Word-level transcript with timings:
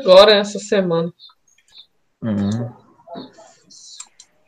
agora, 0.00 0.32
essa 0.32 0.58
semana. 0.58 1.12
Hum. 2.22 2.70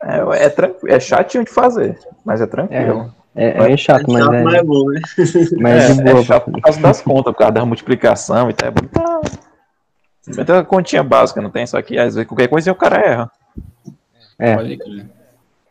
É, 0.02 0.44
é, 0.44 0.48
tranquilo, 0.48 0.94
é 0.94 0.98
chatinho 0.98 1.44
de 1.44 1.50
fazer, 1.50 1.98
mas 2.24 2.40
é 2.40 2.46
tranquilo. 2.46 3.14
É, 3.34 3.72
é 3.72 3.76
chato, 3.76 4.06
mas 4.08 4.24
chato, 4.24 4.34
é, 4.34 4.42
mas 4.42 4.54
é 4.54 4.62
bom, 4.62 4.90
né? 4.90 5.00
mas 5.60 5.90
é 5.90 5.94
de 5.94 6.02
boa. 6.02 6.20
é 6.20 6.24
chato 6.24 6.50
por 6.50 6.60
causa 6.60 6.80
das 6.80 7.00
contas, 7.00 7.32
por 7.32 7.38
causa 7.38 7.52
da 7.52 7.64
multiplicação 7.64 8.50
e 8.50 8.54
tal. 8.54 8.72
É. 10.38 10.44
Tem 10.44 10.54
uma 10.54 10.64
continha 10.64 11.02
básica, 11.02 11.40
não 11.40 11.50
tem? 11.50 11.66
Só 11.66 11.80
que 11.80 11.98
às 11.98 12.14
vezes 12.14 12.28
qualquer 12.28 12.48
coisa 12.48 12.72
o 12.72 12.74
cara 12.74 12.96
erra. 12.98 13.30
É. 14.38 14.56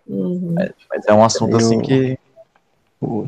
Uhum. 0.08 0.56
Mas 0.90 1.06
é 1.08 1.14
um 1.14 1.24
assunto 1.24 1.58
assim 1.58 1.76
Eu- 1.76 1.82
que. 1.82 2.20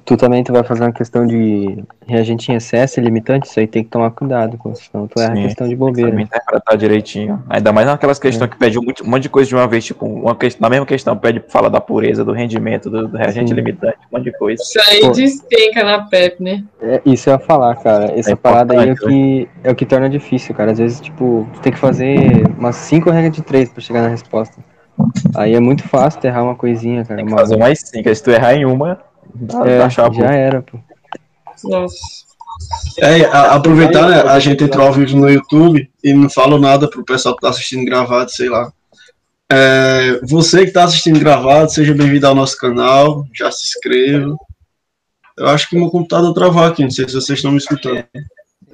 Tu 0.04 0.18
também 0.18 0.44
tu 0.44 0.52
vai 0.52 0.64
fazer 0.64 0.82
uma 0.84 0.92
questão 0.92 1.26
de 1.26 1.82
reagente 2.06 2.52
em 2.52 2.56
excesso 2.56 3.00
e 3.00 3.04
limitante, 3.04 3.48
isso 3.48 3.58
aí 3.58 3.66
tem 3.66 3.82
que 3.86 3.90
tomar 3.90 4.12
cuidado, 4.12 4.60
senão 4.76 5.08
tu 5.08 5.18
erra 5.18 5.32
a 5.32 5.36
questão 5.44 5.66
de 5.66 5.78
bobeira. 5.78 6.22
interpretar 6.22 6.76
direitinho. 6.78 7.42
Ainda 7.50 7.72
mais 7.72 7.88
naquelas 7.88 8.20
questões 8.20 8.52
que 8.52 8.58
pede 8.58 8.78
um 8.78 8.84
monte, 9.05 9.22
de 9.23 9.30
coisa 9.30 9.48
de 9.48 9.55
uma 9.55 9.66
vez, 9.70 9.86
tipo, 9.86 10.05
uma 10.05 10.36
questão, 10.36 10.62
na 10.62 10.70
mesma 10.70 10.86
questão, 10.86 11.16
pede 11.16 11.42
fala 11.48 11.70
da 11.70 11.80
pureza, 11.80 12.26
do 12.26 12.34
rendimento, 12.34 12.90
do, 12.90 13.08
do 13.08 13.16
reagente 13.16 13.48
Sim. 13.52 13.55
limitante, 13.55 13.95
um 14.12 14.18
monte 14.18 14.26
de 14.26 14.38
coisa. 14.38 14.62
Isso 14.62 14.78
aí 14.90 15.00
Pô. 15.02 15.12
despenca 15.12 15.84
na 15.86 16.02
PEP, 16.03 16.44
né? 16.44 16.64
É, 16.81 17.02
isso 17.06 17.30
eu 17.30 17.34
ia 17.36 17.40
falar, 17.40 17.73
cara. 17.78 18.12
Essa 18.14 18.31
É 18.34 18.36
parada 18.36 18.78
aí 18.78 18.90
é 18.90 18.92
o, 18.92 18.95
que, 18.98 19.50
é 19.64 19.72
o 19.72 19.76
que 19.76 19.86
torna 19.86 20.09
difícil, 20.09 20.53
cara. 20.53 20.73
Às 20.73 20.80
vezes, 20.80 21.00
tipo, 21.00 21.48
tu 21.53 21.62
tem 21.62 21.72
que 21.72 21.80
fazer 21.80 22.45
umas 22.58 22.76
cinco 22.76 23.09
regras 23.09 23.34
de 23.34 23.42
três 23.42 23.70
pra 23.70 23.81
chegar 23.81 24.02
na 24.02 24.09
resposta. 24.09 24.58
Aí 25.34 25.53
é 25.56 25.59
muito 25.62 25.88
fácil 25.88 26.20
tu 26.20 26.28
errar 26.28 26.44
uma 26.44 26.56
coisinha, 26.56 27.06
cara. 27.06 27.16
Tem 27.16 27.26
que 27.26 27.31
uma- 27.31 27.40
fazer 27.40 27.56
mais 27.56 27.80
cinco. 27.80 28.09
aí 28.09 28.16
Se 28.16 28.22
tu 28.22 28.31
errar 28.31 28.53
em 28.53 28.66
uma, 28.66 29.00
É, 29.66 29.90
chapa. 29.90 30.13
já 30.16 30.31
era, 30.31 30.62
pô. 30.62 30.80
Nossa. 31.63 31.95
É, 32.99 33.26
a- 33.26 33.53
aproveitar, 33.55 34.08
né? 34.09 34.22
A 34.22 34.39
gente 34.39 34.63
entrou 34.63 34.85
ao 34.88 34.94
vivo 34.94 35.17
no 35.17 35.30
YouTube 35.30 35.89
e 36.03 36.13
não 36.13 36.30
falo 36.30 36.59
nada 36.59 36.89
pro 36.89 37.03
pessoal 37.05 37.36
que 37.36 37.41
tá 37.41 37.49
assistindo 37.49 37.86
gravado, 37.86 38.30
sei 38.31 38.49
lá. 38.49 38.72
É, 39.52 40.20
você 40.23 40.66
que 40.66 40.72
tá 40.72 40.83
assistindo 40.83 41.19
gravado, 41.19 41.72
seja 41.72 41.94
bem-vindo 41.94 42.25
ao 42.28 42.36
nosso 42.36 42.56
canal, 42.58 43.25
já 43.33 43.52
se 43.52 43.64
inscreva. 43.66 44.36
Eu 45.38 45.47
acho 45.47 45.67
que 45.69 45.75
meu 45.78 45.89
computador 45.89 46.34
travou 46.34 46.63
aqui, 46.63 46.84
não 46.84 46.91
sei 46.91 47.08
se 47.08 47.16
vocês 47.16 47.39
estão 47.39 47.52
me 47.52 47.58
escutando. 47.58 48.03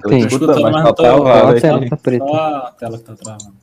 Eu 0.04 0.10
Tem. 0.10 0.20
tô 0.20 0.26
escutando, 0.28 0.60
mas 0.62 0.72
Mas 0.72 0.84
tá 0.84 0.92
travado 0.92 1.56
a 1.56 1.60
tela 1.60 1.80
tá? 1.80 1.88
tá 1.88 1.96
preta. 1.96 2.24
Só 2.26 2.34
a 2.36 2.70
tela 2.78 2.98
que 2.98 3.04
tá 3.04 3.16
travando. 3.16 3.54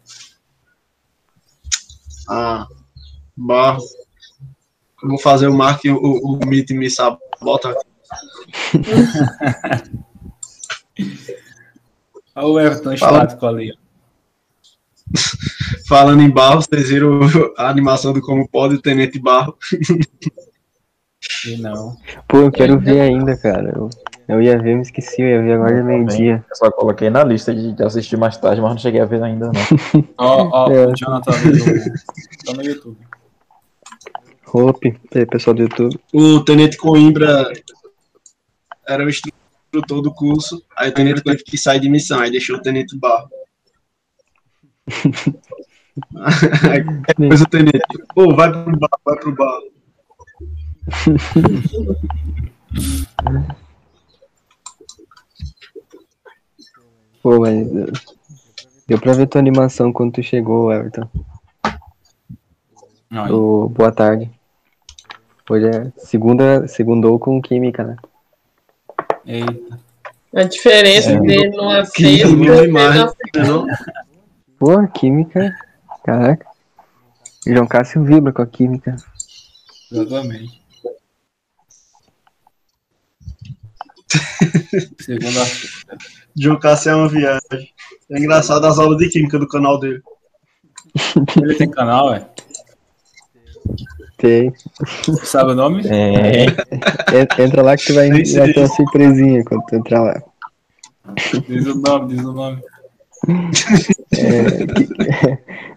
Ah, 2.30 2.68
barro. 3.38 3.84
Eu 5.06 5.10
vou 5.10 5.20
fazer 5.20 5.48
o 5.48 5.54
Mark 5.54 5.86
e 5.86 5.92
o, 5.92 5.98
o, 5.98 6.34
o 6.34 6.46
Meet 6.48 6.72
me 6.72 6.90
sabota. 6.90 7.76
Olha 12.36 12.48
o 12.48 12.60
Everton 12.60 12.98
Fala. 12.98 13.18
estático 13.20 13.46
ali. 13.46 13.72
ó. 13.72 13.76
Falando 15.88 16.24
em 16.24 16.30
barro, 16.30 16.62
vocês 16.62 16.90
viram 16.90 17.20
a 17.56 17.70
animação 17.70 18.12
do 18.14 18.20
Como 18.22 18.48
Pode 18.50 18.76
o 18.76 18.82
Tenente 18.82 19.20
Barro. 19.20 19.56
E 21.48 21.58
não. 21.58 21.96
Pô, 22.28 22.38
eu 22.38 22.52
quero 22.52 22.80
ver 22.80 23.00
ainda, 23.02 23.38
cara. 23.38 23.72
Eu, 23.76 23.90
eu 24.28 24.42
ia 24.42 24.58
ver, 24.60 24.76
me 24.76 24.82
esqueci, 24.82 25.22
eu 25.22 25.28
ia 25.28 25.42
ver 25.44 25.54
agora 25.54 25.76
de 25.76 25.84
meio-dia. 25.84 26.44
Eu 26.50 26.56
só 26.56 26.72
coloquei 26.72 27.12
na 27.12 27.24
lista 27.24 27.54
de, 27.54 27.74
de 27.74 27.84
assistir 27.84 28.18
mais 28.18 28.36
tarde, 28.38 28.60
mas 28.62 28.72
não 28.72 28.78
cheguei 28.80 29.00
a 29.02 29.06
ver 29.06 29.22
ainda, 29.22 29.52
não. 29.52 30.04
Ó, 30.18 30.50
ó, 30.66 30.72
É. 30.72 30.88
o 30.88 30.96
Jonathan 30.96 31.32
ali 31.32 31.60
no, 31.60 31.66
tá 32.46 32.54
no 32.56 32.64
YouTube. 32.64 32.98
Hope, 34.56 34.98
aí, 35.14 35.26
pessoal 35.26 35.54
do 35.54 35.64
YouTube. 35.64 36.00
O 36.14 36.40
Tenente 36.44 36.78
Coimbra 36.78 37.52
era 38.88 39.06
o 39.06 39.10
instrutor 39.10 40.02
do 40.02 40.14
curso, 40.14 40.64
aí 40.78 40.90
o 40.90 40.94
Tenente 40.94 41.22
teve 41.22 41.44
que 41.44 41.58
sair 41.58 41.80
de 41.80 41.90
missão, 41.90 42.20
aí 42.20 42.32
deixou 42.32 42.56
o 42.56 42.62
Tenente 42.62 42.98
Barro. 42.98 43.30
aí 46.72 46.84
depois 47.18 47.42
o 47.42 47.46
Tenente, 47.46 47.82
pô, 48.14 48.34
vai 48.34 48.52
pro 48.52 48.78
bar, 48.78 48.90
vai 49.04 49.20
pro 49.20 49.36
bar. 49.36 49.60
Pô, 57.22 57.40
mas. 57.40 57.68
eh, 57.76 58.16
Deu 58.88 59.00
pra 59.00 59.14
ver 59.14 59.28
tua 59.28 59.42
animação 59.42 59.92
quando 59.92 60.14
tu 60.14 60.24
chegou, 60.24 60.72
Everton. 60.72 61.10
Do 63.28 63.68
Boa 63.70 63.92
tarde. 63.92 64.30
Hoje 65.50 65.68
é 65.68 65.92
segunda, 66.00 66.68
segundou 66.68 67.20
com 67.20 67.42
química, 67.42 67.84
né? 67.84 67.96
Eita. 69.26 69.80
A 70.36 70.44
diferença 70.44 71.12
É. 71.12 71.20
dele 71.20 71.52
lindo 72.00 72.52
é 72.54 72.62
demais, 72.66 72.96
na- 72.96 73.14
não? 73.44 73.68
Pô, 74.58 74.88
química. 74.88 75.56
Caraca. 76.04 76.46
João 77.48 77.68
Cássio 77.68 78.04
vibra 78.04 78.34
com 78.34 78.42
a 78.42 78.48
química. 78.48 78.96
Exatamente. 79.92 80.62
Segunda-feira. 85.00 85.98
João 86.36 86.60
Cássio 86.60 86.90
é 86.92 86.96
uma 86.96 87.08
viagem. 87.10 87.74
É 88.12 88.18
engraçado 88.20 88.66
as 88.66 88.78
aulas 88.80 88.98
de 88.98 89.10
química 89.10 89.38
do 89.40 89.48
canal 89.48 89.80
dele. 89.80 90.02
Ele 91.42 91.56
tem 91.56 91.70
canal, 91.70 92.14
é? 92.14 92.28
Tem. 94.18 94.54
Sabe 95.24 95.52
o 95.52 95.56
nome? 95.56 95.84
É, 95.88 96.46
En- 96.46 97.44
Entra 97.44 97.62
lá 97.62 97.76
que 97.76 97.86
tu 97.86 97.94
vai, 97.94 98.08
Sim, 98.12 98.26
sim. 98.26 98.38
vai 98.40 98.54
ter 98.54 98.60
uma 98.60 98.68
surpresinha 98.68 99.44
quando 99.44 99.64
tu 99.66 99.76
entrar 99.76 100.02
lá. 100.02 100.24
Diz 101.48 101.66
o 101.68 101.76
nome, 101.76 102.16
diz 102.16 102.26
o 102.26 102.32
nome. 102.34 102.62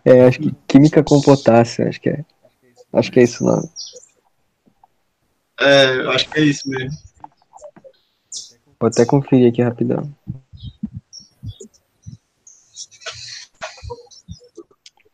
É, 0.05 0.11
é, 0.19 0.27
acho 0.27 0.39
que 0.39 0.55
química 0.69 1.03
com 1.03 1.21
potássio, 1.21 1.89
acho 1.89 2.01
que 2.01 2.11
é. 2.11 2.25
Acho 2.93 3.11
que 3.11 3.21
é 3.21 3.25
isso 3.25 3.45
o 3.45 3.47
nome. 3.49 3.69
É, 5.61 5.97
eu 5.97 6.11
acho 6.13 6.29
que 6.29 6.39
é 6.39 6.45
isso 6.45 6.69
mesmo. 6.69 6.97
Vou 8.81 8.89
até 8.89 9.05
conferir 9.05 9.51
aqui 9.51 9.61
rapidão. 9.61 10.09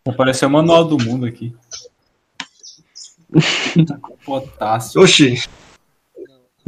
Apareceu 0.07 0.49
o 0.49 0.53
manual 0.53 0.85
do 0.85 0.99
mundo 1.03 1.25
aqui. 1.25 1.55
Tá 3.87 3.99
com 3.99 4.17
potássio. 4.19 5.01
Oxi, 5.01 5.43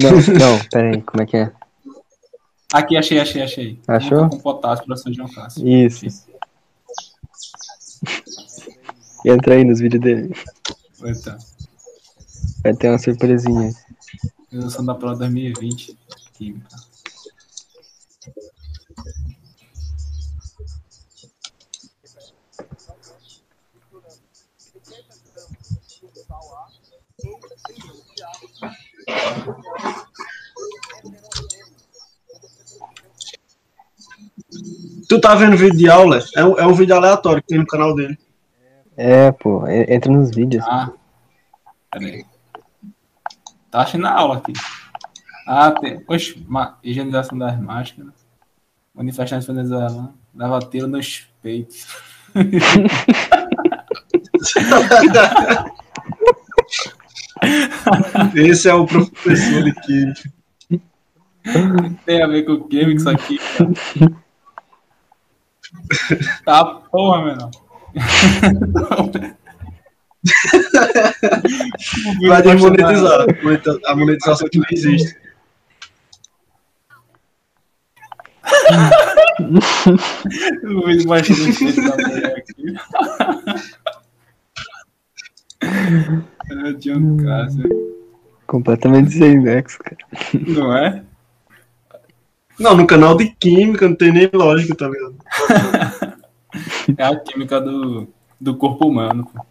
Não, 0.02 0.10
não, 0.10 0.58
pera 0.70 0.90
aí, 0.90 1.02
como 1.02 1.22
é 1.22 1.26
que 1.26 1.36
é? 1.36 1.52
Aqui, 2.72 2.96
achei, 2.96 3.20
achei, 3.20 3.42
achei. 3.42 3.80
Achou? 3.86 4.22
Tá 4.22 4.28
com 4.28 4.38
potássio 4.38 4.84
para 4.84 4.96
São 4.96 5.12
João 5.12 5.28
Cássio. 5.28 5.66
Isso. 5.66 6.06
Entra 9.24 9.54
aí 9.54 9.64
nos 9.64 9.80
vídeos 9.80 10.02
dele. 10.02 10.34
Vai 12.62 12.74
ter 12.74 12.88
uma 12.88 12.98
surpresinha. 12.98 13.72
redação 14.50 14.84
da 14.84 14.94
prova 14.94 15.16
2020. 15.16 15.96
Química. 16.34 16.85
Tu 35.08 35.20
tá 35.20 35.34
vendo 35.34 35.56
vídeo 35.56 35.76
de 35.76 35.88
aula? 35.88 36.20
É 36.34 36.44
um, 36.44 36.58
é 36.58 36.66
um 36.66 36.74
vídeo 36.74 36.94
aleatório 36.94 37.42
que 37.42 37.48
tem 37.48 37.58
no 37.58 37.66
canal 37.66 37.94
dele. 37.94 38.18
É, 38.96 39.30
pô, 39.32 39.66
en- 39.66 39.92
entra 39.94 40.12
nos 40.12 40.30
vídeos. 40.30 40.64
Ah, 40.66 40.90
peraí. 41.90 42.24
Tá 43.70 43.82
achando 43.82 44.02
na 44.02 44.12
aula 44.12 44.38
aqui. 44.38 44.52
Ah, 45.46 45.70
tem. 45.72 46.02
Oxe, 46.08 46.42
ma... 46.48 46.78
higienização 46.82 47.38
das 47.38 47.58
máscaras. 47.60 48.12
Manifestantes 48.94 49.46
venezuelanos. 49.46 50.10
Dava 50.32 50.58
tiro 50.60 50.86
nos 50.88 51.28
peitos. 51.42 51.86
Esse 58.34 58.68
é 58.68 58.74
o 58.74 58.86
professor 58.86 59.62
de 59.64 59.72
química. 59.80 60.32
Tem 62.04 62.22
a 62.22 62.26
ver 62.26 62.44
com 62.44 62.52
o 62.52 62.68
químico 62.68 62.98
isso 62.98 63.08
aqui, 63.10 63.38
cara. 63.38 63.70
Tá 66.44 66.64
porra, 66.64 67.24
menor. 67.24 67.50
Vai 72.28 72.42
desmonetizar. 72.42 73.26
A 73.86 73.96
monetização 73.96 74.48
que 74.48 74.58
não 74.58 74.66
existe. 74.70 75.16
Peito 81.58 81.82
da 81.82 81.96
mulher 81.96 82.36
aqui. 82.38 82.74
É 86.50 86.72
John 86.74 87.16
Cássio, 87.16 87.68
Completamente 88.46 89.10
sem 89.10 89.40
nexo, 89.40 89.78
cara. 89.78 89.96
não 90.46 90.76
é? 90.76 91.02
Não, 92.58 92.76
no 92.76 92.86
canal 92.86 93.16
de 93.16 93.28
química 93.30 93.88
não 93.88 93.96
tem 93.96 94.12
nem 94.12 94.30
lógica, 94.32 94.74
tá 94.74 94.88
ligado? 94.88 95.16
É 96.96 97.04
a 97.04 97.14
química 97.20 97.60
do, 97.60 98.08
do 98.40 98.56
corpo 98.56 98.88
humano, 98.88 99.26
pô. 99.26 99.44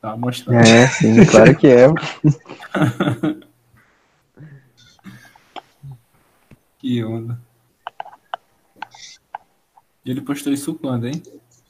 Tá 0.00 0.16
mostrando. 0.16 0.64
É, 0.64 0.86
sim, 0.86 1.24
claro 1.26 1.56
que 1.56 1.66
é. 1.66 1.86
Que 6.78 7.04
onda. 7.04 7.38
E 10.04 10.10
ele 10.10 10.22
postou 10.22 10.52
isso 10.52 10.74
quando, 10.74 11.06
hein? 11.08 11.22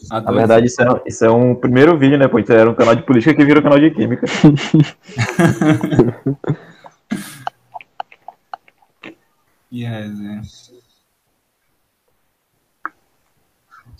Ah, 0.08 0.20
Na 0.20 0.32
verdade, 0.32 0.66
isso 0.66 0.80
é, 0.80 0.86
isso 1.06 1.24
é 1.24 1.30
um 1.30 1.54
primeiro 1.54 1.98
vídeo, 1.98 2.16
né? 2.16 2.28
Pô, 2.28 2.38
isso 2.38 2.52
era 2.52 2.70
um 2.70 2.74
canal 2.74 2.94
de 2.94 3.02
política 3.02 3.34
que 3.34 3.44
virou 3.44 3.62
canal 3.62 3.78
de 3.78 3.90
química. 3.90 4.26
Que 9.70 9.84
resenha. 9.84 10.42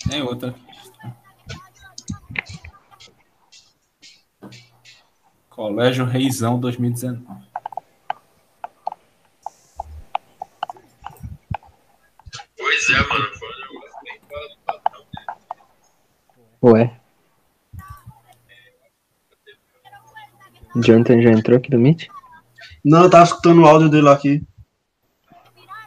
Tem 0.08 0.22
outra. 0.22 0.54
Colégio 5.48 6.04
Reizão 6.04 6.58
2019. 6.58 7.24
Pois 12.56 12.90
é, 12.90 13.06
mano. 13.06 13.39
Ué. 16.62 16.92
O 20.74 20.80
Jonathan 20.80 21.20
já 21.22 21.30
entrou 21.30 21.56
aqui 21.56 21.70
do 21.70 21.78
Meet? 21.78 22.08
Não, 22.84 23.04
eu 23.04 23.10
tava 23.10 23.24
escutando 23.24 23.62
o 23.62 23.66
áudio 23.66 23.88
dele 23.88 24.08
aqui. 24.08 24.42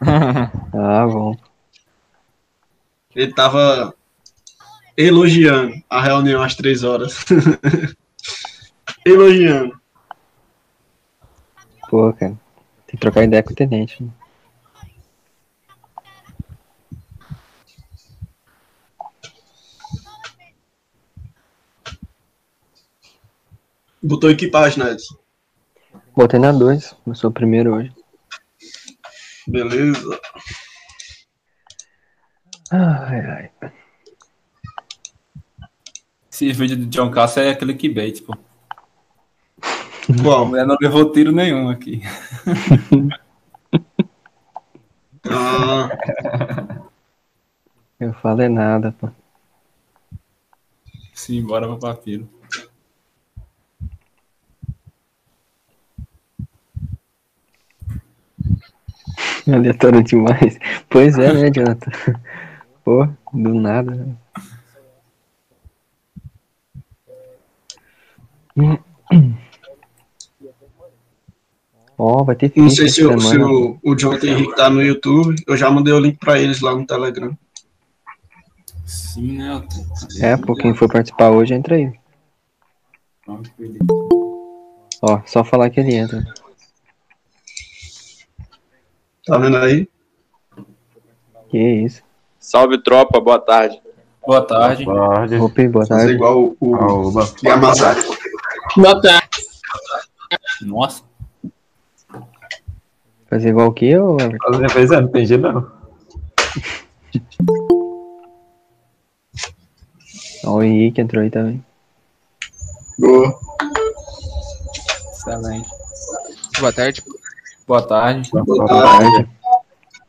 Ah, 0.75 1.05
bom. 1.05 1.37
Ele 3.15 3.31
tava 3.31 3.93
elogiando 4.97 5.75
a 5.89 6.01
reunião 6.01 6.41
às 6.41 6.55
três 6.55 6.83
horas. 6.83 7.23
elogiando. 9.05 9.79
Pô, 11.89 12.11
cara. 12.13 12.31
Tem 12.87 12.95
que 12.95 12.97
trocar 12.97 13.23
ideia 13.23 13.43
com 13.43 13.51
o 13.51 13.55
tenente. 13.55 14.03
né? 14.03 14.09
Botou 24.03 24.29
equipagem, 24.29 24.83
né? 24.83 24.91
Edson? 24.91 25.15
Botei 26.15 26.39
na 26.39 26.51
2. 26.51 26.95
Eu 27.07 27.15
sou 27.15 27.29
o 27.29 27.33
primeiro 27.33 27.73
hoje. 27.75 27.93
Beleza. 29.47 30.19
Ai, 32.71 33.19
ai. 33.19 33.71
Esse 36.31 36.51
vídeo 36.51 36.75
do 36.77 36.85
John 36.87 37.11
Cass 37.11 37.37
é 37.37 37.53
clickbait, 37.55 38.21
pô. 38.23 38.33
A 39.61 40.23
Qual? 40.23 40.45
mulher 40.47 40.65
não 40.65 40.75
levou 40.81 41.11
tiro 41.11 41.31
nenhum 41.31 41.69
aqui. 41.69 42.01
Ah, 45.29 45.89
Eu 47.99 48.13
falo 48.15 48.41
é 48.41 48.49
nada, 48.49 48.91
pô. 48.91 49.09
Sim, 51.13 51.43
bora 51.45 51.67
pro 51.67 51.79
papiro. 51.79 52.27
Aleatório 59.51 60.03
demais. 60.03 60.57
Pois 60.89 61.17
é, 61.17 61.33
né, 61.33 61.51
Jonathan? 61.51 61.91
Pô, 62.83 63.07
do 63.33 63.53
nada. 63.53 64.17
Ó, 71.97 72.23
vai 72.23 72.35
ter 72.35 72.51
não 72.55 72.69
sei 72.69 72.89
se, 72.89 73.05
o, 73.05 73.19
se 73.19 73.37
o, 73.37 73.79
o 73.83 73.95
Jonathan 73.95 74.27
Henrique 74.27 74.55
tá 74.55 74.69
no 74.69 74.81
YouTube. 74.81 75.35
Eu 75.47 75.55
já 75.55 75.69
mandei 75.69 75.93
o 75.93 75.99
link 75.99 76.17
pra 76.17 76.39
eles 76.39 76.59
lá 76.59 76.75
no 76.75 76.85
Telegram. 76.85 77.37
Sim, 78.85 79.37
né? 79.37 79.63
É, 80.21 80.35
pô, 80.35 80.55
quem 80.55 80.73
for 80.73 80.91
participar 80.91 81.29
hoje 81.29 81.53
entra 81.53 81.75
aí. 81.75 81.91
Ó, 85.01 85.21
só 85.25 85.43
falar 85.43 85.69
que 85.69 85.79
ele 85.79 85.95
entra. 85.95 86.23
Tá 89.25 89.37
vendo 89.37 89.57
aí? 89.57 89.87
Que 91.49 91.57
isso. 91.57 92.01
Salve, 92.39 92.77
tropa. 92.83 93.19
Boa 93.21 93.39
tarde. 93.39 93.81
Boa 94.25 94.41
tarde. 94.45 94.85
Tarde. 94.85 95.35
Opa, 95.35 95.67
boa 95.69 95.85
Fazer 95.85 96.01
tarde. 96.01 96.13
igual 96.13 96.43
o, 96.43 96.57
o 96.59 96.75
Aoba. 96.75 97.29
Yamazaki. 97.43 98.01
Boa 98.75 99.01
tarde. 99.01 99.27
Nossa. 100.61 101.03
Fazer 103.29 103.49
igual 103.49 103.67
o 103.67 103.73
que, 103.73 103.97
ô 103.97 104.17
Everton? 104.19 104.51
Fazer 104.51 104.69
vez 104.73 104.91
é, 104.91 105.01
não 105.01 105.07
tem 105.07 105.25
jeito 105.25 105.41
não. 105.41 105.71
Ó, 110.45 110.55
o 110.57 110.63
Henrique 110.63 111.01
entrou 111.01 111.23
aí 111.23 111.29
também. 111.29 111.63
Boa. 112.99 113.39
Excelente. 115.13 115.69
Boa 116.59 116.73
tarde. 116.73 117.03
Boa 117.65 117.81
tarde. 117.81 118.29
Boa 118.31 118.67
tarde. 118.67 119.29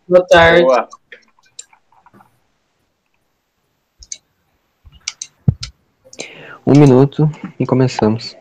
Boa 0.09 0.27
tarde. 0.27 0.63
Boa. 0.63 0.89
Um 6.67 6.73
minuto 6.73 7.31
e 7.59 7.67
começamos. 7.67 8.37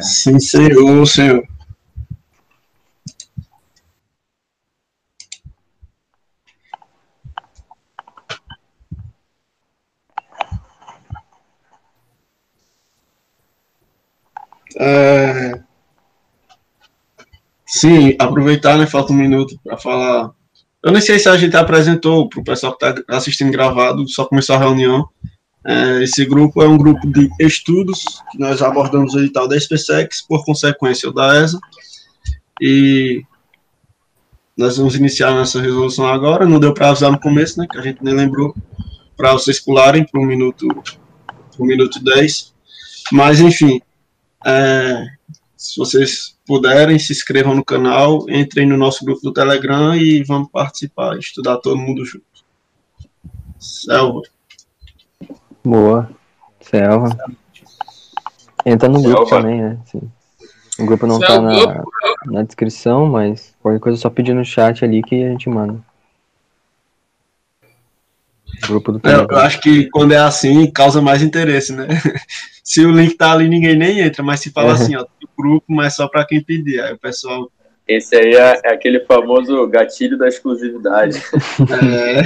Sim, 0.00 0.38
senhor, 0.38 1.06
senhor. 1.06 1.53
Sim, 17.84 18.16
aproveitar, 18.18 18.78
né? 18.78 18.86
Falta 18.86 19.12
um 19.12 19.16
minuto 19.16 19.60
para 19.62 19.76
falar. 19.76 20.30
Eu 20.82 20.90
nem 20.90 21.02
sei 21.02 21.18
se 21.18 21.28
a 21.28 21.36
gente 21.36 21.54
apresentou 21.54 22.30
para 22.30 22.40
o 22.40 22.44
pessoal 22.44 22.74
que 22.74 22.82
está 22.82 23.04
assistindo 23.14 23.52
gravado, 23.52 24.08
só 24.08 24.24
começou 24.24 24.56
a 24.56 24.58
reunião. 24.58 25.06
É, 25.66 26.02
esse 26.02 26.24
grupo 26.24 26.62
é 26.62 26.66
um 26.66 26.78
grupo 26.78 27.06
de 27.06 27.28
estudos 27.38 28.02
que 28.32 28.38
nós 28.38 28.62
abordamos 28.62 29.12
o 29.12 29.18
edital 29.18 29.46
da 29.46 29.60
SpaceX, 29.60 30.22
por 30.26 30.46
consequência 30.46 31.10
o 31.10 31.12
da 31.12 31.36
ESA. 31.42 31.60
E 32.58 33.22
nós 34.56 34.78
vamos 34.78 34.94
iniciar 34.94 35.32
nossa 35.32 35.60
resolução 35.60 36.06
agora. 36.06 36.46
Não 36.46 36.58
deu 36.58 36.72
para 36.72 36.88
avisar 36.88 37.12
no 37.12 37.20
começo, 37.20 37.60
né? 37.60 37.66
Que 37.70 37.76
a 37.76 37.82
gente 37.82 38.02
nem 38.02 38.14
lembrou, 38.14 38.56
para 39.14 39.34
vocês 39.34 39.60
pularem 39.60 40.06
para 40.06 40.22
um 40.22 40.24
minuto, 40.24 40.66
pro 41.54 41.66
minuto 41.66 42.02
10. 42.02 42.54
Mas, 43.12 43.40
enfim, 43.40 43.78
é, 44.46 45.04
se 45.64 45.78
vocês 45.78 46.36
puderem, 46.46 46.98
se 46.98 47.10
inscrevam 47.10 47.54
no 47.54 47.64
canal, 47.64 48.28
entrem 48.28 48.68
no 48.68 48.76
nosso 48.76 49.02
grupo 49.02 49.22
do 49.22 49.32
Telegram 49.32 49.96
e 49.96 50.22
vamos 50.22 50.50
participar, 50.50 51.18
estudar 51.18 51.56
todo 51.56 51.78
mundo 51.78 52.04
junto. 52.04 52.26
Selva. 53.58 54.20
Boa. 55.64 56.10
Selva. 56.60 57.16
Entra 58.66 58.90
no 58.90 59.00
grupo 59.00 59.26
Selva. 59.26 59.42
também, 59.42 59.62
né? 59.62 59.78
Sim. 59.86 60.02
O 60.78 60.84
grupo 60.84 61.06
não 61.06 61.18
tá 61.18 61.28
Selva. 61.28 61.84
na, 62.26 62.32
na 62.32 62.42
descrição, 62.42 63.06
mas 63.06 63.54
qualquer 63.62 63.80
coisa 63.80 63.98
é 63.98 64.02
só 64.02 64.10
pedir 64.10 64.34
no 64.34 64.44
chat 64.44 64.84
ali 64.84 65.02
que 65.02 65.24
a 65.24 65.30
gente 65.30 65.48
manda. 65.48 65.82
Grupo 68.66 68.92
do 68.92 68.98
É, 68.98 69.10
eu 69.10 69.16
Telegram. 69.26 69.38
acho 69.38 69.60
que 69.60 69.88
quando 69.90 70.12
é 70.12 70.18
assim, 70.18 70.70
causa 70.70 71.00
mais 71.02 71.22
interesse, 71.22 71.72
né? 71.72 71.86
Se 72.62 72.84
o 72.84 72.90
link 72.90 73.14
tá 73.16 73.32
ali, 73.32 73.46
ninguém 73.48 73.76
nem 73.76 74.00
entra, 74.00 74.22
mas 74.22 74.40
se 74.40 74.50
fala 74.50 74.68
Uhum. 74.68 74.74
assim, 74.74 74.96
ó, 74.96 75.04
tem 75.04 75.28
grupo, 75.38 75.66
mas 75.68 75.94
só 75.94 76.08
para 76.08 76.24
quem 76.24 76.42
pedir. 76.42 76.80
Aí 76.80 76.94
o 76.94 76.98
pessoal. 76.98 77.50
Esse 77.86 78.16
aí 78.16 78.34
é, 78.34 78.60
é 78.64 78.72
aquele 78.72 79.00
famoso 79.00 79.66
gatilho 79.68 80.16
da 80.16 80.26
exclusividade. 80.28 81.20
É, 81.70 82.22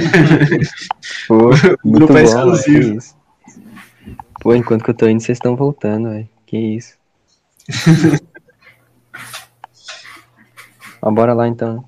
Pô, 1.27 1.49
muito 1.83 2.05
grupo 2.07 2.17
é 2.17 2.23
bom, 2.23 2.29
exclusivo. 2.53 2.99
Pô, 4.41 4.55
enquanto 4.55 4.83
que 4.85 4.89
eu 4.91 4.93
tô 4.95 5.09
indo, 5.09 5.19
vocês 5.21 5.37
estão 5.37 5.55
voltando, 5.57 6.09
velho. 6.09 6.29
Que 6.45 6.57
isso. 6.57 6.93
Mas 11.01 11.13
bora 11.13 11.33
lá 11.33 11.47
então. 11.47 11.83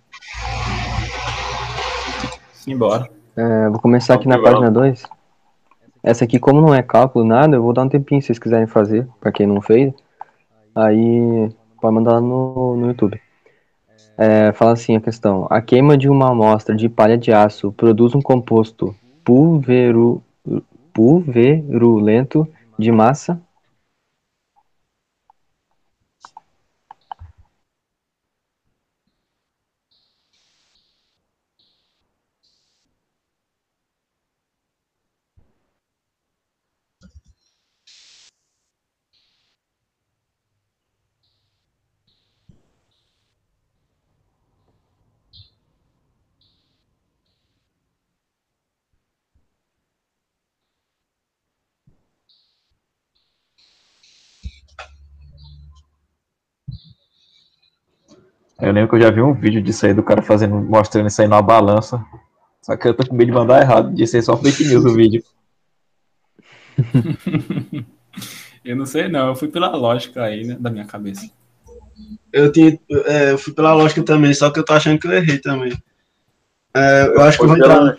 Simbora. 2.53 3.10
É, 3.41 3.69
vou 3.69 3.79
começar 3.79 4.13
aqui 4.13 4.27
na 4.27 4.39
página 4.39 4.69
2. 4.69 5.03
Essa 6.03 6.25
aqui, 6.25 6.38
como 6.38 6.62
não 6.62 6.75
é 6.75 6.83
cálculo, 6.83 7.25
nada, 7.25 7.55
eu 7.55 7.63
vou 7.63 7.74
dar 7.74 7.81
um 7.81 7.89
tempinho 7.89 8.21
se 8.21 8.27
vocês 8.27 8.38
quiserem 8.38 8.67
fazer, 8.67 9.07
pra 9.19 9.31
quem 9.31 9.48
não 9.48 9.60
fez. 9.60 9.91
Aí 10.75 11.51
pode 11.81 11.95
mandar 11.95 12.13
lá 12.13 12.21
no, 12.21 12.77
no 12.77 12.88
YouTube. 12.89 13.19
É, 14.15 14.51
fala 14.51 14.74
assim 14.74 14.95
a 14.95 15.01
questão. 15.01 15.48
A 15.50 15.60
queima 15.60 15.98
de 15.98 16.07
uma 16.07 16.29
amostra 16.29 16.75
de 16.75 16.88
palha 16.88 17.17
de 17.17 17.33
aço 17.33 17.71
produz 17.71 18.13
um 18.13 18.21
composto 18.21 18.95
pulveru, 19.24 20.21
pulverulento 20.93 22.48
de 22.77 22.91
massa 22.91 23.41
Eu 58.62 58.72
lembro 58.72 58.89
que 58.89 58.96
eu 58.96 59.01
já 59.01 59.10
vi 59.12 59.22
um 59.22 59.34
vídeo 59.34 59.62
disso 59.62 59.86
aí 59.86 59.94
do 59.94 60.03
cara 60.03 60.22
fazendo, 60.22 60.56
mostrando 60.56 61.08
isso 61.08 61.22
aí 61.22 61.27
numa 61.27 61.41
balança. 61.41 62.03
Só 62.62 62.77
que 62.77 62.88
eu 62.88 62.94
tô 62.94 63.06
com 63.08 63.15
medo 63.15 63.32
de 63.32 63.38
mandar 63.38 63.62
errado, 63.62 63.91
de 63.94 64.06
ser 64.06 64.22
só 64.22 64.38
fake 64.38 64.65
news 64.65 64.86
o 64.86 64.94
vídeo. 64.94 65.24
Eu 68.63 68.75
não 68.75 68.86
sei, 68.86 69.08
não. 69.08 69.30
Eu 69.30 69.36
fui 69.36 69.48
pela 69.48 69.75
lógica 69.75 70.22
aí, 70.24 70.46
né? 70.46 70.56
Da 70.60 70.70
minha 70.70 70.86
cabeça. 70.86 71.27
Eu, 72.32 72.51
tinha, 72.51 72.77
é, 73.06 73.32
eu 73.32 73.38
fui 73.38 73.53
pela 73.53 73.74
lógica 73.74 74.03
também, 74.03 74.32
só 74.36 74.51
que 74.51 74.60
eu 74.60 74.63
tô 74.63 74.74
achando 74.74 75.00
que 75.00 75.08
eu 75.08 75.12
errei 75.13 75.39
também. 75.39 75.72
É, 76.75 77.08
eu 77.08 77.22
acho 77.22 77.39
que 77.39 77.44
eu 77.44 77.48
vou 77.48 77.58
entrar. 77.58 77.75
pela- 77.80 77.98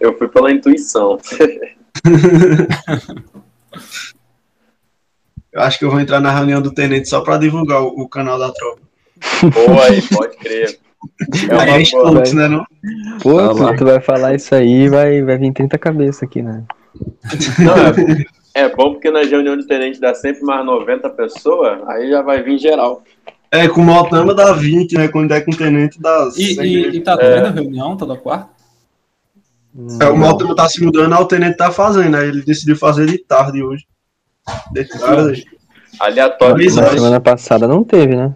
Eu 0.00 0.16
fui 0.16 0.28
pela 0.28 0.50
intuição. 0.50 1.18
Eu 5.52 5.62
acho 5.62 5.78
que 5.78 5.84
eu 5.86 5.90
vou 5.90 5.98
entrar 6.00 6.20
na 6.20 6.30
reunião 6.30 6.60
do 6.60 6.70
tenente 6.72 7.08
só 7.08 7.22
pra 7.22 7.38
divulgar 7.38 7.80
o, 7.82 7.86
o 8.02 8.08
canal 8.08 8.38
da 8.38 8.52
tropa. 8.52 8.82
Boa 9.66 9.84
aí, 9.84 10.02
pode 10.02 10.36
crer. 10.36 10.78
É 11.50 11.54
Aí 11.54 11.70
uma 11.70 11.80
enche 11.80 11.92
boa. 11.92 12.22
né? 12.34 12.48
Não? 12.48 12.64
Pô, 13.22 13.34
lá. 13.34 13.72
tu, 13.72 13.78
tu 13.78 13.84
vai 13.84 14.00
falar 14.00 14.34
isso 14.34 14.54
aí 14.54 14.88
vai, 14.88 15.22
vai 15.22 15.38
vir 15.38 15.52
30 15.52 15.78
cabeças 15.78 16.22
aqui, 16.22 16.42
né? 16.42 16.64
Não, 17.58 17.74
é, 17.76 18.64
é 18.64 18.68
bom 18.74 18.92
porque 18.92 19.10
na 19.10 19.22
reunião 19.22 19.56
de 19.56 19.66
tenente 19.66 20.00
dá 20.00 20.14
sempre 20.14 20.42
mais 20.42 20.64
90 20.64 21.10
pessoas, 21.10 21.78
aí 21.88 22.10
já 22.10 22.22
vai 22.22 22.42
vir 22.42 22.58
geral. 22.58 23.02
É, 23.50 23.68
com 23.68 23.80
o 23.80 23.84
Motama 23.84 24.34
dá 24.34 24.52
20, 24.52 24.96
né? 24.96 25.08
Quando 25.08 25.32
é 25.32 25.40
com 25.40 25.52
o 25.52 25.56
tenente 25.56 26.00
dá 26.00 26.28
E, 26.36 26.54
100 26.54 26.64
e, 26.64 26.96
e 26.96 27.00
tá 27.00 27.16
tendo 27.16 27.54
reunião 27.54 27.96
toda 27.96 28.16
quarta? 28.16 28.50
É, 30.00 30.06
o 30.06 30.16
Motama 30.16 30.56
tá 30.56 30.68
se 30.68 30.82
mudando, 30.82 31.14
aí 31.14 31.22
o 31.22 31.26
tenente 31.26 31.56
tá 31.56 31.70
fazendo. 31.70 32.16
Aí 32.16 32.28
ele 32.28 32.42
decidiu 32.42 32.76
fazer 32.76 33.06
de 33.06 33.18
tarde 33.18 33.62
hoje. 33.62 33.86
De 34.72 34.84
tarde. 34.88 35.44
Aleatório. 36.00 36.66
É. 36.66 36.70
semana 36.70 37.20
passada 37.20 37.68
não 37.68 37.84
teve, 37.84 38.16
né? 38.16 38.34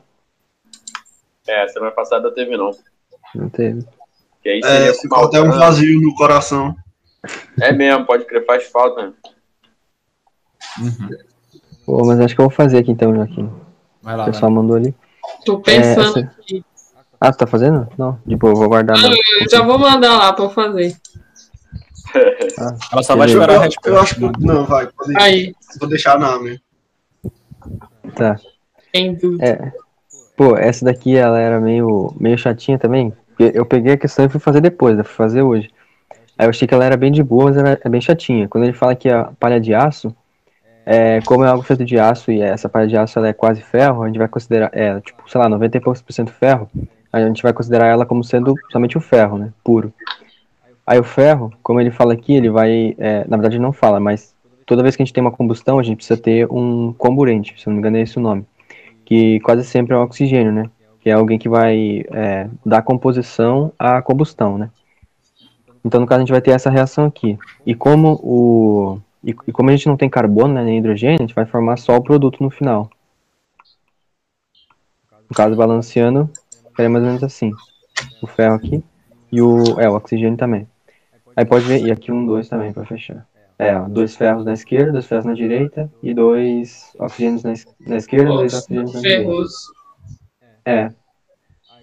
É, 1.50 1.68
semana 1.68 1.90
passada 1.92 2.32
teve 2.32 2.56
não. 2.56 2.70
Não 3.34 3.48
teve. 3.48 3.84
Que 4.42 4.48
aí 4.48 4.60
É, 4.64 4.94
ficou 4.94 5.24
até 5.24 5.40
um 5.40 5.50
vazio 5.50 6.00
no 6.00 6.14
coração. 6.14 6.74
É 7.60 7.72
mesmo, 7.72 8.06
pode 8.06 8.24
crer, 8.24 8.46
faz 8.46 8.66
falta. 8.68 9.08
né? 9.08 9.12
Pô, 11.84 12.04
mas 12.06 12.20
acho 12.20 12.34
que 12.34 12.40
eu 12.40 12.46
vou 12.48 12.54
fazer 12.54 12.78
aqui 12.78 12.90
então, 12.92 13.14
Joaquim. 13.14 13.50
Vai 14.02 14.14
O 14.14 14.18
lá, 14.18 14.24
vai. 14.24 14.32
pessoal 14.32 14.50
mandou 14.50 14.76
ali. 14.76 14.94
Tô 15.44 15.58
É, 15.58 15.60
pensando 15.62 16.18
essa- 16.18 16.20
aqui. 16.20 16.64
Ah, 17.20 17.32
tu 17.32 17.38
tá 17.38 17.46
fazendo? 17.46 17.86
Não, 17.98 18.18
de 18.24 18.34
boa, 18.36 18.54
vou 18.54 18.68
guardar. 18.68 18.96
Não, 18.96 19.10
não. 19.10 19.16
eu 19.42 19.50
já 19.50 19.62
vou 19.62 19.78
mandar 19.78 20.16
lá 20.16 20.32
pra 20.32 20.44
eu 20.46 20.50
fazer. 20.50 20.96
Ela 22.92 23.02
só 23.02 23.14
vai 23.14 23.28
a 23.28 23.32
Eu, 23.32 23.42
eu 23.92 24.00
acho 24.00 24.14
que. 24.14 24.20
Não, 24.44 24.64
vai, 24.64 24.86
pode 24.86 25.12
ir. 25.12 25.18
Aí, 25.20 25.54
Vou 25.78 25.88
deixar 25.88 26.18
na 26.18 26.38
mesmo. 26.38 26.60
Tá. 28.16 28.36
sem 28.94 29.14
dúvida. 29.14 29.44
É. 29.46 29.72
Pô, 30.40 30.56
essa 30.56 30.86
daqui 30.86 31.14
ela 31.14 31.38
era 31.38 31.60
meio, 31.60 32.14
meio 32.18 32.38
chatinha 32.38 32.78
também. 32.78 33.12
Eu 33.38 33.66
peguei 33.66 33.92
a 33.92 33.96
questão 33.98 34.24
e 34.24 34.28
fui 34.30 34.40
fazer 34.40 34.62
depois, 34.62 34.96
eu 34.96 35.04
fui 35.04 35.14
fazer 35.14 35.42
hoje. 35.42 35.68
Aí 36.38 36.46
eu 36.46 36.48
achei 36.48 36.66
que 36.66 36.72
ela 36.72 36.82
era 36.82 36.96
bem 36.96 37.12
de 37.12 37.22
boa, 37.22 37.44
mas 37.44 37.58
ela 37.58 37.78
é 37.78 37.88
bem 37.90 38.00
chatinha. 38.00 38.48
Quando 38.48 38.64
ele 38.64 38.72
fala 38.72 38.96
que 38.96 39.10
a 39.10 39.32
palha 39.38 39.60
de 39.60 39.74
aço, 39.74 40.16
é, 40.86 41.20
como 41.26 41.44
é 41.44 41.48
algo 41.48 41.62
feito 41.62 41.84
de 41.84 41.98
aço 41.98 42.32
e 42.32 42.40
essa 42.40 42.70
palha 42.70 42.86
de 42.86 42.96
aço 42.96 43.18
ela 43.18 43.28
é 43.28 43.34
quase 43.34 43.60
ferro, 43.60 44.02
a 44.02 44.06
gente 44.06 44.18
vai 44.18 44.28
considerar, 44.28 44.70
é, 44.72 44.98
tipo, 45.02 45.30
sei 45.30 45.38
lá, 45.38 45.46
90 45.46 45.76
e 45.76 45.80
poucos 45.80 46.00
por 46.00 46.14
cento 46.14 46.32
ferro, 46.32 46.70
a 47.12 47.20
gente 47.20 47.42
vai 47.42 47.52
considerar 47.52 47.88
ela 47.88 48.06
como 48.06 48.24
sendo 48.24 48.54
somente 48.72 48.96
o 48.96 49.00
ferro, 49.02 49.36
né, 49.36 49.52
puro. 49.62 49.92
Aí 50.86 50.98
o 50.98 51.04
ferro, 51.04 51.52
como 51.62 51.82
ele 51.82 51.90
fala 51.90 52.14
aqui, 52.14 52.32
ele 52.32 52.48
vai, 52.48 52.94
é, 52.96 53.26
na 53.28 53.36
verdade 53.36 53.58
não 53.58 53.74
fala, 53.74 54.00
mas 54.00 54.34
toda 54.64 54.82
vez 54.82 54.96
que 54.96 55.02
a 55.02 55.04
gente 55.04 55.12
tem 55.12 55.20
uma 55.20 55.32
combustão, 55.32 55.78
a 55.78 55.82
gente 55.82 55.96
precisa 55.96 56.18
ter 56.18 56.50
um 56.50 56.94
comburente, 56.94 57.60
se 57.60 57.66
não 57.66 57.74
me 57.74 57.80
engano 57.80 57.98
é 57.98 58.00
esse 58.00 58.16
o 58.16 58.22
nome 58.22 58.46
que 59.10 59.40
quase 59.40 59.64
sempre 59.64 59.92
é 59.92 59.98
o 59.98 60.02
oxigênio, 60.04 60.52
né? 60.52 60.70
Que 61.00 61.10
é 61.10 61.14
alguém 61.14 61.36
que 61.36 61.48
vai 61.48 62.04
é, 62.12 62.48
dar 62.64 62.80
composição 62.82 63.72
à 63.76 64.00
combustão, 64.00 64.56
né? 64.56 64.70
Então, 65.84 66.00
no 66.00 66.06
caso, 66.06 66.18
a 66.18 66.20
gente 66.20 66.30
vai 66.30 66.40
ter 66.40 66.52
essa 66.52 66.70
reação 66.70 67.06
aqui. 67.06 67.36
E 67.66 67.74
como 67.74 68.20
o 68.22 69.00
e, 69.24 69.30
e 69.48 69.52
como 69.52 69.68
a 69.68 69.72
gente 69.72 69.88
não 69.88 69.96
tem 69.96 70.08
carbono, 70.08 70.54
né, 70.54 70.62
nem 70.62 70.78
hidrogênio, 70.78 71.16
a 71.18 71.22
gente 71.22 71.34
vai 71.34 71.44
formar 71.44 71.76
só 71.76 71.96
o 71.96 72.02
produto 72.02 72.40
no 72.40 72.50
final. 72.50 72.88
No 75.28 75.34
caso, 75.34 75.56
balanceando, 75.56 76.30
ficaria 76.68 76.88
mais 76.88 77.02
ou 77.02 77.08
menos 77.08 77.24
assim. 77.24 77.50
O 78.22 78.28
ferro 78.28 78.54
aqui 78.54 78.82
e 79.32 79.42
o, 79.42 79.80
é, 79.80 79.90
o 79.90 79.94
oxigênio 79.94 80.38
também. 80.38 80.68
Aí 81.34 81.44
pode 81.44 81.64
ver, 81.64 81.84
e 81.84 81.90
aqui 81.90 82.12
um, 82.12 82.24
dois 82.24 82.48
também, 82.48 82.72
para 82.72 82.84
fechar. 82.84 83.26
É, 83.60 83.76
ó, 83.76 83.86
dois 83.86 84.16
ferros 84.16 84.46
na 84.46 84.54
esquerda, 84.54 84.90
dois 84.90 85.04
ferros 85.04 85.26
na 85.26 85.34
direita 85.34 85.92
e 86.02 86.14
dois 86.14 86.96
oxigênios 86.98 87.42
na, 87.42 87.52
na 87.86 87.96
esquerda, 87.96 88.32
dois 88.32 88.54
oxigênios 88.54 88.94
na 88.94 89.00
direita. 89.00 89.32
É. 90.64 90.88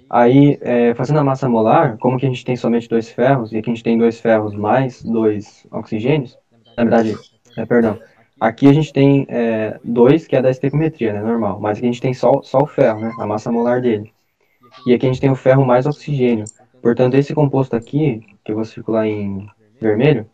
Aí, 0.09 0.57
é, 0.61 0.95
fazendo 0.95 1.19
a 1.19 1.23
massa 1.23 1.47
molar, 1.47 1.99
como 1.99 2.17
que 2.17 2.25
a 2.25 2.29
gente 2.29 2.43
tem 2.43 2.55
somente 2.55 2.89
dois 2.89 3.09
ferros, 3.09 3.51
e 3.51 3.57
aqui 3.57 3.69
a 3.69 3.73
gente 3.75 3.83
tem 3.83 3.95
dois 3.95 4.19
ferros 4.19 4.55
mais 4.55 5.03
dois 5.03 5.67
oxigênios, 5.69 6.35
na 6.75 6.83
verdade, 6.83 7.15
é, 7.55 7.63
perdão, 7.63 7.99
aqui 8.39 8.67
a 8.67 8.73
gente 8.73 8.91
tem 8.91 9.27
é, 9.29 9.79
dois, 9.83 10.25
que 10.25 10.35
é 10.35 10.41
da 10.41 10.49
estequiometria, 10.49 11.13
né, 11.13 11.21
normal, 11.21 11.59
mas 11.59 11.77
aqui 11.77 11.85
a 11.85 11.91
gente 11.91 12.01
tem 12.01 12.13
só, 12.13 12.41
só 12.41 12.57
o 12.57 12.65
ferro, 12.65 13.01
né, 13.01 13.13
a 13.19 13.27
massa 13.27 13.51
molar 13.51 13.81
dele. 13.81 14.11
E 14.87 14.95
aqui 14.95 15.05
a 15.05 15.09
gente 15.09 15.21
tem 15.21 15.29
o 15.29 15.35
ferro 15.35 15.63
mais 15.63 15.85
oxigênio. 15.85 16.45
Portanto, 16.81 17.13
esse 17.13 17.35
composto 17.35 17.75
aqui, 17.75 18.23
que 18.43 18.51
eu 18.51 18.55
vou 18.55 18.65
circular 18.65 19.05
em 19.05 19.47
vermelho, 19.79 20.27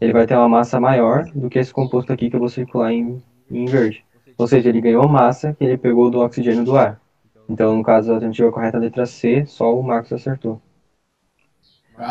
ele 0.00 0.12
vai 0.12 0.26
ter 0.26 0.36
uma 0.36 0.48
massa 0.48 0.80
maior 0.80 1.24
do 1.34 1.48
que 1.48 1.58
esse 1.58 1.72
composto 1.72 2.12
aqui 2.12 2.28
que 2.28 2.36
eu 2.36 2.40
vou 2.40 2.48
circular 2.48 2.92
em, 2.92 3.22
em 3.50 3.64
verde. 3.66 4.04
Ou 4.36 4.46
seja, 4.46 4.68
ele 4.68 4.80
ganhou 4.80 5.08
massa 5.08 5.54
que 5.54 5.64
ele 5.64 5.78
pegou 5.78 6.10
do 6.10 6.20
oxigênio 6.20 6.64
do 6.64 6.76
ar. 6.76 7.00
Então, 7.48 7.76
no 7.76 7.82
caso, 7.82 8.10
a 8.10 8.14
alternativa 8.14 8.50
correta 8.50 8.76
é 8.76 8.78
a 8.78 8.82
letra 8.82 9.06
C, 9.06 9.44
só 9.46 9.78
o 9.78 9.82
Marcos 9.82 10.12
acertou. 10.12 10.60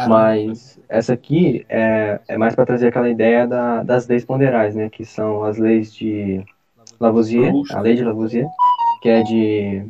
Mas 0.07 0.79
essa 0.87 1.13
aqui 1.13 1.65
é, 1.67 2.19
é 2.27 2.37
mais 2.37 2.55
para 2.55 2.65
trazer 2.65 2.87
aquela 2.87 3.09
ideia 3.09 3.47
da- 3.47 3.83
das 3.83 4.07
leis 4.07 4.23
ponderais, 4.23 4.75
né? 4.75 4.89
Que 4.89 5.03
são 5.03 5.43
as 5.43 5.57
leis 5.57 5.93
de 5.93 6.43
Lavoisier, 6.99 7.51
a 7.71 7.81
lei 7.81 7.95
de 7.95 8.03
Lavoisier, 8.03 8.47
que 9.01 9.09
é 9.09 9.23
de 9.23 9.85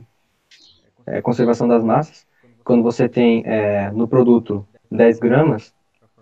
é, 1.05 1.21
conservação 1.21 1.67
das 1.67 1.83
massas. 1.83 2.25
Quando 2.63 2.83
você 2.83 3.09
tem 3.09 3.43
é, 3.45 3.89
no 3.91 4.07
produto 4.07 4.65
10 4.89 5.19
gramas 5.19 5.73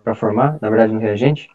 para 0.02 0.14
formar, 0.14 0.58
na 0.60 0.68
verdade 0.68 0.92
no 0.92 1.00
reagente, 1.00 1.48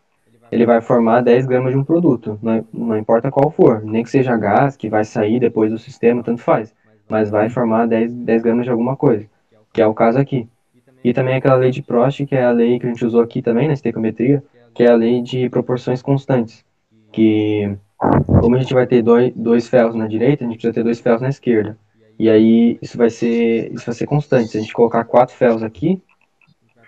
ele 0.52 0.66
vai 0.66 0.82
formar 0.82 1.22
10 1.22 1.46
gramas 1.46 1.74
de 1.74 1.78
um 1.78 1.84
produto, 1.84 2.40
não, 2.42 2.66
não 2.72 2.98
importa 2.98 3.32
qual 3.32 3.50
for, 3.52 3.84
nem 3.84 4.04
que 4.04 4.10
seja 4.10 4.38
gás, 4.38 4.78
que 4.78 4.90
vai 4.90 5.04
sair 5.04 5.40
depois 5.40 5.72
do 5.72 5.78
sistema, 5.78 6.24
tanto 6.24 6.42
faz, 6.42 6.74
mas 7.10 7.30
vai 7.30 7.50
formar 7.50 7.88
10, 7.88 8.14
10 8.14 8.44
gramas 8.44 8.66
de 8.66 8.72
alguma 8.72 8.96
coisa, 8.96 9.26
que 9.74 9.82
é 9.82 9.88
o 9.88 9.94
caso 9.94 10.20
aqui. 10.20 10.48
E 11.04 11.14
também 11.14 11.36
aquela 11.36 11.56
lei 11.56 11.72
de 11.72 11.82
Prost, 11.82 12.26
que 12.26 12.36
é 12.36 12.44
a 12.44 12.52
lei 12.52 12.80
que 12.80 12.86
a 12.86 12.90
gente 12.90 13.06
usou 13.06 13.22
aqui 13.22 13.42
também 13.42 13.68
na 13.68 13.74
estequiometria, 13.74 14.44
que 14.74 14.84
é 14.84 14.90
a 14.90 14.96
lei 14.96 15.22
de 15.22 15.50
proporções 15.50 16.02
constantes, 16.02 16.66
que 17.12 17.78
como 17.98 18.56
a 18.56 18.60
gente 18.60 18.74
vai 18.74 18.86
ter 18.86 19.02
dois, 19.02 19.32
dois 19.36 19.68
ferros 19.68 19.96
na 19.96 20.08
direita, 20.08 20.44
a 20.44 20.48
gente 20.48 20.58
precisa 20.58 20.74
ter 20.74 20.84
dois 20.84 21.00
ferros 21.00 21.22
na 21.22 21.30
esquerda. 21.30 21.78
E 22.18 22.30
aí 22.30 22.78
isso 22.82 22.98
vai 22.98 23.10
ser 23.10 23.72
isso 23.74 23.86
vai 23.86 23.96
ser 23.96 24.06
constante. 24.06 24.50
Se 24.50 24.58
a 24.58 24.62
gente 24.62 24.74
colocar 24.74 25.04
quatro 25.04 25.36
ferros 25.36 25.64
aqui, 25.64 26.02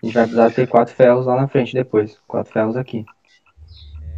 gente 0.08 0.14
vai 0.14 0.24
precisar 0.24 0.52
ter 0.52 0.68
quatro 0.68 0.94
ferros 0.94 1.26
lá 1.26 1.36
na 1.36 1.48
frente 1.48 1.74
depois, 1.74 2.20
quatro 2.28 2.52
ferros 2.52 2.76
aqui. 2.76 3.06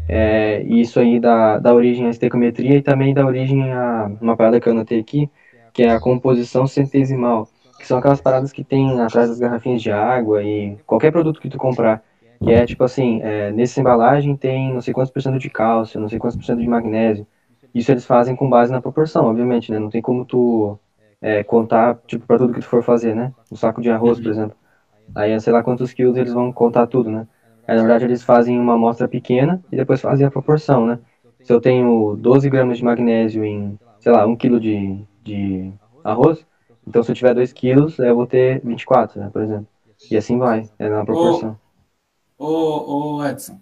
É, 0.08 0.63
isso 0.63 1.00
aí 1.00 1.19
dá, 1.19 1.60
dá 1.60 1.74
origem 1.74 2.08
à 2.08 2.10
estequiometria 2.10 2.77
e 2.77 2.81
também 2.81 3.13
dá 3.13 3.25
origem 3.25 3.72
a 3.72 4.10
uma 4.19 4.36
parada 4.36 4.60
que 4.60 4.67
eu 4.67 4.74
anotei 4.74 5.00
aqui, 5.00 5.29
que 5.72 5.84
é 5.84 5.91
a 5.91 6.00
composição 6.00 6.65
centesimal, 6.65 7.48
que 7.77 7.86
são 7.86 8.00
aquelas 8.00 8.19
paradas 8.19 8.51
que 8.51 8.63
tem 8.63 9.00
atrás 9.00 9.29
das 9.29 9.39
garrafinhas 9.39 9.81
de 9.81 9.91
água 9.91 10.43
e 10.43 10.77
qualquer 10.86 11.12
produto 11.12 11.39
que 11.39 11.50
tu 11.50 11.58
comprar, 11.58 12.03
que 12.43 12.51
é 12.51 12.65
tipo 12.65 12.84
assim, 12.84 13.22
é, 13.22 13.51
nessa 13.51 13.79
embalagem 13.79 14.36
tem 14.36 14.74
não 14.74 14.81
sei 14.81 14.93
quantos 14.93 15.12
por 15.12 15.22
cento 15.22 15.38
de 15.38 15.50
cálcio, 15.50 16.00
não 16.00 16.10
sei 16.10 16.17
quantos 16.17 16.38
por 16.38 16.46
cento 16.46 16.60
de 16.60 16.67
magnésio. 16.67 17.27
Isso 17.74 17.91
eles 17.91 18.05
fazem 18.05 18.36
com 18.36 18.50
base 18.50 18.72
na 18.72 18.81
proporção, 18.81 19.25
obviamente, 19.25 19.72
né? 19.72 19.77
Não 19.77 19.91
tem 19.91 20.01
como 20.01 20.25
tu 20.25 20.79
é, 21.22 21.43
contar, 21.43 22.00
tipo, 22.08 22.25
para 22.25 22.39
tudo 22.39 22.53
que 22.53 22.62
tu 22.62 22.65
for 22.65 22.81
fazer, 22.81 23.15
né? 23.15 23.31
Um 23.51 23.55
saco 23.55 23.79
de 23.79 23.91
arroz, 23.91 24.19
por 24.19 24.31
exemplo. 24.31 24.58
Aí, 25.16 25.39
sei 25.39 25.51
lá 25.54 25.63
quantos 25.63 25.94
quilos 25.94 26.18
eles 26.18 26.34
vão 26.34 26.51
contar 26.51 26.88
tudo, 26.88 27.10
né? 27.12 27.28
Aí, 27.68 27.75
na 27.75 27.82
verdade, 27.84 28.06
eles 28.06 28.24
fazem 28.24 28.60
uma 28.60 28.74
amostra 28.75 29.08
pequena 29.08 29.63
e 29.72 29.75
depois 29.78 30.01
fazem 30.01 30.25
a 30.25 30.32
proporção, 30.32 30.86
né? 30.88 31.00
Se 31.44 31.54
eu 31.54 31.62
tenho 31.62 32.16
12 32.18 32.50
gramas 32.50 32.78
de 32.78 32.84
magnésio 32.84 33.44
em, 33.44 33.80
sei 34.00 34.12
lá, 34.12 34.25
1 34.25 34.36
kg 34.36 34.60
de, 34.60 35.06
de 35.24 35.74
arroz, 36.04 36.46
então 36.88 37.04
se 37.04 37.12
eu 37.12 37.16
tiver 37.16 37.34
2 37.34 37.54
quilos, 37.54 38.00
eu 38.00 38.16
vou 38.16 38.25
ter 38.28 38.62
24, 38.66 39.20
né, 39.20 39.30
por 39.32 39.42
exemplo. 39.42 39.68
E 40.10 40.18
assim 40.18 40.38
vai, 40.38 40.68
é 40.80 40.89
na 40.89 41.06
proporção. 41.06 41.58
Ô, 42.38 43.18
ô 43.18 43.25
Edson. 43.25 43.60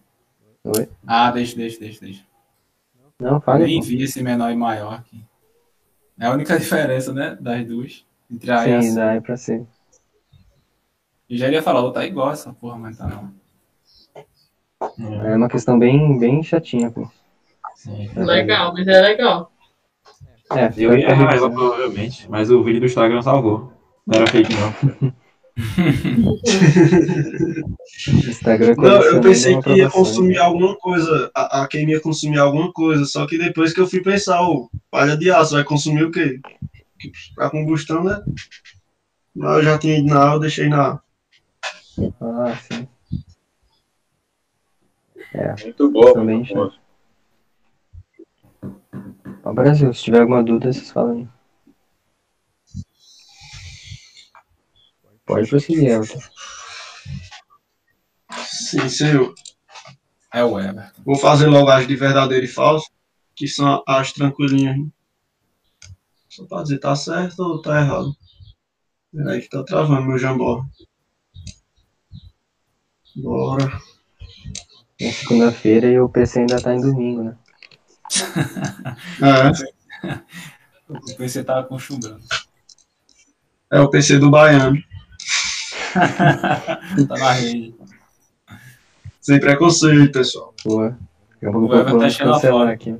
Oi? 0.63 0.87
Ah, 1.05 1.31
deixa, 1.31 1.55
deixa, 1.55 1.79
deixa, 1.79 2.01
deixa. 2.01 2.23
Não, 3.19 3.35
Eu 3.35 3.41
fale. 3.41 3.65
nem 3.65 3.81
vi 3.81 4.03
esse 4.03 4.21
menor 4.21 4.51
e 4.51 4.55
maior 4.55 4.93
aqui. 4.93 5.23
É 6.19 6.25
a 6.25 6.31
única 6.31 6.57
diferença, 6.59 7.13
né, 7.13 7.35
das 7.39 7.65
duas. 7.65 8.05
Entre 8.29 8.51
A 8.51 8.67
e 8.67 8.73
a 8.73 8.81
Sim, 8.81 8.95
dá 8.95 9.13
é 9.13 9.21
pra 9.21 9.37
ser. 9.37 9.65
Eu 11.29 11.37
já 11.37 11.49
ia 11.49 11.61
falar, 11.61 11.81
outra 11.81 12.01
tá 12.01 12.07
igual 12.07 12.31
essa 12.31 12.53
porra, 12.53 12.77
mas 12.77 12.97
tá 12.97 13.07
não. 13.07 13.31
É 15.25 15.35
uma 15.35 15.49
questão 15.49 15.77
bem, 15.77 16.17
bem 16.17 16.41
chatinha, 16.41 16.89
pô. 16.91 17.09
Sim. 17.75 18.09
Legal, 18.15 18.73
mas 18.73 18.87
é 18.87 19.01
legal. 19.01 19.51
É, 20.51 20.71
Eu 20.77 20.97
ia 20.97 21.09
errar 21.09 21.35
ela, 21.35 21.51
provavelmente, 21.51 22.29
mas 22.29 22.49
o 22.49 22.63
vídeo 22.63 22.79
do 22.79 22.85
Instagram 22.85 23.21
salvou. 23.21 23.73
Não 24.05 24.19
era 24.19 24.27
fake, 24.27 24.53
não. 24.53 25.13
Instagram 28.29 28.75
Não, 28.77 29.01
eu 29.01 29.19
pensei 29.21 29.53
uma 29.53 29.63
que 29.63 29.73
ia 29.73 29.89
consumir 29.89 30.35
né? 30.35 30.41
alguma 30.41 30.75
coisa, 30.75 31.31
a, 31.35 31.63
a 31.63 31.67
Kim 31.67 31.89
ia 31.89 31.99
consumir 31.99 32.37
alguma 32.37 32.71
coisa, 32.71 33.05
só 33.05 33.25
que 33.25 33.37
depois 33.39 33.73
que 33.73 33.81
eu 33.81 33.87
fui 33.87 34.01
pensar, 34.01 34.41
ô, 34.47 34.69
palha 34.91 35.17
de 35.17 35.31
aço, 35.31 35.55
vai 35.55 35.63
consumir 35.63 36.03
o 36.03 36.11
quê? 36.11 36.39
Que 36.99 37.11
Pra 37.35 37.49
combustão, 37.49 38.03
né? 38.03 38.23
Mas 39.35 39.57
eu 39.57 39.63
já 39.63 39.77
tinha 39.77 39.97
ido 39.97 40.07
na 40.07 40.27
aula, 40.27 40.41
deixei 40.41 40.67
na. 40.69 40.99
Ah, 42.21 42.55
sim. 42.57 42.87
Muito 45.63 45.91
boa. 45.91 46.13
Também, 46.13 46.37
muito 46.37 46.53
boa. 46.53 46.73
Ó, 49.43 49.53
Brasil, 49.53 49.93
se 49.93 50.03
tiver 50.03 50.21
alguma 50.21 50.43
dúvida, 50.43 50.71
vocês 50.71 50.91
falam 50.91 51.17
aí. 51.17 51.27
Pode 55.25 55.49
prosseguir, 55.49 55.89
Everton. 55.89 56.19
Sim, 58.45 58.89
senhor. 58.89 59.33
É 60.33 60.43
o 60.43 60.59
Everton. 60.59 61.01
Vou 61.03 61.15
fazer 61.15 61.47
logo 61.47 61.69
as 61.69 61.87
de 61.87 61.95
verdadeiro 61.95 62.45
e 62.45 62.49
falso, 62.49 62.89
que 63.35 63.47
são 63.47 63.83
as 63.87 64.13
tranquilinhas. 64.13 64.77
né? 64.77 64.87
Só 66.29 66.45
pra 66.45 66.61
dizer, 66.61 66.79
tá 66.79 66.95
certo 66.95 67.39
ou 67.39 67.61
tá 67.61 67.79
errado? 67.81 68.15
Peraí 69.11 69.41
que 69.41 69.49
tá 69.49 69.63
travando 69.63 70.05
meu 70.07 70.19
jambó. 70.19 70.63
Bora. 73.17 73.81
É 74.99 75.11
segunda-feira 75.11 75.87
e 75.87 75.99
o 75.99 76.09
PC 76.09 76.39
ainda 76.39 76.61
tá 76.61 76.73
em 76.73 76.81
domingo, 76.81 77.23
né? 77.23 77.37
É, 79.21 80.17
O 80.89 81.15
PC 81.17 81.43
tava 81.43 81.67
com 81.67 81.77
chumbrando. 81.77 82.23
é 83.71 83.79
o 83.81 83.89
PC 83.89 84.17
do 84.19 84.29
Baiano. 84.31 84.77
tá 87.07 87.15
na 87.17 87.31
rede. 87.33 87.75
Sem 89.19 89.39
preconceito, 89.39 90.11
pessoal. 90.13 90.53
Boa. 90.63 90.97
O 91.41 91.45
Everton 91.45 91.51
vamos 91.51 92.17
tá 92.17 92.23
cancelar 92.25 92.39
xenofóbico. 92.39 92.71
aqui. 92.71 92.95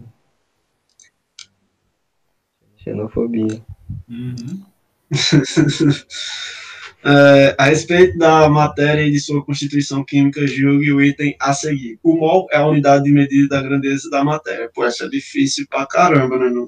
Xenofobia. 2.84 3.66
Uhum. 4.10 4.64
É, 7.10 7.56
a 7.58 7.64
respeito 7.66 8.18
da 8.18 8.50
matéria 8.50 9.02
e 9.02 9.12
de 9.12 9.20
sua 9.22 9.42
constituição 9.46 10.04
química, 10.04 10.46
julgue 10.46 10.92
o 10.92 11.02
item 11.02 11.38
a 11.40 11.54
seguir. 11.54 11.98
O 12.04 12.18
mol 12.18 12.48
é 12.52 12.58
a 12.58 12.68
unidade 12.68 13.06
de 13.06 13.14
medida 13.14 13.56
da 13.56 13.62
grandeza 13.62 14.10
da 14.10 14.26
matéria. 14.26 14.70
Pô, 14.74 14.84
essa 14.84 15.06
é 15.06 15.08
difícil 15.10 15.66
pra 15.70 15.86
caramba, 15.86 16.38
né? 16.38 16.50
Não? 16.50 16.66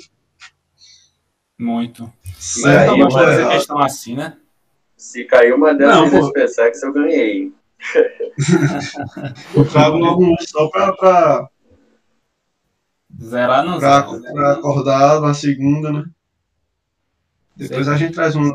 Muito. 1.60 2.10
Certo 2.38 2.92
aí, 2.94 3.02
ou 3.02 3.10
Vamos 3.10 3.14
mas 3.16 3.24
fazer 3.26 3.42
errado? 3.42 3.52
questão 3.52 3.80
assim, 3.80 4.16
né? 4.16 4.38
Se 4.96 5.26
cair 5.26 5.54
uma 5.54 5.74
Não, 5.74 5.78
dessas 6.10 6.10
pô. 6.10 6.32
nesse 6.34 6.34
PSEX, 6.34 6.84
eu 6.84 6.94
ganhei. 6.94 7.54
Eu 9.56 9.66
trago 9.70 9.98
logo 9.98 10.24
um 10.24 10.36
só 10.40 10.70
pra, 10.70 10.94
pra, 10.94 11.50
Zerar 13.22 13.66
não 13.66 13.78
pra, 13.80 14.08
zera. 14.08 14.34
pra 14.34 14.52
acordar 14.54 15.20
na 15.22 15.34
segunda, 15.34 15.92
né? 15.92 16.06
Depois 17.58 17.90
a 17.90 17.98
gente 17.98 18.14
traz 18.14 18.36
um. 18.38 18.54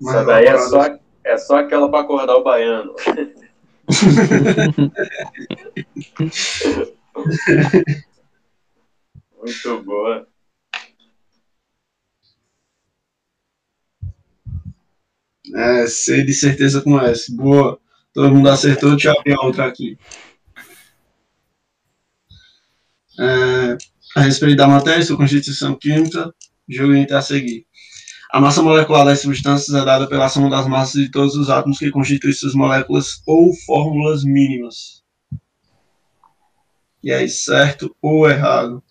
mais 0.00 0.16
Essa 0.16 0.24
daí 0.24 0.46
é 0.46 0.58
só, 0.58 0.98
é 1.24 1.36
só 1.36 1.58
aquela 1.58 1.90
pra 1.90 2.00
acordar 2.00 2.36
o 2.36 2.44
baiano. 2.44 2.94
Muito 9.38 9.82
boa. 9.82 10.26
É, 15.54 15.86
sei 15.86 16.24
de 16.24 16.32
certeza 16.32 16.80
com 16.80 16.98
essa. 17.00 17.34
Boa. 17.34 17.78
Todo 18.12 18.30
mundo 18.30 18.48
acertou, 18.48 18.90
deixa 18.90 19.08
eu 19.08 19.18
abrir 19.18 19.34
a 19.34 19.42
outra 19.42 19.66
aqui. 19.66 19.98
É, 23.18 23.76
a 24.16 24.20
respeito 24.20 24.56
da 24.56 24.68
matéria 24.68 25.04
sua 25.04 25.16
constituição 25.16 25.74
química, 25.74 26.34
jogo 26.68 26.94
item 26.94 27.16
a 27.16 27.22
seguir. 27.22 27.66
A 28.32 28.40
massa 28.40 28.62
molecular 28.62 29.04
das 29.04 29.20
substâncias 29.20 29.76
é 29.76 29.84
dada 29.84 30.08
pela 30.08 30.26
soma 30.26 30.48
das 30.48 30.66
massas 30.66 31.02
de 31.02 31.10
todos 31.10 31.36
os 31.36 31.50
átomos 31.50 31.78
que 31.78 31.90
constituem 31.90 32.32
suas 32.32 32.54
moléculas 32.54 33.22
ou 33.26 33.52
fórmulas 33.66 34.24
mínimas. 34.24 35.04
E 37.02 37.12
aí, 37.12 37.28
certo 37.28 37.94
ou 38.00 38.26
errado? 38.26 38.82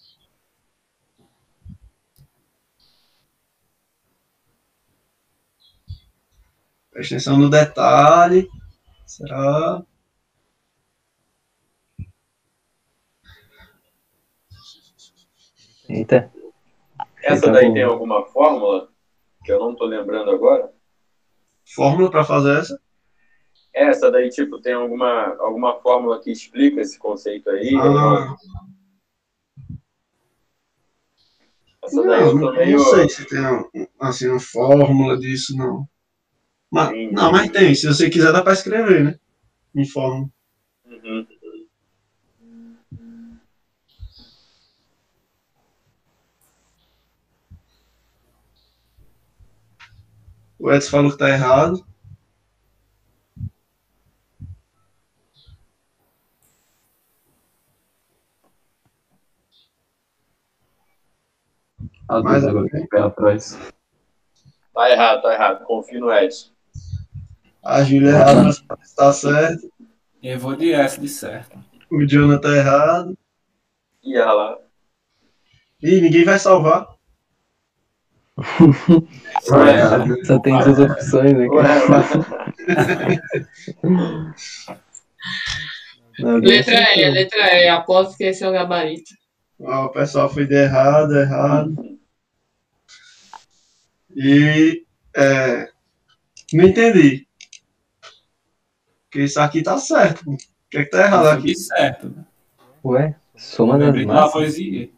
Preste 6.91 7.15
atenção 7.15 7.35
no 7.39 7.49
detalhe. 7.49 8.47
Será? 9.07 9.81
Eita. 15.89 16.31
Essa 17.23 17.37
Então, 17.37 17.53
daí 17.53 17.73
tem 17.73 17.81
alguma 17.81 18.23
fórmula 18.27 18.90
que 19.43 19.51
eu 19.51 19.59
não 19.59 19.75
tô 19.75 19.85
lembrando 19.85 20.31
agora? 20.31 20.71
Fórmula 21.75 22.09
para 22.09 22.23
fazer 22.23 22.59
essa? 22.59 22.81
Essa 23.73 24.11
daí, 24.11 24.29
tipo, 24.29 24.59
tem 24.59 24.73
alguma, 24.73 25.35
alguma 25.39 25.79
fórmula 25.79 26.19
que 26.19 26.31
explica 26.31 26.81
esse 26.81 26.99
conceito 26.99 27.49
aí? 27.49 27.73
Ah, 27.75 28.35
Essa 31.83 32.03
daí 32.03 32.21
eu 32.21 32.33
não, 32.35 32.39
tô 32.41 32.45
não, 32.47 32.53
meio. 32.53 32.77
não 32.77 32.85
sei 32.85 33.09
se 33.09 33.25
tem 33.27 33.39
assim, 33.99 34.27
uma 34.27 34.39
fórmula 34.39 35.17
disso, 35.17 35.55
não. 35.55 35.87
Mas, 36.69 36.89
Sim. 36.89 37.11
não, 37.11 37.31
mas 37.31 37.49
tem. 37.49 37.73
Se 37.73 37.87
você 37.87 38.09
quiser, 38.09 38.31
dá 38.31 38.41
para 38.41 38.53
escrever, 38.53 39.03
né? 39.03 39.19
Em 39.75 39.85
fórmula. 39.85 40.29
Uhum. 40.85 41.25
O 50.61 50.71
Edson 50.71 50.91
falou 50.91 51.11
que 51.11 51.17
tá 51.17 51.27
errado. 51.27 51.83
Mas 62.07 62.23
vezes 62.23 62.47
agora 62.47 62.69
tem 62.69 62.87
pé 62.87 63.01
atrás. 63.01 63.59
Tá 64.71 64.91
errado, 64.91 65.23
tá 65.23 65.33
errado. 65.33 65.65
Confio 65.65 65.99
no 65.99 66.13
Edson. 66.13 66.51
A 67.63 67.83
Júlia 67.83 68.09
é 68.09 68.11
errada, 68.11 68.43
mas 68.43 68.93
tá 68.93 69.11
certo. 69.11 69.67
Eu 70.21 70.37
vou 70.37 70.55
de 70.55 70.73
S 70.73 71.01
de 71.01 71.09
certo. 71.09 71.57
O 71.89 72.05
Jonathan 72.05 72.39
tá 72.39 72.55
errado. 72.55 73.17
E 74.03 74.15
lá. 74.15 74.59
Ih, 75.81 76.01
ninguém 76.01 76.23
vai 76.23 76.37
salvar. 76.37 76.87
É, 79.41 80.23
Só 80.25 80.39
tem 80.39 80.57
duas 80.59 80.77
opções 80.79 81.31
aqui. 81.33 81.49
Ué, 81.49 81.63
Não, 86.19 86.37
Letra 86.37 86.73
E, 86.73 87.03
acertou. 87.05 87.13
letra 87.13 87.53
E. 87.55 87.67
Aposto 87.69 88.17
que 88.17 88.25
esse 88.25 88.43
é 88.43 88.49
o 88.49 88.51
gabarito. 88.51 89.11
Ó, 89.59 89.85
o 89.85 89.89
pessoal 89.89 90.29
foi 90.29 90.45
de 90.45 90.55
errado, 90.55 91.15
errado. 91.17 91.97
E 94.15 94.83
é, 95.15 95.69
não 96.53 96.65
entendi. 96.65 97.27
Porque 99.05 99.23
isso 99.23 99.39
aqui 99.39 99.61
tá 99.63 99.77
certo. 99.77 100.29
O 100.31 100.37
que 100.69 100.77
é 100.77 100.83
que 100.83 100.89
tá 100.91 101.01
errado 101.03 101.25
eu 101.25 101.31
aqui? 101.31 101.55
certo. 101.55 102.09
né? 102.09 102.25
Ué, 102.83 103.15
soma 103.35 103.77
das 103.77 104.05
massas. 104.05 104.31
poesia. 104.33 104.89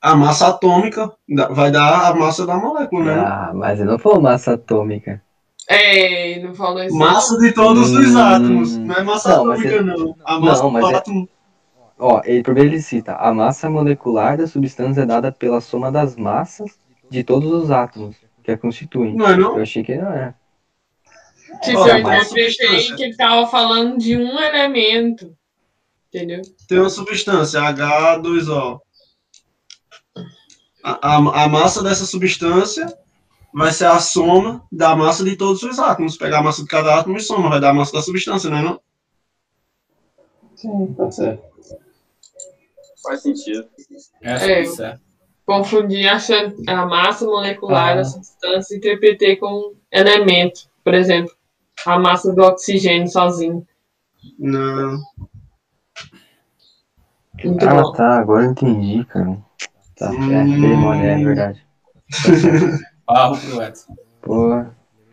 A 0.00 0.14
massa 0.14 0.48
atômica 0.48 1.12
vai 1.50 1.70
dar 1.70 2.08
a 2.10 2.14
massa 2.14 2.46
da 2.46 2.56
molécula, 2.56 3.04
né? 3.04 3.20
Ah, 3.20 3.52
mas 3.54 3.78
ele 3.78 3.90
não 3.90 3.98
falou 3.98 4.20
massa 4.20 4.54
atômica. 4.54 5.22
É, 5.68 6.40
não 6.42 6.54
falou 6.54 6.82
isso. 6.82 6.96
Massa 6.96 7.38
de 7.38 7.52
todos 7.52 7.92
os 7.92 8.14
Hum, 8.14 8.18
átomos. 8.18 8.76
Não 8.78 8.94
é 8.94 9.02
massa 9.02 9.36
não, 9.36 9.44
mas 9.44 9.60
atômica, 9.60 9.76
é- 9.76 9.82
não. 9.82 10.16
A 10.24 10.40
massa 10.40 10.62
Não, 10.62 10.70
mas 10.70 10.88
do 10.88 10.92
é- 10.92 10.96
átomo. 10.96 11.28
Ó, 11.98 12.22
ele, 12.24 12.42
primeiro 12.42 12.70
ele 12.70 12.80
cita, 12.80 13.14
a 13.14 13.32
massa 13.34 13.68
molecular 13.68 14.38
da 14.38 14.46
substância 14.46 15.02
é 15.02 15.06
dada 15.06 15.30
pela 15.30 15.60
soma 15.60 15.92
das 15.92 16.16
massas 16.16 16.78
de 17.10 17.22
todos 17.22 17.52
os 17.52 17.70
átomos 17.70 18.16
que 18.42 18.50
a 18.50 18.56
constituem. 18.56 19.14
Não 19.14 19.26
é 19.26 19.36
não? 19.36 19.56
Eu 19.56 19.62
achei 19.62 19.84
que 19.84 19.94
não 19.96 20.10
era. 20.10 20.34
Tipo, 21.62 21.86
eu 21.86 21.98
interpretei 21.98 22.94
que 22.96 23.02
ele 23.02 23.16
tava 23.16 23.46
falando 23.46 23.98
de 23.98 24.16
um 24.16 24.40
elemento. 24.40 25.36
Entendeu? 26.08 26.40
Tem 26.66 26.78
uma 26.78 26.88
substância, 26.88 27.60
H2O. 27.60 28.80
A, 30.82 31.14
a, 31.16 31.44
a 31.44 31.48
massa 31.48 31.82
dessa 31.82 32.06
substância 32.06 32.86
vai 33.52 33.72
ser 33.72 33.86
a 33.86 33.98
soma 33.98 34.64
da 34.70 34.94
massa 34.96 35.24
de 35.24 35.36
todos 35.36 35.62
os 35.62 35.78
átomos. 35.78 36.16
Pegar 36.16 36.38
a 36.38 36.42
massa 36.42 36.62
de 36.62 36.68
cada 36.68 36.98
átomo 36.98 37.16
e 37.16 37.20
soma, 37.20 37.48
vai 37.50 37.60
dar 37.60 37.70
a 37.70 37.74
massa 37.74 37.92
da 37.92 38.02
substância, 38.02 38.48
não 38.48 38.56
é 38.58 38.62
não? 38.62 38.80
Sim, 40.56 40.94
pode 40.94 41.14
ser. 41.14 41.40
Faz 43.02 43.22
sentido. 43.22 43.66
É. 44.22 44.62
é. 44.62 44.98
Confundi 45.46 46.06
achando 46.06 46.54
a 46.68 46.86
massa 46.86 47.24
molecular 47.24 47.92
Ah. 47.92 47.94
da 47.96 48.04
substância 48.04 48.74
e 48.74 48.78
interpretei 48.78 49.36
com 49.36 49.74
elemento. 49.90 50.68
Por 50.84 50.94
exemplo, 50.94 51.32
a 51.86 51.98
massa 51.98 52.32
do 52.32 52.42
oxigênio 52.42 53.08
sozinho. 53.08 53.66
Não. 54.38 54.98
Muito 57.42 57.66
Ah, 57.68 57.82
bom. 57.82 57.92
tá, 57.92 58.18
agora 58.18 58.44
eu 58.44 58.50
entendi, 58.50 59.02
cara. 59.06 59.38
Tá, 60.00 60.06
é, 60.06 60.16
Hum. 60.16 60.60
demônio, 60.62 61.04
é 61.04 61.22
verdade. 61.22 61.62
Barro 63.06 63.38
pro 63.38 63.62
Edson. 63.62 63.94
Pô, 64.22 64.64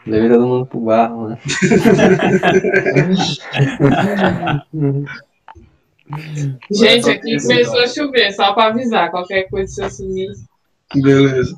levei 0.05 0.29
todo 0.29 0.47
mundo 0.47 0.65
pro 0.65 0.79
barro, 0.79 1.27
né? 1.27 1.37
Gente, 6.71 7.09
aqui 7.09 7.41
começou 7.41 7.79
a 7.79 7.87
chover, 7.87 8.31
só 8.31 8.53
pra 8.53 8.67
avisar. 8.67 9.11
Qualquer 9.11 9.49
coisa, 9.49 9.73
se 9.73 9.83
eu 9.83 9.89
sumir. 9.89 10.29
Beleza. 10.95 11.53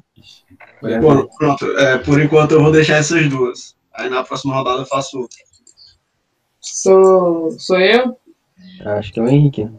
É. 0.83 0.99
Bom, 0.99 1.27
pronto. 1.37 1.65
É, 1.77 1.99
por 1.99 2.19
enquanto 2.19 2.53
eu 2.53 2.63
vou 2.63 2.71
deixar 2.71 2.95
essas 2.95 3.29
duas. 3.29 3.75
Aí 3.93 4.09
na 4.09 4.23
próxima 4.23 4.55
rodada 4.55 4.81
eu 4.81 4.85
faço 4.87 5.19
outra. 5.19 5.37
Sou, 6.59 7.51
sou 7.59 7.79
eu? 7.79 8.17
Acho 8.85 9.13
que 9.13 9.19
é 9.19 9.23
o 9.23 9.27
Henrique. 9.27 9.69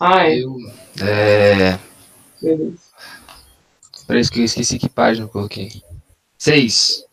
Ah, 0.00 0.26
é. 0.28 0.38
Eu. 0.38 0.56
É. 1.02 1.78
Beleza. 2.44 2.76
Parece 4.06 4.30
que 4.30 4.40
eu 4.40 4.44
esqueci 4.44 4.78
que 4.78 4.88
página 4.88 5.24
eu 5.24 5.30
coloquei. 5.30 5.82
Seis. 6.36 7.04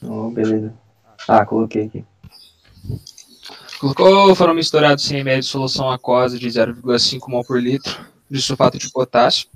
Oh, 0.00 0.30
beleza. 0.30 0.72
Ah, 1.26 1.44
coloquei 1.44 1.86
aqui. 1.86 2.04
Colocou, 3.80 4.34
foram 4.34 4.54
misturados 4.54 5.04
100 5.04 5.20
ml 5.20 5.40
de 5.40 5.46
solução 5.46 5.90
aquosa 5.90 6.38
de 6.38 6.48
0,5 6.48 7.28
mol 7.28 7.44
por 7.44 7.60
litro 7.60 8.06
de 8.30 8.40
sulfato 8.40 8.78
de 8.78 8.90
potássio 8.90 9.48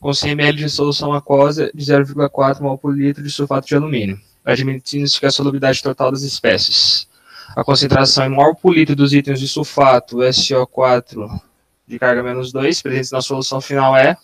com 0.00 0.12
100 0.12 0.32
ml 0.32 0.58
de 0.58 0.70
solução 0.70 1.12
aquosa 1.12 1.70
de 1.74 1.84
0,4 1.84 2.60
mol 2.60 2.78
por 2.78 2.96
litro 2.96 3.22
de 3.22 3.30
sulfato 3.30 3.66
de 3.66 3.74
alumínio. 3.74 4.20
Admitindo-se 4.44 5.18
que 5.18 5.26
a 5.26 5.30
solubilidade 5.30 5.82
total 5.82 6.10
das 6.10 6.22
espécies. 6.22 7.08
A 7.54 7.64
concentração 7.64 8.24
em 8.24 8.28
mol 8.28 8.54
por 8.54 8.74
litro 8.74 8.94
dos 8.94 9.12
itens 9.12 9.40
de 9.40 9.48
sulfato 9.48 10.18
SO4 10.18 11.40
de 11.86 11.98
carga 11.98 12.22
menos 12.22 12.52
2 12.52 12.82
presentes 12.82 13.10
na 13.10 13.20
solução 13.20 13.60
final 13.60 13.96
é. 13.96 14.16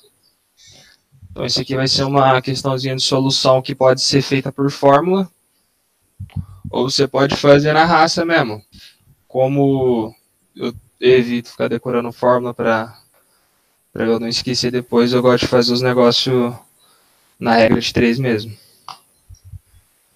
Então, 1.31 1.47
isso 1.47 1.61
aqui 1.61 1.75
vai 1.77 1.89
ser 1.89 2.05
uma 2.05 2.43
questãozinha 2.43 2.97
de 2.97 3.03
solução 3.03 3.63
que 3.63 3.75
pode 3.75 4.03
ser 4.03 4.21
feita 4.21 4.53
por 4.53 4.71
fórmula. 4.71 5.31
Ou 6.71 6.91
você 6.91 7.07
pode 7.07 7.37
fazer 7.37 7.73
na 7.73 7.85
raça 7.85 8.25
mesmo 8.25 8.63
como 9.29 10.15
eu 10.55 10.75
evito 11.01 11.51
ficar 11.51 11.69
decorando 11.69 12.13
fórmula 12.13 12.53
para 12.53 12.95
eu 13.95 14.21
não 14.21 14.29
esquecer 14.29 14.71
depois, 14.71 15.13
eu 15.13 15.23
gosto 15.23 15.45
de 15.45 15.49
fazer 15.49 15.73
os 15.73 15.81
negócios 15.81 16.55
na 17.41 17.55
regra 17.55 17.81
de 17.81 17.93
três 17.93 18.19
mesmo. 18.19 18.55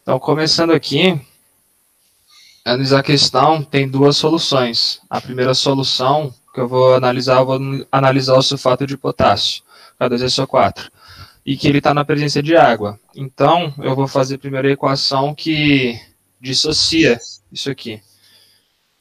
Então, 0.03 0.19
começando 0.19 0.73
aqui, 0.73 1.19
analisar 2.65 3.01
a 3.01 3.03
questão, 3.03 3.63
tem 3.63 3.89
duas 3.89 4.19
soluções. 4.19 5.01
A 5.09 5.21
primeira 5.21 5.55
solução 5.55 6.33
que 6.57 6.61
eu 6.63 6.67
vou 6.67 6.95
analisar, 6.95 7.37
eu 7.37 7.45
vou 7.45 7.61
analisar 7.93 8.33
o 8.33 8.41
sulfato 8.41 8.87
de 8.87 8.97
potássio, 8.97 9.63
K2SO4, 10.01 10.91
e 11.45 11.55
que 11.55 11.69
ele 11.69 11.79
está 11.79 11.93
na 11.93 12.03
presença 12.03 12.43
de 12.43 12.57
água. 12.57 12.99
Então, 13.15 13.75
eu 13.77 13.95
vou 13.95 14.09
fazer 14.09 14.39
primeiro 14.39 14.67
a 14.67 14.71
equação 14.71 15.35
que 15.35 16.01
dissocia 16.41 17.21
isso 17.53 17.71
aqui. 17.71 18.03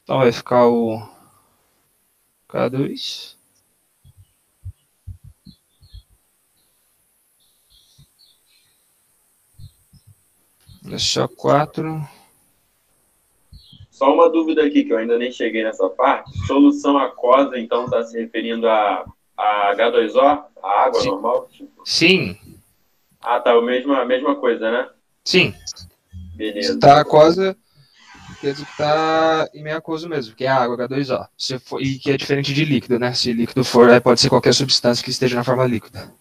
Então 0.04 0.18
vai 0.18 0.34
ficar 0.34 0.68
o 0.68 1.02
K2. 2.50 3.36
SO4. 10.88 12.15
Só 13.96 14.14
uma 14.14 14.30
dúvida 14.30 14.62
aqui, 14.62 14.84
que 14.84 14.92
eu 14.92 14.98
ainda 14.98 15.18
nem 15.18 15.32
cheguei 15.32 15.64
nessa 15.64 15.88
parte. 15.88 16.30
Solução 16.48 16.98
aquosa, 16.98 17.58
então, 17.58 17.86
está 17.86 18.04
se 18.04 18.20
referindo 18.20 18.68
a, 18.68 19.06
a 19.38 19.74
H2O? 19.74 20.44
A 20.62 20.84
água 20.84 21.00
Sim. 21.00 21.08
normal? 21.12 21.48
Tipo, 21.50 21.82
Sim, 21.86 22.38
ah, 23.22 23.40
tá. 23.40 23.54
A 23.54 23.62
mesma, 23.62 24.02
a 24.02 24.06
mesma 24.06 24.36
coisa, 24.36 24.70
né? 24.70 24.90
sim. 25.24 25.54
Beleza. 26.36 26.74
Está 26.74 27.00
aquosa, 27.00 27.56
quer 28.42 28.52
dizer 28.52 28.66
que 28.66 28.78
tá 28.78 29.50
em 29.54 29.64
meio 29.64 29.78
aquoso 29.78 30.10
mesmo, 30.10 30.36
que 30.36 30.44
é 30.44 30.50
a 30.50 30.58
água 30.58 30.78
H2O. 30.90 31.28
Se 31.38 31.58
for, 31.58 31.82
e 31.82 31.98
que 31.98 32.12
é 32.12 32.18
diferente 32.18 32.54
de 32.54 32.66
líquido, 32.66 33.00
né? 33.00 33.14
Se 33.14 33.32
líquido 33.32 33.64
for, 33.64 33.90
aí 33.90 34.02
pode 34.02 34.20
ser 34.20 34.28
qualquer 34.28 34.54
substância 34.54 35.02
que 35.02 35.10
esteja 35.10 35.38
na 35.38 35.44
forma 35.46 35.66
líquida. 35.66 36.12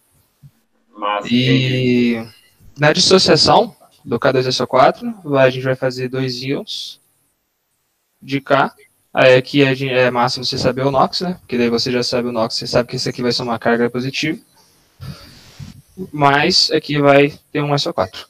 Massa, 0.97 1.27
entendi. 1.27 2.15
E 2.17 2.29
na 2.79 2.93
dissociação 2.93 3.75
do 4.05 4.21
K2SO4, 4.21 5.37
a 5.37 5.51
gente 5.51 5.65
vai 5.65 5.75
fazer 5.75 6.09
dois 6.09 6.41
íons 6.41 7.03
de. 8.25 8.43
Aí 9.13 9.37
aqui 9.37 9.65
a 9.65 9.75
gente- 9.75 9.93
é 9.93 10.11
massa 10.11 10.43
você 10.43 10.59
saber 10.59 10.83
o 10.83 10.91
NOx, 10.91 11.21
né? 11.21 11.35
Porque 11.41 11.57
daí 11.57 11.69
você 11.69 11.93
já 11.93 12.03
sabe 12.03 12.29
o 12.29 12.33
NOx, 12.33 12.55
você 12.55 12.67
sabe 12.67 12.89
que 12.89 12.97
esse 12.97 13.09
aqui 13.09 13.23
vai 13.23 13.31
ser 13.33 13.43
uma 13.43 13.59
carga 13.59 13.89
positiva. 13.89 14.39
Mas 16.13 16.71
aqui 16.73 16.99
vai 16.99 17.39
ter 17.53 17.63
um 17.63 17.73
SO4. 17.73 18.27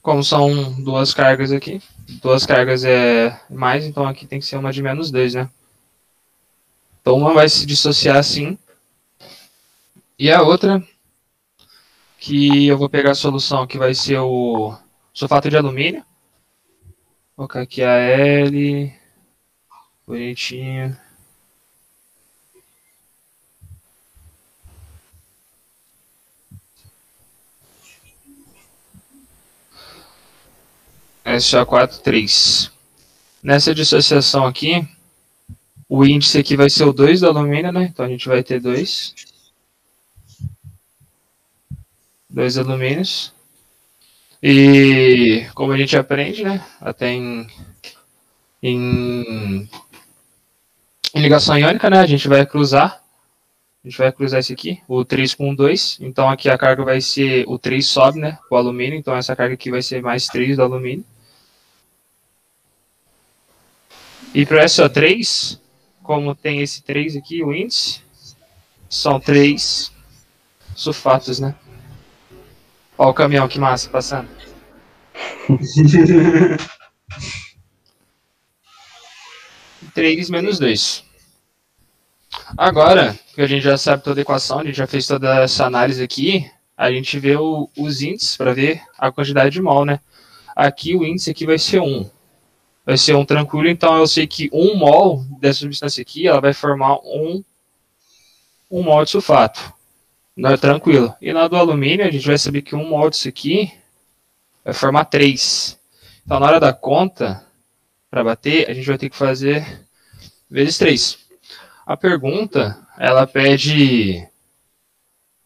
Como 0.00 0.24
são 0.24 0.72
duas 0.82 1.14
cargas 1.14 1.52
aqui, 1.52 1.80
duas 2.20 2.44
cargas 2.44 2.82
é 2.84 3.38
mais, 3.48 3.84
então 3.84 4.04
aqui 4.06 4.26
tem 4.26 4.40
que 4.40 4.46
ser 4.46 4.56
uma 4.56 4.72
de 4.72 4.82
menos 4.82 5.10
2, 5.12 5.34
né? 5.34 5.48
Então 7.00 7.16
uma 7.16 7.32
vai 7.32 7.48
se 7.48 7.64
dissociar 7.66 8.16
assim. 8.16 8.58
E 10.18 10.30
a 10.30 10.42
outra, 10.42 10.82
que 12.22 12.68
eu 12.68 12.78
vou 12.78 12.88
pegar 12.88 13.10
a 13.10 13.14
solução 13.16 13.66
que 13.66 13.76
vai 13.76 13.92
ser 13.94 14.18
o 14.20 14.78
sulfato 15.12 15.50
de 15.50 15.56
alumínio. 15.56 16.04
Vou 17.36 17.48
colocar 17.48 17.62
aqui 17.62 17.82
a 17.82 17.96
L. 17.96 18.94
Bonitinho. 20.06 20.96
SO43. 31.26 32.70
Nessa 33.42 33.74
dissociação 33.74 34.46
aqui, 34.46 34.86
o 35.88 36.04
índice 36.06 36.38
aqui 36.38 36.56
vai 36.56 36.70
ser 36.70 36.84
o 36.84 36.92
2 36.92 37.22
do 37.22 37.26
alumínio, 37.26 37.72
né? 37.72 37.88
Então 37.92 38.06
a 38.06 38.08
gente 38.08 38.28
vai 38.28 38.44
ter 38.44 38.60
2. 38.60 39.31
Dois 42.32 42.56
alumínios. 42.56 43.30
E 44.42 45.46
como 45.54 45.72
a 45.72 45.76
gente 45.76 45.94
aprende, 45.98 46.42
né? 46.42 46.64
Até 46.80 47.10
em, 47.12 47.46
em, 48.62 49.68
em 51.14 51.20
ligação 51.20 51.58
iônica, 51.58 51.90
né? 51.90 51.98
A 52.00 52.06
gente 52.06 52.26
vai 52.26 52.46
cruzar. 52.46 53.02
A 53.84 53.88
gente 53.88 53.98
vai 53.98 54.10
cruzar 54.10 54.40
esse 54.40 54.52
aqui, 54.52 54.80
o 54.88 55.04
3 55.04 55.34
com 55.34 55.50
o 55.50 55.56
2. 55.56 55.98
Então 56.00 56.30
aqui 56.30 56.48
a 56.48 56.56
carga 56.56 56.82
vai 56.82 57.02
ser, 57.02 57.44
o 57.46 57.58
3 57.58 57.86
sobe, 57.86 58.18
né? 58.18 58.38
O 58.50 58.56
alumínio. 58.56 58.98
Então 58.98 59.14
essa 59.14 59.36
carga 59.36 59.52
aqui 59.52 59.70
vai 59.70 59.82
ser 59.82 60.00
mais 60.00 60.26
3 60.26 60.56
do 60.56 60.62
alumínio. 60.62 61.04
E 64.34 64.46
para 64.46 64.62
o 64.62 64.64
SO3, 64.64 65.58
como 66.02 66.34
tem 66.34 66.62
esse 66.62 66.82
3 66.82 67.14
aqui, 67.16 67.44
o 67.44 67.52
índice, 67.52 68.00
são 68.88 69.20
três 69.20 69.92
sulfatos, 70.74 71.38
né? 71.38 71.54
Olha 73.02 73.10
o 73.10 73.14
caminhão, 73.14 73.48
que 73.48 73.58
massa, 73.58 73.90
passando. 73.90 74.28
Três 79.92 80.30
menos 80.30 80.60
dois. 80.60 81.04
Agora, 82.56 83.18
que 83.34 83.40
a 83.40 83.46
gente 83.48 83.64
já 83.64 83.76
sabe 83.76 84.04
toda 84.04 84.20
a 84.20 84.22
equação, 84.22 84.60
a 84.60 84.64
gente 84.64 84.76
já 84.76 84.86
fez 84.86 85.04
toda 85.04 85.42
essa 85.42 85.66
análise 85.66 86.00
aqui, 86.00 86.48
a 86.76 86.92
gente 86.92 87.18
vê 87.18 87.34
o, 87.34 87.68
os 87.76 88.02
índices 88.02 88.36
para 88.36 88.54
ver 88.54 88.80
a 88.96 89.10
quantidade 89.10 89.50
de 89.50 89.60
mol, 89.60 89.84
né? 89.84 89.98
Aqui 90.54 90.94
o 90.94 91.04
índice 91.04 91.28
aqui 91.28 91.44
vai 91.44 91.58
ser 91.58 91.80
1. 91.80 92.08
Vai 92.86 92.96
ser 92.96 93.16
1 93.16 93.24
tranquilo, 93.24 93.68
então 93.68 93.98
eu 93.98 94.06
sei 94.06 94.28
que 94.28 94.48
1 94.52 94.76
mol 94.76 95.24
dessa 95.40 95.58
substância 95.58 96.00
aqui, 96.00 96.28
ela 96.28 96.40
vai 96.40 96.52
formar 96.52 96.98
1, 96.98 97.42
1 98.70 98.80
mol 98.80 99.04
de 99.04 99.10
sulfato. 99.10 99.81
Não 100.36 100.50
é 100.50 100.56
tranquilo. 100.56 101.14
E 101.20 101.32
na 101.32 101.46
do 101.46 101.56
alumínio, 101.56 102.06
a 102.06 102.10
gente 102.10 102.26
vai 102.26 102.38
saber 102.38 102.62
que 102.62 102.74
1 102.74 102.88
mol 102.88 103.10
disso 103.10 103.28
aqui 103.28 103.72
vai 104.64 104.72
formar 104.72 105.04
3. 105.04 105.78
Então, 106.24 106.40
na 106.40 106.46
hora 106.46 106.60
da 106.60 106.72
conta, 106.72 107.44
para 108.10 108.24
bater, 108.24 108.68
a 108.70 108.74
gente 108.74 108.86
vai 108.86 108.96
ter 108.98 109.10
que 109.10 109.16
fazer 109.16 109.86
vezes 110.50 110.78
3. 110.78 111.18
A 111.86 111.96
pergunta, 111.96 112.78
ela 112.98 113.26
pede 113.26 114.26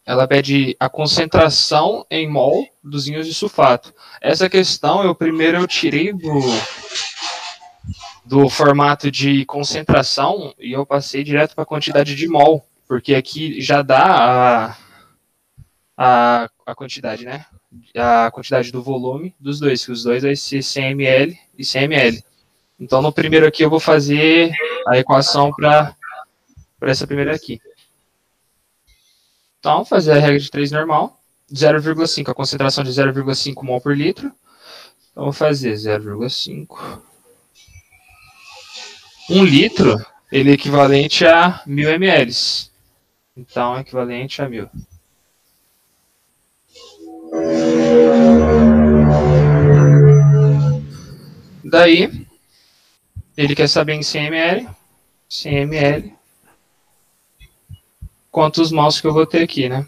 ela 0.05 0.29
pede 0.29 0.77
a 0.79 0.89
concentração 0.89 2.07
em 2.09 2.31
mol 2.31 2.65
dos 2.83 3.09
íons 3.09 3.27
de 3.27 3.35
sulfato. 3.35 3.93
Essa 4.21 4.49
questão 4.49 5.03
eu 5.03 5.17
primeiro 5.17 5.59
eu 5.59 5.67
tirei 5.67 6.13
do 6.13 6.41
do 8.25 8.49
formato 8.49 9.11
de 9.11 9.45
concentração 9.45 10.55
e 10.59 10.73
eu 10.73 10.85
passei 10.85 11.23
direto 11.25 11.55
para 11.55 11.63
a 11.63 11.67
quantidade 11.67 12.15
de 12.15 12.29
mol, 12.29 12.65
porque 12.87 13.15
aqui 13.15 13.61
já 13.61 13.83
dá 13.83 14.05
a, 14.67 14.77
a, 15.97 16.51
a 16.67 16.75
quantidade, 16.75 17.25
né? 17.25 17.45
A 17.97 18.31
quantidade 18.31 18.73
do 18.73 18.83
volume 18.83 19.35
dos 19.39 19.61
dois, 19.61 19.85
que 19.85 19.93
os 19.93 20.03
dois 20.03 20.23
vai 20.23 20.37
ser 20.37 20.63
100 20.63 20.93
ml 20.93 21.39
e 21.57 21.65
100 21.65 21.85
ml. 21.85 22.25
Então 22.79 23.03
no 23.03 23.13
primeiro 23.13 23.47
aqui 23.47 23.63
eu 23.63 23.71
vou 23.71 23.81
fazer 23.81 24.53
a 24.87 24.99
equação 24.99 25.51
para 25.51 25.97
essa 26.83 27.07
primeira 27.07 27.35
aqui. 27.35 27.61
Então, 29.59 29.85
fazer 29.85 30.13
a 30.13 30.21
regra 30.21 30.39
de 30.39 30.49
3 30.49 30.71
normal, 30.71 31.19
0,5, 31.53 32.31
a 32.31 32.35
concentração 32.35 32.85
de 32.85 32.91
0,5 32.91 33.65
mol 33.65 33.81
por 33.81 33.97
litro. 33.97 34.31
Então, 35.11 35.25
vou 35.25 35.33
fazer 35.33 35.73
0,5. 35.73 37.03
1 39.29 39.45
litro, 39.45 40.01
ele 40.31 40.51
é 40.51 40.53
equivalente 40.53 41.27
a 41.27 41.63
1000 41.67 41.91
ml. 41.91 42.33
Então, 43.37 43.77
é 43.77 43.81
equivalente 43.81 44.41
a 44.41 44.49
1000. 44.49 44.69
Daí, 51.65 52.27
ele 53.37 53.55
quer 53.55 53.69
saber 53.69 53.95
em 53.95 54.03
100 54.03 54.27
ml. 54.27 54.69
100 55.29 55.57
ml 55.63 56.17
quantos 58.37 58.71
mols 58.71 59.01
que 59.01 59.07
eu 59.07 59.15
vou 59.15 59.25
ter 59.25 59.43
aqui, 59.43 59.67
né? 59.67 59.83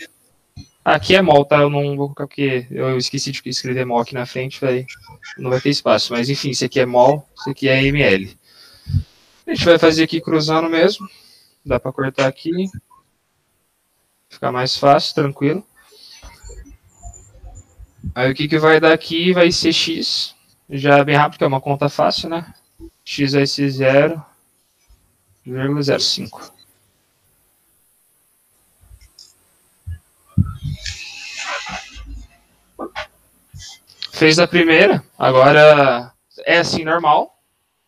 Aqui 0.83 1.15
é 1.15 1.21
mol, 1.21 1.45
tá? 1.45 1.59
Eu 1.59 1.69
não 1.69 1.95
vou 1.95 2.07
colocar 2.07 2.27
porque 2.27 2.67
eu 2.71 2.97
esqueci 2.97 3.31
de 3.31 3.43
escrever 3.45 3.85
mol 3.85 3.99
aqui 4.01 4.15
na 4.15 4.25
frente, 4.25 4.59
vai, 4.59 4.87
não 5.37 5.51
vai 5.51 5.61
ter 5.61 5.69
espaço. 5.69 6.15
Mas 6.15 6.31
enfim, 6.31 6.49
isso 6.49 6.65
aqui 6.65 6.81
é 6.81 6.87
mol, 6.87 7.29
isso 7.39 7.51
aqui 7.51 7.69
é 7.69 7.85
ml. 7.85 8.35
A 9.47 9.51
gente 9.53 9.67
vai 9.67 9.79
fazer 9.79 10.05
aqui 10.05 10.19
cruzando 10.19 10.67
mesmo. 10.71 11.07
Dá 11.63 11.79
para 11.79 11.93
cortar 11.93 12.27
aqui. 12.27 12.71
Ficar 14.38 14.53
mais 14.53 14.77
fácil, 14.77 15.16
tranquilo. 15.16 15.66
Aí 18.14 18.31
o 18.31 18.35
que, 18.37 18.46
que 18.46 18.57
vai 18.57 18.79
dar 18.79 18.92
aqui 18.92 19.33
vai 19.33 19.51
ser 19.51 19.72
x. 19.72 20.33
Já 20.70 20.98
é 20.98 21.05
bem 21.05 21.16
rápido, 21.16 21.38
que 21.38 21.44
é 21.44 21.46
uma 21.48 21.61
conta 21.61 21.88
fácil, 21.88 22.29
né? 22.29 22.55
x 23.05 23.33
vai 23.33 23.48
ser 23.48 23.66
0,05. 25.44 26.53
Fez 34.12 34.38
a 34.38 34.46
primeira, 34.46 35.03
agora 35.18 36.12
é 36.46 36.59
assim 36.59 36.85
normal. 36.85 37.35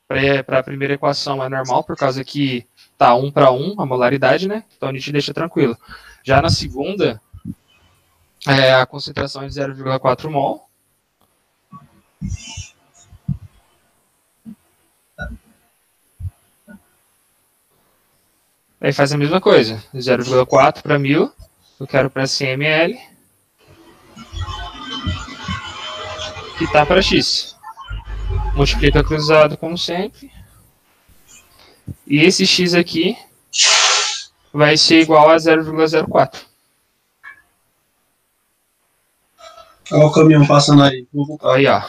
Para 0.09 0.59
a 0.59 0.65
primeira 0.65 0.95
equação 0.95 1.45
é 1.45 1.49
normal, 1.49 1.85
por 1.85 1.97
causa 1.97 2.25
que 2.25 2.67
tá 2.99 3.15
1 3.15 3.31
para 3.31 3.53
1 3.53 3.81
a 3.81 3.87
molaridade, 3.87 4.49
né? 4.49 4.65
Então 4.77 4.89
a 4.89 4.93
gente 4.93 5.13
deixa 5.13 5.33
tranquilo. 5.33 5.79
Já 6.23 6.41
na 6.41 6.51
segunda, 6.51 7.21
é, 8.47 8.75
a 8.75 8.87
concentração 8.87 9.43
é 9.43 9.49
de 9.49 9.55
0,4 9.55 10.31
mol. 10.31 10.69
Aí 18.81 18.93
faz 18.93 19.13
a 19.13 19.19
mesma 19.19 19.41
coisa, 19.41 19.83
0,4 19.95 20.83
para 20.83 20.99
1000, 20.99 21.33
eu 21.79 21.87
quero 21.87 22.09
para 22.11 22.27
100 22.27 22.49
ml. 22.53 23.11
que 26.61 26.65
está 26.65 26.85
para 26.85 27.01
x. 27.01 27.57
Multiplica 28.55 29.03
cruzado, 29.03 29.57
como 29.57 29.79
sempre. 29.79 30.31
E 32.07 32.21
esse 32.21 32.47
x 32.47 32.75
aqui 32.75 33.17
vai 34.53 34.77
ser 34.77 35.01
igual 35.01 35.31
a 35.31 35.37
0,04. 35.37 36.41
Olha 39.93 40.07
o 40.07 40.13
caminhão 40.13 40.47
passando 40.47 40.83
aí. 40.83 41.07
Aí, 41.43 41.67
ó. 41.67 41.83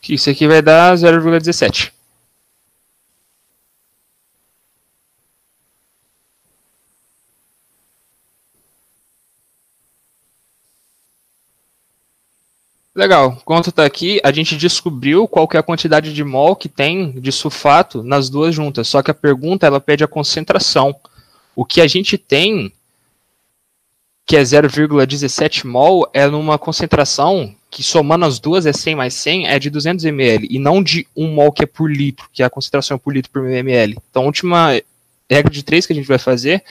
Que 0.00 0.14
isso 0.14 0.30
aqui 0.30 0.46
vai 0.46 0.62
dar 0.62 0.94
0,17. 0.94 1.90
Legal. 12.94 13.36
Enquanto 13.42 13.70
está 13.70 13.84
aqui, 13.84 14.20
a 14.22 14.30
gente 14.30 14.56
descobriu 14.56 15.26
qual 15.26 15.48
é 15.52 15.58
a 15.58 15.62
quantidade 15.62 16.14
de 16.14 16.22
mol 16.22 16.54
que 16.54 16.68
tem 16.68 17.10
de 17.20 17.32
sulfato 17.32 18.04
nas 18.04 18.30
duas 18.30 18.54
juntas. 18.54 18.86
Só 18.86 19.02
que 19.02 19.10
a 19.10 19.14
pergunta 19.14 19.66
ela 19.66 19.80
pede 19.80 20.04
a 20.04 20.08
concentração. 20.08 20.94
O 21.56 21.64
que 21.64 21.80
a 21.80 21.88
gente 21.88 22.16
tem, 22.16 22.72
que 24.24 24.36
é 24.36 24.42
0,17 24.42 25.64
mol, 25.64 26.08
é 26.14 26.28
numa 26.28 26.56
concentração 26.56 27.52
que 27.68 27.82
somando 27.82 28.24
as 28.24 28.38
duas 28.38 28.64
é 28.64 28.72
100 28.72 28.94
mais 28.94 29.14
100, 29.14 29.48
é 29.48 29.58
de 29.58 29.70
200 29.70 30.04
ml. 30.04 30.46
E 30.48 30.60
não 30.60 30.80
de 30.80 31.04
1 31.16 31.26
mol 31.26 31.50
que 31.50 31.64
é 31.64 31.66
por 31.66 31.90
litro, 31.90 32.28
que 32.32 32.44
é 32.44 32.46
a 32.46 32.50
concentração 32.50 32.96
por 32.96 33.12
litro 33.12 33.32
por 33.32 33.44
ml. 33.44 33.98
Então 34.08 34.22
a 34.22 34.26
última 34.26 34.80
regra 35.28 35.50
de 35.52 35.64
3 35.64 35.84
que 35.84 35.92
a 35.92 35.96
gente 35.96 36.06
vai 36.06 36.18
fazer 36.18 36.62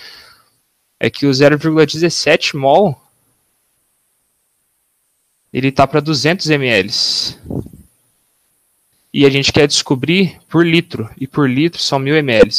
é 1.01 1.09
que 1.09 1.25
o 1.25 1.31
0,17 1.31 2.57
mol 2.57 3.02
ele 5.53 5.71
tá 5.71 5.85
para 5.85 5.99
200 5.99 6.49
ml. 6.49 6.91
E 9.13 9.25
a 9.25 9.29
gente 9.29 9.53
quer 9.53 9.67
descobrir 9.67 10.39
por 10.49 10.65
litro. 10.65 11.07
E 11.15 11.27
por 11.27 11.47
litro 11.47 11.79
são 11.79 11.99
mil 11.99 12.15
ml. 12.15 12.51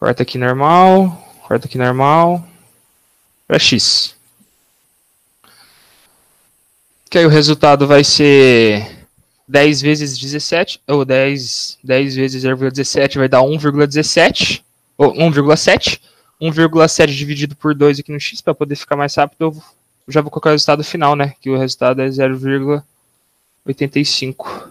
Corta 0.00 0.24
aqui 0.24 0.36
normal. 0.36 1.36
Corta 1.46 1.66
aqui 1.66 1.78
normal. 1.78 2.46
Para 3.46 3.58
X. 3.60 4.16
Que 7.08 7.18
aí 7.18 7.24
o 7.24 7.30
resultado 7.30 7.86
vai 7.86 8.02
ser 8.02 9.06
10 9.46 9.80
vezes 9.80 10.18
17, 10.18 10.82
ou 10.86 11.06
10, 11.06 11.78
10 11.82 12.14
vezes 12.16 12.44
0,17 12.44 13.16
vai 13.16 13.28
dar 13.28 13.40
1,17, 13.40 14.62
ou 14.98 15.14
1,7. 15.14 16.00
1,7 16.40 17.06
dividido 17.06 17.56
por 17.56 17.74
2 17.74 17.98
aqui 17.98 18.12
no 18.12 18.20
x, 18.20 18.40
para 18.40 18.54
poder 18.54 18.76
ficar 18.76 18.94
mais 18.94 19.14
rápido, 19.14 19.40
eu 19.40 19.62
já 20.08 20.20
vou 20.20 20.30
colocar 20.30 20.50
o 20.50 20.52
resultado 20.52 20.82
final, 20.84 21.14
né? 21.16 21.34
Que 21.40 21.50
o 21.50 21.56
resultado 21.58 22.00
é 22.02 22.08
0,85 22.08 24.70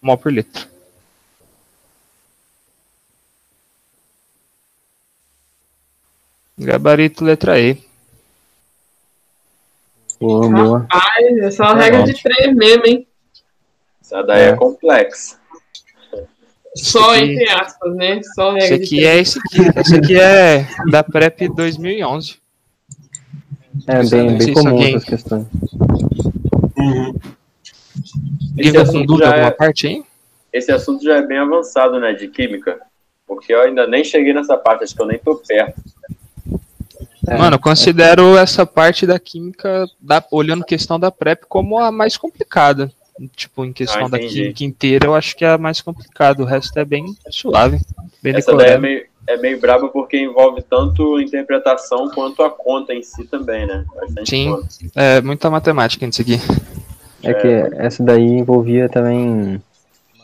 mol 0.00 0.16
por 0.18 0.32
litro. 0.32 0.66
Gabarito 6.58 7.24
letra 7.24 7.58
E. 7.58 7.78
Boa, 10.20 10.48
boa. 10.48 10.86
Rapaz, 10.90 11.36
é 11.38 11.50
só 11.50 11.64
a 11.64 11.74
regra 11.74 12.04
de 12.04 12.14
três 12.22 12.54
mesmo, 12.54 12.86
hein? 12.86 13.06
Essa 14.00 14.22
daí 14.22 14.42
é, 14.42 14.48
É. 14.50 14.56
complexa. 14.56 15.36
Só 16.76 17.14
aqui- 17.14 17.32
entre 17.32 17.48
aspas, 17.50 17.94
né? 17.96 18.20
Só 18.34 18.56
Esse 18.56 18.68
regra 18.70 18.78
de 18.78 18.84
aqui 18.84 18.96
três. 19.00 19.06
é 19.06 19.18
esse 19.20 19.38
aqui. 19.38 19.80
Esse 19.80 19.94
aqui 19.96 20.20
é 20.20 20.66
da 20.90 21.02
PrEP 21.02 21.48
2011. 21.48 22.38
É 23.86 24.02
bem, 24.08 24.38
bem 24.38 24.52
comum 24.54 24.68
alguém- 24.70 24.94
essas 24.96 25.04
questões. 25.08 25.46
Uhum. 26.76 27.14
Esse 28.56 28.76
assunto, 28.76 29.06
dúvida 29.06 29.28
alguma 29.28 29.48
é, 29.48 29.50
parte 29.50 29.86
aí? 29.86 30.04
esse 30.52 30.70
assunto 30.70 31.04
já 31.04 31.16
é 31.16 31.22
bem 31.26 31.38
avançado, 31.38 31.98
né, 31.98 32.12
de 32.12 32.28
química. 32.28 32.78
Porque 33.26 33.52
eu 33.52 33.60
ainda 33.62 33.86
nem 33.86 34.04
cheguei 34.04 34.32
nessa 34.32 34.56
parte, 34.56 34.84
acho 34.84 34.94
que 34.94 35.00
eu 35.02 35.06
nem 35.06 35.18
tô 35.18 35.36
perto. 35.36 35.80
É, 37.26 37.38
Mano, 37.38 37.56
eu 37.56 37.60
considero 37.60 38.36
essa 38.36 38.66
parte 38.66 39.06
da 39.06 39.18
química, 39.18 39.86
da, 39.98 40.22
olhando 40.30 40.62
questão 40.64 41.00
da 41.00 41.10
PrEP, 41.10 41.44
como 41.48 41.78
a 41.78 41.90
mais 41.90 42.16
complicada. 42.16 42.92
Tipo, 43.34 43.64
em 43.64 43.72
questão 43.72 44.06
Ah, 44.06 44.08
da 44.08 44.18
química 44.18 44.62
inteira, 44.64 45.06
eu 45.06 45.14
acho 45.14 45.34
que 45.36 45.44
é 45.44 45.48
a 45.50 45.58
mais 45.58 45.80
complicada. 45.80 46.42
O 46.42 46.46
resto 46.46 46.78
é 46.78 46.84
bem 46.84 47.16
suave. 47.30 47.80
Bem 48.22 48.34
Essa 48.36 48.54
daí 48.54 48.66
é 48.66 48.76
decorado. 48.76 48.82
meio, 48.82 49.06
é 49.26 49.36
meio 49.36 49.60
braba 49.60 49.88
porque 49.88 50.18
envolve 50.18 50.62
tanto 50.62 51.20
interpretação 51.20 52.10
quanto 52.10 52.42
a 52.42 52.50
conta 52.50 52.92
em 52.92 53.02
si 53.02 53.24
também, 53.24 53.66
né? 53.66 53.84
Bastante 53.94 54.30
Sim. 54.30 54.50
conta. 54.50 54.68
É 54.94 55.20
muita 55.20 55.50
matemática 55.50 56.06
nisso 56.06 56.22
aqui. 56.22 56.38
É 57.22 57.32
que 57.32 57.76
essa 57.76 58.02
daí 58.02 58.22
envolvia 58.22 58.88
também 58.88 59.60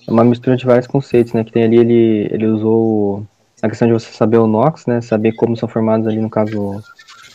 uma 0.07 0.25
mistura 0.25 0.57
de 0.57 0.67
vários 0.67 0.87
conceitos, 0.87 1.33
né? 1.33 1.45
Que 1.45 1.53
tem 1.53 1.65
ali, 1.65 1.79
ele, 1.79 2.29
ele 2.31 2.47
usou 2.47 3.27
a 3.63 3.69
questão 3.69 3.89
de 3.89 3.95
você 3.95 4.13
saber 4.13 4.39
o 4.39 4.47
NOx, 4.47 4.87
né? 4.87 5.01
Saber 5.01 5.33
como 5.33 5.57
são 5.57 5.69
formados 5.69 6.07
ali, 6.07 6.21
no 6.21 6.29
caso, 6.29 6.83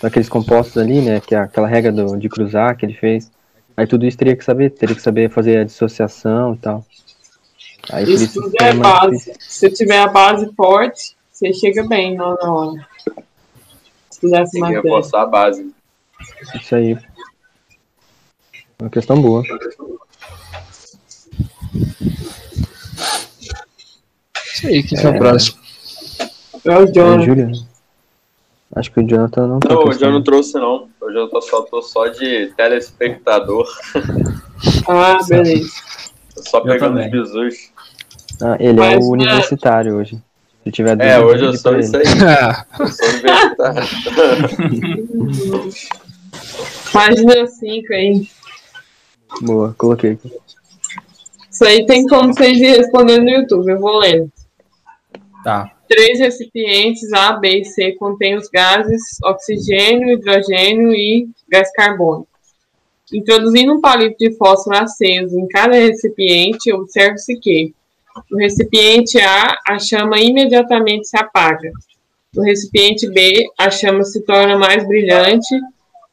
daqueles 0.02 0.30
compostos 0.30 0.78
ali, 0.78 1.02
né? 1.02 1.20
Que 1.20 1.34
é 1.34 1.40
aquela 1.40 1.68
regra 1.68 1.92
do, 1.92 2.16
de 2.18 2.30
cruzar 2.30 2.78
que 2.78 2.86
ele 2.86 2.94
fez. 2.94 3.32
Aí 3.76 3.88
tudo 3.88 4.06
isso 4.06 4.18
teria 4.18 4.36
que 4.36 4.46
saber, 4.46 4.70
teria 4.70 4.96
que 4.96 5.02
saber 5.02 5.30
fazer 5.30 5.58
a 5.58 5.64
dissociação 5.64 6.54
e 6.54 6.58
tal. 6.58 6.86
Aí 7.92 8.12
Isso 8.12 8.42
tudo 8.42 8.52
é 8.62 8.74
base. 8.74 9.12
difícil. 9.12 9.36
Se 9.40 9.70
tiver 9.70 10.00
a 10.00 10.08
base 10.08 10.52
forte, 10.56 11.15
você 11.36 11.54
chega 11.54 11.86
bem 11.88 12.16
na 12.16 12.34
na 12.36 12.54
hora. 12.54 12.88
Se 14.10 14.20
fizesse 14.22 14.52
Tem 14.54 14.62
que 14.62 14.72
mais 14.72 14.76
reforçar 14.84 15.22
a 15.24 15.26
base. 15.26 15.74
Isso 16.56 16.76
aí. 16.76 16.98
Uma 18.80 18.90
questão 18.90 19.22
boa. 19.22 19.44
Isso 24.54 24.68
aí, 24.68 24.84
que 24.84 24.96
é, 24.98 25.04
o 25.04 25.08
É. 25.10 25.18
próximo. 25.18 25.58
É 26.66 26.78
o 26.78 26.84
É, 26.84 26.86
John. 26.86 27.20
Júlia? 27.22 27.52
Acho 28.76 28.92
que 28.92 29.00
o 29.00 29.08
Jonathan 29.08 29.48
não 29.48 29.60
tá 29.60 29.70
Não, 29.70 29.78
hoje 29.78 29.86
eu 29.86 29.92
questão. 29.92 30.12
não 30.12 30.24
trouxe, 30.24 30.54
não. 30.56 30.90
Hoje 31.00 31.18
eu 31.18 31.30
tô 31.30 31.42
só, 31.42 31.62
tô 31.62 31.82
só 31.82 32.08
de 32.08 32.48
telespectador. 32.56 33.68
Ah, 34.88 35.18
beleza. 35.28 35.70
Tô 36.34 36.42
só 36.50 36.60
Eu 36.60 36.64
pegando 36.64 36.96
também. 37.00 37.06
os 37.08 37.12
bisus. 37.32 37.72
Ah, 38.42 38.56
ele 38.60 38.80
Mas, 38.80 38.94
é 38.94 38.96
né? 38.98 39.04
o 39.04 39.10
universitário 39.12 39.96
hoje. 39.98 40.18
Se 40.66 40.72
tiver 40.72 41.00
É, 41.00 41.20
dúvida, 41.20 41.26
hoje 41.26 41.46
eu 41.46 41.54
sou 41.54 41.78
isso 41.78 41.96
aí. 41.96 42.04
Eu 42.80 42.88
sou 42.88 43.08
universitário. 43.08 43.88
Página 46.92 47.46
5 47.46 47.94
aí. 47.94 48.28
Boa, 49.42 49.76
coloquei 49.78 50.14
aqui. 50.14 50.32
Isso 51.52 51.66
aí 51.66 51.86
tem 51.86 52.08
como 52.08 52.34
vocês 52.34 52.58
ir 52.60 52.78
respondendo 52.78 53.26
no 53.26 53.30
YouTube, 53.30 53.70
eu 53.72 53.80
vou 53.80 54.00
lendo. 54.00 54.32
Tá. 55.44 55.72
Três 55.88 56.18
recipientes 56.20 57.14
A, 57.14 57.34
B 57.34 57.60
e 57.60 57.66
C 57.66 57.92
contêm 57.94 58.36
os 58.36 58.50
gases 58.50 59.02
oxigênio, 59.24 60.14
hidrogênio 60.14 60.92
e 60.94 61.30
gás 61.48 61.72
carbônico. 61.74 62.28
Introduzindo 63.14 63.74
um 63.74 63.82
palito 63.82 64.18
de 64.18 64.36
fósforo 64.36 64.78
aceso 64.78 65.38
em 65.38 65.48
cada 65.48 65.76
recipiente, 65.76 66.74
observe-se 66.74 67.40
que 67.40 67.76
no 68.30 68.38
recipiente 68.38 69.20
A, 69.20 69.58
a 69.68 69.80
chama 69.80 70.20
imediatamente 70.20 71.08
se 71.08 71.18
apaga. 71.18 71.72
No 72.34 72.44
recipiente 72.44 73.08
B, 73.10 73.46
a 73.58 73.70
chama 73.72 74.04
se 74.04 74.22
torna 74.26 74.58
mais 74.58 74.86
brilhante 74.88 75.56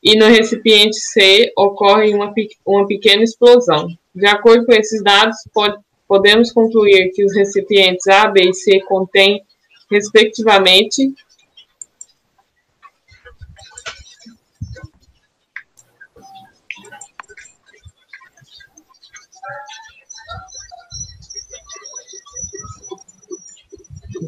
e 0.02 0.16
no 0.16 0.26
recipiente 0.26 0.96
C 0.96 1.52
ocorre 1.56 2.12
uma, 2.14 2.32
uma 2.66 2.86
pequena 2.86 3.22
explosão. 3.22 3.88
De 4.14 4.26
acordo 4.26 4.66
com 4.66 4.72
esses 4.72 5.02
dados, 5.02 5.36
pode- 5.52 5.78
podemos 6.06 6.52
concluir 6.52 7.10
que 7.14 7.24
os 7.24 7.34
recipientes 7.34 8.06
A, 8.06 8.28
B 8.28 8.50
e 8.50 8.54
C 8.54 8.80
contêm, 8.80 9.42
respectivamente, 9.90 11.12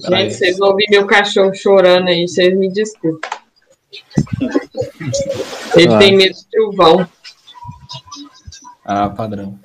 Gente, 0.09 0.35
vocês 0.35 0.61
ouviram 0.61 0.91
meu 0.91 1.07
cachorro 1.07 1.55
chorando 1.55 2.09
aí, 2.09 2.29
vocês 2.29 2.57
me 2.57 2.71
desculpem. 2.71 3.31
Ele 5.77 5.87
Claro. 5.87 5.99
tem 5.99 6.17
medo 6.17 6.35
de 6.35 6.47
trovão. 6.47 7.09
Ah, 8.85 9.09
padrão. 9.09 9.59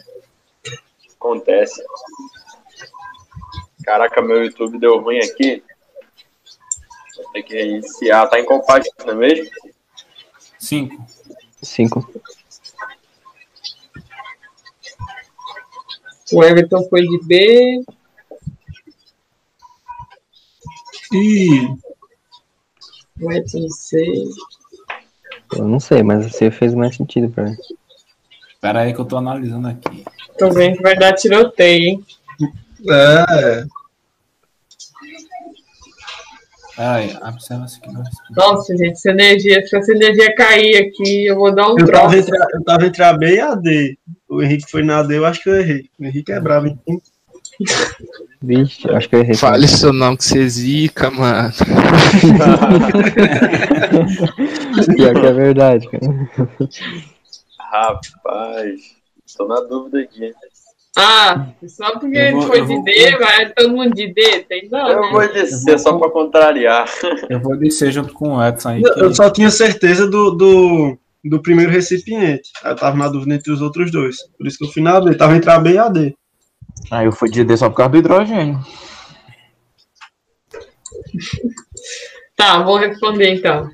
Acontece. 1.16 1.84
Caraca, 3.84 4.22
meu 4.22 4.46
YouTube 4.46 4.80
deu 4.80 5.00
ruim 5.02 5.20
aqui. 5.20 5.64
Vou 7.18 7.32
ter 7.32 7.44
que 7.44 7.54
reiniciar. 7.54 8.30
Tá 8.30 8.40
em 8.40 8.46
qual 8.46 8.64
página 8.64 9.14
mesmo? 9.14 9.50
Cinco. 10.58 11.06
Cinco. 11.62 12.10
O 16.32 16.44
Everton 16.44 16.88
foi 16.90 17.02
de 17.02 17.20
B. 17.26 17.84
E 21.14 21.68
O 23.22 23.32
Edson 23.32 23.60
de 23.60 23.74
C. 23.76 23.98
Eu 25.56 25.68
não 25.68 25.80
sei, 25.80 26.04
mas 26.04 26.32
você 26.32 26.52
fez 26.52 26.74
mais 26.76 26.96
sentido 26.96 27.30
pra 27.30 27.46
mim. 27.46 27.56
Espera 28.54 28.82
aí 28.82 28.94
que 28.94 29.00
eu 29.00 29.06
tô 29.06 29.18
analisando 29.18 29.68
aqui. 29.68 30.04
Tô 30.38 30.52
vendo 30.52 30.78
que 30.78 30.84
vai 30.84 30.96
dar 30.98 31.14
tiroteio, 31.14 31.84
hein? 31.84 32.06
é, 32.90 33.66
Pera 36.76 36.94
aí, 36.96 37.14
observa 37.28 37.68
se 37.68 37.78
aqui 37.80 37.92
não 37.92 38.04
Nossa, 38.38 38.78
gente, 38.78 38.98
se 39.00 39.10
a 39.10 39.12
energia, 39.12 39.66
se 39.68 39.76
essa 39.76 39.92
energia 39.92 40.34
cair 40.34 40.78
aqui, 40.78 41.26
eu 41.26 41.36
vou 41.36 41.54
dar 41.54 41.68
um 41.68 41.76
eu, 41.78 41.86
tava 41.92 42.10
troço. 42.10 42.16
entre, 42.18 42.38
a- 42.42 42.48
eu 42.54 42.64
tava 42.64 42.86
entre 42.86 43.04
a 43.04 43.14
B 43.14 43.36
e 43.36 43.40
a 43.42 43.56
D. 43.56 43.98
O 44.30 44.42
Henrique 44.42 44.70
foi 44.72 44.82
na 44.84 45.04
D, 45.04 45.18
eu 45.18 45.26
acho 45.26 45.42
que 45.44 45.50
eu 45.50 45.60
errei. 45.60 45.90
O 46.00 46.06
Henrique 46.06 46.32
é 46.32 46.40
bravo, 46.40 46.68
hein? 46.68 46.80
Vixe, 48.42 48.90
acho 48.92 49.10
que 49.10 49.16
eu 49.16 49.20
errei. 49.20 49.36
Fale 49.36 49.68
seu 49.68 49.92
nome 49.92 50.16
que 50.18 50.24
você 50.24 50.48
zica, 50.48 51.12
mano. 51.12 51.52
Pior 54.96 55.14
que 55.20 55.26
é 55.28 55.34
verdade, 55.34 55.90
cara. 55.90 56.30
Rapaz, 57.60 58.80
tô 59.38 59.48
na 59.48 59.60
dúvida 59.62 60.00
aqui. 60.02 60.34
Ah, 60.98 61.48
só 61.68 61.92
porque 62.00 62.18
Eu 62.18 62.22
ele 62.22 62.32
vou- 62.34 62.42
foi 62.48 62.60
eu 62.60 62.66
de 62.66 62.74
vou- 62.76 62.84
D, 62.84 63.18
vai 63.18 63.50
todo 63.54 63.70
mundo 63.70 63.94
de 63.94 64.14
D? 64.14 64.40
Tem 64.50 64.68
não, 64.70 64.90
Eu 64.90 65.02
né? 65.02 65.10
vou 65.12 65.28
descer 65.34 65.80
só 65.80 65.98
pra 65.98 66.10
contrariar. 66.10 66.86
Eu 67.30 67.40
vou 67.40 67.56
descer 67.58 67.92
junto 67.92 68.14
com 68.14 68.36
o 68.36 68.44
Edson 68.46 68.70
aí. 68.70 68.82
Eu 68.98 69.14
só 69.14 69.30
tinha 69.30 69.50
certeza 69.52 70.08
do, 70.08 70.32
do, 70.32 70.98
do 71.24 71.42
primeiro 71.42 71.72
recipiente. 71.72 72.50
Aí 72.64 72.72
eu 72.72 72.76
tava 72.76 72.98
na 72.98 73.08
dúvida 73.08 73.36
entre 73.36 73.52
os 73.52 73.62
outros 73.62 73.92
dois. 73.92 74.18
Por 74.38 74.48
isso 74.48 74.58
que 74.58 74.66
eu 74.66 74.72
fui 74.72 74.82
na 74.82 75.00
B. 75.00 75.16
Tava 75.16 75.36
entre 75.38 75.50
a 75.52 75.60
B 75.60 75.74
e 75.74 75.78
a 75.78 75.88
D. 75.88 76.16
Aí 76.92 77.06
eu 77.06 77.12
fui 77.12 77.30
de 77.30 77.58
só 77.58 77.70
por 77.70 77.78
causa 77.78 77.92
do 77.92 77.98
hidrogênio. 77.98 78.60
Tá, 82.36 82.62
vou 82.64 82.78
responder 82.78 83.34
então. 83.34 83.70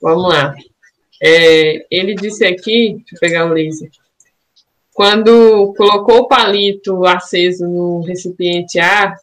Vamos 0.00 0.28
lá. 0.28 0.54
É, 1.22 1.86
ele 1.90 2.14
disse 2.14 2.44
aqui, 2.44 2.94
deixa 2.94 3.14
eu 3.14 3.20
pegar 3.20 3.46
o 3.46 3.52
laser. 3.52 3.90
quando 4.92 5.74
colocou 5.76 6.20
o 6.20 6.28
palito 6.28 7.04
aceso 7.04 7.66
no 7.66 8.00
recipiente 8.00 8.78
A, 8.78 9.14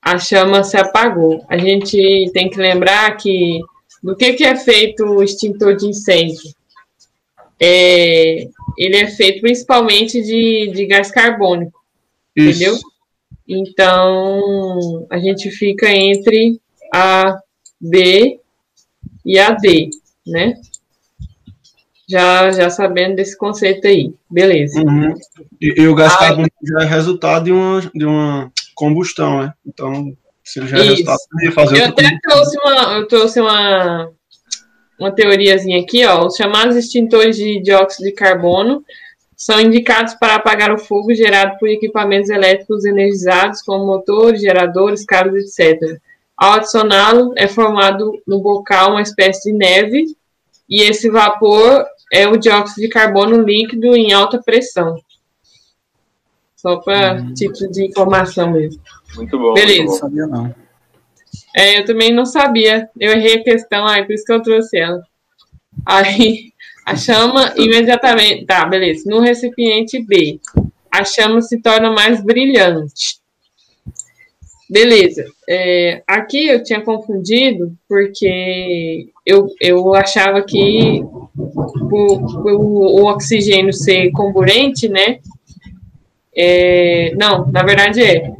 a 0.00 0.18
chama 0.18 0.62
se 0.62 0.76
apagou. 0.76 1.44
A 1.48 1.58
gente 1.58 2.30
tem 2.32 2.48
que 2.48 2.58
lembrar 2.58 3.16
que 3.16 3.60
do 4.02 4.14
que, 4.16 4.34
que 4.34 4.44
é 4.44 4.56
feito 4.56 5.04
o 5.04 5.22
extintor 5.22 5.76
de 5.76 5.86
incêndio? 5.86 6.54
É, 7.60 8.48
ele 8.76 8.96
é 8.96 9.06
feito 9.08 9.40
principalmente 9.40 10.22
de, 10.22 10.70
de 10.72 10.86
gás 10.86 11.10
carbônico, 11.10 11.78
Isso. 12.36 12.62
entendeu? 12.62 12.78
Então, 13.48 15.06
a 15.10 15.18
gente 15.18 15.50
fica 15.50 15.90
entre 15.90 16.60
a 16.94 17.38
B 17.80 18.38
e 19.24 19.38
a 19.38 19.52
D, 19.52 19.90
né? 20.26 20.54
Já, 22.08 22.50
já 22.52 22.70
sabendo 22.70 23.16
desse 23.16 23.36
conceito 23.36 23.86
aí. 23.86 24.14
Beleza. 24.30 24.80
Uhum. 24.80 25.14
E, 25.60 25.82
e 25.82 25.88
o 25.88 25.94
gás 25.94 26.12
Ah. 26.14 26.18
carbônico 26.18 26.56
já 26.62 26.82
é 26.82 26.86
resultado 26.86 27.44
de 27.46 27.52
uma, 27.52 27.90
de 27.94 28.04
uma 28.04 28.52
combustão, 28.74 29.42
né? 29.42 29.52
Então, 29.66 30.16
se 30.42 30.58
ele 30.60 30.68
já 30.68 30.78
é 30.78 30.80
Isso. 30.80 30.90
resultado, 30.90 31.18
ia 31.42 31.52
fazer 31.52 31.78
Eu 31.80 31.84
até 31.86 32.18
trouxe 32.22 32.58
uma, 32.58 32.92
eu 32.94 33.08
trouxe 33.08 33.40
uma, 33.40 34.10
uma 34.98 35.12
teoriazinha 35.12 35.80
aqui, 35.80 36.04
ó. 36.04 36.26
Os 36.26 36.36
chamados 36.36 36.76
extintores 36.76 37.36
de 37.36 37.60
dióxido 37.60 38.06
de 38.06 38.12
carbono 38.12 38.84
são 39.36 39.60
indicados 39.60 40.14
para 40.14 40.34
apagar 40.34 40.72
o 40.72 40.78
fogo 40.78 41.14
gerado 41.14 41.56
por 41.58 41.68
equipamentos 41.68 42.28
elétricos 42.28 42.84
energizados, 42.84 43.62
como 43.62 43.86
motores, 43.86 44.40
geradores, 44.40 45.04
cabos, 45.04 45.58
etc. 45.58 46.00
Ao 46.36 46.54
adicioná-lo, 46.54 47.32
é 47.36 47.46
formado 47.46 48.12
no 48.26 48.40
bocal 48.40 48.90
uma 48.90 49.02
espécie 49.02 49.52
de 49.52 49.56
neve, 49.56 50.06
e 50.68 50.82
esse 50.82 51.08
vapor 51.08 51.86
é 52.12 52.26
o 52.26 52.36
dióxido 52.36 52.82
de 52.82 52.88
carbono 52.88 53.42
líquido 53.42 53.94
em 53.94 54.12
alta 54.12 54.42
pressão. 54.42 55.00
Só 56.56 56.76
para 56.76 57.24
título 57.34 57.70
de 57.70 57.86
informação 57.86 58.50
mesmo. 58.50 58.82
Muito 59.14 59.38
bom. 59.38 59.54
Beleza. 59.54 59.78
Não 59.78 59.84
muito 59.84 59.92
bom. 59.92 59.98
sabia, 59.98 60.26
não. 60.26 60.67
É, 61.54 61.78
eu 61.78 61.84
também 61.84 62.12
não 62.12 62.24
sabia. 62.24 62.88
Eu 62.98 63.12
errei 63.12 63.36
a 63.36 63.44
questão, 63.44 63.86
aí 63.86 64.04
por 64.04 64.12
isso 64.12 64.24
que 64.24 64.32
eu 64.32 64.42
trouxe 64.42 64.78
ela. 64.78 65.02
Aí 65.84 66.52
a 66.86 66.96
chama 66.96 67.52
imediatamente. 67.56 68.46
Tá, 68.46 68.64
beleza. 68.64 69.04
No 69.06 69.20
recipiente 69.20 70.02
B, 70.02 70.40
a 70.90 71.04
chama 71.04 71.40
se 71.42 71.60
torna 71.60 71.90
mais 71.90 72.22
brilhante. 72.22 73.18
Beleza. 74.70 75.24
É, 75.48 76.02
aqui 76.06 76.46
eu 76.46 76.62
tinha 76.62 76.80
confundido 76.82 77.74
porque 77.88 79.08
eu, 79.24 79.48
eu 79.60 79.94
achava 79.94 80.42
que 80.42 81.02
o, 81.02 82.14
o, 82.44 83.00
o 83.00 83.06
oxigênio 83.06 83.72
ser 83.72 84.10
comburente, 84.10 84.88
né? 84.88 85.20
É, 86.36 87.12
não, 87.16 87.50
na 87.50 87.62
verdade 87.62 88.02
é 88.02 88.37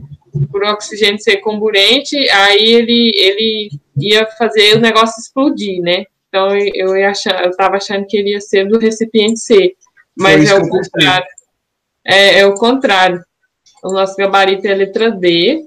por 0.50 0.64
oxigênio 0.64 1.20
ser 1.20 1.38
comburente, 1.38 2.16
aí 2.30 2.72
ele, 2.72 3.12
ele 3.14 3.70
ia 3.96 4.26
fazer 4.38 4.76
o 4.76 4.80
negócio 4.80 5.20
explodir, 5.20 5.80
né? 5.80 6.04
Então 6.28 6.56
eu, 6.56 6.96
eu, 6.96 7.08
achar, 7.08 7.44
eu 7.44 7.56
tava 7.56 7.76
achando 7.76 8.06
que 8.06 8.16
ele 8.16 8.30
ia 8.30 8.40
ser 8.40 8.66
do 8.68 8.78
recipiente 8.78 9.40
C, 9.40 9.74
mas 10.16 10.50
é 10.50 10.54
o 10.54 10.68
contrário. 10.68 11.26
É, 12.04 12.40
é 12.40 12.46
o 12.46 12.54
contrário. 12.54 13.24
O 13.82 13.92
nosso 13.92 14.16
gabarito 14.16 14.66
é 14.66 14.72
a 14.72 14.76
letra 14.76 15.10
D. 15.10 15.64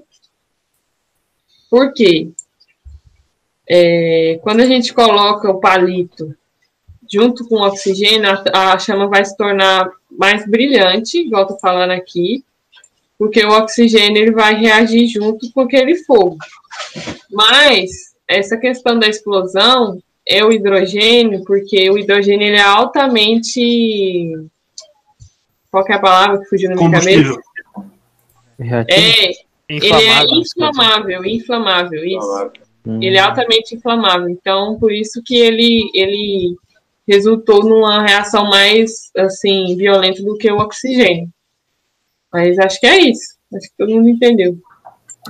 Por 1.70 1.92
quê? 1.92 2.30
É, 3.68 4.38
quando 4.42 4.60
a 4.60 4.66
gente 4.66 4.92
coloca 4.92 5.50
o 5.50 5.60
palito 5.60 6.36
junto 7.10 7.46
com 7.48 7.56
o 7.56 7.66
oxigênio, 7.66 8.28
a, 8.52 8.72
a 8.72 8.78
chama 8.78 9.08
vai 9.08 9.24
se 9.24 9.36
tornar 9.36 9.90
mais 10.10 10.46
brilhante, 10.46 11.18
igual 11.18 11.46
tô 11.46 11.58
falando 11.58 11.90
aqui, 11.90 12.44
porque 13.22 13.44
o 13.44 13.52
oxigênio 13.52 14.20
ele 14.20 14.32
vai 14.32 14.52
reagir 14.56 15.06
junto 15.06 15.48
com 15.52 15.60
aquele 15.60 15.94
fogo. 15.94 16.38
Mas 17.30 17.88
essa 18.26 18.56
questão 18.56 18.98
da 18.98 19.06
explosão 19.06 20.02
é 20.26 20.44
o 20.44 20.50
hidrogênio, 20.50 21.44
porque 21.44 21.88
o 21.88 21.96
hidrogênio 21.96 22.48
ele 22.48 22.56
é 22.56 22.62
altamente 22.62 24.32
qual 25.70 25.84
que 25.84 25.92
é 25.92 25.94
a 25.94 26.00
palavra 26.00 26.40
que 26.40 26.46
fugiu 26.46 26.70
na 26.70 26.74
minha 26.74 26.90
cabeça? 26.90 27.40
É, 28.88 29.30
ele 29.68 29.86
é 29.86 29.86
Inflamável. 29.86 30.40
inflamável, 30.40 31.24
inflamável, 31.24 32.04
isso. 32.04 32.50
Hum. 32.84 33.00
Ele 33.00 33.18
é 33.18 33.20
altamente 33.20 33.76
inflamável. 33.76 34.28
Então, 34.30 34.80
por 34.80 34.90
isso 34.90 35.22
que 35.24 35.36
ele, 35.36 35.88
ele 35.94 36.56
resultou 37.06 37.62
numa 37.62 38.02
reação 38.02 38.46
mais, 38.46 39.12
assim, 39.16 39.76
violenta 39.76 40.24
do 40.24 40.36
que 40.36 40.50
o 40.50 40.58
oxigênio. 40.58 41.30
Mas 42.32 42.58
acho 42.58 42.80
que 42.80 42.86
é 42.86 42.98
isso. 42.98 43.34
Acho 43.54 43.68
que 43.68 43.74
todo 43.76 43.92
mundo 43.94 44.08
entendeu. 44.08 44.56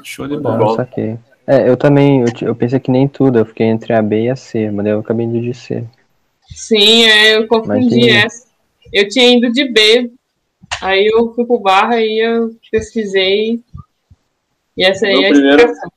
Show 0.02 0.28
de 0.28 0.36
bola. 0.36 0.76
Saquei. 0.76 1.18
É, 1.46 1.68
eu 1.68 1.76
também, 1.76 2.20
eu, 2.20 2.48
eu 2.48 2.54
pensei 2.54 2.78
que 2.78 2.90
nem 2.90 3.08
tudo, 3.08 3.38
eu 3.40 3.44
fiquei 3.44 3.66
entre 3.66 3.92
a 3.92 4.00
B 4.00 4.22
e 4.22 4.30
a 4.30 4.36
C, 4.36 4.70
mas 4.70 4.86
eu 4.86 5.00
acabei 5.00 5.26
indo 5.26 5.40
de 5.40 5.52
C. 5.52 5.84
Sim, 6.48 7.04
é, 7.04 7.36
eu 7.36 7.48
confundi 7.48 8.08
essa. 8.10 8.46
Eu 8.92 9.08
tinha 9.08 9.36
ido 9.36 9.50
de 9.52 9.64
B. 9.68 10.12
Aí 10.80 11.06
eu 11.06 11.34
fui 11.34 11.44
pro 11.44 11.58
barra 11.58 12.00
e 12.00 12.20
eu 12.20 12.54
pesquisei. 12.70 13.60
E 14.76 14.84
essa 14.84 15.06
aí 15.06 15.14
Meu 15.14 15.22
é 15.22 15.26
a 15.26 15.30
primeiro- 15.32 15.56
explicação. 15.62 15.92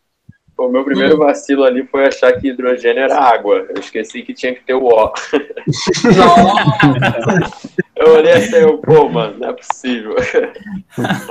O 0.58 0.70
meu 0.70 0.86
primeiro 0.86 1.18
vacilo 1.18 1.66
ali 1.66 1.86
foi 1.86 2.06
achar 2.08 2.32
que 2.40 2.48
hidrogênio 2.48 3.04
era 3.04 3.18
água. 3.20 3.66
Eu 3.70 3.78
esqueci 3.80 4.22
que 4.22 4.34
tinha 4.34 4.56
que 4.56 4.64
ter 4.64 4.74
o 4.74 4.86
O. 4.86 5.12
Eu 7.96 8.16
olhei 8.16 8.34
assim, 8.34 8.56
eu, 8.58 8.78
pô, 8.80 9.08
mano, 9.10 9.38
não 9.40 9.50
é 9.50 9.54
possível. 9.54 10.16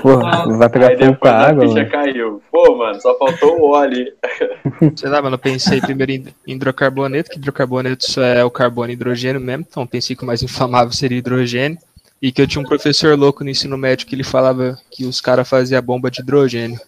Pô, 0.01 0.19
vai 0.57 0.69
pegar 0.71 0.89
Aí 0.89 0.97
fogo 0.97 1.17
com 1.17 1.29
depois 1.29 1.35
a 1.35 1.37
a 1.37 1.49
água, 1.49 1.63
ficha 1.69 1.75
mano. 1.75 1.91
caiu. 1.91 2.43
Pô, 2.51 2.77
mano, 2.77 3.01
só 3.01 3.17
faltou 3.19 3.61
o 3.61 3.71
O 3.71 3.75
ali. 3.75 4.13
Sei 4.97 5.09
lá, 5.11 5.21
mano, 5.21 5.35
eu 5.35 5.39
pensei 5.39 5.81
primeiro 5.81 6.13
em 6.13 6.35
hidrocarboneto, 6.47 7.31
que 7.31 7.39
hidrocarboneto 7.39 8.11
só 8.11 8.23
é 8.23 8.43
o 8.45 8.51
carbono 8.51 8.91
e 8.91 8.95
hidrogênio 8.95 9.41
mesmo, 9.41 9.67
então 9.69 9.87
pensei 9.87 10.17
que 10.17 10.23
o 10.23 10.27
mais 10.27 10.43
inflamável 10.43 10.93
seria 10.93 11.19
hidrogênio. 11.19 11.79
E 12.23 12.33
que 12.33 12.41
eu 12.41 12.47
tinha 12.47 12.63
um 12.63 12.67
professor 12.67 13.19
louco 13.19 13.45
no 13.45 13.51
ensino 13.51 13.77
médio 13.77 14.07
que 14.07 14.15
ele 14.15 14.25
falava 14.25 14.79
que 14.91 15.05
os 15.05 15.21
caras 15.21 15.47
faziam 15.47 15.83
bomba 15.83 16.11
de 16.11 16.23
hidrogênio. 16.23 16.81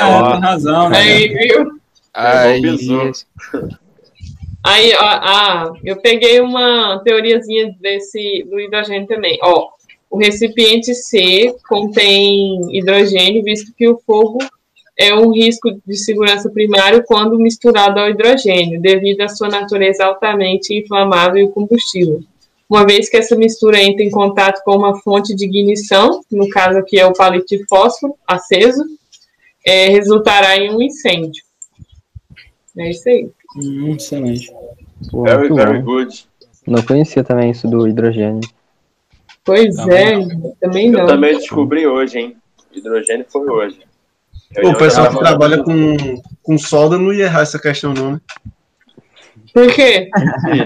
Ah, 0.00 0.32
tem 0.32 0.40
razão, 0.40 0.88
né? 0.88 0.98
Aí, 0.98 1.28
viu? 1.28 1.80
Aí, 2.12 2.60
besouro. 2.60 3.12
Aí, 4.66 4.92
ó, 4.94 4.98
ah, 5.00 5.72
eu 5.84 5.96
peguei 5.96 6.40
uma 6.40 7.00
teoriazinha 7.04 7.72
desse 7.80 8.44
do 8.50 8.58
hidrogênio 8.58 9.06
também. 9.06 9.38
Ó, 9.40 9.68
o 10.10 10.18
recipiente 10.18 10.92
C 10.92 11.54
contém 11.68 12.76
hidrogênio, 12.76 13.44
visto 13.44 13.72
que 13.76 13.88
o 13.88 13.96
fogo 14.04 14.38
é 14.98 15.14
um 15.14 15.32
risco 15.32 15.70
de 15.86 15.96
segurança 15.96 16.50
primário 16.50 17.04
quando 17.06 17.38
misturado 17.38 18.00
ao 18.00 18.10
hidrogênio, 18.10 18.80
devido 18.80 19.20
à 19.20 19.28
sua 19.28 19.48
natureza 19.48 20.04
altamente 20.04 20.74
inflamável 20.74 21.44
e 21.44 21.52
combustível. 21.52 22.24
Uma 22.68 22.84
vez 22.84 23.08
que 23.08 23.16
essa 23.16 23.36
mistura 23.36 23.80
entra 23.80 24.02
em 24.02 24.10
contato 24.10 24.64
com 24.64 24.76
uma 24.76 25.00
fonte 25.00 25.32
de 25.32 25.44
ignição, 25.44 26.22
no 26.28 26.48
caso 26.48 26.78
aqui 26.78 26.98
é 26.98 27.06
o 27.06 27.12
palito 27.12 27.46
de 27.56 27.64
fósforo 27.68 28.16
aceso, 28.26 28.82
é, 29.64 29.90
resultará 29.90 30.56
em 30.56 30.74
um 30.74 30.82
incêndio. 30.82 31.44
É 32.76 32.90
isso 32.90 33.08
aí. 33.08 33.30
Hum, 33.56 33.94
excelente. 33.94 34.52
Pô, 35.10 35.22
Very, 35.24 35.38
muito 35.40 35.54
very 35.54 35.78
bom. 35.78 35.84
good. 35.84 36.26
Não 36.66 36.82
conhecia 36.82 37.22
também 37.24 37.50
isso 37.50 37.68
do 37.68 37.86
hidrogênio. 37.86 38.40
Pois 39.44 39.76
Tá 39.76 39.84
é, 39.94 40.18
também 40.60 40.90
não. 40.90 41.00
Eu 41.00 41.06
também 41.06 41.36
descobri 41.36 41.86
hoje, 41.86 42.18
hein? 42.18 42.36
Hidrogênio 42.72 43.24
foi 43.28 43.48
hoje. 43.48 43.78
Pô, 44.60 44.70
o 44.70 44.76
pessoal 44.78 45.08
que 45.10 45.14
Eu- 45.16 45.20
trabalha 45.20 45.62
com, 45.62 45.96
com 46.42 46.58
solda 46.58 46.98
não 46.98 47.12
ia 47.12 47.24
errar 47.24 47.42
essa 47.42 47.58
questão, 47.58 47.92
não, 47.94 48.12
né? 48.12 48.20
Por 49.52 49.72
quê? 49.72 50.08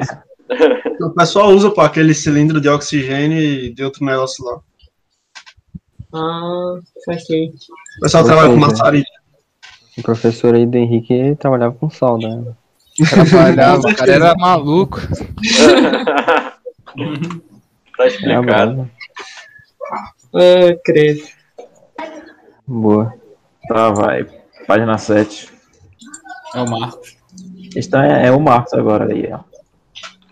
Isso. 0.00 0.18
O 1.00 1.10
pessoal 1.10 1.50
usa 1.50 1.70
pô, 1.70 1.80
aquele 1.80 2.12
cilindro 2.12 2.60
de 2.60 2.68
oxigênio 2.68 3.38
e 3.40 3.72
de 3.72 3.84
outro 3.84 4.04
negócio 4.04 4.44
lá. 4.44 4.60
Ah, 6.12 6.78
saquei. 7.04 7.52
O 7.98 8.00
pessoal 8.02 8.24
Ou 8.24 8.28
trabalha 8.28 8.48
com 8.50 8.56
maçaria. 8.56 9.04
O 9.96 10.02
professor 10.02 10.56
aí 10.56 10.66
do 10.66 10.76
Henrique 10.76 11.36
trabalhava 11.38 11.76
com 11.76 11.88
solda. 11.88 12.56
Trabalhava, 13.08 13.80
o 13.80 13.94
cara 13.94 14.12
era 14.12 14.34
maluco. 14.34 15.00
tá 17.96 18.04
É 18.04 18.06
explicado. 18.06 18.90
Ah, 20.34 20.76
credo. 20.84 21.22
Boa. 22.66 23.12
Tá, 23.68 23.90
vai. 23.90 24.26
Página 24.66 24.96
7. 24.98 25.50
É 26.54 26.60
o 26.60 26.70
Marcos. 26.70 27.16
Questão 27.72 28.02
é, 28.02 28.26
é 28.26 28.30
o 28.30 28.40
Marcos 28.40 28.72
agora 28.74 29.12
aí, 29.12 29.28
ó. 29.32 29.40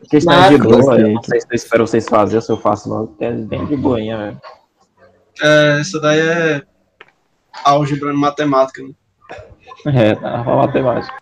Questão 0.08 0.34
de 0.34 0.58
Marcos, 0.58 0.66
boa, 0.66 0.94
ok. 0.94 1.04
eu 1.04 1.14
não 1.14 1.22
sei 1.22 1.40
se 1.40 1.46
eu 1.50 1.54
espero 1.54 1.86
vocês 1.86 2.08
fazerem 2.08 2.40
se 2.40 2.50
eu 2.50 2.56
faço 2.56 2.88
logo, 2.88 3.14
que 3.16 3.24
é 3.24 3.32
bem 3.32 3.66
de 3.66 3.76
boinha, 3.76 4.16
velho. 4.16 4.40
É, 5.42 5.80
isso 5.80 6.00
daí 6.00 6.20
é 6.20 6.62
álgebra 7.64 8.12
matemática, 8.14 8.82
né? 8.82 8.90
É, 9.86 10.14
tá, 10.14 10.42
matemática. 10.42 11.14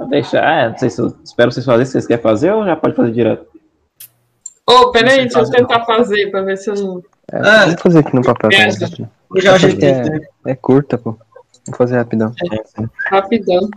Vou 0.00 0.08
deixar, 0.08 0.42
é, 0.42 0.70
não 0.70 0.78
sei 0.78 0.88
se 0.88 0.98
eu 0.98 1.14
espero 1.22 1.52
vocês 1.52 1.66
fazerem, 1.66 1.84
se 1.84 1.92
vocês 1.92 2.06
querem 2.06 2.22
fazer 2.22 2.50
ou 2.52 2.64
já 2.64 2.74
pode 2.74 2.96
fazer 2.96 3.12
direto? 3.12 3.46
Ô, 4.66 4.90
peraí, 4.92 5.18
deixa 5.18 5.40
eu 5.40 5.50
tentar 5.50 5.84
fazer 5.84 6.30
pra 6.30 6.40
ver 6.40 6.56
se 6.56 6.70
eu 6.70 6.74
não. 6.74 7.02
É, 7.30 7.36
É. 7.36 7.64
Vamos 7.66 7.82
fazer 7.82 7.98
aqui 7.98 8.16
no 8.16 8.22
papel. 8.22 8.50
É. 8.50 8.70
Já 9.42 9.54
a 9.54 9.58
gente 9.58 9.76
tem 9.76 9.90
É, 9.90 10.20
é 10.46 10.54
curta, 10.54 10.96
pô. 10.96 11.18
Vamos 11.66 11.76
fazer 11.76 11.98
rapidão. 11.98 12.32
Rapidão. 13.10 13.68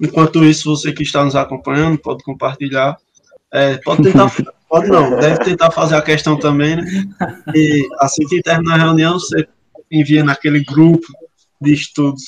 Enquanto 0.00 0.42
isso, 0.42 0.74
você 0.74 0.90
que 0.90 1.02
está 1.02 1.22
nos 1.22 1.36
acompanhando, 1.36 1.98
pode 1.98 2.24
compartilhar. 2.24 2.96
É, 3.52 3.76
pode 3.76 4.04
tentar, 4.04 4.32
pode 4.68 4.88
não, 4.88 5.18
deve 5.18 5.38
tentar 5.38 5.70
fazer 5.70 5.96
a 5.96 6.02
questão 6.02 6.38
também, 6.38 6.76
né? 6.76 6.84
E 7.54 7.88
assim 8.00 8.26
que 8.26 8.42
terminar 8.42 8.74
a 8.74 8.84
reunião, 8.84 9.18
você 9.18 9.46
envia 9.90 10.22
naquele 10.22 10.64
grupo 10.64 11.06
de 11.60 11.72
estudos 11.72 12.22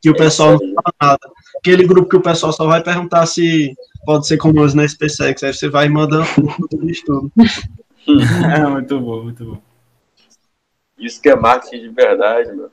que 0.00 0.08
o 0.08 0.16
pessoal 0.16 0.52
não 0.52 0.58
fala 0.58 0.94
nada. 1.02 1.30
Aquele 1.58 1.86
grupo 1.86 2.08
que 2.08 2.16
o 2.16 2.22
pessoal 2.22 2.52
só 2.52 2.66
vai 2.66 2.82
perguntar 2.82 3.26
se 3.26 3.74
pode 4.04 4.26
ser 4.26 4.38
como 4.38 4.54
nós 4.54 4.72
na 4.72 4.88
SpaceX. 4.88 5.42
Aí 5.42 5.52
você 5.52 5.68
vai 5.68 5.88
mandando 5.88 6.26
o 6.38 6.42
grupo 6.56 6.86
de 6.86 6.92
estudo. 6.92 7.32
É, 8.56 8.66
muito 8.66 8.98
bom, 8.98 9.24
muito 9.24 9.44
bom. 9.44 9.62
Isso 10.98 11.20
que 11.20 11.28
é 11.28 11.36
marketing 11.36 11.82
de 11.82 11.88
verdade, 11.90 12.50
meu. 12.50 12.70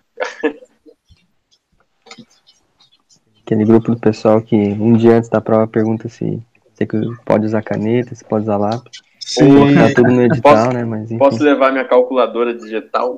Aquele 3.45 3.65
grupo 3.65 3.91
do 3.91 3.99
pessoal 3.99 4.41
que 4.41 4.55
um 4.55 4.93
dia 4.93 5.17
antes 5.17 5.29
da 5.29 5.41
prova 5.41 5.67
pergunta 5.67 6.07
se 6.07 6.41
você 6.73 6.87
pode 7.25 7.45
usar 7.45 7.61
caneta, 7.61 8.15
se 8.15 8.23
pode 8.23 8.43
usar 8.43 8.57
lápis. 8.57 9.01
Sim, 9.27 9.75
Tá 9.75 9.93
tudo 9.93 10.11
no 10.11 10.21
edital, 10.23 10.53
Posso- 10.55 10.71
né? 10.71 10.85
Mas 10.85 11.03
enfim. 11.03 11.17
Posso 11.17 11.43
levar 11.43 11.71
minha 11.73 11.85
calculadora 11.85 12.53
digital? 12.53 13.17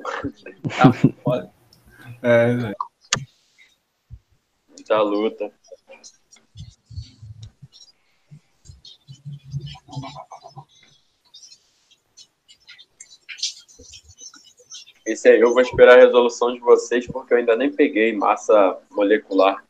É, 2.22 2.54
velho. 2.56 2.76
Da 4.88 5.02
luta. 5.02 5.52
Esse 15.06 15.28
aí 15.28 15.40
eu 15.40 15.52
vou 15.52 15.60
esperar 15.62 15.98
a 15.98 16.00
resolução 16.00 16.52
de 16.52 16.60
vocês 16.60 17.06
porque 17.06 17.32
eu 17.34 17.38
ainda 17.38 17.56
nem 17.56 17.72
peguei 17.72 18.12
massa 18.14 18.78
molecular. 18.90 19.64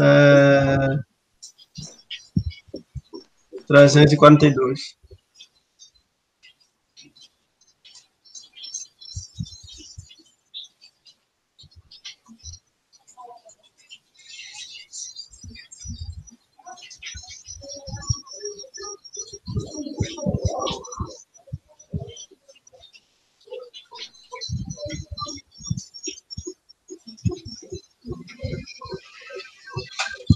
É... 0.00 0.98
342. 3.66 5.05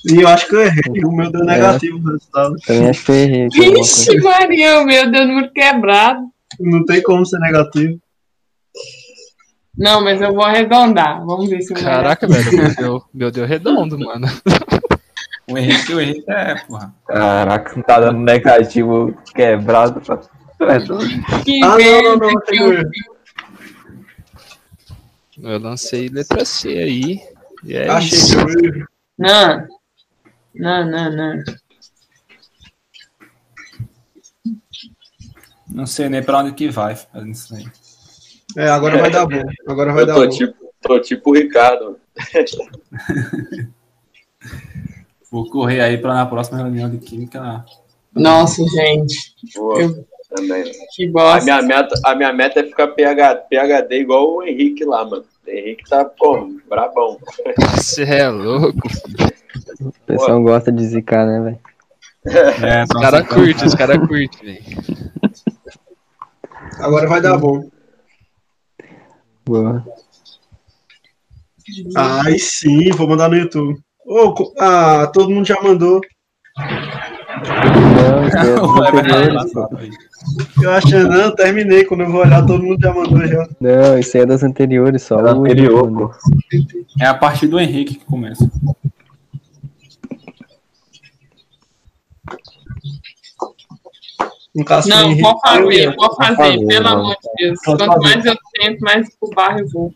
E 0.04 0.20
eu 0.20 0.28
acho 0.28 0.48
que 0.48 0.54
eu 0.54 0.62
errei. 0.62 1.04
O 1.04 1.12
meu 1.12 1.30
deu 1.30 1.44
negativo 1.44 1.98
o 1.98 2.12
resultado. 2.12 2.56
Também 2.66 2.88
acho 2.88 3.04
que 3.04 3.12
eu 3.12 3.16
errei. 3.16 3.48
Vixe, 3.48 4.20
Maria, 4.20 4.80
o 4.80 4.86
meu 4.86 5.10
deu 5.10 5.26
número 5.26 5.52
quebrado. 5.52 6.20
Não 6.58 6.84
tem 6.84 7.02
como 7.02 7.24
ser 7.26 7.38
negativo. 7.38 8.00
Não, 9.76 10.02
mas 10.02 10.20
eu 10.20 10.34
vou 10.34 10.44
arredondar. 10.44 11.24
Vamos 11.24 11.48
ver 11.48 11.62
se 11.62 11.72
o 11.72 11.74
meu 11.74 11.84
Caraca, 11.84 12.26
velho, 12.26 12.56
meu 12.56 12.74
deu, 12.74 13.04
meu 13.14 13.30
deu 13.30 13.46
redondo, 13.46 13.98
mano. 13.98 14.26
O 15.50 15.58
Henrique, 15.58 15.94
o 15.94 16.00
Henrique 16.00 16.30
é, 16.30 16.54
porra. 16.66 16.94
Caraca, 17.06 17.74
não 17.74 17.82
tá 17.82 18.00
dando 18.00 18.20
negativo 18.20 19.14
quebrado. 19.34 20.00
Pra... 20.00 20.20
É. 20.60 20.78
Que 21.44 21.60
Ah, 21.64 21.76
não, 21.78 22.02
não, 22.02 22.16
não, 22.16 22.40
que 22.40 22.56
eu. 22.56 22.82
Eu 25.42 25.58
lancei 25.58 26.08
letra 26.08 26.44
C 26.44 26.68
aí. 26.68 27.20
E 27.64 27.76
é 27.76 27.88
Achei 27.88 28.18
isso. 28.18 28.46
que 28.46 28.66
eu. 28.66 28.86
Não. 29.18 29.79
Não, 30.54 30.84
não, 30.90 31.10
não. 31.16 31.42
Não 35.72 35.86
sei 35.86 36.08
nem 36.08 36.22
pra 36.22 36.38
onde 36.38 36.52
que 36.52 36.68
vai 36.68 36.96
fazendo 36.96 37.30
isso 37.32 37.54
aí. 37.54 37.64
É, 38.56 38.68
agora 38.68 38.98
vai 38.98 39.10
dar 39.10 39.26
bom. 39.26 39.42
Agora 39.68 39.92
vai 39.92 40.02
Eu 40.02 40.06
dar 40.06 40.14
tô 40.14 40.24
bom. 40.24 40.28
tipo, 40.28 40.54
tô 40.80 40.98
tipo 41.00 41.30
o 41.30 41.34
Ricardo. 41.34 41.98
Vou 45.30 45.48
correr 45.48 45.80
aí 45.80 45.96
pra 45.96 46.12
na 46.14 46.26
próxima 46.26 46.58
reunião 46.58 46.90
de 46.90 46.98
química. 46.98 47.64
Nossa, 48.12 48.62
gente. 48.64 49.34
Boa, 49.54 49.80
Eu- 49.80 50.04
também. 50.34 50.64
Que 50.94 51.06
A 51.08 51.10
bosta. 51.12 51.44
minha, 51.44 51.62
meta, 51.62 51.94
a 52.04 52.14
minha 52.14 52.32
meta 52.32 52.60
é 52.60 52.64
ficar 52.64 52.88
PH, 52.88 53.34
PHD 53.48 54.00
igual 54.00 54.28
o 54.36 54.42
Henrique 54.44 54.84
lá, 54.84 55.04
mano. 55.04 55.24
Henrique 55.50 55.84
tá, 55.88 56.04
pô, 56.04 56.48
brabão. 56.68 57.18
Você 57.76 58.04
é 58.04 58.28
louco. 58.28 58.78
O 59.80 59.92
pessoal 60.06 60.42
gosta 60.42 60.70
de 60.70 60.84
zicar, 60.86 61.26
né, 61.26 61.40
velho? 61.40 61.58
É, 62.64 62.82
Os 62.84 63.00
caras 63.00 63.26
curtem, 63.26 63.66
os 63.66 63.74
caras 63.74 63.98
curtem, 64.06 64.28
velho. 64.42 64.64
Agora 66.78 67.08
vai 67.08 67.20
dar 67.20 67.36
bom. 67.38 67.68
Boa. 69.44 69.84
Aí 72.24 72.38
sim, 72.38 72.90
vou 72.90 73.08
mandar 73.08 73.28
no 73.28 73.36
YouTube. 73.36 73.80
Ô, 74.04 74.32
co- 74.34 74.52
ah, 74.58 75.06
todo 75.12 75.30
mundo 75.30 75.46
já 75.46 75.60
mandou. 75.62 76.00
Não, 76.58 78.26
isso 78.28 78.36
é 78.36 78.54
dos 78.54 78.70
O 78.70 78.84
Everton 78.84 78.98
é 78.98 79.00
anteriores, 79.00 79.52
pô. 79.52 79.60
engraçado 79.60 79.78
aí. 79.78 79.90
Eu 80.62 80.70
achei, 80.72 81.02
não, 81.04 81.34
terminei. 81.34 81.84
Quando 81.84 82.02
eu 82.02 82.10
vou 82.10 82.20
olhar, 82.20 82.44
todo 82.46 82.62
mundo 82.62 82.80
já 82.80 82.92
mandou 82.92 83.26
já. 83.26 83.48
Não, 83.60 83.98
isso 83.98 84.16
aí 84.16 84.22
é 84.22 84.26
das 84.26 84.42
anteriores 84.42 85.02
só. 85.02 85.20
Da 85.20 85.34
o 85.34 85.40
anterior, 85.40 85.90
pô. 85.90 86.10
É 87.00 87.06
a 87.06 87.14
partir 87.14 87.46
do 87.46 87.58
Henrique 87.58 87.96
que 87.96 88.04
começa. 88.04 88.48
Um 94.54 94.64
Não, 94.88 95.16
vou 95.16 95.40
fazer, 95.40 95.94
vou 95.94 96.16
fazer, 96.16 96.36
fazer, 96.36 96.66
pelo 96.66 96.84
mano. 96.84 97.00
amor 97.00 97.16
de 97.22 97.28
Deus. 97.44 97.58
Pode 97.64 97.78
Quanto 97.78 97.92
fazer. 97.92 98.14
mais 98.14 98.26
eu 98.26 98.36
tento, 98.52 98.80
mais 98.80 99.16
pro 99.16 99.30
barro 99.30 99.60
eu 99.60 99.68
vou. 99.68 99.94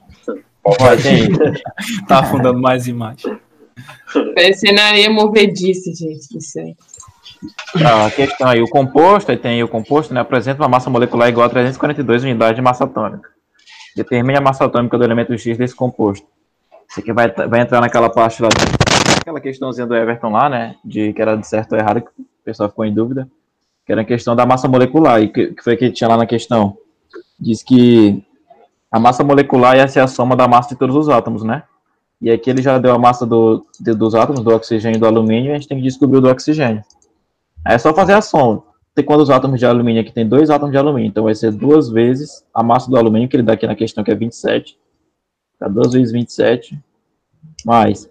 Vai, 0.79 0.97
tem. 0.97 1.29
Tá 2.07 2.21
afundando 2.21 2.61
mais 2.61 2.87
e 2.87 2.93
mais. 2.93 3.21
Parecendo 4.35 4.81
areia 4.81 5.11
movediça, 5.11 5.91
gente. 5.93 6.39
Isso 6.39 6.59
aí. 6.61 6.77
A 8.07 8.11
questão 8.11 8.49
aí, 8.49 8.63
o 8.63 8.69
composto, 8.69 9.31
aí 9.31 9.37
tem 9.37 9.63
o 9.63 9.69
composto, 9.69 10.15
né, 10.15 10.21
apresenta 10.21 10.63
uma 10.63 10.69
massa 10.69 10.89
molecular 10.89 11.29
igual 11.29 11.47
a 11.47 11.51
342 11.51 12.23
unidades 12.23 12.57
de 12.57 12.63
massa 12.63 12.85
atômica. 12.85 13.29
Determine 13.97 14.39
a 14.39 14.41
massa 14.41 14.65
atômica 14.65 14.97
do 14.99 15.05
elemento 15.05 15.37
X 15.37 15.57
desse 15.59 15.75
composto. 15.75 16.27
Isso 16.89 17.01
aqui 17.01 17.13
vai, 17.13 17.31
vai 17.31 17.61
entrar 17.61 17.81
naquela 17.81 18.09
parte 18.11 18.43
lá, 18.43 18.49
aquela 19.21 19.41
questãozinha 19.41 19.87
do 19.87 19.95
Everton 19.95 20.31
lá, 20.31 20.49
né, 20.49 20.77
de 20.85 21.13
que 21.13 21.21
era 21.21 21.37
de 21.37 21.47
certo 21.47 21.73
ou 21.73 21.79
errado, 21.79 22.01
que 22.03 22.09
o 22.09 22.27
pessoal 22.45 22.69
ficou 22.69 22.85
em 22.85 22.95
dúvida, 22.95 23.29
que 23.87 23.93
era 23.93 24.03
a 24.03 24.05
questão 24.05 24.35
da 24.37 24.47
massa 24.47 24.69
molecular, 24.69 25.21
e 25.23 25.29
que, 25.29 25.49
que 25.49 25.63
foi 25.63 25.77
que 25.77 25.91
tinha 25.91 26.09
lá 26.09 26.17
na 26.17 26.27
questão. 26.27 26.77
Diz 27.39 27.63
que 27.63 28.23
a 28.91 28.99
massa 28.99 29.25
molecular 29.25 29.77
ia 29.77 29.89
ser 29.89 30.01
a 30.01 30.07
soma 30.07 30.37
da 30.37 30.47
massa 30.47 30.71
de 30.71 30.77
todos 30.77 30.95
os 30.95 31.09
átomos, 31.09 31.43
né? 31.43 31.65
E 32.23 32.31
aqui 32.31 32.49
ele 32.49 32.63
já 32.63 32.79
deu 32.79 32.95
a 32.95 32.99
massa 32.99 33.27
do, 33.27 33.67
de- 33.79 33.93
dos 33.93 34.15
átomos, 34.15 34.43
do 34.43 34.55
oxigênio 34.55 34.97
e 34.97 35.01
do 35.01 35.07
alumínio, 35.07 35.51
e 35.51 35.53
a 35.53 35.55
gente 35.55 35.69
tem 35.69 35.77
que 35.79 35.83
descobrir 35.85 36.19
o 36.19 36.21
do 36.21 36.29
oxigênio. 36.31 36.83
Aí 37.65 37.75
é 37.75 37.79
só 37.79 37.95
fazer 37.95 38.13
a 38.13 38.21
soma. 38.21 38.63
Tem 38.95 39.05
quantos 39.05 39.31
átomos 39.31 39.59
de 39.59 39.67
alumínio 39.67 40.03
aqui? 40.03 40.13
Tem 40.13 40.29
dois 40.29 40.51
átomos 40.51 40.73
de 40.73 40.79
alumínio. 40.79 41.09
Então 41.09 41.25
vai 41.25 41.35
ser 41.35 41.51
duas 41.51 41.89
vezes 41.89 42.45
a 42.55 42.63
massa 42.63 42.91
do 42.91 42.97
alumínio, 42.97 43.29
que 43.29 43.37
ele 43.37 43.43
dá 43.43 43.55
aqui 43.55 43.67
na 43.67 43.75
questão, 43.75 44.05
que 44.05 44.11
é 44.11 44.15
27. 44.15 44.79
Tá 45.59 45.67
duas 45.67 45.93
vezes 45.93 46.13
27. 46.13 46.79
Mais. 47.65 48.09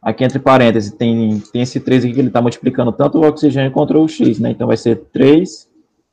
Aqui 0.00 0.24
entre 0.24 0.38
parênteses 0.38 0.92
tem, 0.92 1.40
tem 1.52 1.62
esse 1.62 1.80
3 1.80 2.04
aqui 2.04 2.14
que 2.14 2.20
ele 2.20 2.28
está 2.28 2.40
multiplicando 2.40 2.92
tanto 2.92 3.18
o 3.18 3.26
oxigênio 3.26 3.70
contra 3.70 3.98
o 3.98 4.08
X, 4.08 4.38
né? 4.38 4.50
Então 4.50 4.66
vai 4.66 4.76
ser 4.76 4.96
3 5.12 5.68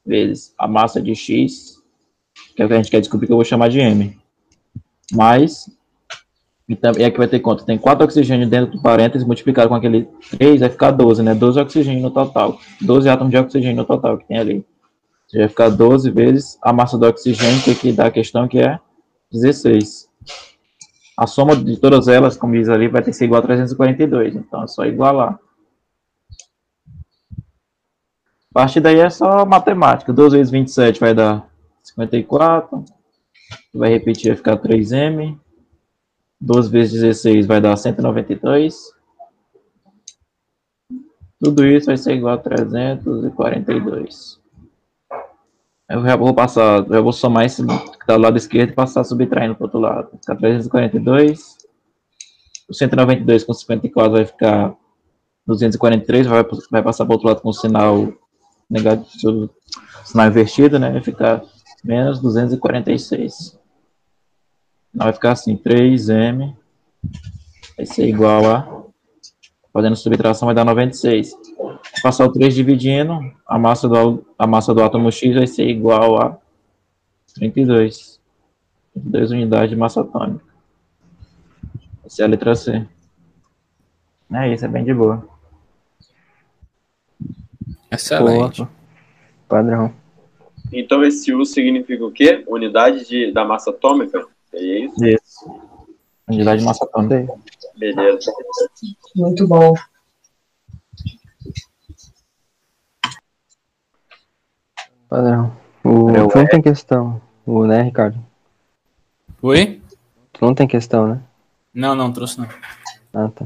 vezes 0.05 0.53
a 0.57 0.67
massa 0.67 1.01
de 1.01 1.13
X, 1.13 1.81
que 2.55 2.61
é 2.61 2.65
o 2.65 2.67
que 2.67 2.73
a 2.73 2.77
gente 2.77 2.91
quer 2.91 2.99
descobrir, 2.99 3.27
que 3.27 3.33
eu 3.33 3.37
vou 3.37 3.45
chamar 3.45 3.69
de 3.69 3.79
M. 3.79 4.17
Mais. 5.13 5.69
E, 6.69 6.75
tam- 6.75 6.93
e 6.97 7.03
aqui 7.03 7.17
vai 7.17 7.27
ter 7.27 7.39
quanto? 7.39 7.65
Tem 7.65 7.77
4 7.77 8.03
oxigênio 8.03 8.47
dentro 8.47 8.73
do 8.77 8.81
parênteses, 8.81 9.25
multiplicado 9.25 9.69
com 9.69 9.75
aquele 9.75 10.07
3, 10.31 10.59
vai 10.59 10.69
ficar 10.69 10.91
12, 10.91 11.23
né? 11.23 11.33
12 11.33 11.59
oxigênio 11.59 12.01
no 12.01 12.11
total. 12.11 12.59
12 12.81 13.07
átomos 13.07 13.31
de 13.31 13.37
oxigênio 13.37 13.77
no 13.77 13.85
total 13.85 14.17
que 14.17 14.27
tem 14.27 14.37
ali. 14.37 14.65
Então, 15.27 15.39
vai 15.41 15.49
ficar 15.49 15.69
12 15.69 16.11
vezes 16.11 16.57
a 16.61 16.73
massa 16.73 16.97
do 16.97 17.05
oxigênio, 17.07 17.61
que 17.63 17.71
aqui 17.71 17.91
dá 17.93 18.07
a 18.07 18.11
questão 18.11 18.47
que 18.47 18.59
é 18.59 18.79
16. 19.31 20.07
A 21.17 21.25
soma 21.25 21.55
de 21.55 21.77
todas 21.77 22.07
elas, 22.07 22.35
como 22.37 22.53
diz 22.53 22.69
ali, 22.69 22.87
vai 22.87 23.01
ter 23.01 23.11
que 23.11 23.17
ser 23.17 23.25
igual 23.25 23.39
a 23.39 23.45
342. 23.45 24.35
Então 24.35 24.63
é 24.63 24.67
só 24.67 24.85
igualar. 24.85 25.39
partir 28.57 28.79
daí 28.79 28.99
é 28.99 29.09
só 29.09 29.45
matemática. 29.45 30.11
2 30.11 30.33
vezes 30.33 30.49
27 30.49 30.99
vai 30.99 31.13
dar 31.13 31.47
54. 31.83 32.83
Vai 33.71 33.91
repetir, 33.91 34.29
vai 34.29 34.35
ficar 34.35 34.57
3M. 34.57 35.39
12 36.39 36.69
vezes 36.69 37.01
16 37.01 37.45
vai 37.45 37.59
dar 37.59 37.75
192. 37.75 38.95
Tudo 41.39 41.65
isso 41.65 41.87
vai 41.87 41.97
ser 41.97 42.15
igual 42.15 42.35
a 42.35 42.37
342. 42.37 44.39
Eu 45.89 46.03
já 46.03 46.15
vou 46.15 46.33
passar, 46.33 46.85
já 46.87 46.99
vou 46.99 47.13
somar 47.13 47.45
esse 47.45 47.65
que 47.65 47.71
está 47.71 48.17
do 48.17 48.21
lado 48.21 48.37
esquerdo 48.37 48.71
e 48.71 48.75
passar 48.75 49.03
subtraindo 49.03 49.55
para 49.55 49.63
o 49.63 49.67
outro 49.67 49.79
lado. 49.79 50.09
Vai 50.11 50.19
ficar 50.19 50.35
342. 50.35 51.57
O 52.69 52.73
192 52.73 53.43
com 53.43 53.53
54 53.53 54.11
vai 54.11 54.25
ficar 54.25 54.75
243, 55.45 56.27
vai, 56.27 56.45
vai 56.69 56.83
passar 56.83 57.05
para 57.05 57.13
o 57.13 57.15
outro 57.15 57.29
lado 57.29 57.41
com 57.41 57.53
sinal 57.53 58.11
negativo, 58.69 59.49
sinal 60.03 60.27
invertido, 60.27 60.77
né? 60.77 60.91
Vai 60.91 61.01
ficar 61.01 61.41
menos 61.83 62.19
246. 62.19 63.56
Vai 64.97 65.13
ficar 65.13 65.33
assim, 65.33 65.55
3M 65.55 66.55
vai 67.77 67.85
ser 67.85 68.07
igual 68.07 68.49
a, 68.49 68.83
fazendo 69.71 69.95
subtração 69.95 70.47
vai 70.47 70.55
dar 70.55 70.65
96. 70.65 71.31
Passar 72.01 72.25
o 72.25 72.31
3 72.31 72.55
dividindo, 72.55 73.19
a 73.45 73.59
massa 73.59 73.87
do, 73.87 74.25
a 74.37 74.47
massa 74.47 74.73
do 74.73 74.81
átomo 74.81 75.11
X 75.11 75.35
vai 75.35 75.45
ser 75.45 75.67
igual 75.67 76.19
a 76.19 76.37
32. 77.35 78.19
32 78.93 79.31
unidades 79.31 79.69
de 79.69 79.75
massa 79.75 80.01
atômica. 80.01 80.43
Essa 82.03 82.23
é 82.23 82.25
a 82.25 82.27
letra 82.27 82.55
C. 82.55 82.85
É 84.33 84.53
isso, 84.53 84.65
é 84.65 84.67
bem 84.67 84.83
de 84.83 84.93
boa. 84.93 85.27
Excelente. 87.91 88.63
Boa. 88.63 88.71
Padrão. 89.47 89.93
Então 90.73 91.03
esse 91.03 91.33
U 91.33 91.45
significa 91.45 92.03
o 92.03 92.11
quê? 92.11 92.43
Unidade 92.47 93.07
de, 93.07 93.31
da 93.31 93.45
massa 93.45 93.69
atômica? 93.69 94.27
É 94.57 94.79
isso? 94.85 95.05
Isso. 95.05 95.61
Unidade 96.27 96.59
de 96.59 96.65
massa 96.65 96.83
atômica. 96.83 97.33
Beleza. 97.77 98.31
Muito 99.15 99.47
bom. 99.47 99.73
Padrão. 105.09 105.55
O, 105.83 106.09
Eu- 106.11 106.27
tu 106.27 106.37
não 106.37 106.45
tem 106.47 106.61
questão. 106.61 107.21
O, 107.45 107.65
né, 107.65 107.81
Ricardo? 107.81 108.17
Oi? 109.41 109.81
Tu 110.33 110.45
não 110.45 110.53
tem 110.53 110.67
questão, 110.67 111.07
né? 111.07 111.21
Não, 111.73 111.95
não, 111.95 112.11
trouxe 112.11 112.39
não. 112.39 112.47
Ah, 113.13 113.29
tá. 113.33 113.45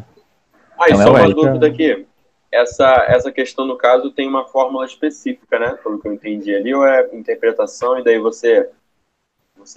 Ah, 0.80 0.90
e 0.90 0.94
Então 0.94 1.02
é 1.02 1.04
só 1.04 1.10
o 1.12 1.14
uma 1.16 1.22
L. 1.22 1.34
dúvida 1.34 1.68
aqui. 1.68 2.06
Essa, 2.52 3.06
essa 3.08 3.32
questão, 3.32 3.66
no 3.66 3.78
caso, 3.78 4.12
tem 4.12 4.28
uma 4.28 4.46
fórmula 4.46 4.86
específica, 4.86 5.58
né? 5.60 5.78
Pelo 5.84 6.00
que 6.00 6.08
eu 6.08 6.14
entendi 6.14 6.54
ali, 6.54 6.74
ou 6.74 6.86
é 6.86 7.08
interpretação, 7.14 8.00
e 8.00 8.04
daí 8.04 8.18
você. 8.20 8.70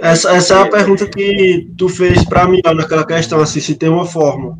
Essa, 0.01 0.33
essa 0.33 0.55
é 0.55 0.63
a 0.63 0.71
pergunta 0.71 1.07
que 1.07 1.71
tu 1.77 1.89
fez 1.89 2.25
pra 2.25 2.49
mim, 2.49 2.61
ó, 2.65 2.75
naquela 2.75 3.07
questão, 3.07 3.41
assim, 3.41 3.61
se 3.61 3.75
tem 3.75 3.89
uma 3.89 4.07
fórmula. 4.07 4.57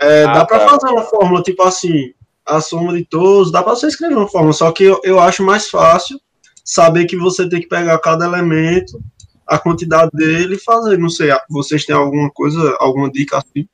É, 0.00 0.24
Ah, 0.24 0.32
dá 0.34 0.44
pra 0.44 0.58
tá. 0.60 0.68
fazer 0.68 0.92
uma 0.92 1.02
fórmula, 1.02 1.42
tipo 1.42 1.62
assim, 1.62 2.12
a 2.44 2.60
soma 2.60 2.92
de 2.92 3.04
todos, 3.04 3.50
dá 3.50 3.62
pra 3.62 3.74
você 3.74 3.86
escrever 3.86 4.16
uma 4.16 4.28
fórmula, 4.28 4.52
só 4.52 4.70
que 4.70 4.84
eu, 4.84 5.00
eu 5.02 5.18
acho 5.18 5.42
mais 5.42 5.68
fácil 5.68 6.20
saber 6.64 7.06
que 7.06 7.16
você 7.16 7.48
tem 7.48 7.60
que 7.60 7.68
pegar 7.68 7.98
cada 7.98 8.26
elemento, 8.26 9.00
a 9.46 9.58
quantidade 9.58 10.10
dele 10.12 10.56
e 10.56 10.58
fazer, 10.58 10.98
não 10.98 11.08
sei, 11.08 11.30
vocês 11.48 11.84
têm 11.84 11.94
alguma 11.96 12.30
coisa, 12.30 12.76
alguma 12.78 13.10
dica 13.10 13.38
assim? 13.38 13.66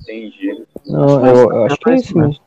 Entendi. 0.00 0.64
Não, 0.86 1.26
eu, 1.26 1.50
eu 1.50 1.64
acho 1.66 1.76
que 1.76 1.90
é 1.90 1.94
isso 1.96 2.16
mesmo. 2.16 2.40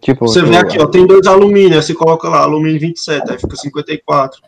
Tipo, 0.00 0.26
Você 0.26 0.42
vê 0.42 0.56
aqui, 0.56 0.80
ó, 0.80 0.86
tem 0.86 1.06
dois 1.06 1.26
alumínio, 1.26 1.76
aí 1.76 1.82
você 1.82 1.92
coloca 1.92 2.28
lá, 2.28 2.38
alumínio 2.40 2.80
27, 2.80 3.30
aí 3.30 3.38
fica 3.38 3.54
54. 3.54 4.40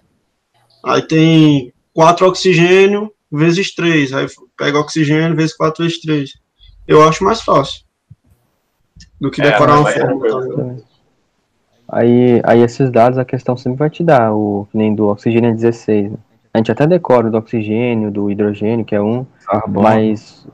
Aí 0.84 1.02
tem 1.02 1.72
quatro 1.94 2.26
oxigênio 2.26 3.10
vezes 3.30 3.74
3, 3.74 4.12
aí 4.12 4.26
pega 4.56 4.78
oxigênio 4.78 5.36
vezes 5.36 5.56
4 5.56 5.84
vezes 5.84 6.00
3. 6.00 6.30
Eu 6.86 7.02
acho 7.06 7.24
mais 7.24 7.40
fácil 7.40 7.82
do 9.20 9.30
que 9.30 9.40
É, 9.40 9.50
decorar 9.50 9.80
uma 9.80 9.90
é 9.90 10.00
fórmula. 10.00 10.56
tá? 10.56 10.82
Aí, 11.88 12.40
aí 12.44 12.60
esses 12.62 12.90
dados 12.90 13.18
a 13.18 13.24
questão 13.24 13.56
sempre 13.56 13.78
vai 13.78 13.90
te 13.90 14.02
dar, 14.02 14.32
o 14.32 14.66
que 14.70 14.78
nem 14.78 14.94
do 14.94 15.08
oxigênio 15.08 15.50
é 15.50 15.54
16. 15.54 16.10
Né? 16.12 16.18
A 16.54 16.58
gente 16.58 16.72
até 16.72 16.86
decora 16.86 17.28
o 17.28 17.30
do 17.30 17.38
oxigênio, 17.38 18.10
do 18.10 18.30
hidrogênio, 18.30 18.84
que 18.84 18.94
é 18.94 19.00
um, 19.00 19.26
Carbono. 19.46 19.82
mas 19.82 20.46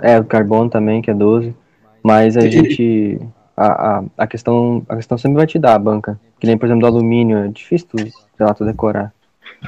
eh, 0.00 0.12
é 0.14 0.20
o 0.20 0.24
carbono 0.24 0.70
também, 0.70 1.00
que 1.02 1.10
é 1.10 1.14
12. 1.14 1.54
Mas 2.02 2.36
a 2.36 2.44
E- 2.44 2.50
gente. 2.50 3.20
A, 3.56 3.98
a, 3.98 4.04
a, 4.18 4.26
questão, 4.26 4.82
a 4.88 4.96
questão 4.96 5.18
sempre 5.18 5.36
vai 5.36 5.46
te 5.46 5.58
dar 5.58 5.74
a 5.74 5.78
banca. 5.78 6.18
Que 6.40 6.46
nem, 6.46 6.56
por 6.56 6.66
exemplo, 6.66 6.80
do 6.80 6.86
alumínio, 6.86 7.36
é 7.38 7.48
difícil 7.48 7.86
tu, 7.88 7.98
sei 7.98 8.12
lá, 8.46 8.54
tu 8.54 8.64
decorar. 8.64 9.12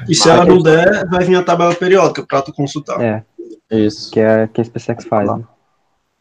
E 0.08 0.14
se 0.14 0.28
ela 0.28 0.44
não 0.44 0.58
der, 0.58 1.08
vai 1.08 1.24
vir 1.24 1.36
a 1.36 1.42
tabela 1.42 1.74
periódica 1.74 2.24
pra 2.26 2.42
tu 2.42 2.52
consultar. 2.52 3.00
É, 3.00 3.24
Isso. 3.70 4.10
que 4.10 4.20
é 4.20 4.46
que 4.46 4.60
a 4.60 4.64
SpaceX 4.64 5.04
faz. 5.04 5.28
Né? 5.28 5.44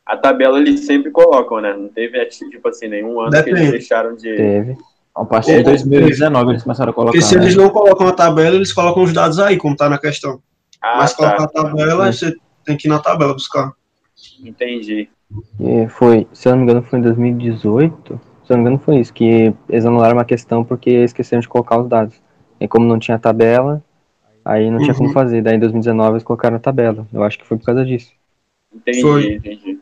A 0.06 0.18
tabela 0.18 0.60
eles 0.60 0.86
sempre 0.86 1.12
colocam, 1.12 1.62
né? 1.62 1.74
Não 1.76 1.88
teve, 1.88 2.24
tipo 2.26 2.68
assim, 2.68 2.88
nenhum 2.88 3.20
ano 3.20 3.32
que 3.32 3.38
Depende. 3.38 3.60
eles 3.60 3.72
deixaram 3.72 4.16
de. 4.16 4.36
Teve. 4.36 4.78
A 5.16 5.26
partir 5.26 5.58
de 5.58 5.64
2019 5.64 6.52
eles 6.52 6.64
começaram 6.64 6.92
a 6.92 6.94
colocar. 6.94 7.12
Porque 7.12 7.24
se 7.24 7.38
né? 7.38 7.44
eles 7.44 7.56
não 7.56 7.70
colocam 7.70 8.08
a 8.08 8.12
tabela, 8.12 8.56
eles 8.56 8.74
colocam 8.74 9.04
os 9.04 9.14
dados 9.14 9.40
aí, 9.40 9.58
como 9.58 9.76
tá 9.76 9.88
na 9.88 9.98
questão. 9.98 10.42
Ah, 10.82 10.98
Mas 10.98 11.14
colocar 11.14 11.48
tá. 11.48 11.62
a 11.62 11.64
tabela, 11.64 12.12
você 12.12 12.36
tem 12.66 12.76
que 12.76 12.88
ir 12.88 12.90
na 12.90 13.00
tabela 13.00 13.34
buscar. 13.34 13.72
Entendi. 14.44 15.10
E 15.60 15.88
foi, 15.88 16.28
se 16.34 16.48
eu 16.48 16.52
não 16.52 16.60
me 16.60 16.64
engano, 16.64 16.84
foi 16.84 17.00
em 17.00 17.04
2018. 17.04 18.22
Se 18.46 18.52
eu 18.52 18.58
não 18.58 18.64
me 18.64 18.70
engano, 18.70 18.84
foi 18.84 18.98
isso. 19.00 19.14
Que 19.14 19.54
eles 19.70 19.86
anularam 19.86 20.18
uma 20.18 20.26
questão 20.26 20.64
porque 20.64 20.90
esqueceram 20.90 21.42
de 21.42 21.48
colocar 21.48 21.80
os 21.80 21.88
dados. 21.88 22.22
E 22.64 22.68
como 22.68 22.86
não 22.88 22.98
tinha 22.98 23.20
tabela, 23.20 23.84
aí 24.46 24.72
não 24.72 24.78
tinha 24.80 24.92
Uhum. 24.94 24.98
como 25.00 25.14
fazer. 25.14 25.42
Daí 25.42 25.56
em 25.58 25.60
2019 25.60 26.14
eles 26.14 26.24
colocaram 26.24 26.56
a 26.56 26.60
tabela. 26.60 27.06
Eu 27.14 27.22
acho 27.24 27.38
que 27.38 27.46
foi 27.46 27.58
por 27.58 27.66
causa 27.66 27.84
disso. 27.86 28.12
Entendi, 28.74 29.02
Foi. 29.02 29.34
entendi. 29.34 29.80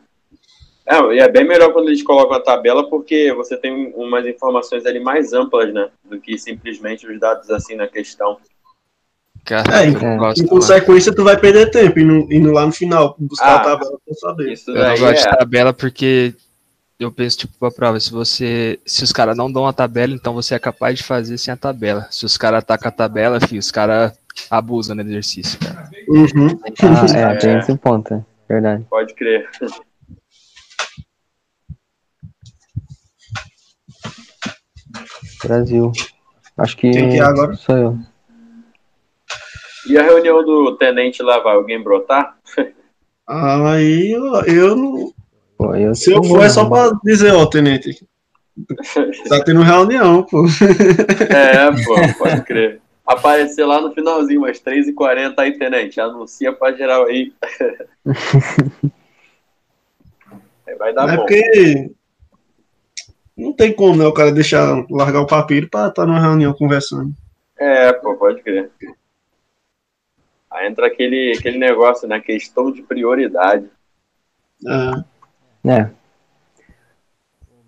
É, 0.84 1.00
e 1.14 1.18
é 1.20 1.28
bem 1.30 1.46
melhor 1.46 1.72
quando 1.72 1.86
eles 1.88 2.02
colocam 2.02 2.36
a 2.36 2.40
tabela, 2.40 2.90
porque 2.90 3.32
você 3.34 3.56
tem 3.56 3.92
umas 3.94 4.26
informações 4.26 4.84
ali 4.84 4.98
mais 4.98 5.32
amplas, 5.32 5.72
né? 5.72 5.88
Do 6.04 6.20
que 6.20 6.36
simplesmente 6.36 7.06
os 7.06 7.20
dados 7.20 7.48
assim 7.50 7.76
na 7.76 7.86
questão. 7.86 8.36
Cara, 9.44 9.82
É, 9.82 9.86
Em 9.86 9.92
mano. 9.92 10.34
consequência, 10.48 11.14
tu 11.14 11.22
vai 11.24 11.36
perder 11.38 11.70
tempo 11.70 11.98
indo, 12.00 12.32
indo 12.32 12.52
lá 12.52 12.66
no 12.66 12.72
final, 12.72 13.14
buscar 13.18 13.46
Ah, 13.46 13.56
a 13.56 13.60
tabela 13.60 13.98
pra 14.04 14.14
saber. 14.16 14.52
Isso 14.52 14.70
Eu 14.70 14.74
não 14.82 14.98
gosto 14.98 15.22
de 15.22 15.28
é. 15.28 15.36
tabela 15.36 15.72
porque 15.72 16.34
eu 17.02 17.12
penso, 17.12 17.38
tipo, 17.38 17.54
pra 17.58 17.70
prova, 17.70 17.98
se 18.00 18.10
você. 18.10 18.78
Se 18.86 19.02
os 19.02 19.12
caras 19.12 19.36
não 19.36 19.50
dão 19.50 19.66
a 19.66 19.72
tabela, 19.72 20.12
então 20.14 20.34
você 20.34 20.54
é 20.54 20.58
capaz 20.58 20.98
de 20.98 21.04
fazer 21.04 21.38
sem 21.38 21.52
a 21.52 21.56
tabela. 21.56 22.06
Se 22.10 22.24
os 22.24 22.36
caras 22.36 22.60
atacam 22.60 22.88
a 22.88 22.92
tabela, 22.92 23.40
filho, 23.40 23.60
os 23.60 23.70
caras 23.70 24.12
abusam 24.50 24.96
no 24.96 25.02
exercício, 25.02 25.58
cara. 25.58 25.90
Uhum. 26.08 26.58
Ah, 26.82 27.32
é, 27.32 27.36
tem 27.38 27.58
esse 27.58 27.76
ponto, 27.76 28.14
é 28.14 28.24
verdade. 28.48 28.84
Pode 28.88 29.14
crer. 29.14 29.48
Brasil. 35.44 35.92
Acho 36.56 36.76
que 36.76 36.90
Quem 36.90 37.10
que 37.10 37.16
é 37.16 37.22
agora? 37.22 37.54
sou 37.54 37.76
eu. 37.76 37.98
E 39.88 39.98
a 39.98 40.02
reunião 40.02 40.44
do 40.44 40.76
tenente 40.76 41.22
lá, 41.22 41.40
vai 41.40 41.54
alguém 41.54 41.82
brotar? 41.82 42.36
Aí 43.26 44.12
eu, 44.12 44.44
eu 44.44 44.76
não. 44.76 45.12
Pô, 45.62 45.76
eu 45.76 45.94
Se 45.94 46.10
eu 46.10 46.24
for, 46.24 46.42
é 46.42 46.48
só 46.48 46.68
pra 46.68 46.90
dizer, 47.04 47.32
ó, 47.32 47.46
tenente. 47.46 48.04
Tá 49.28 49.42
tendo 49.42 49.62
reunião, 49.62 50.24
pô. 50.24 50.44
É, 51.30 51.70
pô, 51.84 51.94
pode 52.18 52.42
crer. 52.42 52.82
Aparecer 53.06 53.64
lá 53.64 53.80
no 53.80 53.94
finalzinho, 53.94 54.40
umas 54.40 54.60
3h40 54.60 55.34
aí, 55.38 55.58
tenente. 55.58 55.98
Anuncia 55.98 56.52
pra 56.52 56.72
geral 56.72 57.06
aí. 57.06 57.32
Aí 60.66 60.76
vai 60.76 60.92
dar 60.94 61.08
é 61.08 61.16
bom. 61.16 61.22
porque. 61.22 61.90
Não 63.36 63.52
tem 63.52 63.72
como, 63.72 63.96
né? 63.96 64.04
O 64.04 64.12
cara 64.12 64.30
deixar 64.30 64.84
largar 64.90 65.20
o 65.20 65.26
papiro 65.26 65.68
pra 65.68 65.88
estar 65.88 66.06
numa 66.06 66.20
reunião 66.20 66.52
conversando. 66.52 67.12
É, 67.58 67.92
pô, 67.92 68.14
pode 68.16 68.42
crer. 68.42 68.70
Aí 70.50 70.68
entra 70.68 70.86
aquele, 70.86 71.34
aquele 71.36 71.58
negócio, 71.58 72.06
né? 72.06 72.20
Questão 72.20 72.70
de 72.70 72.82
prioridade. 72.82 73.68
É. 74.64 75.11
É. 75.64 75.88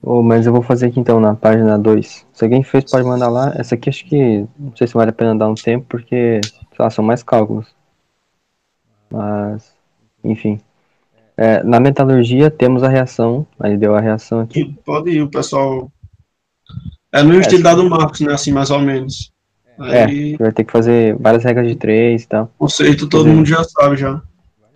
Ô, 0.02 0.22
mas 0.22 0.44
eu 0.44 0.52
vou 0.52 0.60
fazer 0.60 0.86
aqui 0.86 1.00
então 1.00 1.18
na 1.18 1.34
página 1.34 1.78
2. 1.78 2.26
Se 2.32 2.44
alguém 2.44 2.62
fez, 2.62 2.90
pode 2.90 3.06
mandar 3.06 3.28
lá. 3.28 3.54
Essa 3.56 3.74
aqui 3.74 3.88
acho 3.88 4.04
que 4.04 4.46
não 4.58 4.76
sei 4.76 4.86
se 4.86 4.94
vale 4.94 5.10
a 5.10 5.14
pena 5.14 5.34
dar 5.34 5.48
um 5.48 5.54
tempo, 5.54 5.86
porque 5.88 6.40
lá, 6.78 6.90
são 6.90 7.04
mais 7.04 7.22
cálculos. 7.22 7.74
Mas, 9.10 9.72
enfim. 10.22 10.60
É, 11.36 11.62
na 11.62 11.80
metalurgia 11.80 12.50
temos 12.50 12.82
a 12.82 12.88
reação. 12.88 13.46
Aí 13.58 13.76
deu 13.78 13.94
a 13.94 14.00
reação 14.00 14.40
aqui. 14.40 14.60
E 14.60 14.72
pode 14.84 15.10
ir, 15.10 15.22
o 15.22 15.30
pessoal. 15.30 15.90
É 17.10 17.22
no 17.22 17.40
estilo 17.40 17.62
da 17.62 17.74
do 17.74 17.88
Marcos, 17.88 18.20
né? 18.20 18.34
Assim, 18.34 18.52
mais 18.52 18.70
ou 18.70 18.80
menos. 18.80 19.32
É, 19.80 20.04
Aí, 20.04 20.36
vai 20.36 20.52
ter 20.52 20.64
que 20.64 20.72
fazer 20.72 21.16
várias 21.16 21.44
regras 21.44 21.66
de 21.66 21.76
três 21.76 22.24
e 22.24 22.28
tal. 22.28 22.50
conceito 22.58 23.08
todo 23.08 23.28
mundo 23.28 23.46
já 23.46 23.64
sabe 23.64 23.96
já. 23.96 24.22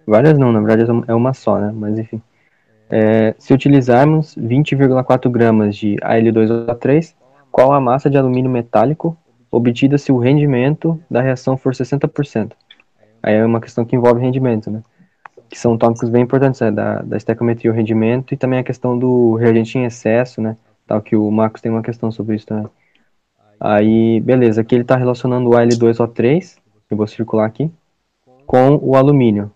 Várias 0.06 0.38
não, 0.38 0.50
na 0.52 0.60
verdade 0.60 0.90
é 1.06 1.14
uma 1.14 1.34
só, 1.34 1.58
né? 1.58 1.70
Mas 1.74 1.98
enfim. 1.98 2.20
É, 2.90 3.34
se 3.38 3.52
utilizarmos 3.52 4.34
20,4 4.36 5.30
gramas 5.30 5.76
de 5.76 5.96
AL2O3, 5.96 7.14
qual 7.50 7.72
a 7.72 7.80
massa 7.80 8.08
de 8.08 8.16
alumínio 8.16 8.50
metálico 8.50 9.16
obtida 9.50 9.98
se 9.98 10.12
o 10.12 10.18
rendimento 10.18 11.00
da 11.10 11.20
reação 11.20 11.56
for 11.56 11.72
60%. 11.72 12.52
Aí 13.22 13.34
é 13.34 13.44
uma 13.44 13.60
questão 13.60 13.84
que 13.84 13.96
envolve 13.96 14.20
rendimento, 14.20 14.70
né? 14.70 14.82
Que 15.48 15.58
são 15.58 15.76
tópicos 15.76 16.08
bem 16.08 16.22
importantes, 16.22 16.60
né? 16.60 16.70
Da, 16.70 17.02
da 17.02 17.16
estequiometria, 17.16 17.70
o 17.70 17.74
rendimento, 17.74 18.34
e 18.34 18.36
também 18.36 18.58
a 18.58 18.64
questão 18.64 18.98
do 18.98 19.34
reagente 19.34 19.78
em 19.78 19.84
excesso, 19.84 20.40
né? 20.40 20.56
Tal 20.86 21.00
que 21.00 21.16
o 21.16 21.30
Marcos 21.30 21.60
tem 21.60 21.72
uma 21.72 21.82
questão 21.82 22.10
sobre 22.10 22.36
isso 22.36 22.46
também. 22.46 22.66
Aí, 23.60 24.20
beleza, 24.20 24.60
aqui 24.60 24.74
ele 24.74 24.82
está 24.82 24.96
relacionando 24.96 25.50
o 25.50 25.52
Al2O3, 25.52 26.58
eu 26.90 26.96
vou 26.96 27.06
circular 27.06 27.46
aqui, 27.46 27.70
com 28.46 28.78
o 28.80 28.94
alumínio. 28.94 29.50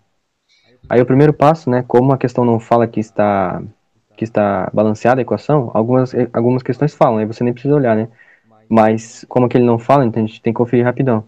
Aí 0.89 1.01
o 1.01 1.05
primeiro 1.05 1.33
passo, 1.33 1.69
né, 1.69 1.83
como 1.87 2.11
a 2.11 2.17
questão 2.17 2.45
não 2.45 2.59
fala 2.59 2.87
que 2.87 2.99
está 2.99 3.61
que 4.15 4.23
está 4.23 4.69
balanceada 4.73 5.21
a 5.21 5.23
equação, 5.23 5.71
algumas, 5.73 6.13
algumas 6.31 6.61
questões 6.61 6.93
falam, 6.93 7.17
aí 7.17 7.25
você 7.25 7.43
nem 7.43 7.51
precisa 7.51 7.75
olhar, 7.75 7.95
né? 7.95 8.07
Mas 8.69 9.25
como 9.27 9.45
aquele 9.45 9.63
não 9.63 9.79
fala, 9.79 10.05
então 10.05 10.23
a 10.23 10.27
gente 10.27 10.41
tem 10.41 10.53
que 10.53 10.57
conferir 10.57 10.85
rapidão. 10.85 11.23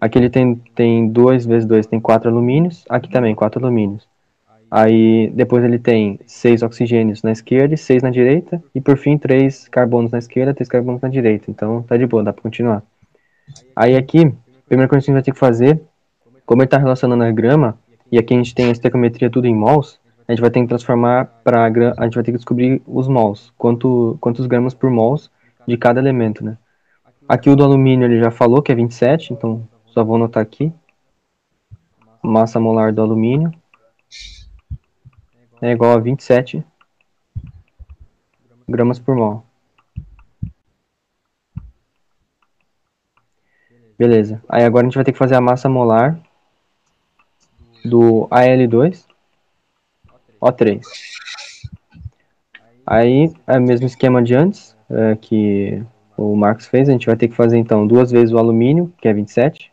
Aqui 0.00 0.18
ele 0.18 0.30
tem, 0.30 0.54
tem 0.74 1.08
2 1.08 1.46
vezes 1.46 1.66
2, 1.66 1.86
tem 1.86 2.00
4 2.00 2.30
alumínios, 2.30 2.84
aqui 2.88 3.10
também 3.10 3.34
4 3.34 3.60
alumínios. 3.60 4.06
Aí 4.70 5.30
depois 5.34 5.64
ele 5.64 5.78
tem 5.78 6.20
6 6.26 6.62
oxigênios 6.62 7.22
na 7.22 7.32
esquerda 7.32 7.74
e 7.74 7.78
6 7.78 8.02
na 8.02 8.10
direita, 8.10 8.62
e 8.74 8.80
por 8.80 8.96
fim 8.96 9.18
3 9.18 9.68
carbonos 9.68 10.12
na 10.12 10.18
esquerda, 10.18 10.54
3 10.54 10.68
carbonos 10.68 11.00
na 11.00 11.08
direita. 11.08 11.50
Então 11.50 11.82
tá 11.82 11.96
de 11.96 12.06
boa, 12.06 12.22
dá 12.22 12.32
para 12.32 12.42
continuar. 12.42 12.82
Aí 13.74 13.96
aqui, 13.96 14.26
a 14.26 14.68
primeira 14.68 14.88
coisa 14.88 15.04
que 15.04 15.10
a 15.10 15.12
gente 15.12 15.12
vai 15.14 15.22
ter 15.22 15.32
que 15.32 15.38
fazer, 15.38 15.80
como 16.46 16.62
ele 16.62 16.66
está 16.66 16.78
relacionando 16.78 17.24
a 17.24 17.30
grama, 17.32 17.76
e 18.10 18.18
aqui 18.18 18.34
a 18.34 18.36
gente 18.36 18.54
tem 18.54 18.66
a 18.66 18.72
estequiometria 18.72 19.30
tudo 19.30 19.46
em 19.46 19.54
mols, 19.54 20.00
a 20.26 20.32
gente 20.32 20.40
vai 20.40 20.50
ter 20.50 20.60
que 20.60 20.68
transformar 20.68 21.26
para 21.42 21.64
a 21.64 22.04
gente 22.04 22.14
vai 22.14 22.24
ter 22.24 22.32
que 22.32 22.38
descobrir 22.38 22.82
os 22.86 23.08
mols, 23.08 23.52
quanto, 23.56 24.18
quantos 24.20 24.46
gramas 24.46 24.74
por 24.74 24.90
mols 24.90 25.30
de 25.66 25.76
cada 25.76 26.00
elemento, 26.00 26.44
né? 26.44 26.58
Aqui 27.28 27.50
o 27.50 27.56
do 27.56 27.64
alumínio 27.64 28.06
ele 28.06 28.20
já 28.20 28.30
falou 28.30 28.62
que 28.62 28.72
é 28.72 28.74
27, 28.74 29.32
então 29.32 29.66
só 29.86 30.02
vou 30.02 30.16
anotar 30.16 30.42
aqui. 30.42 30.72
Massa 32.22 32.58
molar 32.58 32.92
do 32.92 33.02
alumínio 33.02 33.52
é 35.60 35.70
igual 35.70 35.92
a 35.92 35.98
27 35.98 36.64
gramas 38.68 38.98
por 38.98 39.16
mol. 39.16 39.44
Beleza. 43.98 44.42
Aí 44.48 44.62
agora 44.62 44.86
a 44.86 44.88
gente 44.88 44.94
vai 44.94 45.04
ter 45.04 45.12
que 45.12 45.18
fazer 45.18 45.34
a 45.34 45.40
massa 45.40 45.68
molar 45.68 46.20
do 47.84 48.28
Al2 48.30 49.04
O3. 50.40 50.82
Aí 52.86 53.32
é 53.46 53.58
o 53.58 53.62
mesmo 53.62 53.86
esquema 53.86 54.22
de 54.22 54.34
antes, 54.34 54.76
é, 54.88 55.16
que 55.16 55.84
o 56.16 56.34
Marcos 56.34 56.66
fez, 56.66 56.88
a 56.88 56.92
gente 56.92 57.06
vai 57.06 57.16
ter 57.16 57.28
que 57.28 57.34
fazer 57.34 57.58
então 57.58 57.86
duas 57.86 58.10
vezes 58.10 58.32
o 58.32 58.38
alumínio, 58.38 58.92
que 58.98 59.08
é 59.08 59.12
27, 59.12 59.72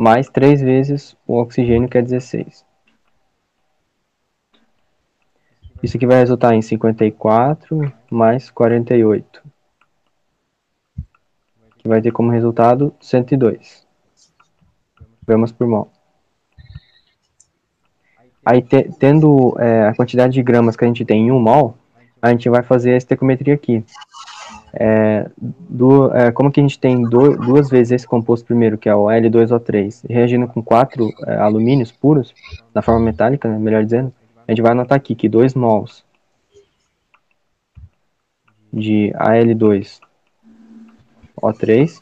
mais 0.00 0.28
três 0.28 0.60
vezes 0.60 1.16
o 1.26 1.38
oxigênio, 1.38 1.88
que 1.88 1.98
é 1.98 2.02
16. 2.02 2.64
Isso 5.82 5.96
aqui 5.96 6.06
vai 6.06 6.18
resultar 6.18 6.54
em 6.54 6.62
54 6.62 7.92
mais 8.10 8.50
48, 8.50 9.42
que 11.78 11.88
vai 11.88 12.00
ter 12.00 12.12
como 12.12 12.30
resultado 12.30 12.94
102 13.00 13.86
gramas 15.26 15.52
por 15.52 15.66
mol. 15.66 15.91
Aí, 18.44 18.62
te, 18.62 18.90
tendo 18.98 19.54
é, 19.58 19.88
a 19.88 19.94
quantidade 19.94 20.32
de 20.32 20.42
gramas 20.42 20.76
que 20.76 20.84
a 20.84 20.88
gente 20.88 21.04
tem 21.04 21.28
em 21.28 21.30
1 21.30 21.40
mol, 21.40 21.76
a 22.20 22.30
gente 22.30 22.48
vai 22.48 22.62
fazer 22.62 22.94
a 22.94 22.96
estequiometria 22.96 23.54
aqui. 23.54 23.84
É, 24.74 25.30
do, 25.38 26.10
é, 26.14 26.32
como 26.32 26.50
que 26.50 26.58
a 26.58 26.62
gente 26.62 26.78
tem 26.78 27.02
do, 27.02 27.36
duas 27.36 27.68
vezes 27.68 27.92
esse 27.92 28.06
composto 28.06 28.46
primeiro, 28.46 28.78
que 28.78 28.88
é 28.88 28.94
o 28.94 29.04
L2O3, 29.04 30.06
reagindo 30.08 30.48
com 30.48 30.62
quatro 30.62 31.10
é, 31.26 31.36
alumínios 31.36 31.92
puros, 31.92 32.34
na 32.74 32.80
forma 32.80 33.00
metálica, 33.00 33.46
né, 33.48 33.58
melhor 33.58 33.84
dizendo, 33.84 34.10
a 34.48 34.52
gente 34.52 34.62
vai 34.62 34.72
anotar 34.72 34.96
aqui 34.96 35.14
que 35.14 35.28
2 35.28 35.54
mols 35.54 36.02
de 38.72 39.12
Al2O3 39.14 42.00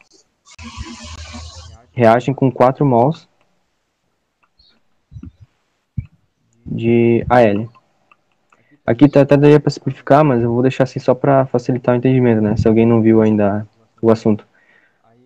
reagem 1.92 2.32
com 2.32 2.50
4 2.50 2.86
mols 2.86 3.28
de 6.70 7.24
AL. 7.28 7.68
Aqui 8.86 9.08
tá, 9.08 9.22
até 9.22 9.36
daria 9.36 9.60
para 9.60 9.70
simplificar, 9.70 10.24
mas 10.24 10.42
eu 10.42 10.52
vou 10.52 10.62
deixar 10.62 10.84
assim 10.84 10.98
só 10.98 11.14
para 11.14 11.46
facilitar 11.46 11.94
o 11.94 11.98
entendimento, 11.98 12.40
né? 12.40 12.56
Se 12.56 12.66
alguém 12.66 12.86
não 12.86 13.02
viu 13.02 13.20
ainda 13.20 13.66
o 14.00 14.10
assunto. 14.10 14.46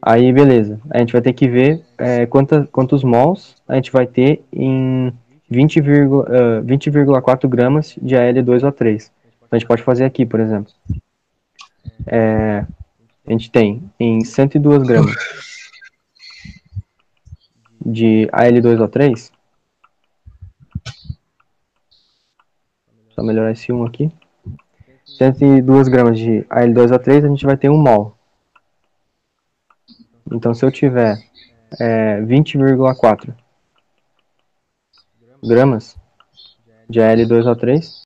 Aí, 0.00 0.32
beleza. 0.32 0.80
A 0.90 0.98
gente 0.98 1.12
vai 1.12 1.22
ter 1.22 1.32
que 1.32 1.48
ver 1.48 1.82
é, 1.96 2.26
quanta, 2.26 2.68
quantos 2.70 3.02
mols 3.02 3.56
a 3.66 3.74
gente 3.76 3.90
vai 3.90 4.06
ter 4.06 4.44
em 4.52 5.12
20,4 5.50 6.60
uh, 6.60 6.62
20 6.62 6.90
gramas 7.48 7.96
de 8.02 8.14
Al2O3. 8.14 9.10
Então, 9.36 9.48
a 9.50 9.56
gente 9.56 9.66
pode 9.66 9.82
fazer 9.82 10.04
aqui, 10.04 10.26
por 10.26 10.40
exemplo. 10.40 10.70
É, 12.06 12.66
a 13.26 13.32
gente 13.32 13.50
tem 13.50 13.82
em 13.98 14.22
102 14.22 14.82
gramas 14.82 15.16
de 17.84 18.28
Al2O3, 18.32 19.30
Só 23.14 23.22
melhorar 23.22 23.52
esse 23.52 23.72
1 23.72 23.84
aqui. 23.84 24.10
102 25.06 25.88
gramas 25.88 26.18
de 26.18 26.44
Al2O3, 26.50 27.24
a 27.24 27.28
gente 27.28 27.46
vai 27.46 27.56
ter 27.56 27.68
1 27.68 27.76
mol. 27.76 28.16
Então, 30.32 30.52
se 30.52 30.64
eu 30.64 30.72
tiver 30.72 31.16
é, 31.78 32.20
20,4 32.22 33.34
gramas 35.42 35.96
de 36.88 37.00
Al2O3, 37.00 38.02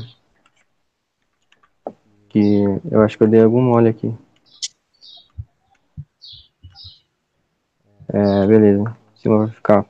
Que 2.29 2.65
eu 2.91 3.01
acho 3.01 3.17
que 3.17 3.25
eu 3.25 3.29
dei 3.29 3.41
algum 3.41 3.63
mole 3.63 3.89
aqui. 3.89 4.15
É, 8.13 8.47
beleza. 8.47 8.95
Em 9.17 9.21
cima 9.23 9.39
vai 9.39 9.49
ficar. 9.49 9.87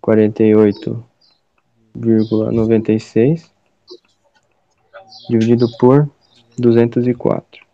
Quarenta 0.00 0.42
e 0.42 0.54
oito 0.54 1.04
vírgula 1.94 2.50
noventa 2.50 2.90
e 2.90 2.98
seis 2.98 3.53
dividido 5.28 5.68
por 5.78 6.10
duzentos 6.58 7.06
e 7.06 7.14
quatro. 7.14 7.64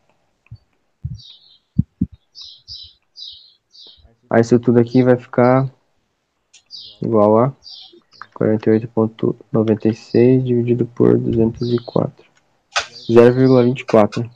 Aí 4.29 4.43
isso 4.43 4.61
tudo 4.61 4.79
aqui 4.79 5.03
vai 5.03 5.17
ficar 5.17 5.73
igual 7.03 7.39
a 7.39 7.57
48.96 8.39 10.45
dividido 10.45 10.85
por 10.87 11.19
204. 11.19 12.31
0,24 13.11 14.31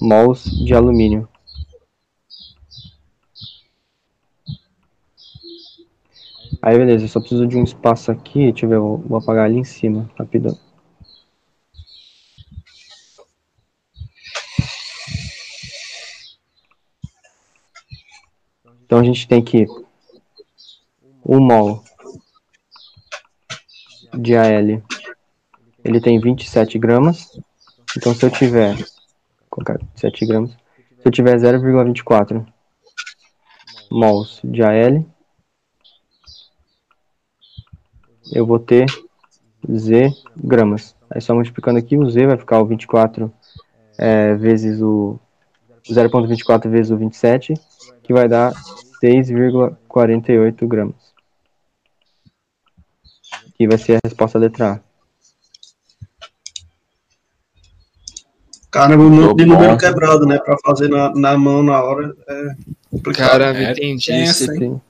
mols 0.00 0.44
de 0.44 0.74
alumínio. 0.74 1.28
Aí 6.62 6.78
beleza, 6.78 7.04
eu 7.04 7.08
só 7.08 7.20
preciso 7.20 7.46
de 7.46 7.58
um 7.58 7.64
espaço 7.64 8.10
aqui, 8.10 8.50
deixa 8.50 8.64
eu 8.64 8.70
ver, 8.70 8.78
vou 8.78 9.18
apagar 9.18 9.44
ali 9.44 9.58
em 9.58 9.64
cima, 9.64 10.08
rapidão. 10.18 10.58
Então 18.94 19.02
a 19.02 19.06
gente 19.06 19.26
tem 19.26 19.42
que 19.42 19.66
1 21.26 21.40
mol 21.40 21.82
de 24.16 24.36
AL, 24.36 24.80
ele 25.84 26.00
tem 26.00 26.20
27 26.20 26.78
gramas. 26.78 27.36
Então 27.96 28.14
se 28.14 28.24
eu 28.24 28.30
tiver, 28.30 28.76
colocar 29.50 29.80
7 29.96 30.24
gramas, 30.26 30.52
se 30.52 31.06
eu 31.06 31.10
tiver 31.10 31.36
0,24 31.36 32.46
mols 33.90 34.40
de 34.44 34.62
AL, 34.62 35.04
eu 38.32 38.46
vou 38.46 38.60
ter 38.60 38.86
Z 39.68 40.12
gramas. 40.36 40.94
Aí 41.10 41.20
só 41.20 41.34
multiplicando 41.34 41.80
aqui, 41.80 41.98
o 41.98 42.08
Z 42.08 42.28
vai 42.28 42.36
ficar 42.36 42.60
o 42.60 42.66
24 42.66 43.34
é, 43.98 44.36
vezes 44.36 44.80
o 44.80 45.18
0,24 45.90 46.70
vezes 46.70 46.90
o 46.90 46.96
27, 46.96 47.54
que 48.02 48.12
vai 48.12 48.28
dar 48.28 48.52
6,48 49.02 50.66
gramas. 50.66 50.94
Que 53.56 53.68
vai 53.68 53.78
ser 53.78 53.96
a 53.96 54.00
resposta 54.04 54.38
letra 54.38 54.72
A. 54.72 54.80
Caramba, 58.70 59.04
um 59.04 59.10
monte 59.10 59.36
de 59.36 59.46
número 59.46 59.78
quebrado, 59.78 60.26
né? 60.26 60.36
Pra 60.38 60.56
fazer 60.64 60.88
na, 60.88 61.14
na 61.14 61.38
mão 61.38 61.62
na 61.62 61.80
hora 61.80 62.12
é 62.26 62.56
complicado. 62.90 63.30
Caramba, 63.30 63.60
É 63.60 63.70
entendi. 63.70 64.26
Você 64.26 64.50
hein? 64.50 64.58
Sim. 64.58 64.80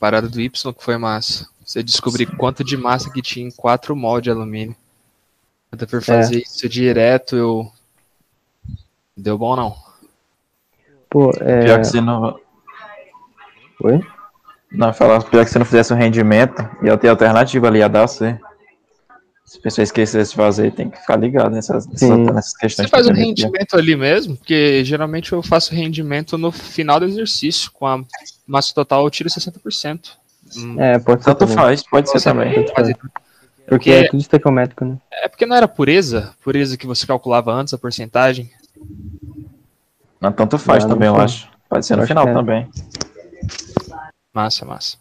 Parada 0.00 0.26
do 0.26 0.40
Y 0.40 0.72
que 0.72 0.82
foi 0.82 0.96
massa. 0.96 1.46
Você 1.62 1.82
descobrir 1.82 2.26
quanto 2.36 2.64
de 2.64 2.76
massa 2.76 3.10
que 3.10 3.20
tinha 3.20 3.46
em 3.46 3.50
4 3.50 3.94
mol 3.94 4.22
de 4.22 4.30
alumínio. 4.30 4.74
Até 5.70 5.86
por 5.86 6.02
fazer 6.02 6.42
isso 6.42 6.68
direto, 6.68 7.36
eu. 7.36 7.72
Deu 9.16 9.36
bom 9.36 9.56
não. 9.56 9.74
Pô, 11.10 11.30
é... 11.40 11.64
Pior 11.64 11.78
que 11.80 11.86
se 11.86 12.00
não. 12.00 12.38
Oi? 13.82 14.00
Não, 14.70 14.92
falar, 14.92 15.22
pior 15.24 15.44
que 15.44 15.50
se 15.50 15.58
não 15.58 15.66
fizesse 15.66 15.92
um 15.92 15.96
rendimento, 15.96 16.66
ia 16.82 16.96
ter 16.96 17.08
alternativa 17.08 17.66
ali, 17.66 17.80
ia 17.80 17.88
dar 17.88 18.08
C. 18.08 18.38
Se 19.44 19.58
a 19.58 19.62
pessoa 19.62 19.82
esquecesse 19.82 20.30
de 20.30 20.36
fazer, 20.36 20.72
tem 20.72 20.88
que 20.88 20.98
ficar 20.98 21.16
ligado 21.16 21.52
nessas, 21.52 21.86
nessas, 21.86 22.56
questões. 22.56 22.88
Você 22.88 22.88
faz 22.88 23.06
o 23.06 23.12
rendimento 23.12 23.76
ali 23.76 23.94
mesmo? 23.94 24.34
Porque 24.38 24.82
geralmente 24.82 25.30
eu 25.32 25.42
faço 25.42 25.74
rendimento 25.74 26.38
no 26.38 26.50
final 26.50 26.98
do 26.98 27.04
exercício. 27.04 27.70
Com 27.70 27.86
a 27.86 28.02
massa 28.46 28.72
total 28.72 29.04
eu 29.04 29.10
tiro 29.10 29.28
60%. 29.28 30.12
Hum, 30.56 30.80
É, 30.80 30.98
pode 30.98 31.22
ser 31.22 31.30
Tanto 31.30 31.40
também. 31.40 31.54
faz, 31.54 31.82
pode 31.82 32.10
ser 32.10 32.18
Você 32.18 32.30
também. 32.30 32.64
Porque- 33.68 33.90
é 33.90 34.08
tudo 34.08 34.20
estequiométrico, 34.20 34.84
né? 34.86 34.96
É 35.12 35.28
porque 35.28 35.44
não 35.44 35.56
era 35.56 35.68
pureza? 35.68 36.34
Pureza 36.42 36.78
que 36.78 36.86
você 36.86 37.06
calculava 37.06 37.52
antes 37.52 37.74
a 37.74 37.78
porcentagem? 37.78 38.50
Não, 40.20 40.32
tanto 40.32 40.58
faz 40.58 40.84
Não, 40.84 40.90
não 40.90 40.96
também, 40.96 41.08
eu 41.08 41.16
acho. 41.16 41.48
Pode 41.68 41.84
ser 41.84 41.96
no 41.96 42.06
final 42.06 42.28
é. 42.28 42.32
também. 42.32 42.68
Massa, 44.32 44.64
massa. 44.64 44.96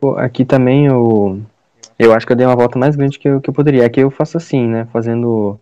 Pô, 0.00 0.16
aqui 0.16 0.44
também 0.44 0.86
eu. 0.86 1.40
Eu 1.98 2.14
acho 2.14 2.26
que 2.26 2.32
eu 2.32 2.36
dei 2.36 2.46
uma 2.46 2.56
volta 2.56 2.78
mais 2.78 2.96
grande 2.96 3.18
que 3.18 3.28
eu, 3.28 3.40
que 3.40 3.50
eu 3.50 3.54
poderia. 3.54 3.84
Aqui 3.84 4.00
eu 4.00 4.10
faço 4.10 4.36
assim, 4.36 4.66
né? 4.66 4.86
Fazendo. 4.92 5.58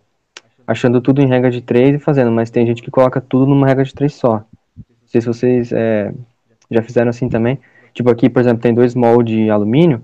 Achando 0.65 1.01
tudo 1.01 1.21
em 1.21 1.27
regra 1.27 1.49
de 1.49 1.61
3 1.61 1.95
e 1.95 1.99
fazendo, 1.99 2.31
mas 2.31 2.51
tem 2.51 2.65
gente 2.65 2.81
que 2.81 2.91
coloca 2.91 3.19
tudo 3.19 3.47
numa 3.47 3.65
regra 3.65 3.83
de 3.83 3.93
3 3.93 4.13
só. 4.13 4.43
Não 4.77 5.07
sei 5.07 5.21
se 5.21 5.27
vocês 5.27 5.71
é, 5.73 6.13
já 6.69 6.81
fizeram 6.83 7.09
assim 7.09 7.27
também. 7.27 7.59
Tipo, 7.93 8.11
aqui, 8.11 8.29
por 8.29 8.39
exemplo, 8.39 8.61
tem 8.61 8.73
2 8.73 8.93
mol 8.93 9.23
de 9.23 9.49
alumínio. 9.49 10.03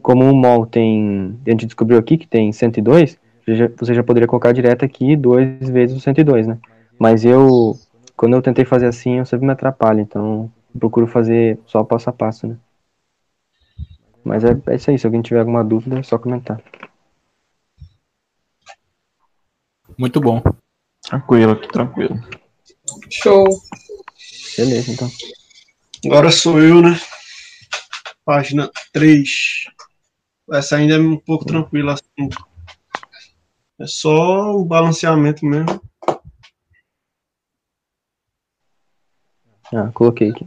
Como 0.00 0.24
um 0.24 0.34
mol 0.34 0.64
tem. 0.64 1.36
A 1.46 1.50
gente 1.50 1.66
descobriu 1.66 1.98
aqui 1.98 2.16
que 2.16 2.26
tem 2.26 2.52
102, 2.52 3.10
você 3.10 3.18
já, 3.54 3.68
você 3.76 3.94
já 3.94 4.02
poderia 4.02 4.26
colocar 4.26 4.52
direto 4.52 4.84
aqui 4.84 5.16
2 5.16 5.68
vezes 5.68 5.96
o 5.96 6.00
102, 6.00 6.46
né? 6.46 6.58
Mas 6.98 7.24
eu. 7.24 7.78
Quando 8.16 8.34
eu 8.34 8.42
tentei 8.42 8.64
fazer 8.64 8.86
assim, 8.86 9.18
eu 9.18 9.26
sempre 9.26 9.46
me 9.46 9.52
atrapalho. 9.52 10.00
Então, 10.00 10.50
eu 10.74 10.80
procuro 10.80 11.06
fazer 11.06 11.58
só 11.66 11.84
passo 11.84 12.08
a 12.08 12.12
passo, 12.12 12.46
né? 12.46 12.56
Mas 14.24 14.42
é, 14.42 14.60
é 14.66 14.74
isso 14.74 14.90
aí, 14.90 14.98
se 14.98 15.06
alguém 15.06 15.22
tiver 15.22 15.40
alguma 15.40 15.62
dúvida, 15.62 15.98
é 15.98 16.02
só 16.02 16.18
comentar. 16.18 16.60
Muito 19.96 20.20
bom. 20.20 20.42
Tranquilo 21.02 21.52
aqui, 21.52 21.68
tranquilo. 21.68 22.18
Show. 23.10 23.46
Beleza, 24.56 24.90
então. 24.90 25.08
Agora 26.06 26.30
sou 26.30 26.60
eu, 26.60 26.82
né? 26.82 26.98
Página 28.24 28.70
3. 28.92 29.28
Essa 30.52 30.76
ainda 30.76 30.94
é 30.94 30.98
um 30.98 31.16
pouco 31.16 31.44
tranquila. 31.44 31.94
Assim. 31.94 32.28
É 33.78 33.86
só 33.86 34.56
o 34.56 34.64
balanceamento 34.64 35.44
mesmo. 35.44 35.80
Ah, 39.72 39.90
coloquei 39.92 40.30
aqui. 40.30 40.46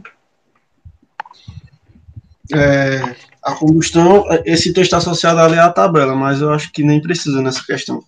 É, 2.52 3.14
a 3.42 3.54
combustão, 3.54 4.26
esse 4.44 4.72
texto 4.72 4.94
associado 4.94 5.38
ali 5.40 5.58
a 5.58 5.70
tabela, 5.70 6.16
mas 6.16 6.40
eu 6.40 6.50
acho 6.52 6.72
que 6.72 6.82
nem 6.82 7.00
precisa 7.00 7.40
nessa 7.40 7.64
questão. 7.64 8.02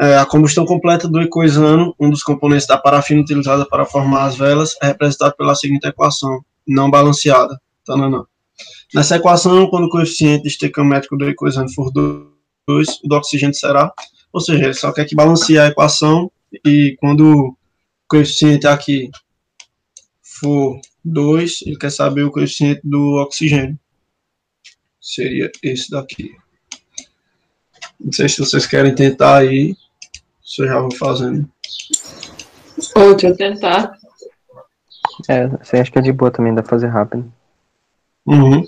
É, 0.00 0.16
a 0.16 0.24
combustão 0.24 0.64
completa 0.64 1.08
do 1.08 1.20
ecoisano, 1.20 1.94
um 2.00 2.08
dos 2.08 2.22
componentes 2.22 2.66
da 2.66 2.78
parafina 2.78 3.20
utilizada 3.20 3.66
para 3.66 3.84
formar 3.84 4.24
as 4.24 4.36
velas, 4.36 4.76
é 4.80 4.86
representado 4.86 5.34
pela 5.36 5.54
seguinte 5.54 5.86
equação, 5.86 6.40
não 6.66 6.90
balanceada. 6.90 7.60
Tá, 7.84 7.96
não, 7.96 8.08
não. 8.08 8.26
Nessa 8.94 9.16
equação, 9.16 9.68
quando 9.68 9.84
o 9.84 9.90
coeficiente 9.90 10.46
estequiométrico 10.46 11.16
do 11.16 11.28
ecoisano 11.28 11.70
for 11.74 11.90
2, 11.92 12.37
o 12.72 13.08
do 13.08 13.16
oxigênio 13.16 13.54
será, 13.54 13.92
ou 14.32 14.40
seja, 14.40 14.64
ele 14.64 14.74
só 14.74 14.92
quer 14.92 15.04
que 15.04 15.14
balanceie 15.14 15.58
a 15.58 15.68
equação 15.68 16.30
e 16.64 16.96
quando 17.00 17.34
o 17.34 17.56
coeficiente 18.06 18.66
aqui 18.66 19.10
for 20.22 20.80
2, 21.04 21.62
ele 21.66 21.76
quer 21.76 21.90
saber 21.90 22.22
o 22.22 22.30
coeficiente 22.30 22.80
do 22.84 23.16
oxigênio. 23.22 23.78
Seria 25.00 25.50
esse 25.62 25.90
daqui. 25.90 26.36
Não 27.98 28.12
sei 28.12 28.28
se 28.28 28.38
vocês 28.38 28.66
querem 28.66 28.94
tentar 28.94 29.38
aí. 29.38 29.74
Se 30.42 30.62
eu 30.62 30.68
já 30.68 30.80
vou 30.80 30.94
fazendo. 30.94 31.48
Ou 32.94 33.14
deixa 33.14 33.28
eu 33.28 33.36
tentar. 33.36 33.92
É, 35.28 35.48
você 35.48 35.78
acha 35.78 35.90
que 35.90 35.98
é 35.98 36.02
de 36.02 36.12
boa 36.12 36.30
também, 36.30 36.54
dá 36.54 36.62
pra 36.62 36.70
fazer 36.70 36.86
rápido. 36.86 37.32
Uhum. 38.26 38.64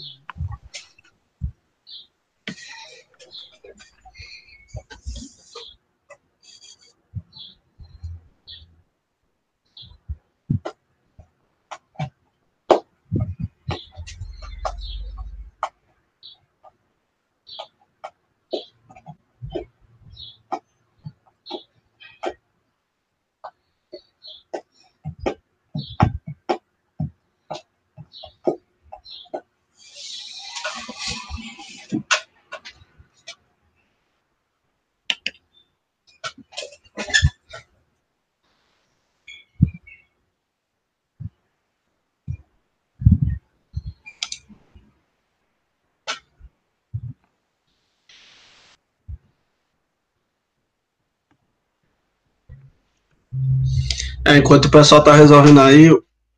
É, 54.25 54.37
enquanto 54.37 54.67
o 54.67 54.71
pessoal 54.71 55.03
tá 55.03 55.15
resolvendo 55.15 55.61
aí, 55.61 55.89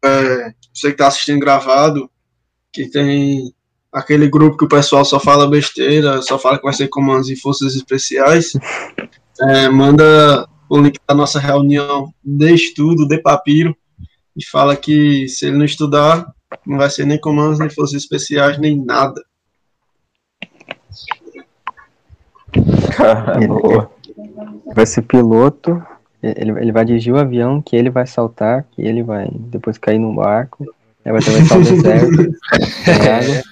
é, 0.05 0.55
você 0.73 0.91
que 0.91 0.97
tá 0.97 1.09
assistindo 1.09 1.41
gravado, 1.41 2.11
que 2.73 2.89
tem 2.89 3.53
aquele 3.93 4.29
grupo 4.29 4.57
que 4.57 4.65
o 4.65 4.69
pessoal 4.69 5.05
só 5.05 5.21
fala 5.21 5.51
besteira, 5.51 6.23
só 6.23 6.39
fala 6.39 6.57
que 6.57 6.65
vai 6.65 6.73
ser 6.73 6.89
comandos 6.89 7.29
e 7.29 7.37
forças 7.37 7.75
especiais, 7.75 8.53
é, 9.41 9.69
manda 9.69 10.49
o 10.69 10.79
link 10.79 10.99
da 11.07 11.15
nossa 11.15 11.39
reunião 11.39 12.13
de 12.25 12.55
estudo, 12.55 13.07
de 13.07 13.19
papiro, 13.19 13.77
e 14.35 14.45
fala 14.45 14.75
que 14.75 15.29
se 15.29 15.47
ele 15.47 15.59
não 15.59 15.65
estudar, 15.65 16.27
não 16.67 16.79
vai 16.79 16.89
ser 16.89 17.05
nem 17.05 17.21
comandos, 17.21 17.59
nem 17.59 17.69
forças 17.69 18.03
especiais, 18.03 18.59
nem 18.59 18.83
nada. 18.83 19.23
Ele 23.37 24.75
vai 24.75 24.87
ser 24.87 25.03
piloto, 25.03 25.83
ele, 26.23 26.51
ele 26.53 26.73
vai 26.73 26.85
dirigir 26.85 27.13
o 27.13 27.19
avião, 27.19 27.61
que 27.61 27.77
ele 27.77 27.91
vai 27.91 28.07
saltar, 28.07 28.65
que 28.73 28.83
ele 28.83 29.03
vai 29.03 29.29
depois 29.33 29.79
cair 29.79 29.99
no 29.99 30.15
barco, 30.15 30.65
aí 31.05 31.13
vai 31.13 31.21
atravessar 31.21 31.59
o 31.59 31.63
deserto, 31.65 32.35
água, 32.89 33.43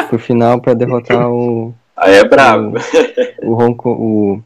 aí, 0.00 0.08
pro 0.08 0.18
final 0.18 0.60
pra 0.60 0.74
derrotar 0.74 1.30
o, 1.30 1.74
Aí 2.00 2.14
é 2.14 2.24
brabo. 2.24 2.76
o 3.42 3.54
Ronco, 3.54 3.90
o... 3.90 4.42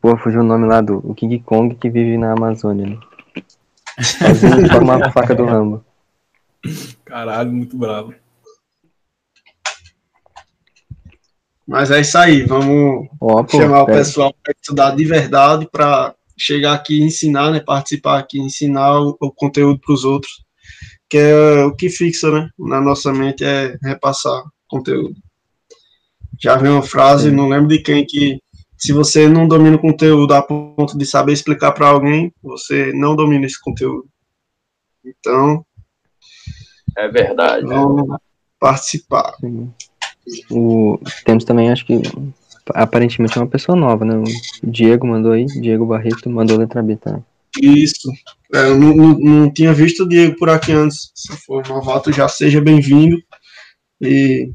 Pô, 0.00 0.16
fugiu 0.16 0.40
o 0.40 0.44
nome 0.44 0.66
lá 0.66 0.80
do 0.80 0.98
o 0.98 1.14
King 1.14 1.40
Kong 1.40 1.74
que 1.74 1.90
vive 1.90 2.16
na 2.16 2.32
Amazônia, 2.32 2.86
né? 2.86 2.98
Sozinho 4.00 4.68
forma 4.68 5.06
a 5.06 5.10
faca 5.10 5.34
do 5.34 5.44
Rambo. 5.44 5.84
Caralho, 7.04 7.52
muito 7.52 7.76
bravo. 7.76 8.14
Mas 11.66 11.90
é 11.90 12.00
isso 12.00 12.18
aí, 12.18 12.42
vamos 12.42 13.08
Ó, 13.20 13.42
pô, 13.44 13.56
chamar 13.56 13.82
o 13.82 13.86
pera- 13.86 13.98
pessoal 13.98 14.34
para 14.42 14.52
estudar 14.60 14.96
de 14.96 15.04
verdade, 15.04 15.68
para 15.70 16.14
chegar 16.36 16.74
aqui 16.74 16.98
e 16.98 17.02
ensinar, 17.04 17.50
né, 17.52 17.60
participar 17.60 18.18
aqui, 18.18 18.40
ensinar 18.40 19.00
o, 19.00 19.16
o 19.20 19.30
conteúdo 19.30 19.78
para 19.80 19.94
os 19.94 20.04
outros, 20.04 20.44
que 21.08 21.18
é 21.18 21.64
o 21.64 21.74
que 21.74 21.88
fixa, 21.88 22.30
né, 22.32 22.48
na 22.58 22.80
nossa 22.80 23.12
mente 23.12 23.44
é 23.44 23.76
repassar 23.82 24.42
conteúdo. 24.68 25.14
Já 26.40 26.56
vi 26.56 26.68
uma 26.68 26.82
frase, 26.82 27.30
não 27.30 27.48
lembro 27.48 27.68
de 27.68 27.78
quem, 27.78 28.04
que 28.04 28.40
se 28.76 28.92
você 28.92 29.28
não 29.28 29.46
domina 29.46 29.76
o 29.76 29.80
conteúdo 29.80 30.34
a 30.34 30.42
ponto 30.42 30.98
de 30.98 31.06
saber 31.06 31.32
explicar 31.32 31.70
para 31.70 31.86
alguém, 31.88 32.32
você 32.42 32.92
não 32.92 33.14
domina 33.14 33.46
esse 33.46 33.60
conteúdo. 33.60 34.08
Então, 35.04 35.64
É 36.96 37.06
verdade. 37.08 37.64
vamos 37.64 38.18
participar. 38.58 39.34
Sim. 39.40 39.72
O, 40.50 40.98
temos 41.24 41.44
também, 41.44 41.70
acho 41.70 41.84
que 41.84 42.00
aparentemente 42.74 43.36
é 43.36 43.40
uma 43.40 43.48
pessoa 43.48 43.76
nova, 43.76 44.04
né? 44.04 44.16
O 44.16 44.70
Diego 44.70 45.06
mandou 45.06 45.32
aí, 45.32 45.46
Diego 45.46 45.86
Barreto 45.86 46.30
mandou 46.30 46.58
letra 46.58 46.82
B, 46.82 46.96
tá? 46.96 47.20
Isso. 47.60 48.10
É, 48.54 48.68
eu 48.68 48.78
não, 48.78 48.94
não, 48.94 49.18
não 49.18 49.50
tinha 49.50 49.72
visto 49.72 50.04
o 50.04 50.08
Diego 50.08 50.36
por 50.38 50.48
aqui 50.48 50.72
antes. 50.72 51.10
Se 51.14 51.36
for 51.44 51.66
novato, 51.68 52.12
já 52.12 52.28
seja 52.28 52.60
bem-vindo. 52.60 53.22
E 54.00 54.50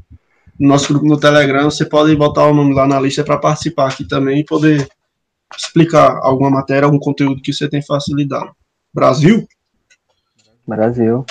no 0.58 0.68
nosso 0.68 0.88
grupo 0.88 1.06
no 1.06 1.20
Telegram, 1.20 1.70
você 1.70 1.84
pode 1.84 2.14
botar 2.16 2.46
o 2.46 2.54
nome 2.54 2.74
lá 2.74 2.86
na 2.86 3.00
lista 3.00 3.22
para 3.22 3.38
participar 3.38 3.88
aqui 3.88 4.04
também 4.04 4.40
e 4.40 4.44
poder 4.44 4.88
explicar 5.56 6.18
alguma 6.22 6.50
matéria, 6.50 6.86
algum 6.86 6.98
conteúdo 6.98 7.40
que 7.40 7.52
você 7.52 7.68
tem 7.68 7.80
facilidade. 7.82 8.50
Brasil? 8.92 9.46
Brasil. 10.66 11.24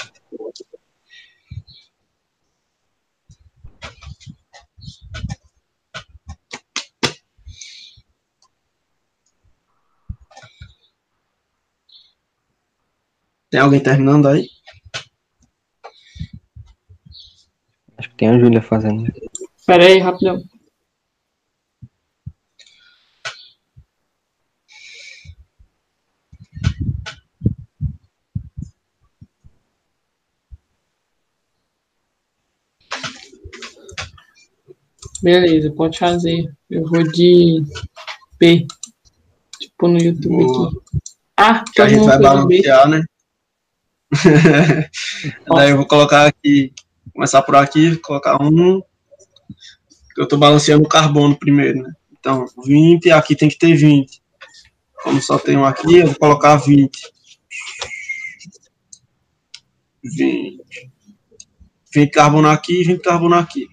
Tem 13.49 13.59
alguém 13.59 13.81
terminando 13.81 14.27
aí? 14.27 14.47
Acho 17.97 18.09
que 18.09 18.15
tem 18.15 18.29
a 18.29 18.39
Júlia 18.39 18.61
fazendo. 18.61 19.11
Pera 19.65 19.85
aí, 19.85 19.99
rapidão. 19.99 20.43
Beleza, 35.21 35.71
pode 35.71 35.97
fazer. 35.97 36.51
Eu 36.69 36.85
vou 36.87 37.03
de 37.03 37.63
B. 38.39 38.65
Tipo 39.59 39.87
no 39.87 39.97
YouTube 39.99 40.43
Boa. 40.43 40.67
aqui. 40.69 40.77
Ah, 41.35 41.63
Que 41.73 41.81
a 41.81 41.85
todo 41.85 41.89
gente 41.95 42.05
vai 42.05 42.17
do 42.17 42.47
B. 42.47 42.61
balancear, 42.61 42.89
né? 42.89 43.01
Daí 45.53 45.71
eu 45.71 45.77
vou 45.77 45.87
colocar 45.87 46.27
aqui, 46.27 46.73
começar 47.13 47.41
por 47.41 47.55
aqui, 47.55 47.97
colocar 47.97 48.41
um. 48.41 48.81
Eu 50.17 50.23
estou 50.23 50.39
balanceando 50.39 50.85
o 50.85 50.89
carbono 50.89 51.37
primeiro, 51.37 51.83
né? 51.83 51.91
Então, 52.11 52.45
20, 52.65 53.11
aqui 53.11 53.35
tem 53.35 53.49
que 53.49 53.57
ter 53.57 53.75
20. 53.75 54.21
Como 55.03 55.21
só 55.21 55.37
tem 55.37 55.57
um 55.57 55.65
aqui, 55.65 55.97
eu 55.97 56.07
vou 56.07 56.15
colocar 56.15 56.55
20. 56.57 56.89
20. 60.03 60.63
20 61.93 62.11
carbono 62.11 62.49
aqui 62.49 62.81
e 62.81 62.83
20 62.83 63.01
carbono 63.01 63.35
aqui. 63.35 63.67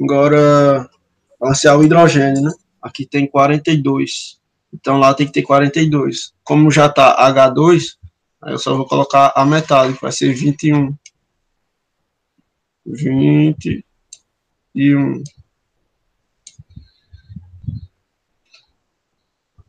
Agora, 0.00 0.88
balancear 1.40 1.78
o 1.78 1.84
hidrogênio, 1.84 2.42
né? 2.42 2.52
Aqui 2.82 3.06
tem 3.06 3.26
42. 3.26 4.38
Então 4.72 4.98
lá 4.98 5.14
tem 5.14 5.26
que 5.26 5.32
ter 5.32 5.42
42. 5.42 6.32
Como 6.44 6.70
já 6.70 6.88
tá 6.88 7.16
H2, 7.30 7.95
aí 8.42 8.52
eu 8.52 8.58
só 8.58 8.76
vou 8.76 8.86
colocar 8.86 9.32
a 9.34 9.44
metade, 9.44 9.94
que 9.94 10.02
vai 10.02 10.12
ser 10.12 10.32
21. 10.32 10.94
21. 12.86 15.22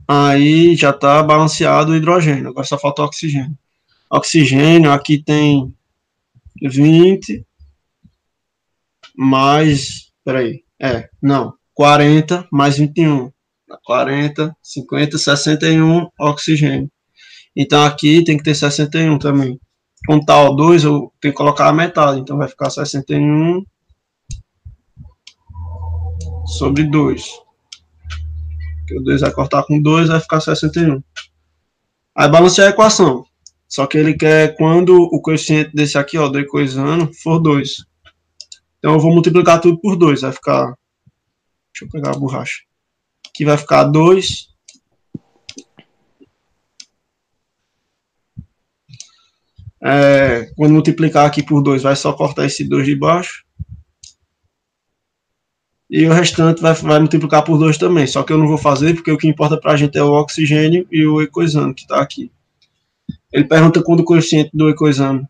Aí 0.07 0.75
já 0.75 0.93
tá 0.93 1.21
balanceado 1.21 1.91
o 1.91 1.95
hidrogênio. 1.95 2.49
Agora 2.49 2.65
só 2.65 2.77
falta 2.77 3.01
o 3.01 3.05
oxigênio. 3.05 3.57
Oxigênio 4.09 4.91
aqui 4.91 5.21
tem 5.21 5.73
20 6.61 7.45
mais. 9.15 10.11
Peraí. 10.23 10.63
É, 10.79 11.09
não. 11.21 11.53
40 11.73 12.47
mais 12.51 12.77
21. 12.77 13.31
40, 13.83 14.55
50, 14.63 15.17
61 15.17 16.09
oxigênio. 16.19 16.89
Então 17.59 17.83
aqui 17.83 18.23
tem 18.23 18.37
que 18.37 18.43
ter 18.43 18.53
61 18.53 19.17
também. 19.17 19.59
Com 20.05 20.23
tal 20.23 20.55
2, 20.55 20.83
eu 20.83 21.11
tenho 21.19 21.33
que 21.33 21.37
colocar 21.37 21.67
a 21.67 21.73
metade. 21.73 22.19
Então 22.19 22.37
vai 22.37 22.47
ficar 22.47 22.69
61 22.69 23.65
sobre 26.45 26.83
2. 26.83 27.25
Porque 28.77 28.99
o 28.99 29.03
2 29.03 29.21
vai 29.21 29.31
cortar 29.31 29.63
com 29.63 29.81
2, 29.81 30.07
vai 30.07 30.19
ficar 30.19 30.39
61. 30.39 31.01
Aí 32.15 32.29
balancear 32.29 32.67
a 32.67 32.71
equação. 32.71 33.25
Só 33.67 33.87
que 33.87 33.97
ele 33.97 34.13
quer 34.13 34.55
quando 34.55 34.95
o 34.95 35.19
coeficiente 35.19 35.71
desse 35.73 35.97
aqui, 35.97 36.15
ó, 36.15 36.29
do 36.29 36.39
ecoisano, 36.39 37.11
for 37.23 37.39
2. 37.39 37.77
Então 38.77 38.93
eu 38.93 38.99
vou 38.99 39.11
multiplicar 39.11 39.59
tudo 39.59 39.81
por 39.81 39.95
2. 39.95 40.21
Vai 40.21 40.31
ficar. 40.31 40.75
Deixa 41.73 41.85
eu 41.85 41.89
pegar 41.89 42.11
a 42.11 42.19
borracha. 42.19 42.59
Aqui 43.27 43.43
vai 43.43 43.57
ficar 43.57 43.85
2. 43.85 44.47
É, 49.81 50.51
quando 50.55 50.73
multiplicar 50.73 51.25
aqui 51.25 51.43
por 51.43 51.61
2, 51.61 51.83
vai 51.83 51.95
só 51.95 52.11
cortar 52.13 52.45
esse 52.45 52.63
2 52.63 52.85
de 52.85 52.95
baixo. 52.95 53.45
E 55.89 56.05
o 56.05 56.11
restante 56.11 56.61
vai, 56.61 56.73
vai 56.73 56.99
multiplicar 56.99 57.43
por 57.43 57.57
2 57.57 57.77
também. 57.77 58.05
Só 58.07 58.23
que 58.23 58.33
eu 58.33 58.37
não 58.37 58.47
vou 58.47 58.57
fazer, 58.57 58.93
porque 58.93 59.11
o 59.11 59.17
que 59.17 59.27
importa 59.27 59.59
para 59.59 59.73
a 59.73 59.77
gente 59.77 59.97
é 59.97 60.03
o 60.03 60.13
oxigênio 60.13 60.87
e 60.91 61.05
o 61.05 61.21
ecoisano, 61.21 61.73
que 61.73 61.83
está 61.83 62.01
aqui. 62.01 62.31
Ele 63.31 63.45
pergunta 63.45 63.83
quando 63.83 64.01
o 64.01 64.05
coeficiente 64.05 64.51
do 64.53 64.69
ecoisano 64.69 65.27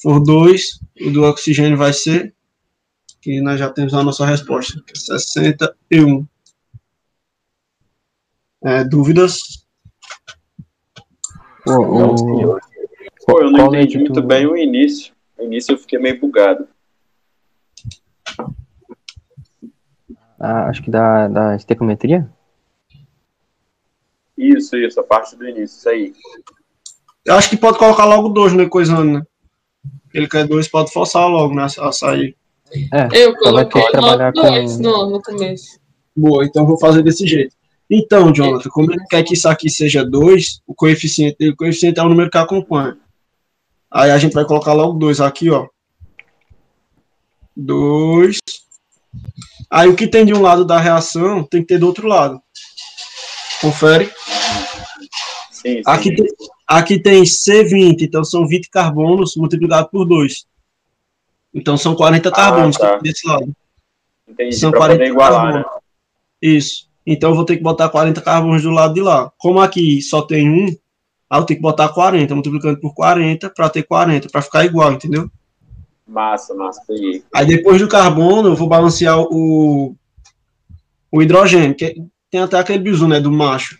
for 0.00 0.20
2, 0.20 0.80
o 1.02 1.10
do 1.10 1.24
oxigênio 1.24 1.76
vai 1.76 1.92
ser, 1.92 2.34
que 3.20 3.40
nós 3.40 3.58
já 3.58 3.68
temos 3.70 3.92
a 3.92 4.02
nossa 4.02 4.24
resposta, 4.24 4.82
que 4.86 4.92
é 4.92 4.96
61. 4.96 6.26
É, 8.62 8.84
dúvidas? 8.84 9.66
Pô, 11.64 11.74
o, 11.78 12.58
Pô, 13.36 13.42
eu 13.42 13.50
não 13.50 13.58
Qual 13.58 13.68
entendi 13.74 13.84
é 13.84 13.90
que 13.90 13.98
muito 13.98 14.12
tu- 14.14 14.26
bem 14.26 14.46
o 14.46 14.56
início. 14.56 15.12
No 15.36 15.44
início 15.44 15.72
eu 15.72 15.78
fiquei 15.78 15.98
meio 15.98 16.18
bugado. 16.18 16.66
a- 20.40 20.68
acho 20.68 20.82
que 20.82 20.90
da, 20.90 21.28
da 21.28 21.56
estequiometria? 21.56 22.28
Isso, 24.36 24.76
isso, 24.76 24.98
a 25.00 25.02
parte 25.02 25.36
do 25.36 25.46
início, 25.48 25.76
isso 25.78 25.88
aí. 25.88 26.12
Eu 27.26 27.34
acho 27.34 27.50
que 27.50 27.56
pode 27.56 27.78
colocar 27.78 28.04
logo 28.06 28.28
2 28.30 28.52
no 28.54 28.62
ecoisano, 28.62 29.18
né? 29.18 29.22
Ele 30.14 30.28
quer 30.28 30.46
2, 30.46 30.68
pode 30.68 30.90
forçar 30.92 31.26
logo, 31.28 31.54
né? 31.54 31.64
A 31.78 31.92
sair. 31.92 32.36
É, 32.92 33.08
Eu 33.24 33.36
coloquei 33.36 33.82
que 33.82 33.90
trabalhar 33.92 34.32
logo 34.34 34.48
dois 34.48 34.76
com- 34.76 34.82
no, 34.82 35.10
no 35.10 35.22
começo. 35.22 35.78
Boa, 36.16 36.44
então 36.44 36.62
eu 36.62 36.66
vou 36.66 36.78
fazer 36.78 37.02
desse 37.02 37.26
jeito. 37.26 37.54
Então, 37.90 38.32
Jonathan, 38.32 38.68
como 38.70 38.90
ele 38.92 39.04
quer 39.08 39.22
que 39.22 39.34
isso 39.34 39.48
aqui 39.48 39.68
seja 39.70 40.04
2, 40.04 40.60
o 40.66 40.74
coeficiente 40.74 41.48
o 41.50 41.54
coeficiente 41.56 42.00
é 42.00 42.02
o 42.02 42.08
número 42.08 42.30
que 42.30 42.38
acompanha. 42.38 42.96
Aí 43.96 44.10
a 44.10 44.18
gente 44.18 44.34
vai 44.34 44.44
colocar 44.44 44.74
logo 44.74 44.98
2 44.98 45.22
aqui, 45.22 45.48
ó. 45.48 45.66
2. 47.56 48.36
Aí 49.70 49.88
o 49.88 49.96
que 49.96 50.06
tem 50.06 50.26
de 50.26 50.34
um 50.34 50.42
lado 50.42 50.66
da 50.66 50.78
reação 50.78 51.42
tem 51.42 51.62
que 51.62 51.68
ter 51.68 51.78
do 51.78 51.86
outro 51.86 52.06
lado. 52.06 52.38
Confere. 53.58 54.12
Sim, 55.50 55.76
sim. 55.76 55.82
Aqui 55.86 56.14
tem, 56.14 56.26
aqui 56.68 56.98
tem 56.98 57.22
C20, 57.22 58.02
então 58.02 58.22
são 58.22 58.46
20 58.46 58.68
carbonos 58.68 59.34
multiplicado 59.34 59.88
por 59.88 60.04
2. 60.04 60.44
Então 61.54 61.78
são 61.78 61.94
40 61.94 62.30
carbonos 62.30 62.76
tá. 62.76 62.98
que 62.98 63.02
tem 63.02 63.12
desse 63.12 63.26
lado. 63.26 63.50
Entendi, 64.28 64.56
São 64.56 64.72
pra 64.72 64.80
40 64.80 64.98
poder 64.98 65.10
igualar, 65.10 65.46
né? 65.46 65.62
carbonos. 65.62 65.82
Isso. 66.42 66.88
Então 67.06 67.30
eu 67.30 67.36
vou 67.36 67.46
ter 67.46 67.56
que 67.56 67.62
botar 67.62 67.88
40 67.88 68.20
carbonos 68.20 68.62
do 68.62 68.70
lado 68.70 68.92
de 68.92 69.00
lá. 69.00 69.32
Como 69.38 69.58
aqui 69.58 70.02
só 70.02 70.20
tem 70.20 70.50
um, 70.50 70.76
aí 71.28 71.40
eu 71.40 71.44
tenho 71.44 71.58
que 71.58 71.62
botar 71.62 71.88
40, 71.88 72.34
multiplicando 72.34 72.80
por 72.80 72.94
40 72.94 73.50
para 73.50 73.68
ter 73.68 73.82
40, 73.82 74.28
para 74.28 74.42
ficar 74.42 74.64
igual, 74.64 74.92
entendeu? 74.92 75.30
Massa, 76.06 76.54
massa, 76.54 76.80
peguei. 76.86 77.24
Aí 77.34 77.46
depois 77.46 77.80
do 77.80 77.88
carbono, 77.88 78.50
eu 78.50 78.56
vou 78.56 78.68
balancear 78.68 79.18
o, 79.20 79.96
o 81.10 81.22
hidrogênio, 81.22 81.74
que 81.74 81.96
tem 82.30 82.40
até 82.40 82.58
aquele 82.58 82.78
bizu, 82.78 83.08
né, 83.08 83.20
do 83.20 83.32
macho. 83.32 83.76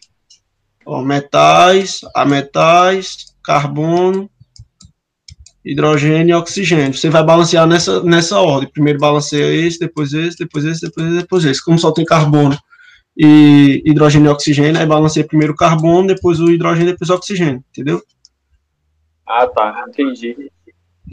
Ó, 0.85 1.03
metais, 1.03 2.01
ametais, 2.15 3.35
carbono, 3.43 4.29
hidrogênio 5.65 6.33
e 6.33 6.39
oxigênio. 6.39 6.95
Você 6.95 7.11
vai 7.11 7.25
balancear 7.25 7.67
nessa, 7.67 8.03
nessa 8.03 8.39
ordem. 8.39 8.71
Primeiro 8.71 8.99
balanceia 8.99 9.53
esse, 9.67 9.79
depois 9.79 10.13
esse, 10.13 10.39
depois 10.39 10.65
esse, 10.65 10.81
depois 10.81 11.07
esse, 11.07 11.17
depois 11.17 11.45
esse. 11.45 11.65
Como 11.65 11.79
só 11.79 11.93
tem 11.93 12.05
carbono 12.05 12.57
e 13.17 13.83
hidrogênio 13.87 14.29
e 14.29 14.33
oxigênio, 14.33 14.81
aí 14.81 14.87
balanceia 14.87 15.27
primeiro 15.27 15.53
o 15.55 15.57
carbono, 15.57 16.07
depois 16.09 16.39
o 16.41 16.51
hidrogênio, 16.51 16.93
depois 16.93 17.09
o 17.11 17.15
oxigênio, 17.15 17.65
entendeu? 17.71 18.03
Ah, 19.27 19.47
tá, 19.47 19.85
entendi. 19.89 20.51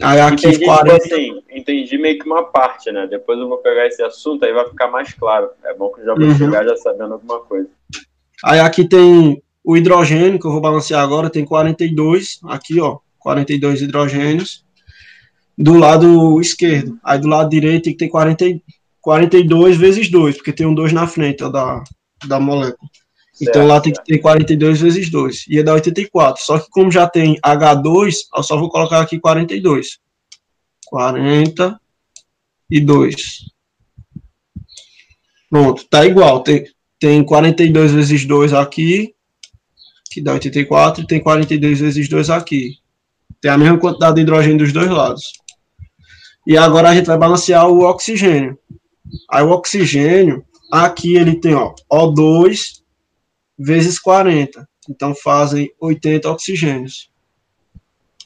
Aí 0.02 0.20
aqui 0.20 0.48
entendi, 0.48 0.64
40, 0.64 0.98
tipo 0.98 1.14
assim, 1.14 1.42
entendi 1.50 1.98
meio 1.98 2.18
que 2.18 2.26
uma 2.26 2.42
parte, 2.44 2.90
né? 2.90 3.06
Depois 3.06 3.38
eu 3.38 3.48
vou 3.48 3.58
pegar 3.58 3.86
esse 3.86 4.02
assunto, 4.02 4.44
aí 4.44 4.52
vai 4.52 4.68
ficar 4.68 4.88
mais 4.88 5.14
claro. 5.14 5.48
É 5.64 5.72
bom 5.74 5.90
que 5.92 6.00
eu 6.00 6.04
já 6.04 6.14
vou 6.14 6.24
Uhum. 6.26 6.36
chegar 6.36 6.64
já 6.64 6.76
sabendo 6.76 7.14
alguma 7.14 7.40
coisa. 7.40 7.68
Aí 8.44 8.58
aqui 8.60 8.86
tem 8.88 9.40
o 9.64 9.76
hidrogênio, 9.76 10.38
que 10.38 10.46
eu 10.46 10.50
vou 10.52 10.60
balancear 10.60 11.02
agora, 11.02 11.30
tem 11.30 11.44
42, 11.44 12.40
aqui 12.44 12.80
ó, 12.80 12.98
42 13.18 13.82
hidrogênios, 13.82 14.64
do 15.56 15.74
lado 15.78 16.40
esquerdo. 16.40 16.98
Aí 17.04 17.18
do 17.18 17.28
lado 17.28 17.48
direito 17.48 17.84
tem 17.84 17.92
que 17.92 17.98
ter 17.98 18.08
40, 18.08 18.44
e- 18.46 18.60
42 19.04 19.76
vezes 19.76 20.10
2, 20.10 20.36
porque 20.36 20.52
tem 20.52 20.66
um 20.66 20.74
2 20.74 20.94
na 20.94 21.06
frente 21.06 21.44
ó, 21.44 21.50
da, 21.50 21.84
da 22.26 22.40
molécula. 22.40 22.88
Então 23.40 23.62
Certo, 23.62 23.68
lá 23.68 23.80
tem 23.80 23.92
que 23.92 24.02
ter 24.02 24.18
42 24.18 24.80
vezes 24.80 25.08
2, 25.10 25.46
ia 25.48 25.62
dar 25.62 25.74
84. 25.74 26.42
Só 26.42 26.58
que 26.58 26.70
como 26.70 26.90
já 26.90 27.06
tem 27.06 27.38
H2, 27.44 28.14
eu 28.34 28.42
só 28.42 28.56
vou 28.56 28.70
colocar 28.70 29.02
aqui 29.02 29.20
42. 29.20 29.98
42. 30.86 33.44
Pronto, 35.50 35.84
tá 35.90 36.06
igual. 36.06 36.42
Tem, 36.42 36.64
tem 36.98 37.22
42 37.22 37.92
vezes 37.92 38.24
2 38.24 38.54
aqui, 38.54 39.14
que 40.10 40.22
dá 40.22 40.32
84, 40.32 41.02
e 41.02 41.06
tem 41.06 41.20
42 41.20 41.80
vezes 41.80 42.08
2 42.08 42.30
aqui. 42.30 42.78
Tem 43.38 43.50
a 43.50 43.58
mesma 43.58 43.78
quantidade 43.78 44.14
de 44.14 44.22
hidrogênio 44.22 44.58
dos 44.58 44.72
dois 44.72 44.88
lados. 44.88 45.24
E 46.46 46.56
agora 46.56 46.88
a 46.88 46.94
gente 46.94 47.04
vai 47.04 47.18
balancear 47.18 47.68
o 47.68 47.82
oxigênio. 47.82 48.58
Aí 49.30 49.42
o 49.42 49.50
oxigênio, 49.50 50.44
aqui 50.72 51.16
ele 51.16 51.40
tem 51.40 51.54
ó, 51.54 51.74
O2 51.90 52.82
vezes 53.58 53.98
40. 53.98 54.68
Então 54.88 55.14
fazem 55.14 55.72
80 55.80 56.30
oxigênios. 56.30 57.10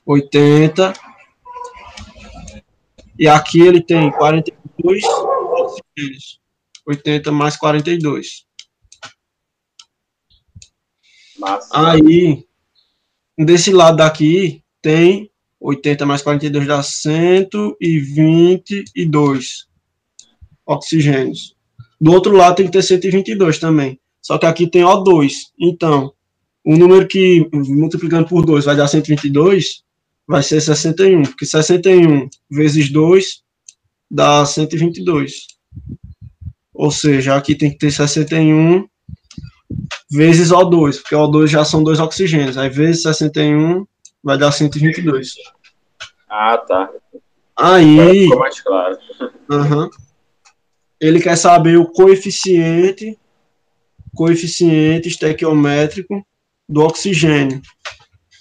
80. 0.04 0.92
E 3.18 3.26
aqui 3.28 3.60
ele 3.60 3.82
tem 3.82 4.10
42 4.10 5.04
oxigênios. 5.04 6.40
80 6.86 7.32
mais 7.32 7.56
42. 7.56 8.46
Massa. 11.38 11.90
Aí, 11.90 12.46
desse 13.36 13.70
lado 13.70 13.98
daqui, 13.98 14.64
tem 14.82 15.30
80 15.60 16.06
mais 16.06 16.22
42 16.22 16.66
dá 16.66 16.82
122 16.82 19.67
oxigênios. 20.68 21.56
Do 22.00 22.12
outro 22.12 22.36
lado 22.36 22.56
tem 22.56 22.66
que 22.66 22.72
ter 22.72 22.82
122 22.82 23.58
também. 23.58 23.98
Só 24.20 24.38
que 24.38 24.46
aqui 24.46 24.70
tem 24.70 24.82
O2. 24.82 25.32
Então, 25.58 26.12
o 26.64 26.76
número 26.76 27.08
que, 27.08 27.48
multiplicando 27.52 28.28
por 28.28 28.44
2, 28.44 28.66
vai 28.66 28.76
dar 28.76 28.86
122, 28.86 29.82
vai 30.26 30.42
ser 30.42 30.60
61. 30.60 31.22
Porque 31.22 31.46
61 31.46 32.28
vezes 32.50 32.92
2 32.92 33.42
dá 34.10 34.44
122. 34.44 35.46
Ou 36.74 36.90
seja, 36.90 37.34
aqui 37.34 37.56
tem 37.56 37.70
que 37.70 37.78
ter 37.78 37.90
61 37.90 38.86
vezes 40.10 40.50
O2, 40.50 41.00
porque 41.00 41.14
O2 41.14 41.48
já 41.48 41.64
são 41.64 41.82
dois 41.82 41.98
oxigênios. 41.98 42.56
Aí 42.56 42.68
vezes 42.68 43.02
61 43.02 43.86
vai 44.22 44.38
dar 44.38 44.52
122. 44.52 45.34
Ah, 46.28 46.58
tá. 46.58 46.90
Agora 47.56 47.76
Aí, 47.76 48.22
ficou 48.24 48.38
mais 48.38 48.60
claro. 48.60 48.98
aham, 49.50 49.90
ele 51.01 51.20
quer 51.20 51.36
saber 51.36 51.76
o 51.78 51.86
coeficiente, 51.86 53.16
coeficiente 54.14 55.09
estequiométrico 55.09 56.26
do 56.68 56.82
oxigênio, 56.82 57.61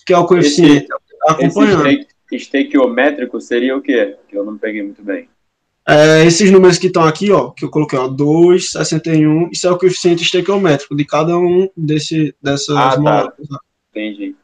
que 0.06 0.14
é 0.14 0.18
o 0.18 0.26
coeficiente 0.26 0.86
Esse 0.86 0.94
acompanhando. 1.28 1.88
este- 1.88 2.08
estequiométrico 2.32 3.40
seria 3.40 3.78
o 3.78 3.82
quê? 3.82 4.16
Que 4.28 4.38
eu 4.38 4.44
não 4.46 4.58
peguei 4.58 4.84
muito 4.84 5.02
bem. 5.04 5.30
É, 5.88 6.26
esses 6.26 6.52
números 6.52 6.78
que 6.78 6.88
estão 6.88 7.04
aqui, 7.06 7.32
ó, 7.32 7.52
que 7.52 7.64
eu 7.64 7.70
coloquei, 7.70 7.98
ó, 7.98 8.10
2, 8.10 8.72
61, 8.72 9.50
isso 9.52 9.66
é 9.66 9.72
o 9.72 9.78
coeficiente 9.78 10.24
estequiométrico 10.24 10.94
de 10.94 11.06
cada 11.06 11.38
um 11.38 11.70
desse, 11.78 12.36
dessas 12.42 12.76
Ah, 12.76 12.90
tá. 12.92 13.00
moléculas. 13.00 13.48
Entendi. 13.92 14.36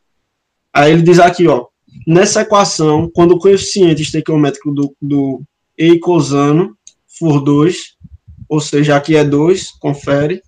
Aí 0.71 0.93
ele 0.93 1.01
diz 1.01 1.19
aqui, 1.19 1.45
ó, 1.47 1.67
nessa 2.07 2.41
equação, 2.43 3.11
quando 3.13 3.31
o 3.33 3.39
coeficiente 3.39 4.01
estequiométrico 4.01 4.71
do, 4.71 4.95
do 5.01 5.41
eicosano 5.77 6.77
for 7.19 7.41
2, 7.43 7.92
ou 8.53 8.59
seja, 8.59 8.95
aqui 8.95 9.15
é 9.15 9.23
2, 9.23 9.71
confere, 9.79 10.43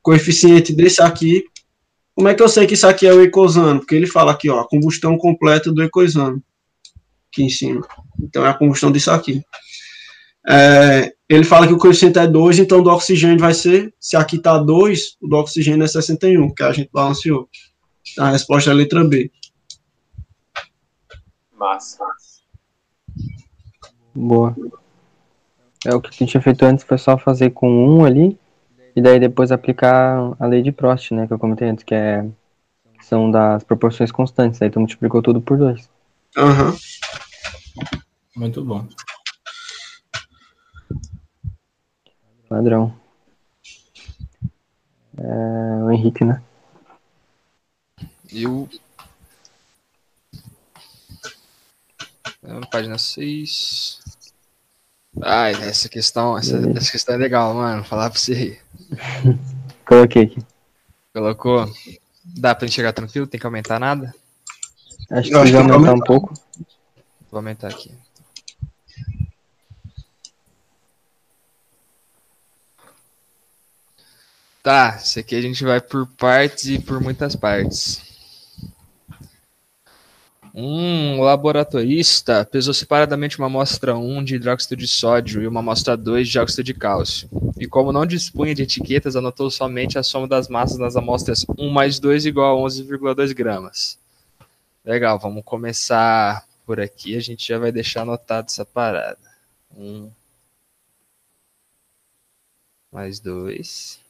coeficiente 0.00 0.72
desse 0.72 1.02
aqui, 1.02 1.44
como 2.14 2.26
é 2.26 2.34
que 2.34 2.42
eu 2.42 2.48
sei 2.48 2.66
que 2.66 2.72
isso 2.72 2.86
aqui 2.86 3.06
é 3.06 3.12
o 3.12 3.20
eicosano? 3.20 3.80
Porque 3.80 3.94
ele 3.94 4.06
fala 4.06 4.32
aqui, 4.32 4.48
ó, 4.48 4.60
a 4.60 4.66
combustão 4.66 5.18
completa 5.18 5.70
do 5.70 5.82
eicosano, 5.82 6.42
aqui 7.30 7.42
em 7.42 7.50
cima. 7.50 7.86
Então 8.18 8.46
é 8.46 8.48
a 8.48 8.54
combustão 8.54 8.90
disso 8.90 9.10
aqui. 9.10 9.42
É, 10.48 11.12
ele 11.28 11.44
fala 11.44 11.66
que 11.66 11.74
o 11.74 11.78
coeficiente 11.78 12.18
é 12.18 12.26
2, 12.26 12.60
então 12.60 12.82
do 12.82 12.88
oxigênio 12.88 13.38
vai 13.38 13.52
ser, 13.52 13.92
se 14.00 14.16
aqui 14.16 14.38
tá 14.38 14.56
2, 14.56 15.18
o 15.20 15.28
do 15.28 15.36
oxigênio 15.36 15.84
é 15.84 15.86
61, 15.86 16.48
que 16.54 16.62
a 16.62 16.72
gente 16.72 16.88
balanceou. 16.90 17.46
A 18.18 18.30
resposta 18.30 18.70
é 18.70 18.72
a 18.72 18.76
letra 18.76 19.04
B. 19.04 19.30
Massa. 21.52 22.06
Boa. 24.14 24.56
É 25.86 25.94
o 25.94 26.00
que 26.00 26.08
a 26.08 26.12
gente 26.12 26.30
tinha 26.30 26.40
feito 26.40 26.64
antes, 26.64 26.84
foi 26.84 26.98
só 26.98 27.18
fazer 27.18 27.50
com 27.50 27.70
um 27.70 28.04
ali, 28.04 28.38
e 28.96 29.02
daí 29.02 29.18
depois 29.18 29.52
aplicar 29.52 30.34
a 30.38 30.46
lei 30.46 30.62
de 30.62 30.72
Prost, 30.72 31.10
né, 31.12 31.26
que 31.26 31.32
eu 31.32 31.38
comentei 31.38 31.68
antes, 31.68 31.84
que 31.84 31.94
é 31.94 32.24
são 33.02 33.30
das 33.30 33.62
proporções 33.62 34.10
constantes, 34.10 34.60
aí 34.62 34.70
tu 34.70 34.80
multiplicou 34.80 35.20
tudo 35.22 35.40
por 35.40 35.58
dois. 35.58 35.90
Aham. 36.36 36.74
Muito 38.34 38.64
bom. 38.64 38.88
Padrão. 42.48 42.94
É, 45.18 45.84
o 45.84 45.90
Henrique, 45.90 46.24
né? 46.24 46.42
Eu. 48.32 48.68
É, 52.42 52.66
Página 52.70 52.98
6. 52.98 54.03
Ai, 55.22 55.52
essa 55.52 55.88
questão, 55.88 56.36
essa, 56.36 56.56
essa 56.76 56.90
questão 56.90 57.14
é 57.14 57.18
legal, 57.18 57.54
mano. 57.54 57.84
Falar 57.84 58.10
pra 58.10 58.18
você. 58.18 58.60
Coloquei 59.86 60.24
aqui. 60.24 60.42
Colocou. 61.12 61.72
Dá 62.24 62.54
pra 62.54 62.66
gente 62.66 62.74
chegar 62.74 62.92
tranquilo? 62.92 63.26
Tem 63.26 63.38
que 63.38 63.46
aumentar 63.46 63.78
nada? 63.78 64.14
Acho 65.10 65.30
que 65.30 65.34
precisa 65.38 65.52
que 65.52 65.56
aumentar 65.56 65.76
um 65.76 65.88
aumentar. 65.90 66.06
pouco. 66.06 66.34
Vou 67.30 67.38
aumentar 67.38 67.68
aqui. 67.68 67.92
Tá, 74.62 74.96
isso 74.96 75.18
aqui 75.18 75.36
a 75.36 75.42
gente 75.42 75.62
vai 75.62 75.78
por 75.78 76.06
partes 76.06 76.64
e 76.64 76.78
por 76.78 76.98
muitas 76.98 77.36
partes. 77.36 78.13
Um 80.56 81.20
laboratorista 81.20 82.44
pesou 82.44 82.72
separadamente 82.72 83.38
uma 83.38 83.48
amostra 83.48 83.96
1 83.96 84.22
de 84.22 84.36
hidróxido 84.36 84.76
de 84.76 84.86
sódio 84.86 85.42
e 85.42 85.48
uma 85.48 85.58
amostra 85.58 85.96
2 85.96 86.28
de 86.28 86.32
dióxido 86.34 86.62
de 86.62 86.72
cálcio. 86.72 87.28
E 87.58 87.66
como 87.66 87.90
não 87.90 88.06
dispunha 88.06 88.54
de 88.54 88.62
etiquetas, 88.62 89.16
anotou 89.16 89.50
somente 89.50 89.98
a 89.98 90.02
soma 90.04 90.28
das 90.28 90.46
massas 90.46 90.78
nas 90.78 90.94
amostras 90.94 91.44
1 91.58 91.68
mais 91.70 91.98
2 91.98 92.26
igual 92.26 92.64
a 92.64 92.68
11,2 92.68 93.34
gramas. 93.34 93.98
Legal, 94.84 95.18
vamos 95.18 95.42
começar 95.44 96.46
por 96.64 96.78
aqui. 96.78 97.16
A 97.16 97.20
gente 97.20 97.48
já 97.48 97.58
vai 97.58 97.72
deixar 97.72 98.02
anotado 98.02 98.46
essa 98.46 98.64
parada. 98.64 99.18
1 99.76 100.08
mais 102.92 103.18
2 103.18 104.03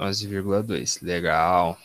11,2. 0.00 1.02
Legal. 1.02 1.76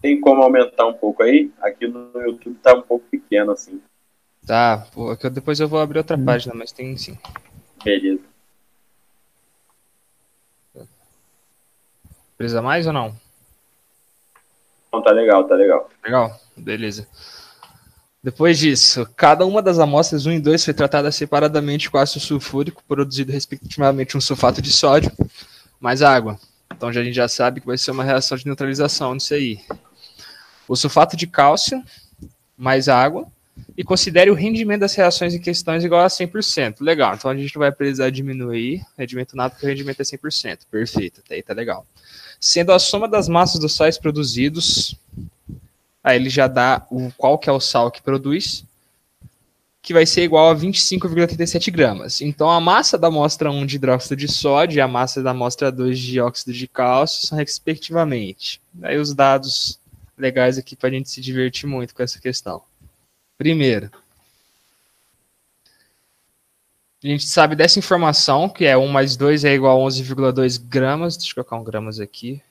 Tem 0.00 0.20
como 0.20 0.42
aumentar 0.42 0.86
um 0.86 0.94
pouco 0.94 1.22
aí? 1.22 1.50
Aqui 1.60 1.86
no 1.86 2.10
YouTube 2.20 2.56
tá 2.62 2.74
um 2.74 2.82
pouco 2.82 3.04
pequeno 3.10 3.52
assim. 3.52 3.80
Tá, 4.46 4.86
pô, 4.94 5.12
eu- 5.20 5.30
depois 5.30 5.58
eu 5.60 5.68
vou 5.68 5.80
abrir 5.80 5.98
outra 5.98 6.16
página, 6.16 6.54
mas 6.54 6.72
tem 6.72 6.96
sim. 6.96 7.18
Beleza. 7.84 8.20
Precisa 12.36 12.60
mais 12.62 12.86
ou 12.86 12.92
não? 12.92 13.14
Então 14.88 15.02
tá 15.02 15.10
legal, 15.10 15.44
tá 15.46 15.54
legal. 15.54 15.90
Legal, 16.04 16.40
beleza. 16.56 17.06
Depois 18.22 18.58
disso, 18.58 19.08
cada 19.16 19.46
uma 19.46 19.62
das 19.62 19.78
amostras 19.78 20.26
1 20.26 20.32
e 20.32 20.40
2 20.40 20.64
foi 20.64 20.74
tratada 20.74 21.10
separadamente 21.12 21.90
com 21.90 21.96
ácido 21.98 22.20
sulfúrico, 22.20 22.82
produzido 22.86 23.30
respectivamente 23.32 24.16
um 24.16 24.20
sulfato 24.20 24.60
de 24.60 24.72
sódio, 24.72 25.10
mais 25.80 26.02
água. 26.02 26.38
Então 26.74 26.92
já, 26.92 27.00
a 27.00 27.04
gente 27.04 27.14
já 27.14 27.28
sabe 27.28 27.60
que 27.60 27.66
vai 27.66 27.78
ser 27.78 27.90
uma 27.90 28.04
reação 28.04 28.36
de 28.36 28.46
neutralização 28.46 29.14
nisso 29.14 29.34
aí. 29.34 29.60
O 30.68 30.76
sulfato 30.76 31.16
de 31.16 31.26
cálcio, 31.26 31.82
mais 32.56 32.88
água, 32.88 33.26
e 33.76 33.84
considere 33.84 34.30
o 34.30 34.34
rendimento 34.34 34.80
das 34.80 34.94
reações 34.94 35.34
em 35.34 35.40
questões 35.40 35.84
igual 35.84 36.02
a 36.02 36.08
100%. 36.08 36.80
Legal, 36.80 37.14
então 37.14 37.30
a 37.30 37.36
gente 37.36 37.54
não 37.54 37.60
vai 37.60 37.72
precisar 37.72 38.10
diminuir 38.10 38.80
o 38.80 39.00
rendimento 39.00 39.36
nada, 39.36 39.50
porque 39.50 39.66
o 39.66 39.68
rendimento 39.68 40.00
é 40.00 40.04
100%. 40.04 40.60
Perfeito, 40.70 41.22
até 41.24 41.36
aí 41.36 41.42
tá 41.42 41.54
legal. 41.54 41.86
Sendo 42.38 42.72
a 42.72 42.78
soma 42.78 43.08
das 43.08 43.28
massas 43.28 43.60
dos 43.60 43.74
sais 43.74 43.96
produzidos, 43.96 44.94
aí 46.04 46.16
ele 46.16 46.28
já 46.28 46.46
dá 46.46 46.86
o 46.90 47.10
qual 47.16 47.38
que 47.38 47.48
é 47.48 47.52
o 47.52 47.60
sal 47.60 47.90
que 47.90 48.02
produz, 48.02 48.64
que 49.86 49.94
vai 49.94 50.04
ser 50.04 50.24
igual 50.24 50.50
a 50.50 50.56
25,37 50.56 51.70
gramas. 51.70 52.20
Então 52.20 52.50
a 52.50 52.60
massa 52.60 52.98
da 52.98 53.06
amostra 53.06 53.52
1 53.52 53.64
de 53.64 53.76
hidróxido 53.76 54.16
de 54.16 54.26
sódio 54.26 54.78
e 54.78 54.80
a 54.80 54.88
massa 54.88 55.22
da 55.22 55.30
amostra 55.30 55.70
2 55.70 55.96
de 55.96 56.06
dióxido 56.10 56.52
de 56.52 56.66
cálcio 56.66 57.24
são 57.24 57.38
respectivamente. 57.38 58.60
Aí 58.82 58.98
os 58.98 59.14
dados 59.14 59.78
legais 60.18 60.58
aqui 60.58 60.74
para 60.74 60.88
a 60.88 60.92
gente 60.92 61.08
se 61.08 61.20
divertir 61.20 61.68
muito 61.68 61.94
com 61.94 62.02
essa 62.02 62.18
questão. 62.18 62.62
Primeiro, 63.38 63.88
a 67.04 67.06
gente 67.06 67.24
sabe 67.24 67.54
dessa 67.54 67.78
informação, 67.78 68.48
que 68.48 68.64
é 68.64 68.76
1 68.76 68.88
mais 68.88 69.16
2 69.16 69.44
é 69.44 69.54
igual 69.54 69.80
a 69.80 69.88
11,2 69.88 70.60
gramas. 70.68 71.16
Deixa 71.16 71.30
eu 71.30 71.44
colocar 71.44 71.62
um 71.62 71.64
gramas 71.64 72.00
aqui. 72.00 72.42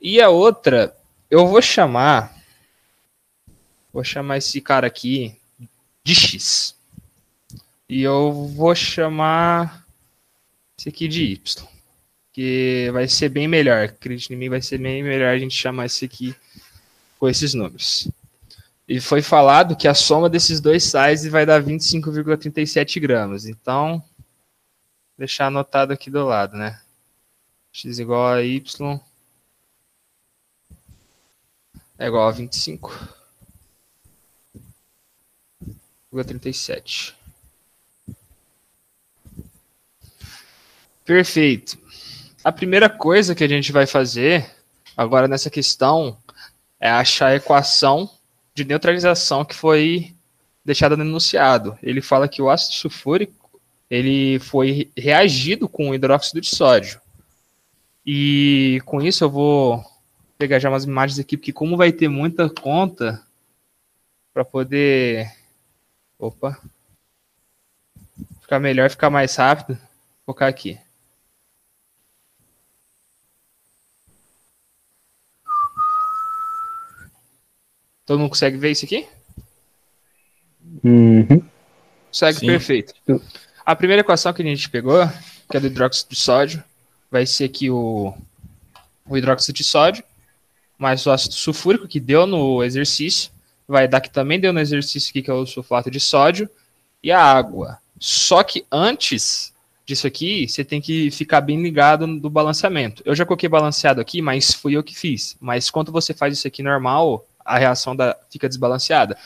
E 0.00 0.20
a 0.20 0.28
outra, 0.28 0.92
eu 1.30 1.46
vou 1.46 1.62
chamar. 1.62 2.34
Vou 3.92 4.02
chamar 4.02 4.38
esse 4.38 4.60
cara 4.60 4.88
aqui 4.88 5.38
de 6.04 6.14
X. 6.14 6.76
E 7.88 8.02
eu 8.02 8.32
vou 8.54 8.74
chamar 8.74 9.86
esse 10.78 10.88
aqui 10.88 11.08
de 11.08 11.24
Y. 11.24 11.66
Que 12.32 12.90
vai 12.92 13.08
ser 13.08 13.28
bem 13.28 13.48
melhor. 13.48 13.84
Acredite 13.84 14.32
em 14.32 14.36
mim, 14.36 14.48
vai 14.48 14.60
ser 14.60 14.78
bem 14.78 15.02
melhor 15.02 15.34
a 15.34 15.38
gente 15.38 15.56
chamar 15.56 15.86
esse 15.86 16.04
aqui 16.04 16.34
com 17.18 17.28
esses 17.28 17.54
números. 17.54 18.08
E 18.86 19.00
foi 19.00 19.22
falado 19.22 19.76
que 19.76 19.88
a 19.88 19.94
soma 19.94 20.28
desses 20.28 20.60
dois 20.60 20.84
sais 20.84 21.26
vai 21.26 21.46
dar 21.46 21.62
25,37 21.62 23.00
gramas. 23.00 23.46
Então, 23.46 24.02
deixar 25.16 25.46
anotado 25.46 25.92
aqui 25.92 26.10
do 26.10 26.24
lado, 26.24 26.56
né? 26.56 26.80
x 27.72 27.98
igual 27.98 28.34
a 28.34 28.42
y 28.42 29.00
é 31.98 32.06
igual 32.06 32.28
a 32.28 32.32
25,37. 36.14 37.14
Perfeito. 41.04 41.78
A 42.42 42.52
primeira 42.52 42.88
coisa 42.88 43.34
que 43.34 43.44
a 43.44 43.48
gente 43.48 43.72
vai 43.72 43.86
fazer 43.86 44.50
agora 44.96 45.28
nessa 45.28 45.50
questão 45.50 46.16
é 46.80 46.90
achar 46.90 47.28
a 47.28 47.36
equação 47.36 48.08
de 48.54 48.64
neutralização 48.64 49.44
que 49.44 49.54
foi 49.54 50.14
deixada 50.64 50.96
no 50.96 51.04
enunciado. 51.04 51.78
Ele 51.82 52.00
fala 52.00 52.28
que 52.28 52.40
o 52.40 52.48
ácido 52.48 52.74
sulfúrico 52.74 53.60
ele 53.90 54.38
foi 54.38 54.90
reagido 54.96 55.68
com 55.68 55.90
o 55.90 55.94
hidróxido 55.94 56.40
de 56.40 56.48
sódio. 56.48 57.00
E 58.04 58.80
com 58.84 59.00
isso 59.00 59.24
eu 59.24 59.30
vou 59.30 59.84
pegar 60.36 60.58
já 60.58 60.68
umas 60.68 60.84
imagens 60.84 61.18
aqui, 61.18 61.36
porque 61.36 61.52
como 61.52 61.76
vai 61.76 61.92
ter 61.92 62.08
muita 62.08 62.48
conta 62.48 63.22
para 64.32 64.44
poder 64.44 65.30
opa 66.18 66.60
ficar 68.54 68.60
melhor, 68.60 68.90
ficar 68.90 69.10
mais 69.10 69.34
rápido, 69.36 69.76
vou 70.26 70.34
focar 70.34 70.48
aqui. 70.48 70.78
Todo 78.04 78.18
mundo 78.18 78.28
consegue 78.28 78.58
ver 78.58 78.70
isso 78.70 78.84
aqui? 78.84 79.08
Uhum. 80.84 81.42
Consegue, 82.08 82.38
Sim. 82.40 82.46
perfeito. 82.46 82.94
A 83.64 83.74
primeira 83.74 84.02
equação 84.02 84.32
que 84.32 84.42
a 84.42 84.44
gente 84.44 84.68
pegou, 84.68 84.98
que 85.50 85.56
é 85.56 85.60
do 85.60 85.66
hidróxido 85.66 86.10
de 86.10 86.16
sódio, 86.16 86.62
vai 87.10 87.24
ser 87.24 87.44
aqui 87.44 87.70
o, 87.70 88.14
o 89.06 89.16
hidróxido 89.16 89.56
de 89.56 89.64
sódio, 89.64 90.04
mais 90.76 91.06
o 91.06 91.10
ácido 91.10 91.34
sulfúrico, 91.34 91.88
que 91.88 91.98
deu 91.98 92.26
no 92.26 92.62
exercício, 92.62 93.30
vai 93.66 93.88
dar 93.88 94.00
que 94.00 94.10
também 94.10 94.38
deu 94.38 94.52
no 94.52 94.60
exercício 94.60 95.10
aqui, 95.10 95.22
que 95.22 95.30
é 95.30 95.34
o 95.34 95.46
sulfato 95.46 95.90
de 95.90 96.00
sódio, 96.00 96.48
e 97.02 97.10
a 97.10 97.20
água. 97.20 97.78
Só 97.98 98.42
que 98.42 98.64
antes 98.70 99.52
disso 99.86 100.06
aqui, 100.06 100.48
você 100.48 100.64
tem 100.64 100.80
que 100.80 101.10
ficar 101.10 101.40
bem 101.40 101.62
ligado 101.62 102.06
do 102.18 102.30
balanceamento. 102.30 103.02
Eu 103.04 103.14
já 103.14 103.26
coloquei 103.26 103.48
balanceado 103.48 104.00
aqui, 104.00 104.22
mas 104.22 104.54
fui 104.54 104.76
eu 104.76 104.82
que 104.82 104.96
fiz. 104.96 105.36
Mas 105.40 105.70
quando 105.70 105.92
você 105.92 106.14
faz 106.14 106.38
isso 106.38 106.46
aqui 106.46 106.62
normal, 106.62 107.26
a 107.44 107.58
reação 107.58 107.94
da, 107.94 108.16
fica 108.30 108.48
desbalanceada. 108.48 109.18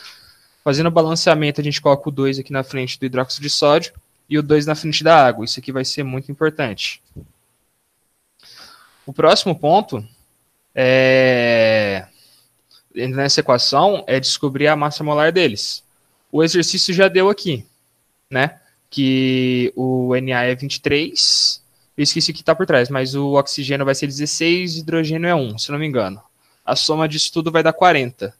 Fazendo 0.64 0.88
o 0.88 0.90
balanceamento, 0.90 1.60
a 1.60 1.64
gente 1.64 1.80
coloca 1.80 2.08
o 2.08 2.12
2 2.12 2.40
aqui 2.40 2.52
na 2.52 2.64
frente 2.64 2.98
do 2.98 3.06
hidróxido 3.06 3.42
de 3.42 3.50
sódio 3.50 3.92
e 4.28 4.36
o 4.38 4.42
2 4.42 4.66
na 4.66 4.74
frente 4.74 5.04
da 5.04 5.26
água. 5.26 5.44
Isso 5.44 5.60
aqui 5.60 5.70
vai 5.70 5.84
ser 5.84 6.02
muito 6.02 6.30
importante. 6.30 7.00
O 9.06 9.12
próximo 9.12 9.54
ponto 9.54 10.04
é 10.74 12.07
nessa 13.06 13.40
equação 13.40 14.04
é 14.06 14.18
descobrir 14.18 14.66
a 14.66 14.76
massa 14.76 15.04
molar 15.04 15.32
deles. 15.32 15.82
O 16.30 16.42
exercício 16.42 16.92
já 16.92 17.08
deu 17.08 17.28
aqui, 17.30 17.64
né? 18.30 18.58
Que 18.90 19.72
o 19.76 20.14
Na 20.20 20.42
é 20.42 20.54
23, 20.54 21.62
eu 21.96 22.02
esqueci 22.02 22.30
o 22.30 22.34
que 22.34 22.40
está 22.40 22.54
por 22.54 22.66
trás, 22.66 22.88
mas 22.88 23.14
o 23.14 23.32
oxigênio 23.32 23.84
vai 23.84 23.94
ser 23.94 24.06
16 24.06 24.76
e 24.76 24.80
hidrogênio 24.80 25.28
é 25.28 25.34
1, 25.34 25.58
se 25.58 25.72
não 25.72 25.78
me 25.78 25.86
engano. 25.86 26.22
A 26.64 26.76
soma 26.76 27.08
disso 27.08 27.32
tudo 27.32 27.50
vai 27.50 27.62
dar 27.62 27.72
40. 27.72 28.32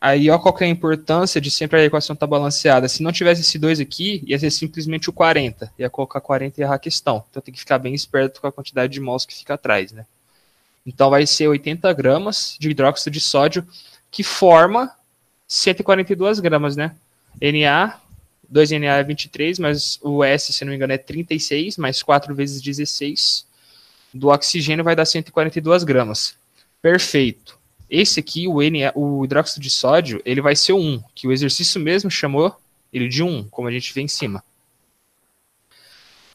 Aí, 0.00 0.30
ó, 0.30 0.38
qual 0.38 0.54
que 0.54 0.64
é 0.64 0.66
a 0.66 0.70
importância 0.70 1.40
de 1.40 1.50
sempre 1.50 1.80
a 1.80 1.84
equação 1.84 2.14
estar 2.14 2.26
balanceada. 2.26 2.88
Se 2.88 3.02
não 3.02 3.12
tivesse 3.12 3.42
esse 3.42 3.58
2 3.58 3.80
aqui, 3.80 4.22
ia 4.26 4.38
ser 4.38 4.50
simplesmente 4.50 5.10
o 5.10 5.12
40. 5.12 5.72
Ia 5.78 5.90
colocar 5.90 6.20
40 6.20 6.60
e 6.60 6.64
errar 6.64 6.76
a 6.76 6.78
questão. 6.78 7.24
Então 7.28 7.42
tem 7.42 7.52
que 7.52 7.60
ficar 7.60 7.78
bem 7.78 7.94
esperto 7.94 8.40
com 8.40 8.46
a 8.46 8.52
quantidade 8.52 8.92
de 8.92 9.00
mols 9.00 9.26
que 9.26 9.36
fica 9.36 9.54
atrás, 9.54 9.92
né? 9.92 10.06
Então 10.86 11.10
vai 11.10 11.26
ser 11.26 11.48
80 11.48 11.92
gramas 11.92 12.56
de 12.58 12.70
hidróxido 12.70 13.10
de 13.10 13.20
sódio, 13.20 13.66
que 14.10 14.22
forma 14.22 14.90
142 15.46 16.40
gramas, 16.40 16.76
né? 16.76 16.94
Na, 17.40 17.98
2Na 18.52 18.84
é 18.84 19.02
23, 19.04 19.58
mas 19.58 19.98
o 20.02 20.24
S, 20.24 20.52
se 20.52 20.64
não 20.64 20.70
me 20.70 20.76
engano, 20.76 20.92
é 20.92 20.98
36, 20.98 21.76
mais 21.76 22.02
4 22.02 22.34
vezes 22.34 22.60
16. 22.60 23.46
Do 24.12 24.28
oxigênio 24.28 24.84
vai 24.84 24.96
dar 24.96 25.04
142 25.04 25.84
gramas. 25.84 26.34
Perfeito. 26.82 27.58
Esse 27.88 28.20
aqui, 28.20 28.48
o, 28.48 28.58
Na, 28.60 28.92
o 28.94 29.24
hidróxido 29.24 29.60
de 29.60 29.70
sódio, 29.70 30.20
ele 30.24 30.40
vai 30.40 30.56
ser 30.56 30.72
o 30.72 30.78
1, 30.78 31.02
que 31.14 31.28
o 31.28 31.32
exercício 31.32 31.80
mesmo 31.80 32.10
chamou 32.10 32.56
ele 32.92 33.08
de 33.08 33.22
1, 33.22 33.48
como 33.50 33.68
a 33.68 33.72
gente 33.72 33.92
vê 33.94 34.00
em 34.00 34.08
cima. 34.08 34.42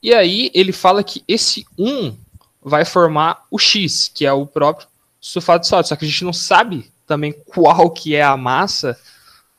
E 0.02 0.14
aí 0.14 0.52
ele 0.54 0.72
fala 0.72 1.04
que 1.04 1.24
esse 1.28 1.66
1 1.78 2.16
vai 2.62 2.86
formar 2.86 3.46
o 3.50 3.60
X, 3.60 4.10
que 4.14 4.26
é 4.26 4.32
o 4.32 4.46
próprio 4.46 4.88
sulfato 5.20 5.62
de 5.62 5.68
sódio, 5.68 5.90
só 5.90 5.96
que 5.96 6.06
a 6.06 6.08
gente 6.08 6.24
não 6.24 6.34
sabe 6.34 6.92
também 7.06 7.32
qual 7.32 7.90
que 7.90 8.16
é 8.16 8.24
a 8.24 8.38
massa 8.38 9.00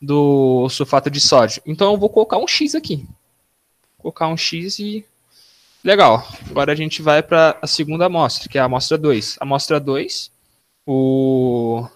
do 0.01 0.69
sulfato 0.69 1.11
de 1.11 1.21
sódio. 1.21 1.63
Então 1.67 1.93
eu 1.93 1.99
vou 1.99 2.09
colocar 2.09 2.39
um 2.39 2.47
X 2.47 2.75
aqui. 2.75 2.97
Vou 3.97 4.13
colocar 4.13 4.29
um 4.29 4.37
X 4.37 4.79
e 4.79 5.05
Legal. 5.87 6.27
Agora 6.51 6.73
a 6.73 6.75
gente 6.75 7.01
vai 7.01 7.23
para 7.23 7.57
a 7.63 7.67
segunda 7.69 8.07
amostra, 8.07 8.49
que 8.49 8.59
é 8.59 8.61
a 8.61 8.65
amostra 8.65 8.99
2. 8.99 9.37
Amostra 9.39 9.79
2, 9.79 10.33
o, 10.85 11.87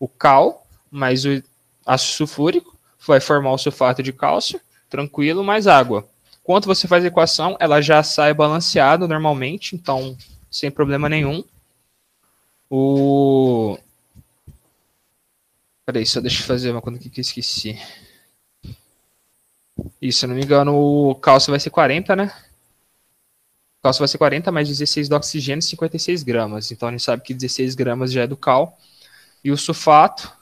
o 0.00 0.08
cal 0.08 0.66
mais 0.90 1.24
o 1.24 1.40
ácido 1.86 2.12
sulfúrico 2.12 2.76
vai 3.06 3.20
formar 3.20 3.52
o 3.52 3.58
sulfato 3.58 4.02
de 4.02 4.12
cálcio, 4.12 4.60
tranquilo, 4.90 5.44
mais 5.44 5.68
água. 5.68 6.04
Quando 6.42 6.66
você 6.66 6.88
faz 6.88 7.04
a 7.04 7.06
equação, 7.06 7.56
ela 7.60 7.80
já 7.80 8.02
sai 8.02 8.34
balanceada 8.34 9.06
normalmente, 9.06 9.76
então 9.76 10.16
sem 10.50 10.68
problema 10.68 11.08
nenhum. 11.08 11.44
O. 12.68 13.78
Peraí, 15.86 16.06
só 16.06 16.20
deixa 16.20 16.42
eu 16.42 16.46
fazer 16.46 16.70
uma 16.70 16.78
aqui 16.78 17.10
que 17.10 17.20
eu 17.20 17.22
esqueci. 17.22 17.78
Isso, 20.00 20.20
se 20.20 20.26
não 20.26 20.34
me 20.34 20.42
engano, 20.42 20.74
o 20.74 21.14
cálcio 21.14 21.50
vai 21.50 21.60
ser 21.60 21.70
40, 21.70 22.16
né? 22.16 22.32
O 23.78 23.82
cálcio 23.82 23.98
vai 24.00 24.08
ser 24.08 24.16
40 24.16 24.50
mais 24.50 24.66
16 24.66 25.10
do 25.10 25.16
oxigênio, 25.16 25.60
56 25.60 26.22
gramas. 26.22 26.72
Então 26.72 26.88
a 26.88 26.92
gente 26.92 27.02
sabe 27.02 27.22
que 27.22 27.34
16 27.34 27.74
gramas 27.74 28.12
já 28.12 28.22
é 28.22 28.26
do 28.26 28.36
cal. 28.36 28.78
E 29.44 29.50
o 29.50 29.58
sulfato, 29.58 30.32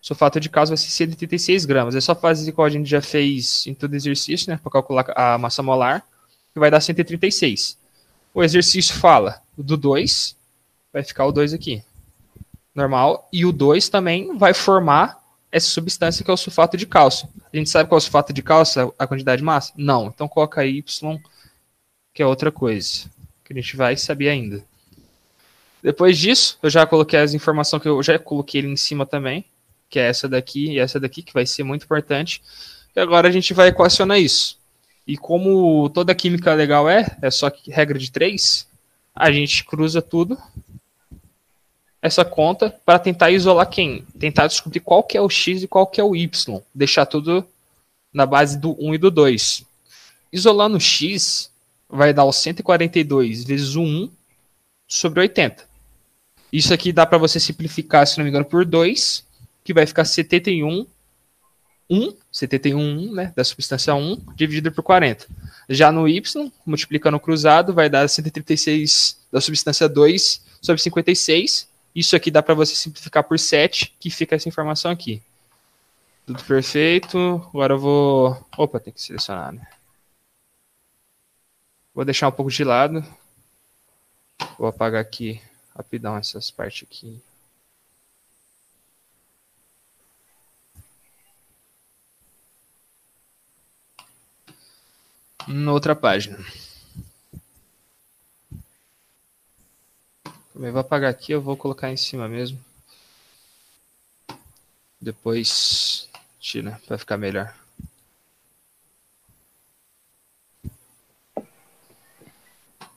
sulfato 0.00 0.40
de 0.40 0.48
cálcio 0.48 0.74
vai 0.74 0.76
ser 0.76 0.90
136 0.90 1.64
gramas. 1.66 1.94
É 1.94 2.00
só 2.00 2.14
fazer 2.14 2.48
igual 2.48 2.66
a 2.66 2.70
gente 2.70 2.90
já 2.90 3.00
fez 3.00 3.64
em 3.68 3.74
todo 3.74 3.94
exercício, 3.94 4.50
né? 4.50 4.58
Para 4.60 4.72
calcular 4.72 5.04
a 5.14 5.38
massa 5.38 5.62
molar, 5.62 6.04
que 6.52 6.58
vai 6.58 6.68
dar 6.68 6.80
136. 6.80 7.78
O 8.34 8.42
exercício 8.42 8.96
fala 8.96 9.40
do 9.56 9.76
2, 9.76 10.36
vai 10.92 11.04
ficar 11.04 11.26
o 11.26 11.32
2 11.32 11.54
aqui. 11.54 11.80
Normal. 12.74 13.28
E 13.32 13.46
o 13.46 13.52
2 13.52 13.88
também 13.88 14.36
vai 14.36 14.52
formar 14.52 15.22
essa 15.50 15.68
substância 15.68 16.24
que 16.24 16.30
é 16.30 16.34
o 16.34 16.36
sulfato 16.36 16.76
de 16.76 16.84
cálcio. 16.86 17.28
A 17.52 17.56
gente 17.56 17.70
sabe 17.70 17.88
qual 17.88 17.96
é 17.96 18.00
o 18.00 18.02
sulfato 18.02 18.32
de 18.32 18.42
cálcio, 18.42 18.92
a 18.98 19.06
quantidade 19.06 19.38
de 19.38 19.44
massa? 19.44 19.72
Não. 19.76 20.08
Então 20.08 20.26
coloca 20.26 20.60
aí 20.60 20.78
Y, 20.78 21.20
que 22.12 22.22
é 22.22 22.26
outra 22.26 22.50
coisa, 22.50 23.08
que 23.44 23.52
a 23.52 23.56
gente 23.56 23.76
vai 23.76 23.96
saber 23.96 24.28
ainda. 24.28 24.64
Depois 25.80 26.18
disso, 26.18 26.58
eu 26.62 26.70
já 26.70 26.84
coloquei 26.86 27.20
as 27.20 27.34
informações 27.34 27.82
que 27.82 27.88
eu 27.88 28.02
já 28.02 28.18
coloquei 28.18 28.62
ali 28.62 28.70
em 28.70 28.76
cima 28.76 29.06
também, 29.06 29.44
que 29.88 29.98
é 29.98 30.08
essa 30.08 30.28
daqui 30.28 30.72
e 30.72 30.78
essa 30.78 30.98
daqui, 30.98 31.22
que 31.22 31.32
vai 31.32 31.46
ser 31.46 31.62
muito 31.62 31.84
importante. 31.84 32.42
E 32.96 32.98
agora 32.98 33.28
a 33.28 33.30
gente 33.30 33.54
vai 33.54 33.68
equacionar 33.68 34.18
isso. 34.18 34.58
E 35.06 35.16
como 35.16 35.88
toda 35.90 36.14
química 36.14 36.54
legal 36.54 36.88
é, 36.88 37.16
é 37.20 37.30
só 37.30 37.52
regra 37.68 37.98
de 37.98 38.10
três, 38.10 38.66
a 39.14 39.30
gente 39.30 39.62
cruza 39.64 40.00
tudo 40.00 40.36
essa 42.04 42.22
conta 42.22 42.68
para 42.84 42.98
tentar 42.98 43.30
isolar 43.30 43.66
quem? 43.66 44.04
Tentar 44.20 44.46
descobrir 44.46 44.80
qual 44.80 45.02
que 45.02 45.16
é 45.16 45.22
o 45.22 45.30
x 45.30 45.62
e 45.62 45.66
qual 45.66 45.86
que 45.86 45.98
é 45.98 46.04
o 46.04 46.14
y. 46.14 46.60
Deixar 46.74 47.06
tudo 47.06 47.48
na 48.12 48.26
base 48.26 48.58
do 48.58 48.76
1 48.78 48.96
e 48.96 48.98
do 48.98 49.10
2. 49.10 49.64
Isolando 50.30 50.76
o 50.76 50.80
x, 50.80 51.50
vai 51.88 52.12
dar 52.12 52.24
o 52.24 52.32
142 52.32 53.44
vezes 53.44 53.74
o 53.74 53.80
1 53.80 54.10
sobre 54.86 55.20
80. 55.20 55.64
Isso 56.52 56.74
aqui 56.74 56.92
dá 56.92 57.06
para 57.06 57.16
você 57.16 57.40
simplificar, 57.40 58.06
se 58.06 58.18
não 58.18 58.24
me 58.24 58.28
engano, 58.28 58.44
por 58.44 58.66
2, 58.66 59.24
que 59.64 59.72
vai 59.72 59.86
ficar 59.86 60.04
71 60.04 60.86
1, 61.88 62.14
71 62.30 62.80
1, 62.80 63.14
né, 63.14 63.32
da 63.34 63.44
substância 63.44 63.94
1, 63.94 64.20
dividido 64.36 64.70
por 64.70 64.82
40. 64.82 65.26
Já 65.70 65.90
no 65.90 66.06
y, 66.06 66.22
multiplicando 66.66 67.16
o 67.16 67.20
cruzado, 67.20 67.72
vai 67.72 67.88
dar 67.88 68.06
136 68.06 69.20
da 69.32 69.40
substância 69.40 69.88
2 69.88 70.42
sobre 70.60 70.82
56, 70.82 71.72
isso 71.94 72.16
aqui 72.16 72.30
dá 72.30 72.42
para 72.42 72.54
você 72.54 72.74
simplificar 72.74 73.22
por 73.24 73.38
7, 73.38 73.94
que 74.00 74.10
fica 74.10 74.34
essa 74.34 74.48
informação 74.48 74.90
aqui. 74.90 75.22
Tudo 76.26 76.42
perfeito. 76.44 77.18
Agora 77.48 77.74
eu 77.74 77.78
vou. 77.78 78.46
Opa, 78.56 78.80
tem 78.80 78.92
que 78.92 79.00
selecionar, 79.00 79.52
né? 79.52 79.66
Vou 81.94 82.04
deixar 82.04 82.28
um 82.28 82.32
pouco 82.32 82.50
de 82.50 82.64
lado. 82.64 83.04
Vou 84.58 84.66
apagar 84.66 85.00
aqui 85.00 85.40
rapidão 85.76 86.16
essas 86.16 86.50
partes 86.50 86.86
aqui. 86.88 87.20
Outra 95.68 95.94
página. 95.94 96.38
Eu 100.54 100.70
vou 100.70 100.80
apagar 100.80 101.10
aqui, 101.10 101.32
eu 101.32 101.40
vou 101.40 101.56
colocar 101.56 101.90
em 101.90 101.96
cima 101.96 102.28
mesmo. 102.28 102.58
Depois 105.00 106.08
tira 106.38 106.80
para 106.86 106.96
ficar 106.96 107.18
melhor. 107.18 107.52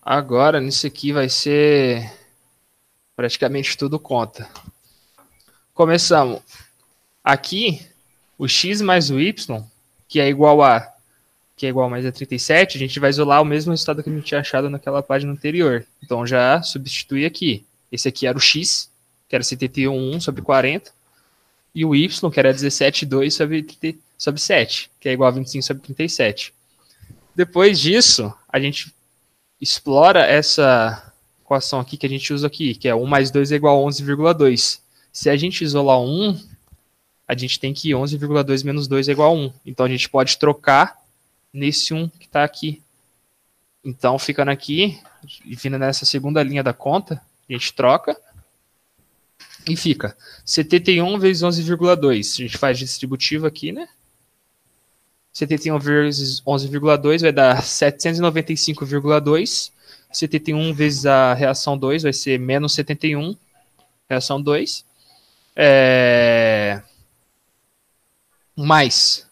Agora, 0.02 0.62
nisso 0.62 0.86
aqui 0.86 1.12
vai 1.12 1.28
ser 1.30 2.14
praticamente 3.16 3.76
tudo 3.76 4.00
conta. 4.00 4.48
Começamos. 5.74 6.42
Aqui, 7.24 7.86
o 8.38 8.48
x 8.48 8.82
mais 8.82 9.10
o 9.10 9.20
y, 9.20 9.66
que 10.08 10.20
é 10.20 10.30
igual 10.30 10.62
a 10.62 10.97
que 11.58 11.66
é 11.66 11.70
igual 11.70 11.88
a 11.88 11.90
mais 11.90 12.06
a 12.06 12.12
37, 12.12 12.78
a 12.78 12.80
gente 12.80 13.00
vai 13.00 13.10
isolar 13.10 13.42
o 13.42 13.46
mesmo 13.46 13.72
resultado 13.72 14.04
que 14.04 14.10
a 14.10 14.14
gente 14.14 14.26
tinha 14.26 14.40
achado 14.40 14.70
naquela 14.70 15.02
página 15.02 15.32
anterior. 15.34 15.84
Então 16.04 16.26
já 16.26 16.62
substitui 16.62 17.26
aqui. 17.26 17.66
Esse 17.92 18.08
aqui 18.08 18.28
era 18.28 18.38
o 18.38 18.40
x, 18.40 18.92
que 19.28 19.36
era 19.36 19.44
71 19.44 20.22
sobre 20.22 20.44
40, 20.44 20.92
e 21.74 21.84
o 21.84 21.96
y, 21.96 22.30
que 22.32 22.40
era 22.40 22.54
17,2 22.54 23.32
sobre, 23.32 23.66
sobre 24.16 24.40
7, 24.40 24.92
que 25.00 25.10
é 25.10 25.14
igual 25.14 25.30
a 25.30 25.32
25 25.32 25.66
sobre 25.66 25.82
37. 25.82 26.54
Depois 27.36 27.80
disso, 27.80 28.32
a 28.48 28.60
gente 28.60 28.94
explora 29.60 30.26
essa 30.26 31.12
equação 31.42 31.80
aqui 31.80 31.98
que 31.98 32.06
a 32.06 32.10
gente 32.10 32.32
usa 32.32 32.46
aqui, 32.46 32.76
que 32.76 32.88
é 32.88 32.94
1 32.94 33.04
mais 33.08 33.32
2 33.32 33.52
é 33.52 33.56
igual 33.56 33.84
a 33.84 33.90
11,2. 33.90 34.80
Se 35.12 35.28
a 35.28 35.36
gente 35.36 35.64
isolar 35.64 36.00
1, 36.00 36.40
a 37.28 37.36
gente 37.36 37.60
tem 37.60 37.74
que 37.74 37.90
11,2 37.90 38.64
menos 38.64 38.88
2 38.88 39.10
é 39.10 39.12
igual 39.12 39.32
a 39.32 39.36
1. 39.36 39.54
Então 39.66 39.88
a 39.88 39.90
gente 39.90 40.08
pode 40.08 40.38
trocar 40.38 41.07
nesse 41.58 41.94
1 41.94 42.08
que 42.10 42.28
está 42.28 42.44
aqui. 42.44 42.82
Então, 43.84 44.18
ficando 44.20 44.52
aqui, 44.52 45.00
e 45.44 45.56
vindo 45.56 45.78
nessa 45.78 46.06
segunda 46.06 46.44
linha 46.44 46.64
da 46.64 46.74
conta, 46.74 47.22
a 47.50 47.54
gente 47.54 47.74
troca 47.74 48.16
e 49.68 49.76
fica 49.76 50.16
71 50.46 51.20
vezes 51.20 51.44
11,2. 51.44 52.20
A 52.20 52.44
gente 52.44 52.58
faz 52.58 52.78
distributivo 52.78 53.48
aqui, 53.48 53.72
né? 53.72 53.90
71 55.34 55.80
vezes 55.80 56.42
11,2 56.42 57.22
vai 57.22 57.32
dar 57.32 57.62
795,2. 57.62 59.72
71 60.12 60.74
vezes 60.74 61.06
a 61.06 61.34
reação 61.34 61.78
2 61.78 62.04
vai 62.04 62.14
ser 62.14 62.40
menos 62.40 62.74
71, 62.74 63.36
reação 64.10 64.42
2. 64.42 64.86
É... 65.56 66.82
Mais 68.56 69.27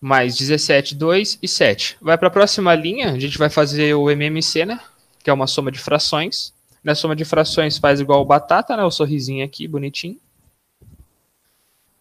mais 0.00 0.36
17, 0.36 0.94
2 0.94 1.38
e 1.42 1.48
7. 1.48 1.98
Vai 2.00 2.16
para 2.16 2.28
a 2.28 2.30
próxima 2.30 2.74
linha, 2.74 3.12
a 3.12 3.18
gente 3.18 3.36
vai 3.36 3.50
fazer 3.50 3.92
o 3.94 4.10
MMC, 4.10 4.64
né? 4.64 4.80
Que 5.22 5.28
é 5.28 5.32
uma 5.32 5.46
soma 5.46 5.70
de 5.70 5.78
frações. 5.78 6.54
Na 6.82 6.94
soma 6.94 7.14
de 7.14 7.26
frações 7.26 7.76
faz 7.76 8.00
igual 8.00 8.24
batata, 8.24 8.74
né? 8.76 8.82
O 8.82 8.90
sorrisinho 8.90 9.44
aqui, 9.44 9.68
bonitinho. 9.68 10.18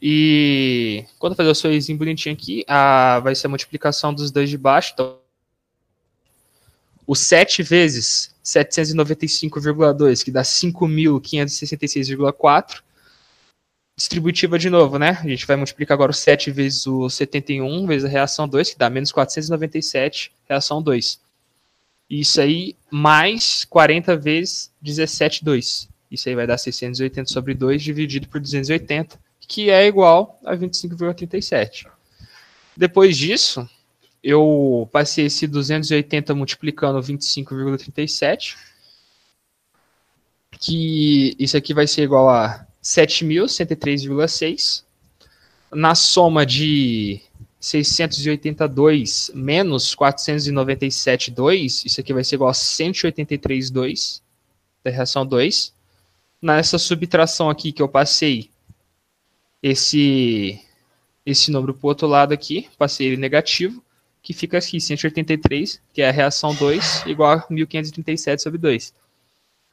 E 0.02 1.04
quando 1.18 1.36
fazer 1.36 1.50
o 1.50 1.56
sorrisinho 1.56 1.98
bonitinho 1.98 2.34
aqui, 2.34 2.64
a, 2.68 3.20
vai 3.20 3.36
ser 3.36 3.48
a 3.48 3.50
multiplicação 3.50 4.14
dos 4.14 4.32
dois 4.32 4.50
de 4.50 4.58
baixo. 4.58 4.92
Então, 4.94 5.18
o 7.06 7.14
7 7.16 7.62
vezes 7.64 8.34
795,2, 8.46 10.24
que 10.24 10.32
dá 10.32 10.44
5.566,4 10.44 12.82
distributiva 14.00 14.58
de 14.58 14.70
novo, 14.70 14.98
né? 14.98 15.20
A 15.22 15.28
gente 15.28 15.46
vai 15.46 15.58
multiplicar 15.58 15.96
agora 15.96 16.12
o 16.12 16.14
7 16.14 16.50
vezes 16.52 16.88
o 16.88 17.10
71, 17.10 17.86
vezes 17.86 18.06
a 18.06 18.08
reação 18.08 18.48
2, 18.48 18.72
que 18.72 18.80
dá 18.80 18.90
menos 18.90 19.12
497, 19.12 20.32
reação 20.48 20.82
2. 20.82 21.20
Isso 22.10 22.40
aí, 22.40 22.78
mais 22.90 23.66
40 23.66 24.16
vezes 24.16 24.72
17,2. 24.84 25.90
Isso 26.10 26.30
aí 26.30 26.34
vai 26.34 26.48
dar 26.48 26.58
680 26.58 27.30
sobre 27.30 27.54
2 27.54 27.84
dividido 27.84 28.30
por 28.30 28.40
280, 28.40 29.20
que 29.42 29.70
é 29.70 29.86
igual 29.86 30.40
a 30.46 30.56
25,37. 30.56 31.86
Depois 32.78 33.18
disso, 33.18 33.70
eu 34.24 34.88
passei 34.94 35.26
esse 35.26 35.46
280 35.46 36.34
multiplicando 36.34 37.02
25,37, 37.02 38.56
que 40.58 41.36
isso 41.38 41.58
aqui 41.58 41.74
vai 41.74 41.86
ser 41.86 42.04
igual 42.04 42.30
a 42.30 42.66
7.103,6. 42.84 44.84
Na 45.72 45.94
soma 45.94 46.46
de 46.46 47.22
682 47.60 49.32
menos 49.34 49.96
497,2, 49.96 51.86
isso 51.86 52.00
aqui 52.00 52.14
vai 52.14 52.24
ser 52.24 52.36
igual 52.36 52.50
a 52.50 52.54
183,2 52.54 54.22
da 54.84 54.90
reação 54.90 55.26
2. 55.26 55.74
Nessa 56.42 56.78
subtração 56.78 57.50
aqui 57.50 57.72
que 57.72 57.82
eu 57.82 57.90
passei 57.90 58.50
esse 59.62 60.62
esse 61.26 61.52
número 61.52 61.74
para 61.74 61.86
o 61.86 61.90
outro 61.90 62.08
lado 62.08 62.34
aqui, 62.34 62.68
passei 62.78 63.08
ele 63.08 63.18
negativo, 63.18 63.84
que 64.22 64.34
fica 64.34 64.58
aqui, 64.58 64.80
183, 64.80 65.82
que 65.94 66.02
é 66.02 66.10
a 66.10 66.12
reação 66.12 66.56
2, 66.56 67.06
igual 67.06 67.34
a 67.34 67.46
1537 67.50 68.42
sobre 68.42 68.58
2. 68.58 68.94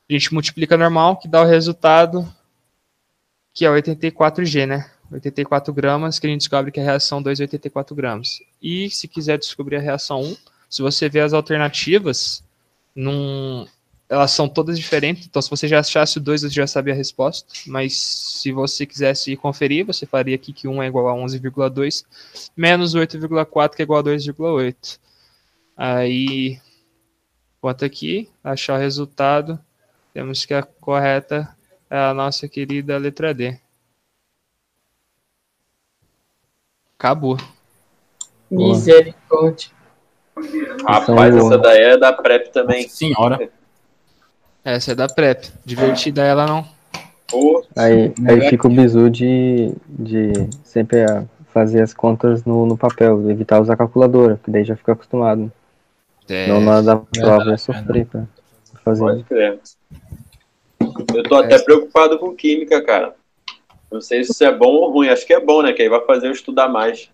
A 0.09 0.13
gente 0.13 0.35
multiplica 0.35 0.77
normal, 0.77 1.17
que 1.17 1.27
dá 1.27 1.43
o 1.43 1.47
resultado, 1.47 2.31
que 3.57 3.65
é 3.65 3.71
84G, 3.71 4.67
né? 4.67 4.91
84 5.11 5.73
gramas, 5.73 6.19
que 6.19 6.27
a 6.27 6.31
gente 6.31 6.41
descobre 6.41 6.71
que 6.71 6.79
a 6.79 6.83
reação 6.83 7.23
2 7.23 7.41
é 7.41 7.45
84 7.45 7.97
gramas. 7.97 8.43
E 8.61 8.91
se 8.91 9.09
quiser 9.09 9.39
descobrir 9.39 9.77
a 9.77 9.81
reação 9.81 10.21
1, 10.21 10.37
se 10.69 10.83
você 10.83 11.09
ver 11.09 11.21
as 11.21 11.33
alternativas, 11.33 12.45
num, 12.95 13.67
elas 14.11 14.33
são 14.33 14.47
todas 14.47 14.79
diferentes. 14.79 15.27
Então, 15.27 15.41
se 15.41 15.49
você 15.49 15.67
já 15.67 15.81
achasse 15.81 16.19
o 16.19 16.21
2, 16.21 16.43
você 16.43 16.51
já 16.51 16.67
sabia 16.67 16.93
a 16.93 16.97
resposta. 16.97 17.49
Mas 17.67 17.97
se 17.97 18.53
você 18.53 18.85
quisesse 18.85 19.35
conferir, 19.37 19.87
você 19.87 20.05
faria 20.05 20.35
aqui 20.35 20.53
que 20.53 20.69
1 20.69 20.83
é 20.83 20.87
igual 20.89 21.09
a 21.09 21.15
11,2 21.15 22.05
menos 22.55 22.95
8,4 22.95 23.75
que 23.75 23.81
é 23.81 23.85
igual 23.85 24.01
a 24.01 24.05
2,8. 24.05 24.99
Aí, 25.75 26.61
quanto 27.59 27.87
aqui, 27.87 28.29
achar 28.45 28.75
o 28.75 28.83
resultado, 28.83 29.59
temos 30.13 30.45
que 30.45 30.53
a 30.53 30.63
correta 30.63 31.57
a 31.91 32.13
nossa 32.15 32.49
querida 32.49 32.97
letra 32.99 33.33
D. 33.35 33.57
Acabou. 36.99 37.37
Misericórdia. 38.51 39.71
Rapaz, 40.87 41.35
Então, 41.35 41.47
essa 41.49 41.59
daí 41.59 41.83
é 41.83 41.97
da 41.99 42.13
PrEP 42.13 42.51
também. 42.53 42.89
Senhora. 42.89 43.51
Essa 44.65 44.93
é 44.93 44.95
da 44.95 45.07
PrEP. 45.07 45.51
Divertida 45.65 46.23
ela 46.25 46.47
não. 46.47 46.67
Aí, 47.77 48.13
aí 48.29 48.49
fica 48.49 48.69
o 48.69 48.71
bizu 48.71 49.11
de, 49.11 49.73
de 49.89 50.33
sempre 50.65 51.05
fazer 51.53 51.83
as 51.83 51.93
contas 51.93 52.45
no, 52.45 52.67
no 52.67 52.77
papel, 52.77 53.31
evitar 53.31 53.61
usar 53.61 53.77
calculadora, 53.77 54.39
que 54.45 54.51
daí 54.51 54.65
já 54.65 54.77
fica 54.77 54.93
acostumado. 54.93 55.51
É, 56.29 56.47
Não 56.49 56.61
na 56.61 56.73
hora 56.73 56.83
da 56.83 56.97
prova 56.97 57.55
é 57.55 57.57
sofrer 57.57 58.07
pra 58.07 58.25
fazer. 58.85 59.01
pode 59.05 59.25
crer. 59.25 59.61
Eu 61.15 61.23
tô 61.23 61.37
até 61.37 61.59
preocupado 61.59 62.19
com 62.19 62.35
química, 62.35 62.83
cara. 62.83 63.15
Não 63.91 64.01
sei 64.01 64.25
se 64.25 64.33
isso 64.33 64.45
é 64.45 64.53
bom 64.53 64.69
ou 64.69 64.93
ruim. 64.93 65.09
Acho 65.09 65.27
que 65.27 65.33
é 65.33 65.41
bom, 65.41 65.63
né? 65.63 65.73
Que 65.73 65.83
aí 65.83 65.89
vai 65.89 66.05
fazer 66.05 66.29
eu 66.29 66.33
estudar 66.33 66.69
mais. 66.69 67.11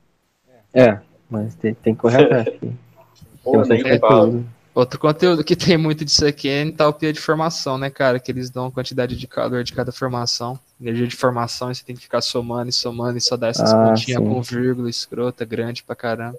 É, 0.74 0.98
mas 1.28 1.54
tem, 1.54 1.74
tem 1.74 1.94
que 1.94 2.00
correr 2.00 2.24
atrás. 2.24 2.48
Pô, 3.42 3.62
falo. 4.00 4.44
Outro 4.74 4.98
conteúdo 4.98 5.44
que 5.44 5.54
tem 5.54 5.76
muito 5.76 6.02
disso 6.02 6.24
aqui 6.24 6.48
é 6.48 6.62
entalpia 6.62 7.12
de 7.12 7.20
formação, 7.20 7.76
né, 7.76 7.90
cara? 7.90 8.18
Que 8.18 8.32
eles 8.32 8.48
dão 8.48 8.70
quantidade 8.70 9.16
de 9.16 9.26
calor 9.26 9.62
de 9.62 9.72
cada 9.72 9.92
formação, 9.92 10.59
energia 10.80 11.06
de 11.06 11.14
formação, 11.14 11.70
e 11.70 11.74
você 11.74 11.84
tem 11.84 11.94
que 11.94 12.02
ficar 12.02 12.22
somando 12.22 12.70
e 12.70 12.72
somando 12.72 13.18
e 13.18 13.20
só 13.20 13.36
dar 13.36 13.48
essas 13.48 13.70
Ah, 13.70 13.90
continhas 13.90 14.22
com 14.22 14.40
vírgula, 14.40 14.88
escrota, 14.88 15.44
grande 15.44 15.82
pra 15.82 15.94
caramba. 15.94 16.38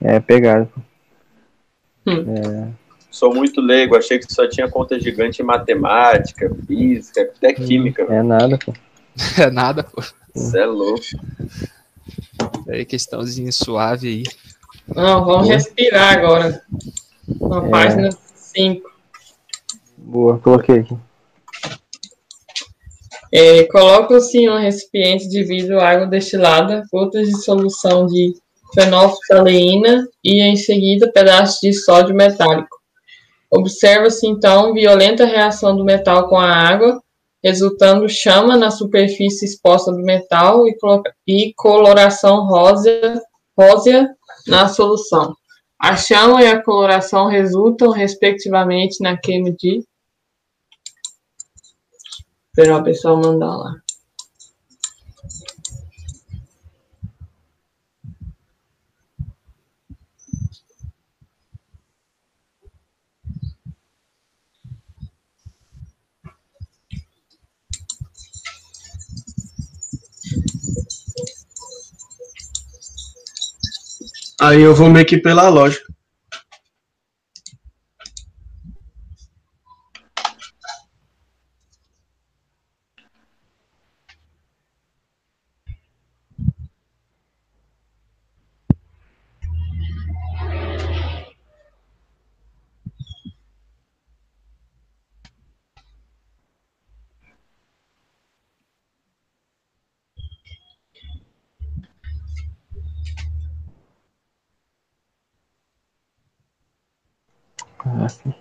É 0.00 0.18
pegado. 0.20 0.72
Sou 3.10 3.34
muito 3.34 3.60
leigo. 3.60 3.96
Achei 3.96 4.18
que 4.18 4.32
só 4.32 4.48
tinha 4.48 4.68
conta 4.68 4.98
gigante 5.00 5.42
em 5.42 5.44
matemática, 5.44 6.50
física, 6.66 7.22
até 7.22 7.52
química. 7.52 8.02
É 8.02 8.22
nada, 8.22 8.58
pô. 8.58 8.72
É 9.36 9.50
nada, 9.50 9.82
pô. 9.82 10.00
Isso 10.34 10.56
é 10.56 10.64
louco. 10.64 11.02
É 12.68 12.84
questãozinha 12.84 13.50
suave 13.50 14.08
aí. 14.08 14.22
Não, 14.94 15.24
vamos 15.24 15.48
respirar 15.48 16.16
agora. 16.18 16.62
Na 17.40 17.66
É. 17.66 17.68
página 17.70 18.08
5. 18.34 18.88
Boa, 19.96 20.38
coloquei 20.38 20.76
aqui. 20.80 20.96
É, 23.32 23.64
Colocam-se 23.64 24.38
em 24.38 24.48
um 24.48 24.58
recipiente 24.58 25.28
de 25.28 25.42
vidro 25.42 25.80
água 25.80 26.06
destilada, 26.06 26.84
gotas 26.90 27.28
de 27.28 27.42
solução 27.42 28.06
de 28.06 28.34
fenolftaleína 28.72 30.06
e, 30.24 30.40
em 30.40 30.56
seguida, 30.56 31.10
pedaços 31.12 31.60
de 31.60 31.72
sódio 31.72 32.14
metálico. 32.14 32.77
Observa-se, 33.50 34.26
então, 34.26 34.74
violenta 34.74 35.24
reação 35.24 35.76
do 35.76 35.84
metal 35.84 36.28
com 36.28 36.36
a 36.36 36.50
água, 36.50 37.02
resultando 37.42 38.08
chama 38.08 38.56
na 38.56 38.70
superfície 38.70 39.44
exposta 39.44 39.90
do 39.90 39.98
metal 39.98 40.66
e, 40.66 40.76
colo- 40.76 41.02
coloração 41.56 42.46
rósea, 42.46 43.20
rósea 43.58 44.08
na 44.46 44.68
solução. 44.68 45.34
A 45.80 45.96
chama 45.96 46.42
e 46.42 46.46
a 46.46 46.62
coloração 46.62 47.26
resultam, 47.26 47.90
respectivamente, 47.90 49.02
na 49.02 49.16
queima 49.16 49.50
de 49.52 49.82
Esperar 52.58 52.80
o 52.80 52.84
pessoal 52.84 53.16
mandar 53.16 53.56
lá. 53.56 53.72
Aí 74.40 74.62
eu 74.62 74.74
vou 74.74 74.88
meio 74.88 75.04
que 75.04 75.18
pela 75.18 75.48
lógica. 75.48 75.87
Ah, 108.08 108.10
sim. 108.10 108.34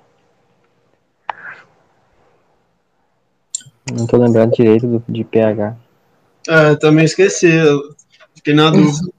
Não 3.94 4.08
tô 4.08 4.18
lembrando 4.18 4.54
direito 4.54 4.88
do, 4.88 5.04
de 5.08 5.24
pH. 5.24 5.76
É, 6.48 6.76
também 6.76 7.06
esqueci. 7.06 7.48
eu 7.48 7.96
Fiquei 8.36 8.54
na 8.54 8.70
dúvida. 8.70 9.12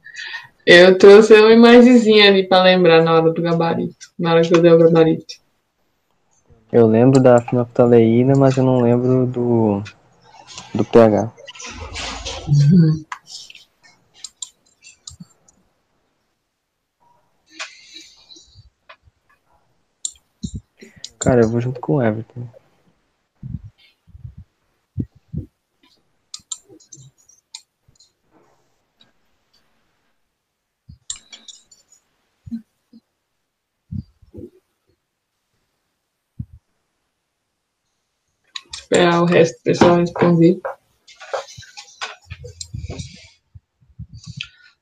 Eu 0.65 0.99
trouxe 0.99 1.35
uma 1.35 1.53
imagenzinha 1.53 2.29
ali 2.29 2.47
para 2.47 2.62
lembrar 2.62 3.03
na 3.03 3.15
hora 3.15 3.33
do 3.33 3.43
gabarito. 3.43 4.11
Na 4.19 4.33
hora 4.33 4.43
que 4.43 4.55
eu 4.55 4.61
dei 4.61 4.70
o 4.70 4.79
gabarito. 4.79 5.35
Eu 6.70 6.87
lembro 6.87 7.20
da 7.20 7.41
fenolftaleína, 7.41 8.35
mas 8.37 8.57
eu 8.57 8.65
não 8.65 8.81
lembro 8.81 9.27
do, 9.27 9.83
do 10.75 10.85
pH. 10.85 11.33
Cara, 21.19 21.43
eu 21.43 21.49
vou 21.49 21.61
junto 21.61 21.81
com 21.81 21.97
o 21.97 22.03
Everton. 22.03 22.49
Esperar 38.73 39.23
o 39.23 39.27
resto 39.27 39.59
do 39.59 39.62
pessoal 39.65 39.97
responder. 39.97 40.61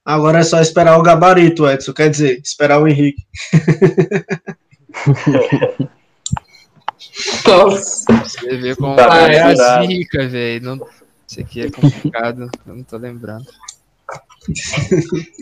Agora 0.05 0.39
é 0.39 0.45
só 0.45 0.61
esperar 0.61 0.97
o 0.97 1.03
gabarito, 1.03 1.69
Edson. 1.69 1.93
Quer 1.93 2.11
dizer, 2.11 2.41
esperar 2.41 2.81
o 2.81 2.87
Henrique. 2.87 3.27
Nossa. 7.47 8.05
Você 8.24 8.56
vê 8.56 8.77
como 8.77 8.97
Tá 8.97 9.31
é 9.31 9.40
a 9.40 9.82
zica, 9.82 10.28
velho. 10.28 10.64
Não... 10.64 10.89
Isso 11.28 11.40
aqui 11.40 11.62
é 11.62 11.70
complicado, 11.70 12.51
eu 12.66 12.74
não 12.74 12.85
tô 12.85 12.97
lembrando. 12.97 13.47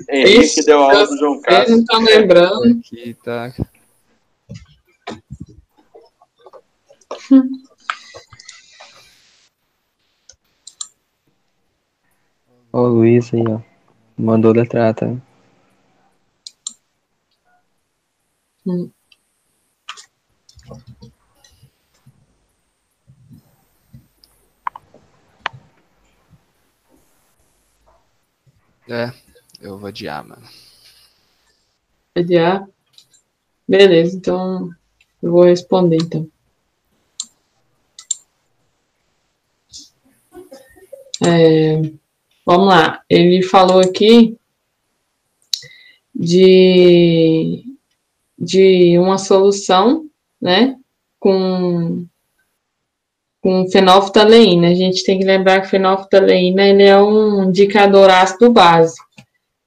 Henrique 0.08 0.40
Isso, 0.40 0.64
deu 0.64 0.80
aula 0.80 1.06
do 1.06 1.16
João 1.18 1.34
Vocês 1.34 1.44
Castro. 1.44 1.72
não 1.72 1.80
estão 1.80 2.00
lembrando. 2.00 2.78
Aqui 2.78 3.16
tá. 3.22 3.52
Ó, 12.72 12.80
o 12.80 12.88
Luiz 12.88 13.32
aí, 13.34 13.44
ó. 13.46 13.60
Mandou 14.16 14.52
letra 14.52 14.90
A, 14.90 14.94
É, 28.88 29.12
eu 29.60 29.78
vou 29.78 29.88
adiar, 29.88 30.26
mano. 30.26 30.46
Adiar. 32.14 32.68
Beleza, 33.66 34.16
então 34.16 34.70
eu 35.22 35.32
vou 35.32 35.44
responder 35.44 35.96
então. 35.96 36.28
É, 41.26 41.80
vamos 42.44 42.68
lá. 42.68 43.02
Ele 43.08 43.42
falou 43.42 43.80
aqui 43.80 44.36
de, 46.14 47.64
de 48.38 48.98
uma 48.98 49.16
solução, 49.16 50.10
né? 50.40 50.78
Com, 51.18 52.06
com 53.44 53.68
fenolftaleína. 53.70 54.68
A 54.68 54.74
gente 54.74 55.04
tem 55.04 55.18
que 55.18 55.24
lembrar 55.26 55.60
que 55.60 55.68
fenolftaleína 55.68 56.66
ele 56.66 56.82
é 56.82 56.98
um 56.98 57.44
indicador 57.44 58.08
ácido 58.08 58.50
base. 58.50 58.94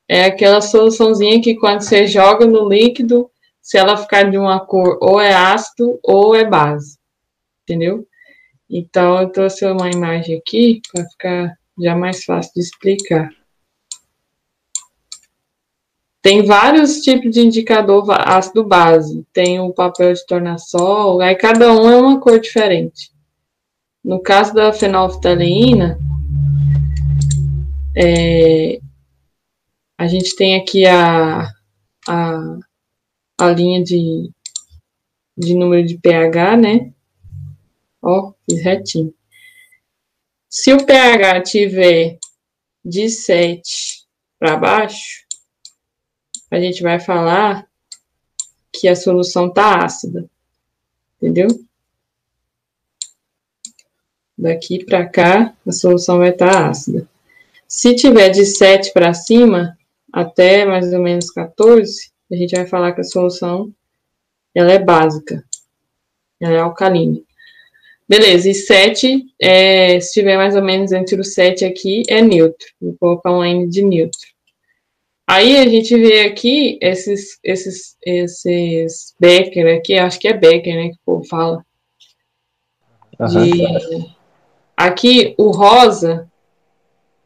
É 0.10 0.26
aquela 0.26 0.62
soluçãozinha 0.62 1.40
que 1.40 1.54
quando 1.54 1.82
você 1.82 2.08
joga 2.08 2.48
no 2.48 2.68
líquido, 2.68 3.30
se 3.62 3.78
ela 3.78 3.96
ficar 3.96 4.32
de 4.32 4.38
uma 4.38 4.60
cor 4.60 4.98
ou 5.00 5.22
é 5.22 5.32
ácido 5.32 6.00
ou 6.02 6.34
é 6.34 6.44
base. 6.44 6.98
Entendeu? 7.62 8.04
Então, 8.68 9.22
eu 9.22 9.30
trouxe 9.30 9.64
uma 9.68 9.92
imagem 9.92 10.40
aqui 10.40 10.82
para 10.92 11.06
ficar 11.06 11.54
já 11.80 11.96
mais 11.96 12.24
fácil 12.24 12.54
de 12.56 12.62
explicar. 12.62 13.30
Tem 16.20 16.44
vários 16.44 17.02
tipos 17.02 17.30
de 17.30 17.42
indicador 17.42 18.10
ácido 18.10 18.64
base. 18.64 19.24
Tem 19.32 19.60
o 19.60 19.72
papel 19.72 20.14
de 20.14 20.26
tornassol, 20.26 21.22
aí 21.22 21.36
cada 21.36 21.72
um 21.72 21.88
é 21.88 21.96
uma 21.96 22.20
cor 22.20 22.40
diferente. 22.40 23.16
No 24.08 24.22
caso 24.22 24.54
da 24.54 24.72
fenolftaleína, 24.72 26.00
é, 27.94 28.80
a 29.98 30.08
gente 30.08 30.34
tem 30.34 30.56
aqui 30.56 30.86
a, 30.86 31.42
a, 32.08 32.58
a 33.38 33.50
linha 33.50 33.84
de, 33.84 34.32
de 35.38 35.54
número 35.54 35.86
de 35.86 35.98
pH, 35.98 36.56
né? 36.56 36.94
Ó, 38.02 38.32
fiz 38.50 38.64
retinho. 38.64 39.14
Se 40.50 40.72
o 40.72 40.86
pH 40.86 41.42
tiver 41.42 42.18
de 42.86 43.10
7 43.10 44.08
para 44.40 44.56
baixo, 44.56 45.26
a 46.50 46.58
gente 46.62 46.82
vai 46.82 46.98
falar 46.98 47.68
que 48.72 48.88
a 48.88 48.96
solução 48.96 49.48
está 49.48 49.84
ácida. 49.84 50.30
Entendeu? 51.18 51.67
Daqui 54.38 54.86
para 54.86 55.06
cá, 55.06 55.54
a 55.66 55.72
solução 55.72 56.20
vai 56.20 56.30
estar 56.30 56.52
tá 56.52 56.70
ácida. 56.70 57.08
Se 57.68 57.96
tiver 57.96 58.30
de 58.30 58.46
7 58.46 58.94
para 58.94 59.14
cima, 59.14 59.78
até 60.14 60.66
mais 60.66 60.94
ou 60.94 61.00
menos 61.00 61.32
14, 61.32 62.12
a 62.32 62.36
gente 62.36 62.56
vai 62.56 62.68
falar 62.68 62.94
que 62.94 63.02
a 63.02 63.04
solução 63.04 63.74
ela 64.54 64.72
é 64.72 64.80
básica. 64.80 65.44
Ela 66.40 66.54
é 66.54 66.60
alcalina. 66.60 67.20
Beleza, 68.08 68.50
e 68.50 68.54
7, 68.54 69.26
é, 69.40 70.00
se 70.00 70.14
tiver 70.14 70.38
mais 70.38 70.56
ou 70.56 70.64
menos 70.64 70.92
entre 70.92 71.20
o 71.20 71.24
7 71.24 71.66
aqui, 71.66 72.04
é 72.08 72.22
neutro. 72.22 72.68
Vou 72.80 72.96
colocar 72.98 73.32
um 73.34 73.44
N 73.44 73.68
de 73.68 73.82
neutro. 73.82 74.28
Aí 75.28 75.58
a 75.58 75.68
gente 75.68 75.94
vê 75.94 76.22
aqui 76.22 76.80
esses, 76.82 77.38
esses, 77.44 77.98
esses 78.02 79.14
Becker 79.20 79.78
aqui, 79.78 79.96
acho 79.96 80.18
que 80.18 80.28
é 80.30 80.34
Becker, 80.34 80.74
né, 80.74 80.90
que 80.90 80.96
o 80.96 81.06
povo 81.06 81.26
fala. 81.26 81.66
De, 83.20 84.17
aqui, 84.78 85.34
o 85.38 85.50
rosa, 85.50 86.30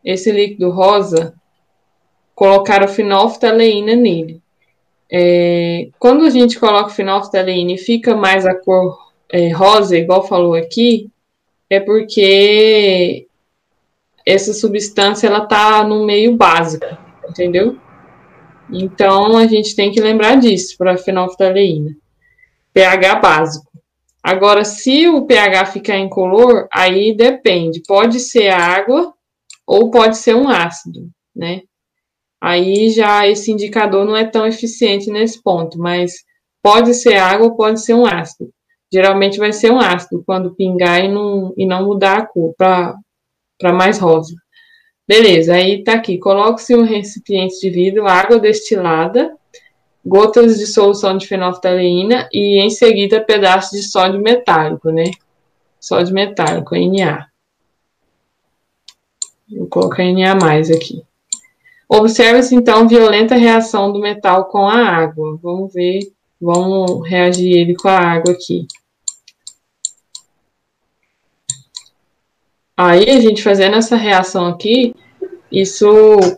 esse 0.03 0.32
líquido 0.32 0.72
rosa, 0.72 1.36
colocaram 2.34 2.88
fenolftaleína 2.88 3.95
nele. 3.95 4.41
É, 5.11 5.90
quando 5.99 6.23
a 6.23 6.30
gente 6.30 6.57
coloca 6.57 6.90
fenolftaleína 6.90 7.73
e 7.73 7.78
fica 7.78 8.15
mais 8.15 8.45
a 8.45 8.56
cor 8.56 8.98
é, 9.30 9.49
rosa, 9.52 9.98
igual 9.98 10.26
falou 10.26 10.56
aqui, 10.56 11.11
é 11.69 11.80
porque 11.80 13.28
essa 14.26 14.53
substância 14.53 15.28
ela 15.28 15.45
tá 15.45 15.84
no 15.84 16.06
meio 16.06 16.36
básico, 16.38 16.86
entendeu? 17.30 17.78
Então 18.69 19.38
a 19.38 19.45
gente 19.48 19.76
tem 19.76 19.91
que 19.91 19.99
lembrar 19.99 20.36
disso 20.36 20.78
para 20.78 20.94
a 20.94 20.98
pH 22.73 23.15
básico. 23.15 23.70
Agora, 24.23 24.64
se 24.64 25.07
o 25.07 25.26
pH 25.26 25.65
ficar 25.68 25.98
incolor, 25.98 26.68
aí 26.72 27.15
depende. 27.15 27.81
Pode 27.88 28.19
ser 28.19 28.49
água 28.49 29.14
ou 29.65 29.89
pode 29.89 30.18
ser 30.18 30.35
um 30.35 30.48
ácido, 30.48 31.10
né? 31.35 31.61
Aí 32.39 32.89
já 32.89 33.27
esse 33.27 33.52
indicador 33.52 34.06
não 34.06 34.15
é 34.15 34.26
tão 34.26 34.45
eficiente 34.45 35.11
nesse 35.11 35.41
ponto, 35.41 35.77
mas 35.77 36.14
pode 36.61 36.93
ser 36.93 37.18
água 37.18 37.48
ou 37.48 37.56
pode 37.56 37.84
ser 37.84 37.93
um 37.93 38.06
ácido 38.06 38.52
geralmente 38.91 39.39
vai 39.39 39.53
ser 39.53 39.72
um 39.72 39.80
ácido 39.80 40.22
quando 40.26 40.53
pingar 40.53 41.03
e 41.03 41.07
não, 41.07 41.53
e 41.56 41.65
não 41.65 41.85
mudar 41.85 42.18
a 42.18 42.26
cor 42.26 42.53
para 42.57 43.73
mais 43.73 43.98
rosa. 43.98 44.35
Beleza, 45.07 45.53
aí 45.53 45.84
tá 45.84 45.93
aqui. 45.93 46.18
Coloque-se 46.18 46.76
um 46.76 46.84
recipiente 46.84 47.60
de 47.60 47.69
vidro, 47.69 48.07
água 48.07 48.39
destilada, 48.39 49.35
gotas 50.06 50.57
de 50.57 50.65
solução 50.65 51.18
de 51.18 51.28
fenolftaleína 51.28 52.28
e 52.32 52.60
em 52.60 52.69
seguida 52.69 53.22
pedaços 53.22 53.80
de 53.80 53.84
sódio 53.84 54.19
metálico, 54.22 54.91
né? 54.91 55.11
Sódio 55.80 56.14
metálico, 56.14 56.76
Na. 56.76 57.28
Vou 59.49 59.68
colocar 59.68 60.03
Na 60.03 60.36
mais 60.36 60.72
aqui. 60.72 61.03
Observe-se 61.88 62.56
então 62.56 62.88
violenta 62.88 63.36
reação 63.36 63.91
do 63.91 63.99
metal 63.99 64.45
com 64.45 64.68
a 64.68 64.78
água. 64.78 65.38
Vamos 65.41 65.73
ver, 65.73 65.99
vamos 66.40 67.07
reagir 67.07 67.57
ele 67.57 67.76
com 67.76 67.90
a 67.90 67.99
água 67.99 68.34
aqui. 68.34 68.65
Aí 72.78 73.10
a 73.10 73.19
gente 73.19 73.44
fazendo 73.44 73.76
essa 73.76 73.95
reação 73.95 74.48
aqui, 74.48 74.95
isso, 75.52 75.86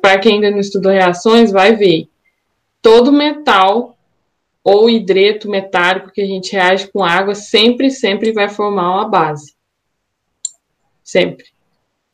para 0.01 0.19
quem 0.19 0.35
ainda 0.35 0.51
não 0.51 0.59
estudou 0.59 0.91
reações, 0.91 1.51
vai 1.51 1.75
ver. 1.75 2.09
Todo 2.83 3.11
metal 3.11 3.97
ou 4.61 4.89
hidreto 4.89 5.49
metálico 5.49 6.11
que 6.11 6.21
a 6.21 6.25
gente 6.25 6.51
reage 6.51 6.91
com 6.91 7.03
água 7.03 7.33
sempre, 7.33 7.89
sempre 7.89 8.33
vai 8.33 8.49
formar 8.49 8.93
uma 8.93 9.07
base. 9.07 9.55
Sempre. 11.01 11.45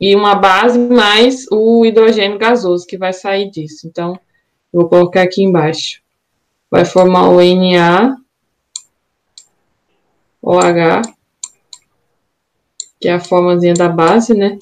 E 0.00 0.14
uma 0.14 0.36
base 0.36 0.78
mais 0.78 1.44
o 1.50 1.84
hidrogênio 1.84 2.38
gasoso 2.38 2.86
que 2.86 2.96
vai 2.96 3.12
sair 3.12 3.50
disso. 3.50 3.88
Então, 3.88 4.18
vou 4.72 4.88
colocar 4.88 5.22
aqui 5.22 5.42
embaixo. 5.42 6.00
Vai 6.70 6.84
formar 6.84 7.28
o 7.28 7.40
Na, 7.40 8.16
OH, 10.40 11.02
que 13.00 13.08
é 13.08 13.14
a 13.14 13.20
formazinha 13.20 13.74
da 13.74 13.88
base, 13.88 14.34
né? 14.34 14.56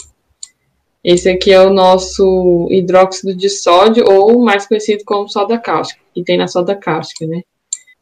Esse 1.02 1.30
aqui 1.30 1.52
é 1.52 1.60
o 1.60 1.72
nosso 1.72 2.66
hidróxido 2.70 3.34
de 3.34 3.48
sódio, 3.48 4.04
ou 4.08 4.40
mais 4.40 4.66
conhecido 4.66 5.04
como 5.04 5.28
soda 5.28 5.58
cáustica, 5.58 6.00
que 6.12 6.24
tem 6.24 6.36
na 6.36 6.48
soda 6.48 6.74
cáustica, 6.74 7.26
né? 7.26 7.42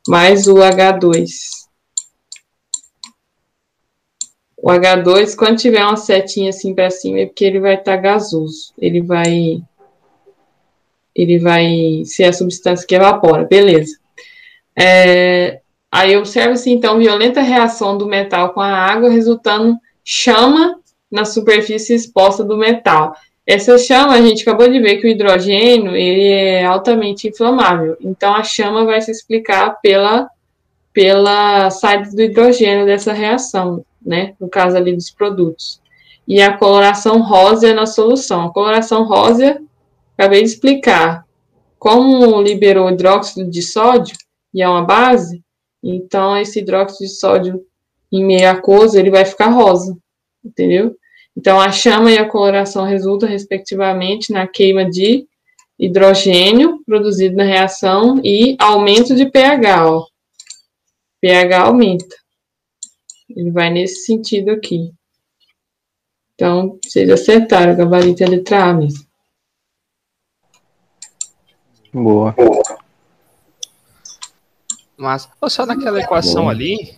Mais 0.09 0.47
o 0.47 0.55
H2. 0.55 1.28
O 4.56 4.68
H2, 4.68 5.36
quando 5.36 5.59
tiver 5.59 5.85
uma 5.85 5.97
setinha 5.97 6.51
assim 6.51 6.74
para 6.74 6.90
cima, 6.90 7.20
é 7.20 7.27
porque 7.27 7.44
ele 7.44 7.60
vai 7.60 7.74
estar 7.74 7.97
tá 7.97 8.02
gasoso. 8.02 8.73
Ele 8.78 9.02
vai 9.02 9.62
ele 11.14 11.39
vai 11.39 12.02
ser 12.05 12.24
a 12.24 12.32
substância 12.32 12.86
que 12.86 12.94
evapora, 12.94 13.44
beleza. 13.44 13.98
É, 14.78 15.60
aí 15.90 16.14
observa-se, 16.14 16.70
então, 16.70 16.98
violenta 16.98 17.40
reação 17.40 17.97
do 17.97 18.06
metal 18.06 18.52
com 18.52 18.60
a 18.60 18.68
água, 18.68 19.09
resultando 19.09 19.78
chama 20.05 20.78
na 21.11 21.24
superfície 21.24 21.95
exposta 21.95 22.45
do 22.45 22.57
metal. 22.57 23.15
Essa 23.47 23.78
chama, 23.78 24.15
a 24.15 24.20
gente 24.20 24.43
acabou 24.43 24.69
de 24.69 24.81
ver 24.81 24.97
que 24.97 25.07
o 25.07 25.11
hidrogênio 25.11 25.95
ele 25.95 26.28
é 26.28 26.65
altamente 26.65 27.28
inflamável. 27.28 27.97
Então, 28.01 28.35
a 28.35 28.43
chama 28.43 28.85
vai 28.85 29.01
se 29.01 29.11
explicar 29.11 29.81
pela, 29.81 30.28
pela 30.93 31.70
saída 31.70 32.11
do 32.11 32.23
hidrogênio 32.23 32.85
dessa 32.85 33.12
reação, 33.12 33.85
né? 34.05 34.35
No 34.41 34.49
caso 34.49 34.77
ali 34.77 34.93
dos 34.93 35.11
produtos. 35.11 35.81
E 36.27 36.43
a 36.43 36.57
coloração 36.57 37.23
rosa 37.23 37.73
na 37.73 37.87
solução. 37.87 38.47
A 38.47 38.53
coloração 38.53 39.05
rosa, 39.05 39.61
acabei 40.19 40.43
de 40.43 40.49
explicar. 40.49 41.24
Como 41.78 42.43
liberou 42.43 42.91
hidróxido 42.91 43.49
de 43.49 43.62
sódio, 43.62 44.16
e 44.53 44.61
é 44.61 44.69
uma 44.69 44.83
base, 44.83 45.45
então 45.83 46.37
esse 46.37 46.61
hidróxido 46.61 47.05
de 47.05 47.15
sódio 47.15 47.65
em 48.11 48.24
meio 48.24 48.51
aquoso, 48.51 48.99
ele 48.99 49.11
vai 49.11 49.24
ficar 49.24 49.49
rosa, 49.49 49.97
entendeu? 50.47 50.97
Então, 51.36 51.60
a 51.60 51.70
chama 51.70 52.10
e 52.10 52.18
a 52.18 52.28
coloração 52.28 52.85
resultam, 52.85 53.28
respectivamente, 53.28 54.32
na 54.32 54.47
queima 54.47 54.89
de 54.89 55.27
hidrogênio 55.78 56.82
produzido 56.86 57.36
na 57.36 57.44
reação 57.44 58.20
e 58.24 58.56
aumento 58.59 59.14
de 59.14 59.27
pH, 59.27 59.90
ó. 59.90 60.06
pH 61.20 61.60
aumenta. 61.60 62.16
Ele 63.28 63.51
vai 63.51 63.70
nesse 63.70 64.06
sentido 64.06 64.51
aqui. 64.51 64.90
Então, 66.35 66.78
vocês 66.85 67.09
acertaram, 67.10 67.73
o 67.73 67.77
gabarito 67.77 68.23
é 68.23 68.27
a 68.27 68.31
letra 68.31 68.64
A 68.64 68.74
mesmo. 68.74 69.06
Boa. 71.93 72.35
massa. 74.98 75.31
Ô, 75.40 75.48
só 75.48 75.64
naquela 75.64 76.01
equação 76.01 76.43
Boa. 76.43 76.52
ali, 76.52 76.94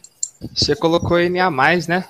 você 0.54 0.74
colocou 0.74 1.18
Na 1.28 1.50
mais, 1.50 1.86
né? 1.86 2.04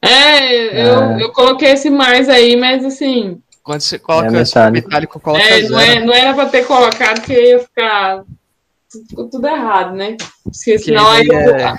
É, 0.00 0.86
eu, 0.88 1.02
É. 1.02 1.22
eu 1.22 1.32
coloquei 1.32 1.70
esse 1.72 1.90
mais 1.90 2.28
aí, 2.28 2.56
mas 2.56 2.84
assim, 2.84 3.40
Quando 3.62 3.80
você 3.80 3.98
coloca 3.98 4.26
É 4.26 4.40
esse 4.42 4.54
metálico. 4.56 4.86
metálico, 4.88 5.20
coloca 5.20 5.44
é, 5.44 5.60
zero. 5.60 5.72
não, 5.72 5.80
é, 5.80 6.04
não 6.06 6.14
era 6.14 6.34
pra 6.34 6.46
ter 6.46 6.64
colocado, 6.66 7.16
porque 7.20 7.32
ia 7.34 7.58
ficar 7.58 8.24
tudo, 8.90 9.28
tudo 9.30 9.46
errado, 9.46 9.94
né? 9.94 10.16
Porque 10.44 10.78
senão 10.78 11.10
aí 11.10 11.26
eu 11.26 11.54
é, 11.56 11.76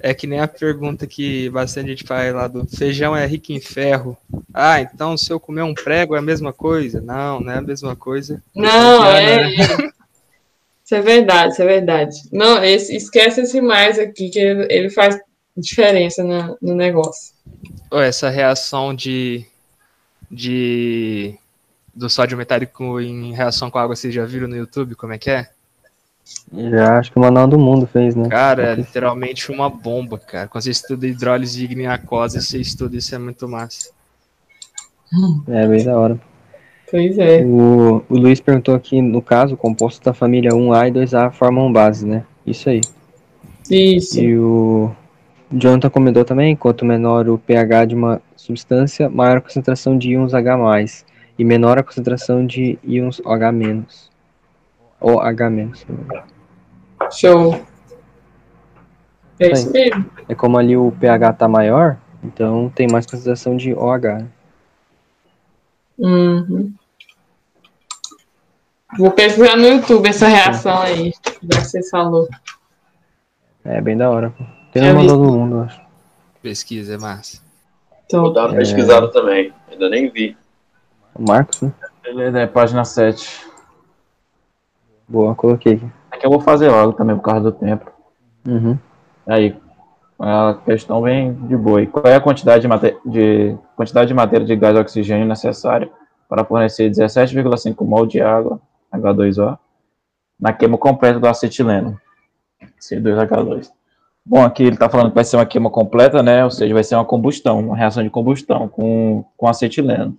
é 0.00 0.14
que 0.14 0.26
nem 0.26 0.40
a 0.40 0.48
pergunta 0.48 1.06
que 1.06 1.48
bastante 1.50 1.90
gente 1.90 2.04
faz 2.04 2.34
lá 2.34 2.48
do 2.48 2.66
feijão 2.66 3.14
é 3.14 3.24
rico 3.24 3.52
em 3.52 3.60
ferro. 3.60 4.16
Ah, 4.52 4.80
então 4.80 5.16
se 5.16 5.32
eu 5.32 5.38
comer 5.38 5.62
um 5.62 5.74
prego 5.74 6.16
é 6.16 6.18
a 6.18 6.22
mesma 6.22 6.52
coisa? 6.52 7.00
Não, 7.00 7.38
não 7.38 7.52
é 7.52 7.58
a 7.58 7.62
mesma 7.62 7.94
coisa. 7.94 8.42
Não, 8.56 9.04
é. 9.06 9.42
é. 9.44 9.92
Isso 10.84 10.94
é 10.96 11.00
verdade, 11.00 11.52
isso 11.52 11.62
é 11.62 11.66
verdade. 11.66 12.16
Não, 12.32 12.62
esse, 12.64 12.96
esquece 12.96 13.42
esse 13.42 13.60
mais 13.60 13.98
aqui, 13.98 14.28
que 14.28 14.38
ele, 14.40 14.66
ele 14.68 14.90
faz 14.90 15.16
diferença 15.56 16.24
no, 16.24 16.58
no 16.60 16.74
negócio. 16.74 17.32
Essa 17.92 18.30
reação 18.30 18.94
de, 18.94 19.44
de 20.30 21.34
do 21.94 22.08
sódio 22.08 22.38
metálico 22.38 23.00
em 23.00 23.32
reação 23.32 23.70
com 23.70 23.78
água, 23.78 23.94
vocês 23.94 24.14
já 24.14 24.24
viram 24.24 24.48
no 24.48 24.56
YouTube 24.56 24.94
como 24.94 25.12
é 25.12 25.18
que 25.18 25.30
é? 25.30 25.48
Já 26.52 26.98
acho 26.98 27.10
que 27.10 27.18
o 27.18 27.20
Manual 27.20 27.48
do 27.48 27.58
Mundo 27.58 27.86
fez, 27.86 28.14
né? 28.14 28.28
Cara, 28.28 28.72
é 28.72 28.74
literalmente 28.74 29.50
uma 29.50 29.68
bomba, 29.68 30.18
cara. 30.18 30.48
Quando 30.48 30.64
você 30.64 30.70
estuda 30.70 31.06
hidrólise 31.06 31.64
ígnea 31.64 31.92
aquosa, 31.92 32.40
você 32.40 32.58
estuda 32.58 32.96
isso, 32.96 33.14
é 33.14 33.18
muito 33.18 33.48
massa. 33.48 33.90
É 35.48 35.66
bem 35.66 35.84
da 35.84 35.98
hora. 35.98 36.20
Pois 36.90 37.18
é. 37.18 37.42
O, 37.44 38.04
o 38.08 38.16
Luiz 38.16 38.40
perguntou 38.40 38.74
aqui, 38.74 39.00
no 39.00 39.20
caso, 39.20 39.54
o 39.54 39.56
composto 39.56 40.04
da 40.04 40.14
família 40.14 40.52
1A 40.52 40.88
e 40.88 40.92
2A 40.92 41.32
formam 41.32 41.72
base, 41.72 42.06
né? 42.06 42.24
Isso 42.46 42.68
aí. 42.68 42.80
Isso. 43.70 44.20
E 44.20 44.38
o 44.38 44.94
Jonathan 45.52 45.90
comentou 45.90 46.24
também, 46.24 46.56
quanto 46.56 46.84
menor 46.84 47.28
o 47.28 47.36
pH 47.36 47.84
de 47.86 47.94
uma 47.94 48.22
substância, 48.34 49.10
maior 49.10 49.36
a 49.36 49.40
concentração 49.40 49.98
de 49.98 50.10
íons 50.10 50.32
H+, 50.32 51.04
e 51.38 51.44
menor 51.44 51.78
a 51.78 51.82
concentração 51.82 52.46
de 52.46 52.78
íons 52.82 53.20
OH-. 53.24 53.84
Ou 54.98 55.20
H-. 55.20 55.50
Show. 57.10 57.60
É 59.38 59.50
isso 59.50 59.70
mesmo. 59.70 60.06
É 60.28 60.34
como 60.34 60.56
ali 60.56 60.76
o 60.76 60.90
pH 60.92 61.34
tá 61.34 61.48
maior, 61.48 61.98
então 62.24 62.72
tem 62.74 62.86
mais 62.90 63.04
concentração 63.04 63.56
de 63.56 63.74
OH. 63.74 64.24
Uhum. 65.98 66.72
Vou 68.96 69.10
pesquisar 69.10 69.56
no 69.56 69.66
YouTube 69.66 70.08
essa 70.08 70.28
reação 70.28 70.80
aí, 70.80 71.12
que 71.22 71.46
você 71.46 71.82
falou. 71.90 72.28
É 73.64 73.80
bem 73.80 73.96
da 73.96 74.10
hora. 74.10 74.30
pô. 74.30 74.61
Tem 74.72 74.82
no 74.82 74.88
vi. 75.00 75.06
Manual 75.06 75.18
do 75.18 75.32
Mundo, 75.38 75.56
eu 75.56 75.62
acho. 75.62 75.80
Pesquisa, 76.42 76.94
é 76.94 76.98
massa. 76.98 77.40
Vou 77.90 77.98
Então, 78.04 78.32
dar 78.32 78.46
uma 78.48 78.54
É. 78.54 78.58
pesquisada 78.58 79.08
também. 79.12 79.52
Ainda 79.70 79.88
nem 79.88 80.10
vi. 80.10 80.36
O 81.14 81.22
Marcos, 81.28 81.60
né? 81.62 81.72
Beleza, 82.02 82.40
é 82.40 82.46
página 82.46 82.84
7. 82.84 83.46
Boa, 85.08 85.34
coloquei 85.34 85.74
aqui. 85.74 85.86
Aqui 86.10 86.26
eu 86.26 86.30
vou 86.30 86.40
fazer 86.40 86.70
logo 86.70 86.92
também 86.94 87.16
por 87.16 87.22
causa 87.22 87.40
do 87.40 87.52
tempo. 87.52 87.90
Uhum. 88.46 88.78
Aí, 89.26 89.56
a 90.18 90.56
questão 90.64 91.02
bem 91.02 91.32
de 91.46 91.56
boa. 91.56 91.82
E 91.82 91.86
qual 91.86 92.06
é 92.06 92.16
a 92.16 92.20
quantidade 92.20 92.62
de, 92.62 92.68
mate- 92.68 92.96
de, 93.04 93.56
quantidade 93.76 94.08
de 94.08 94.14
matéria 94.14 94.46
de 94.46 94.56
gás 94.56 94.74
e 94.76 94.80
oxigênio 94.80 95.26
necessária 95.26 95.90
para 96.28 96.44
fornecer 96.44 96.90
17,5 96.90 97.84
mol 97.84 98.06
de 98.06 98.20
água, 98.20 98.60
H2O, 98.92 99.58
na 100.40 100.52
queima 100.52 100.78
completa 100.78 101.20
do 101.20 101.28
acetileno, 101.28 102.00
C2H2. 102.80 103.70
Bom, 104.24 104.44
aqui 104.44 104.62
ele 104.62 104.74
está 104.74 104.88
falando 104.88 105.08
que 105.08 105.14
vai 105.14 105.24
ser 105.24 105.36
uma 105.36 105.46
queima 105.46 105.70
completa, 105.70 106.22
né? 106.22 106.44
Ou 106.44 106.50
seja, 106.50 106.72
vai 106.72 106.84
ser 106.84 106.94
uma 106.94 107.04
combustão, 107.04 107.58
uma 107.58 107.76
reação 107.76 108.02
de 108.02 108.10
combustão 108.10 108.68
com, 108.68 109.24
com 109.36 109.48
acetileno. 109.48 110.16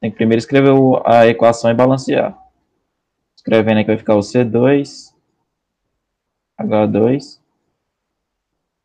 Tem 0.00 0.10
que 0.10 0.16
primeiro 0.16 0.38
escrever 0.38 0.74
a 1.04 1.26
equação 1.26 1.70
e 1.70 1.74
balancear. 1.74 2.36
Escrevendo 3.34 3.78
aqui 3.78 3.86
vai 3.88 3.96
ficar 3.96 4.14
o 4.14 4.20
C2, 4.20 5.14
H2, 6.60 7.38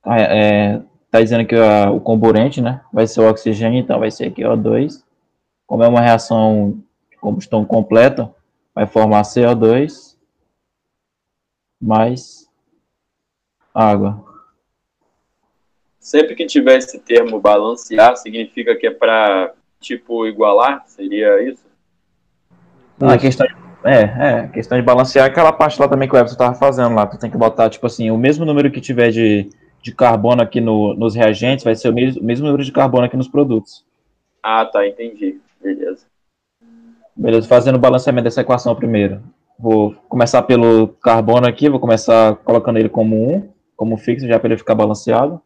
Tá, 0.01 0.17
é, 0.17 0.81
tá 1.11 1.21
dizendo 1.21 1.45
que 1.45 1.55
o 1.55 1.99
comburente, 1.99 2.59
né, 2.59 2.83
vai 2.91 3.05
ser 3.05 3.21
o 3.21 3.29
oxigênio, 3.29 3.79
então 3.79 3.99
vai 3.99 4.09
ser 4.09 4.25
aqui 4.27 4.41
O2. 4.41 5.03
Como 5.67 5.83
é 5.83 5.87
uma 5.87 6.01
reação 6.01 6.83
de 7.09 7.17
combustão 7.17 7.63
completa, 7.63 8.33
vai 8.73 8.87
formar 8.87 9.21
CO2 9.21 10.17
mais 11.79 12.49
água. 13.73 14.30
Sempre 16.01 16.33
que 16.33 16.47
tiver 16.47 16.79
esse 16.79 16.97
termo 16.97 17.39
balancear, 17.39 18.17
significa 18.17 18.75
que 18.75 18.87
é 18.87 18.91
para, 18.91 19.53
tipo, 19.79 20.25
igualar? 20.25 20.83
Seria 20.87 21.43
isso? 21.47 21.63
Ah, 22.99 23.13
a 23.13 23.17
questão 23.19 23.45
de, 23.45 23.53
é, 23.83 24.01
é, 24.01 24.39
a 24.39 24.47
questão 24.47 24.79
de 24.79 24.83
balancear 24.83 25.27
é 25.27 25.29
aquela 25.29 25.53
parte 25.53 25.79
lá 25.79 25.87
também 25.87 26.09
que 26.09 26.15
o 26.15 26.17
Everton 26.17 26.33
estava 26.33 26.55
fazendo 26.55 26.95
lá. 26.95 27.05
Tu 27.05 27.19
tem 27.19 27.29
que 27.29 27.37
botar, 27.37 27.69
tipo 27.69 27.85
assim, 27.85 28.09
o 28.09 28.17
mesmo 28.17 28.43
número 28.43 28.71
que 28.71 28.81
tiver 28.81 29.11
de, 29.11 29.47
de 29.79 29.93
carbono 29.93 30.41
aqui 30.41 30.59
no, 30.59 30.95
nos 30.95 31.13
reagentes, 31.13 31.63
vai 31.63 31.75
ser 31.75 31.89
o 31.89 31.93
mesmo, 31.93 32.19
o 32.19 32.25
mesmo 32.25 32.47
número 32.47 32.63
de 32.63 32.71
carbono 32.71 33.05
aqui 33.05 33.15
nos 33.15 33.27
produtos. 33.27 33.85
Ah, 34.41 34.65
tá, 34.65 34.87
entendi. 34.87 35.39
Beleza. 35.61 36.07
Beleza, 37.15 37.47
fazendo 37.47 37.75
o 37.75 37.79
balanceamento 37.79 38.23
dessa 38.23 38.41
equação 38.41 38.75
primeiro. 38.75 39.21
Vou 39.59 39.93
começar 40.09 40.41
pelo 40.41 40.87
carbono 40.87 41.47
aqui, 41.47 41.69
vou 41.69 41.79
começar 41.79 42.37
colocando 42.37 42.79
ele 42.79 42.89
como 42.89 43.35
1, 43.35 43.49
como 43.77 43.97
fixo, 43.97 44.27
já 44.27 44.39
para 44.39 44.49
ele 44.49 44.57
ficar 44.57 44.73
balanceado. 44.73 45.39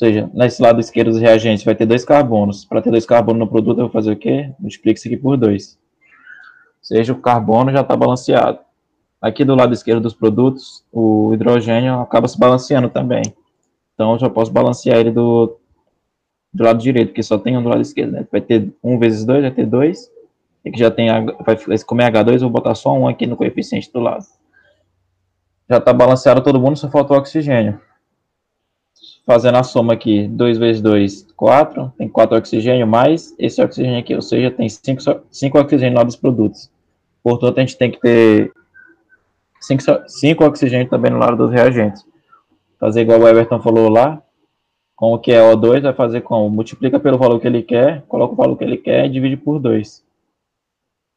Seja, 0.00 0.30
nesse 0.32 0.62
lado 0.62 0.80
esquerdo 0.80 1.10
dos 1.10 1.20
reagentes 1.20 1.62
vai 1.62 1.74
ter 1.74 1.84
dois 1.84 2.06
carbonos. 2.06 2.64
Para 2.64 2.80
ter 2.80 2.90
dois 2.90 3.04
carbonos 3.04 3.40
no 3.40 3.46
produto, 3.46 3.80
eu 3.80 3.84
vou 3.84 3.92
fazer 3.92 4.10
o 4.10 4.16
quê? 4.16 4.50
Multiplico 4.58 4.98
isso 4.98 5.06
aqui 5.06 5.16
por 5.18 5.36
2. 5.36 5.78
Ou 5.78 5.98
seja, 6.80 7.12
o 7.12 7.20
carbono 7.20 7.70
já 7.70 7.82
está 7.82 7.94
balanceado. 7.94 8.60
Aqui 9.20 9.44
do 9.44 9.54
lado 9.54 9.74
esquerdo 9.74 10.00
dos 10.00 10.14
produtos, 10.14 10.82
o 10.90 11.34
hidrogênio 11.34 12.00
acaba 12.00 12.26
se 12.28 12.38
balanceando 12.38 12.88
também. 12.88 13.20
Então, 13.92 14.12
eu 14.14 14.18
já 14.18 14.30
posso 14.30 14.50
balancear 14.50 14.96
ele 14.96 15.10
do, 15.10 15.58
do 16.50 16.64
lado 16.64 16.78
direito, 16.78 17.08
porque 17.08 17.22
só 17.22 17.36
tem 17.36 17.58
um 17.58 17.62
do 17.62 17.68
lado 17.68 17.82
esquerdo. 17.82 18.12
Né? 18.12 18.26
Vai 18.32 18.40
ter 18.40 18.72
1 18.82 18.98
vezes 18.98 19.26
2, 19.26 19.42
vai 19.42 19.50
ter 19.50 19.66
2. 19.66 20.10
E 20.64 20.70
que 20.70 20.78
já 20.78 20.90
tem, 20.90 21.08
vai 21.44 21.58
comer 21.86 22.10
H2, 22.10 22.32
eu 22.36 22.40
vou 22.40 22.50
botar 22.50 22.74
só 22.74 22.90
um 22.94 23.06
aqui 23.06 23.26
no 23.26 23.36
coeficiente 23.36 23.92
do 23.92 24.00
lado. 24.00 24.24
Já 25.68 25.76
está 25.76 25.92
balanceado 25.92 26.40
todo 26.40 26.58
mundo, 26.58 26.78
só 26.78 26.88
falta 26.88 27.12
o 27.12 27.18
oxigênio. 27.18 27.78
Fazendo 29.30 29.58
a 29.58 29.62
soma 29.62 29.92
aqui, 29.92 30.26
2 30.26 30.58
vezes 30.58 30.82
2, 30.82 31.28
4. 31.36 31.92
Tem 31.96 32.08
4 32.08 32.36
oxigênio 32.36 32.84
mais 32.84 33.32
esse 33.38 33.62
oxigênio 33.62 34.00
aqui, 34.00 34.12
ou 34.12 34.20
seja, 34.20 34.50
tem 34.50 34.68
5, 34.68 35.22
5 35.30 35.56
oxigênio 35.56 36.04
dos 36.04 36.16
produtos. 36.16 36.68
Portanto, 37.22 37.56
a 37.56 37.60
gente 37.60 37.78
tem 37.78 37.92
que 37.92 38.00
ter 38.00 38.52
5, 39.60 39.84
5 40.08 40.44
oxigênio 40.44 40.88
também 40.88 41.12
no 41.12 41.18
lado 41.18 41.36
dos 41.36 41.52
reagentes. 41.52 42.04
Fazer 42.80 43.02
igual 43.02 43.20
o 43.20 43.28
Everton 43.28 43.60
falou 43.60 43.88
lá, 43.88 44.20
com 44.96 45.14
o 45.14 45.18
que 45.20 45.30
é 45.30 45.40
O2, 45.40 45.82
vai 45.82 45.92
fazer 45.92 46.22
como? 46.22 46.50
Multiplica 46.50 46.98
pelo 46.98 47.16
valor 47.16 47.38
que 47.38 47.46
ele 47.46 47.62
quer, 47.62 48.02
coloca 48.08 48.32
o 48.32 48.36
valor 48.36 48.56
que 48.56 48.64
ele 48.64 48.78
quer 48.78 49.06
e 49.06 49.10
divide 49.10 49.36
por 49.36 49.60
2. 49.60 50.04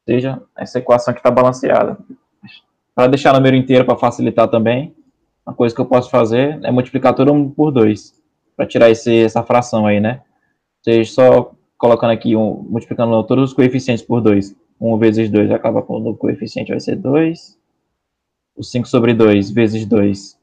Ou 0.06 0.14
seja, 0.14 0.40
essa 0.56 0.78
equação 0.78 1.10
aqui 1.10 1.18
está 1.18 1.32
balanceada. 1.32 1.98
Para 2.94 3.08
deixar 3.08 3.32
o 3.32 3.36
número 3.38 3.56
inteiro 3.56 3.84
para 3.84 3.96
facilitar 3.96 4.46
também, 4.46 4.94
uma 5.46 5.54
coisa 5.54 5.74
que 5.74 5.80
eu 5.80 5.86
posso 5.86 6.10
fazer 6.10 6.58
é 6.64 6.70
multiplicar 6.70 7.14
todo 7.14 7.34
mundo 7.34 7.54
por 7.54 7.70
2, 7.70 8.14
para 8.56 8.66
tirar 8.66 8.90
esse, 8.90 9.24
essa 9.24 9.42
fração 9.42 9.86
aí, 9.86 10.00
né? 10.00 10.22
Ou 10.78 10.92
seja, 10.92 11.12
só 11.12 11.54
colocando 11.76 12.12
aqui, 12.12 12.34
um, 12.34 12.62
multiplicando 12.68 13.22
todos 13.24 13.50
os 13.50 13.54
coeficientes 13.54 14.04
por 14.04 14.20
2. 14.20 14.56
1 14.80 14.98
vezes 14.98 15.30
2 15.30 15.50
acaba 15.50 15.82
com 15.82 15.96
o 15.96 16.16
coeficiente 16.16 16.70
vai 16.70 16.80
ser 16.80 16.96
2. 16.96 17.58
O 18.56 18.62
5 18.62 18.86
sobre 18.86 19.14
2 19.14 19.50
vezes 19.50 19.84
2 19.86 20.38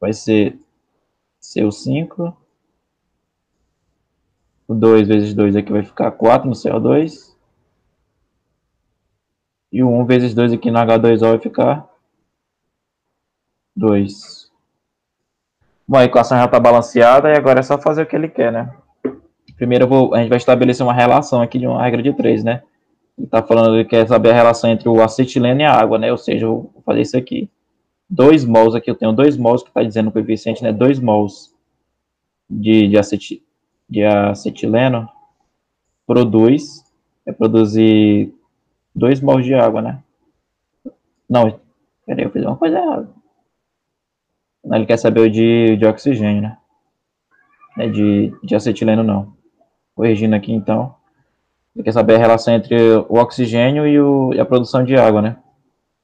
vai 0.00 0.12
ser 0.12 0.58
seu 1.40 1.70
5. 1.70 2.36
O 4.66 4.74
2 4.74 5.06
vezes 5.06 5.34
2 5.34 5.56
aqui 5.56 5.72
vai 5.72 5.84
ficar 5.84 6.10
4 6.10 6.48
no 6.48 6.54
CO2. 6.54 7.34
E 9.70 9.82
o 9.82 9.88
1 9.88 10.06
vezes 10.06 10.34
2 10.34 10.52
aqui 10.52 10.70
no 10.70 10.78
H2O 10.78 11.30
vai 11.30 11.38
ficar 11.38 11.93
2. 13.76 14.50
Bom, 15.86 15.98
a 15.98 16.04
equação 16.04 16.38
já 16.38 16.44
está 16.46 16.58
balanceada 16.58 17.30
e 17.30 17.36
agora 17.36 17.60
é 17.60 17.62
só 17.62 17.78
fazer 17.78 18.02
o 18.02 18.06
que 18.06 18.16
ele 18.16 18.28
quer, 18.28 18.52
né? 18.52 18.74
Primeiro 19.56 19.86
vou, 19.86 20.14
a 20.14 20.18
gente 20.18 20.28
vai 20.28 20.38
estabelecer 20.38 20.84
uma 20.84 20.94
relação 20.94 21.42
aqui 21.42 21.58
de 21.58 21.66
uma 21.66 21.82
regra 21.82 22.02
de 22.02 22.12
3, 22.12 22.42
né? 22.42 22.62
Ele 23.16 23.26
está 23.26 23.42
falando, 23.42 23.76
ele 23.76 23.84
quer 23.84 24.06
saber 24.08 24.30
a 24.30 24.34
relação 24.34 24.70
entre 24.70 24.88
o 24.88 25.02
acetileno 25.02 25.60
e 25.60 25.64
a 25.64 25.72
água, 25.72 25.98
né? 25.98 26.10
Ou 26.10 26.18
seja, 26.18 26.46
eu 26.46 26.70
vou 26.72 26.82
fazer 26.84 27.02
isso 27.02 27.16
aqui. 27.16 27.48
2 28.08 28.44
mols 28.44 28.74
aqui, 28.74 28.90
eu 28.90 28.94
tenho 28.94 29.12
2 29.12 29.36
mols 29.36 29.62
que 29.62 29.68
está 29.68 29.82
dizendo 29.82 30.08
o 30.08 30.12
coeficiente, 30.12 30.62
né? 30.62 30.72
2 30.72 31.00
mols 31.00 31.54
de, 32.48 32.88
de, 32.88 33.42
de 33.88 34.04
acetileno 34.04 35.08
produz, 36.06 36.84
é 37.26 37.32
produzir 37.32 38.34
2 38.94 39.20
mols 39.20 39.44
de 39.44 39.54
água, 39.54 39.80
né? 39.80 40.02
Não, 41.28 41.60
Peraí, 42.06 42.24
eu 42.24 42.30
fiz 42.30 42.44
uma 42.44 42.56
coisa 42.56 42.78
errada. 42.78 43.08
Ele 44.72 44.86
quer 44.86 44.96
saber 44.96 45.20
o 45.20 45.30
de, 45.30 45.76
de 45.76 45.86
oxigênio, 45.86 46.42
né? 46.42 46.58
É 47.78 47.88
de, 47.88 48.32
de 48.42 48.54
acetileno, 48.54 49.02
não. 49.02 49.34
Corrigindo 49.94 50.34
aqui, 50.34 50.52
então. 50.52 50.94
Ele 51.74 51.84
quer 51.84 51.92
saber 51.92 52.14
a 52.14 52.18
relação 52.18 52.54
entre 52.54 52.76
o 53.08 53.16
oxigênio 53.16 53.86
e, 53.86 54.00
o, 54.00 54.32
e 54.32 54.40
a 54.40 54.44
produção 54.44 54.84
de 54.84 54.96
água, 54.96 55.20
né? 55.20 55.36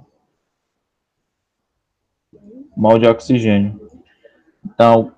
mol 2.75 2.97
de 2.97 3.05
oxigênio. 3.05 3.79
Então, 4.65 5.11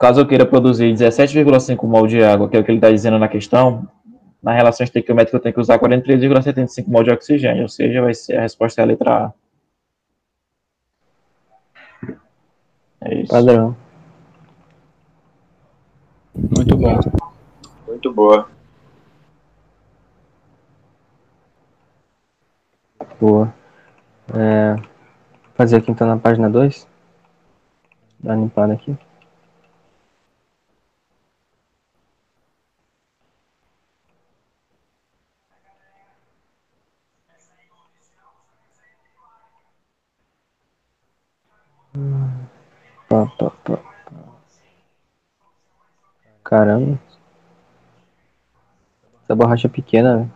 caso 0.00 0.22
eu 0.22 0.26
queira 0.26 0.44
produzir 0.44 0.92
17,5 0.92 1.86
mol 1.86 2.08
de 2.08 2.24
água, 2.24 2.48
que 2.48 2.56
é 2.56 2.60
o 2.60 2.64
que 2.64 2.72
ele 2.72 2.78
está 2.78 2.90
dizendo 2.90 3.20
na 3.20 3.28
questão, 3.28 3.88
na 4.42 4.52
relação 4.52 4.82
estequiométrica 4.82 5.36
eu 5.36 5.40
tenho 5.40 5.54
que 5.54 5.60
usar 5.60 5.78
43,75 5.78 6.88
mol 6.88 7.04
de 7.04 7.12
oxigênio, 7.12 7.62
ou 7.62 7.68
seja, 7.68 8.02
vai 8.02 8.14
ser 8.14 8.36
a 8.36 8.40
resposta 8.40 8.80
é 8.80 8.82
a 8.82 8.86
letra 8.86 9.26
A. 9.26 9.32
É 13.02 13.22
isso. 13.22 13.30
Padrão. 13.30 13.85
Muito 16.36 16.76
bom. 16.76 17.00
Muito 17.86 18.12
boa. 18.12 18.48
Boa. 23.18 23.54
É, 24.34 24.76
fazer 25.54 25.76
aqui 25.76 25.90
então 25.90 26.06
na 26.06 26.18
página 26.18 26.50
2. 26.50 26.86
Dá 28.20 28.34
uma 28.34 28.42
limpada 28.42 28.74
aqui. 28.74 28.96
Pá, 43.08 43.26
pá, 43.38 43.50
pá. 43.64 43.95
Caramba. 46.46 46.98
Essa 49.24 49.34
borracha 49.34 49.66
é 49.66 49.70
pequena, 49.70 50.18
né? 50.18 50.30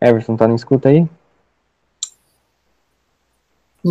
Everson, 0.00 0.36
tá 0.36 0.48
na 0.48 0.54
escuta 0.54 0.88
aí? 0.88 1.06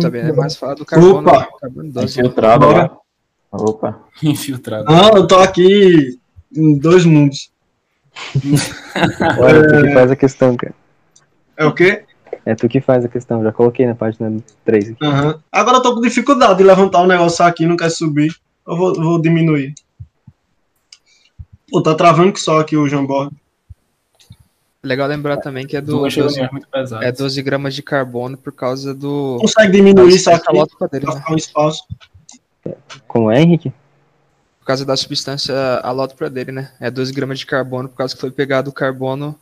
Também 0.00 0.22
é 0.22 0.32
mais 0.32 0.56
falar 0.56 0.74
do 0.74 0.84
carbono, 0.84 1.28
Opa! 1.28 1.48
carbono 1.60 1.92
12. 1.92 2.20
Infiltrado 2.20 2.66
Bora. 2.66 2.99
Opa. 3.50 4.00
Infiltrado. 4.22 4.86
Ah, 4.88 5.10
eu 5.14 5.26
tô 5.26 5.36
aqui 5.36 6.18
em 6.54 6.78
dois 6.78 7.04
mundos. 7.04 7.50
Olha, 9.38 9.68
tu 9.68 9.82
que 9.82 9.94
faz 9.94 10.10
a 10.10 10.16
questão, 10.16 10.56
cara. 10.56 10.74
É 11.56 11.64
o 11.64 11.74
quê? 11.74 12.04
É 12.44 12.54
tu 12.54 12.68
que 12.68 12.80
faz 12.80 13.04
a 13.04 13.08
questão, 13.08 13.42
já 13.42 13.52
coloquei 13.52 13.86
na 13.86 13.94
página 13.94 14.34
3 14.64 14.90
aqui. 14.90 15.04
Aham. 15.04 15.42
Agora 15.52 15.76
eu 15.76 15.82
tô 15.82 15.94
com 15.94 16.00
dificuldade 16.00 16.58
de 16.58 16.64
levantar 16.64 17.02
o 17.02 17.06
negócio 17.06 17.44
aqui, 17.44 17.66
não 17.66 17.76
quer 17.76 17.90
subir. 17.90 18.34
Eu 18.66 18.76
vou, 18.76 18.94
vou 18.94 19.20
diminuir. 19.20 19.74
Pô, 21.70 21.82
tá 21.82 21.94
travando 21.94 22.32
que 22.32 22.40
só 22.40 22.60
aqui 22.60 22.76
o 22.76 22.88
Jamborne. 22.88 23.30
Legal 24.82 25.06
lembrar 25.06 25.36
também 25.36 25.66
que 25.66 25.76
é 25.76 25.80
do 25.80 25.98
Duas 25.98 26.14
12, 26.14 26.36
reuniões 26.36 26.52
muito 26.52 26.68
pesadas. 26.68 27.06
é 27.06 27.12
12 27.12 27.42
gramas 27.42 27.74
de 27.74 27.82
carbono 27.82 28.38
por 28.38 28.52
causa 28.52 28.94
do. 28.94 29.36
Consegue 29.38 29.72
diminuir 29.72 30.14
isso 30.14 30.30
aqui 30.30 30.46
calótrica 30.46 30.88
dele, 30.88 31.04
pra 31.04 31.16
né? 31.16 31.24
um 31.30 31.36
espaço. 31.36 31.84
Com 33.06 33.26
o 33.26 33.32
Henrique? 33.32 33.72
Por 34.58 34.66
causa 34.66 34.84
da 34.84 34.96
substância 34.96 35.54
alótropa 35.82 36.28
dele, 36.30 36.52
né? 36.52 36.72
É 36.80 36.90
12 36.90 37.12
gramas 37.12 37.38
de 37.38 37.46
carbono 37.46 37.88
por 37.88 37.96
causa 37.96 38.14
que 38.14 38.20
foi 38.20 38.30
pegado 38.30 38.70
o 38.70 38.72
carbono 38.72 39.36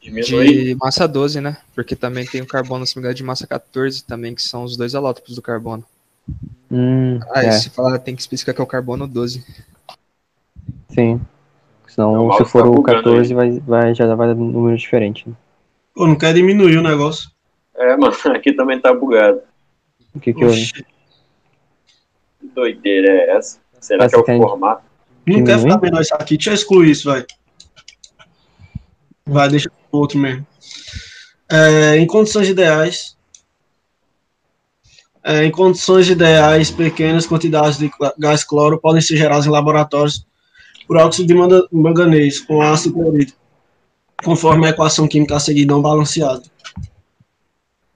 de 0.00 0.76
massa 0.80 1.06
12, 1.06 1.40
né? 1.40 1.56
Porque 1.74 1.96
também 1.96 2.24
tem 2.26 2.40
o 2.40 2.46
carbono, 2.46 2.86
se 2.86 2.96
me 2.96 3.00
engano, 3.00 3.14
de 3.14 3.24
massa 3.24 3.46
14 3.46 4.04
também, 4.04 4.34
que 4.34 4.42
são 4.42 4.64
os 4.64 4.76
dois 4.76 4.94
alótropos 4.94 5.34
do 5.34 5.42
carbono. 5.42 5.84
Hum, 6.70 7.20
Ah, 7.30 7.44
é, 7.44 7.52
se 7.52 7.70
falar, 7.70 7.98
tem 7.98 8.14
que 8.14 8.20
especificar 8.20 8.54
que 8.54 8.60
é 8.60 8.64
o 8.64 8.66
carbono 8.66 9.06
12. 9.06 9.44
sim. 10.90 11.20
Senão, 11.86 12.12
Não, 12.12 12.28
o 12.28 12.32
se 12.34 12.44
for 12.44 12.62
tá 12.62 12.68
o 12.68 12.74
bugando 12.74 12.98
14, 12.98 13.32
vai, 13.32 13.58
vai, 13.60 13.94
já 13.94 14.12
vai 14.14 14.28
dar 14.28 14.34
um 14.34 14.50
número 14.50 14.76
diferente. 14.76 15.26
Né? 15.28 15.34
Pô, 15.94 16.06
não 16.06 16.16
quer 16.16 16.34
diminuir 16.34 16.76
o 16.76 16.82
negócio. 16.82 17.30
É, 17.74 17.96
mano, 17.96 18.14
aqui 18.34 18.52
também 18.52 18.78
tá 18.80 18.92
bugado. 18.92 19.40
O 20.14 20.20
que 20.20 20.34
que 20.34 20.44
eu... 20.44 20.50
Que 22.48 22.54
doideira 22.54 23.08
é 23.08 23.36
essa? 23.36 23.58
Será 23.80 24.08
que 24.08 24.14
é 24.14 24.18
o 24.18 24.24
quer- 24.24 24.38
formato? 24.38 24.82
não 25.26 25.34
quer 25.44 25.56
Diminui? 25.56 25.60
ficar 25.62 25.80
menor 25.80 26.00
isso 26.02 26.14
aqui. 26.14 26.36
Deixa 26.36 26.50
eu 26.50 26.54
excluir 26.54 26.90
isso, 26.90 27.08
vai. 27.10 27.24
Vai, 29.26 29.48
deixa 29.48 29.70
o 29.90 29.96
outro 29.98 30.18
mesmo. 30.18 30.46
É, 31.50 31.96
em 31.96 32.06
condições 32.06 32.48
ideais. 32.48 33.16
é, 35.24 35.44
em 35.44 35.50
condições 35.50 36.08
ideais, 36.08 36.70
pequenas 36.70 37.26
quantidades 37.26 37.78
de 37.78 37.90
gás 38.16 38.44
cloro 38.44 38.78
podem 38.78 39.00
ser 39.02 39.16
geradas 39.16 39.44
em 39.46 39.50
laboratórios 39.50 40.24
por 40.86 40.96
óxido 40.98 41.26
de 41.26 41.34
manga- 41.34 41.66
manganês 41.72 42.38
com 42.40 42.62
ácido 42.62 42.94
clorídrico, 42.94 43.36
conforme 44.24 44.66
a 44.66 44.70
equação 44.70 45.08
química 45.08 45.34
a 45.34 45.40
seguir 45.40 45.66
não 45.66 45.82
balanceada. 45.82 46.42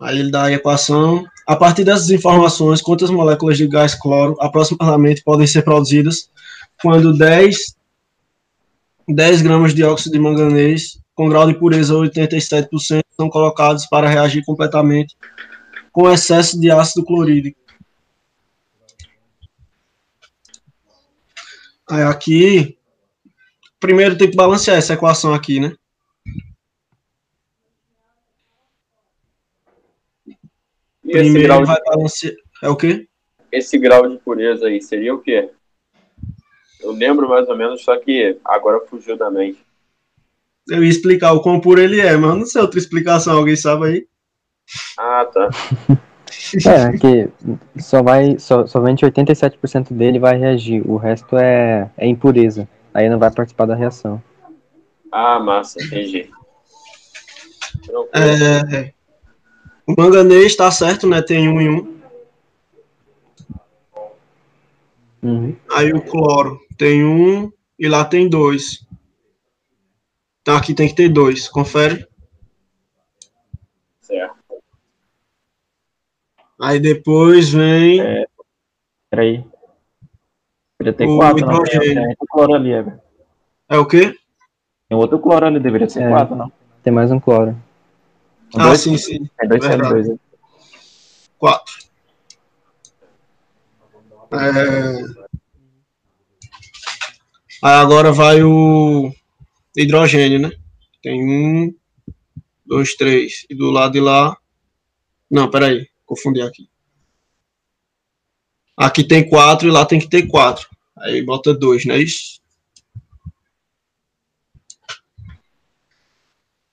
Aí 0.01 0.19
ele 0.19 0.31
dá 0.33 0.45
a 0.47 0.53
equação. 0.53 1.25
A 1.51 1.57
partir 1.57 1.83
dessas 1.83 2.09
informações, 2.11 2.81
quantas 2.81 3.11
moléculas 3.11 3.59
de 3.59 3.67
gás 3.67 3.93
cloro 3.93 4.37
aproximadamente 4.39 5.21
podem 5.25 5.49
ser 5.49 5.63
produzidas 5.63 6.31
quando 6.81 7.13
10, 7.13 7.77
10 9.09 9.43
gramas 9.43 9.75
de 9.75 9.83
óxido 9.83 10.13
de 10.13 10.21
manganês 10.21 11.01
com 11.13 11.29
grau 11.29 11.49
de 11.49 11.59
pureza 11.59 11.93
87% 11.93 13.03
são 13.17 13.29
colocados 13.29 13.85
para 13.87 14.09
reagir 14.09 14.45
completamente 14.45 15.17
com 15.91 16.09
excesso 16.09 16.59
de 16.61 16.71
ácido 16.71 17.05
clorídrico. 17.05 17.59
Aí 21.91 22.05
aqui, 22.05 22.79
primeiro 23.81 24.17
tem 24.17 24.31
que 24.31 24.37
balancear 24.37 24.79
essa 24.79 24.95
equação 24.95 25.35
aqui, 25.35 25.59
né? 25.59 25.75
E 30.27 30.37
esse 31.00 31.00
Primeiro 31.13 31.49
grau, 31.49 31.61
de, 31.61 31.67
vai 31.67 31.77
balancear. 31.85 32.35
É 32.63 32.69
o 32.69 32.77
quê? 32.77 33.09
esse 33.53 33.79
grau 33.79 34.09
de 34.09 34.19
pureza 34.19 34.67
aí 34.67 34.81
seria 34.81 35.15
o 35.15 35.21
quê? 35.21 35.51
Eu 36.81 36.93
lembro 36.93 37.29
mais 37.29 37.49
ou 37.49 37.57
menos, 37.57 37.83
só 37.83 37.97
que 37.99 38.39
agora 38.45 38.87
fugiu 38.87 39.17
da 39.17 39.31
mente. 39.31 39.59
Eu 40.69 40.83
ia 40.83 40.91
explicar 40.91 41.33
o 41.33 41.43
quão 41.43 41.61
puro 41.61 41.81
ele 41.81 42.01
é, 42.01 42.17
mas 42.17 42.31
eu 42.31 42.37
não 42.37 42.47
sei 42.47 42.63
outra 42.63 42.79
explicação, 42.79 43.37
alguém 43.37 43.57
sabe 43.57 43.87
aí? 43.87 44.07
Ah, 44.99 45.25
tá. 45.27 45.51
É, 46.67 46.97
que 46.97 47.29
só 47.81 48.03
vai, 48.03 48.39
só, 48.39 48.67
somente 48.67 49.05
87% 49.05 49.93
dele 49.93 50.19
vai 50.19 50.37
reagir, 50.39 50.81
o 50.89 50.97
resto 50.97 51.37
é, 51.37 51.91
é 51.97 52.07
impureza. 52.07 52.69
Aí 52.95 53.09
não 53.09 53.19
vai 53.19 53.31
participar 53.33 53.67
da 53.67 53.75
reação. 53.75 54.23
Ah, 55.13 55.39
massa, 55.39 55.83
entendi. 55.83 56.31
Tranquilo. 57.85 58.09
É, 58.15 58.93
o 59.87 59.95
manganês 59.97 60.55
tá 60.57 60.71
certo, 60.71 61.07
né? 61.07 61.23
Tem 61.23 61.49
um 61.49 61.61
e 61.61 61.69
um. 61.69 62.01
Uhum. 65.23 65.57
Aí 65.71 65.93
o 65.93 66.01
cloro 66.01 66.59
tem 66.79 67.05
um 67.05 67.53
e 67.79 67.89
lá 67.89 68.05
tem 68.05 68.29
dois. 68.29 68.87
Então 70.41 70.57
aqui 70.57 70.75
tem 70.75 70.89
que 70.89 70.95
ter 70.95 71.09
dois. 71.09 71.49
Confere. 71.49 72.07
Certo. 74.01 74.37
Aí 76.61 76.79
depois 76.81 77.51
vem 77.51 78.01
É. 78.01 78.27
Peraí. 79.11 79.45
Podia 80.79 80.93
ter 80.93 81.07
O 81.07 81.17
quatro, 81.19 81.45
não. 81.47 81.63
Tem, 81.65 81.99
outro 81.99 82.27
cloro 82.31 82.55
ali, 82.55 82.73
Ever. 82.73 82.99
é 83.69 83.77
o 83.77 83.87
quê? 83.87 84.15
Tem 84.89 84.97
outro 84.97 85.19
cloro 85.19 85.47
ali, 85.47 85.61
deveria 85.61 85.89
ser 85.89 86.05
É. 86.05 86.09
quatro, 86.09 86.35
não. 86.35 86.51
Tem 86.83 86.93
mais 86.93 87.11
um 87.11 87.21
cloro. 87.21 87.57
Ah, 88.55 88.67
dois, 88.67 88.81
sim, 88.81 88.97
sim. 88.97 89.29
Verdade. 89.39 89.83
CO2 89.83 90.11
aí. 90.11 90.21
Quatro. 91.39 91.75
É... 94.33 95.21
Aí 97.63 97.75
agora 97.75 98.13
vai 98.13 98.43
o 98.43 99.13
hidrogênio, 99.77 100.39
né? 100.39 100.51
Tem 101.03 101.23
um, 101.23 101.75
dois, 102.65 102.95
três. 102.95 103.45
E 103.49 103.55
do 103.55 103.71
lado 103.71 103.93
de 103.93 104.01
lá. 104.01 104.37
Não, 105.31 105.51
peraí. 105.51 105.89
Confundi 106.07 106.43
aqui. 106.43 106.69
Aqui 108.77 109.05
tem 109.05 109.29
quatro 109.29 109.69
e 109.69 109.71
lá 109.71 109.85
tem 109.85 110.01
que 110.01 110.09
ter 110.09 110.27
quatro. 110.27 110.69
Aí 110.99 111.23
bota 111.23 111.55
dois, 111.55 111.85
não 111.85 111.95
é 111.95 111.99
isso? 111.99 112.40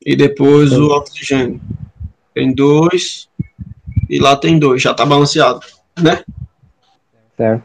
E 0.08 0.16
depois 0.16 0.72
o 0.72 0.88
oxigênio. 0.88 1.60
Tem 2.34 2.54
dois. 2.54 3.28
E 4.10 4.20
lá 4.20 4.38
tem 4.38 4.58
dois. 4.58 4.82
Já 4.82 4.94
tá 4.94 5.06
balanceado, 5.06 5.60
né? 6.00 6.24
Certo. 7.36 7.62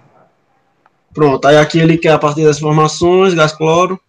Pronto, 1.14 1.47
aí 1.47 1.56
aqui 1.56 1.78
ele 1.78 1.97
quer 1.97 2.10
a 2.10 2.19
partir 2.19 2.43
das 2.43 2.56
informações, 2.56 3.32
gás 3.32 3.52
cloro. 3.52 4.01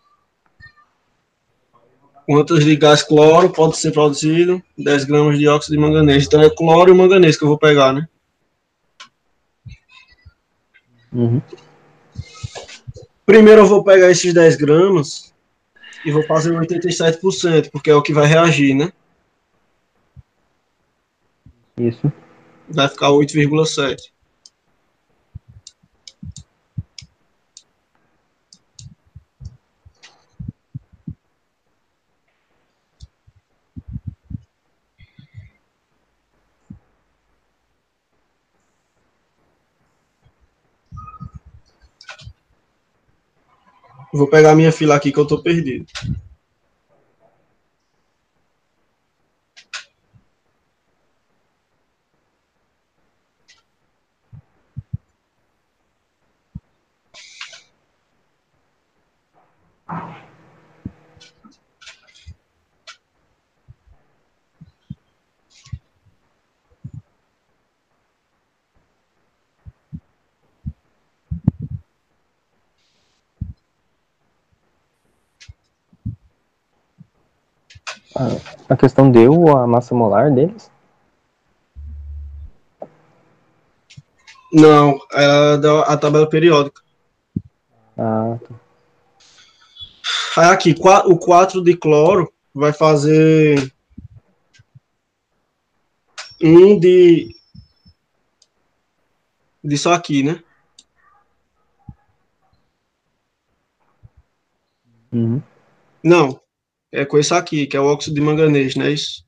Quantas 2.25 2.65
de 2.65 2.75
gás 2.75 3.03
cloro 3.03 3.51
pode 3.51 3.77
ser 3.77 3.91
produzido? 3.91 4.63
10 4.79 5.03
gramas 5.03 5.37
de 5.37 5.47
óxido 5.47 5.75
de 5.75 5.81
manganês. 5.81 6.25
Então 6.25 6.41
é 6.41 6.49
cloro 6.49 6.91
e 6.91 6.97
manganês 6.97 7.37
que 7.37 7.43
eu 7.43 7.49
vou 7.49 7.57
pegar, 7.59 7.93
né? 7.93 8.07
Uhum. 11.11 11.39
Primeiro 13.27 13.61
eu 13.61 13.67
vou 13.67 13.83
pegar 13.83 14.09
esses 14.09 14.33
10 14.33 14.55
gramas 14.55 15.32
e 16.05 16.11
vou 16.11 16.23
fazer 16.23 16.51
87%, 16.53 17.69
porque 17.71 17.89
é 17.89 17.95
o 17.95 18.01
que 18.01 18.13
vai 18.13 18.27
reagir, 18.27 18.73
né? 18.73 18.91
Isso. 21.77 22.11
Vai 22.69 22.87
ficar 22.87 23.09
8,7. 23.09 24.12
Vou 44.13 44.27
pegar 44.27 44.55
minha 44.55 44.71
fila 44.71 44.95
aqui 44.95 45.11
que 45.11 45.19
eu 45.19 45.25
tô 45.25 45.41
perdido. 45.41 45.87
A 78.69 78.77
questão 78.77 79.11
deu 79.11 79.57
a 79.57 79.65
massa 79.65 79.95
molar 79.95 80.31
deles? 80.31 80.71
Não, 84.51 84.99
ela 85.11 85.57
dá 85.57 85.81
a 85.81 85.97
tabela 85.97 86.29
periódica. 86.29 86.81
Ah, 87.97 88.37
tá. 88.47 88.55
Aí 90.37 90.49
aqui, 90.49 90.75
o 91.05 91.17
4 91.17 91.63
de 91.63 91.75
cloro 91.75 92.31
vai 92.53 92.71
fazer 92.71 93.71
um 96.41 96.79
de 96.79 97.35
disso 99.63 99.89
aqui, 99.89 100.23
né? 100.23 100.43
Uhum. 105.11 105.41
Não, 106.03 106.42
é 106.93 107.03
com 107.05 107.17
esse 107.17 107.33
aqui, 107.33 107.65
que 107.65 107.75
é 107.75 107.79
o 107.79 107.85
óxido 107.91 108.13
de 108.15 108.21
manganês, 108.21 108.75
não 108.75 108.85
é 108.85 108.91
isso? 108.91 109.25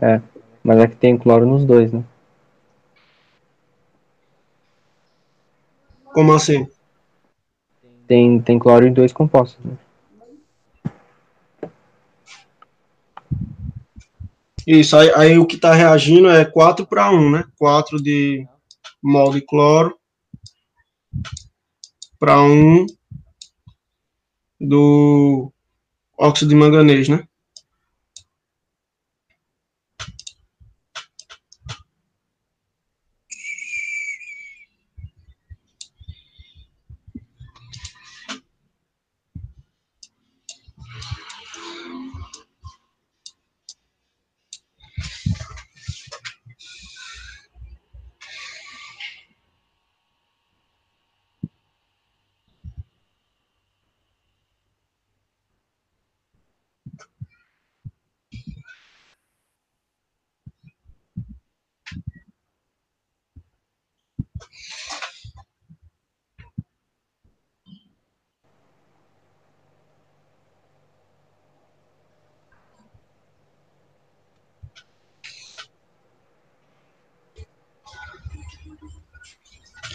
É, 0.00 0.20
mas 0.64 0.78
é 0.78 0.88
que 0.88 0.96
tem 0.96 1.18
cloro 1.18 1.46
nos 1.46 1.64
dois, 1.64 1.92
né? 1.92 2.02
Como 6.14 6.32
assim? 6.32 6.66
Tem, 8.06 8.40
tem 8.40 8.58
cloro 8.58 8.86
em 8.86 8.92
dois 8.92 9.12
compostos, 9.12 9.62
né? 9.62 9.76
Isso, 14.66 14.96
aí, 14.96 15.12
aí 15.14 15.38
o 15.38 15.46
que 15.46 15.54
está 15.54 15.72
reagindo 15.72 16.28
é 16.28 16.44
4 16.44 16.84
para 16.86 17.10
1, 17.12 17.30
né? 17.30 17.44
4 17.56 18.02
de 18.02 18.44
mol 19.00 19.30
de 19.32 19.40
cloro 19.40 19.96
para 22.18 22.42
1 22.42 22.86
do 24.60 25.52
óxido 26.18 26.48
de 26.48 26.56
manganês, 26.56 27.08
né? 27.08 27.28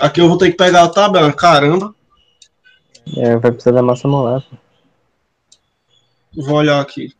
Aqui 0.01 0.19
eu 0.19 0.27
vou 0.27 0.35
ter 0.35 0.49
que 0.49 0.57
pegar 0.57 0.83
a 0.83 0.89
tabela, 0.89 1.31
caramba. 1.31 1.93
É, 3.15 3.37
vai 3.37 3.51
precisar 3.51 3.71
da 3.71 3.83
massa 3.83 4.07
molar. 4.07 4.43
Vou 6.35 6.55
olhar 6.55 6.81
aqui. 6.81 7.13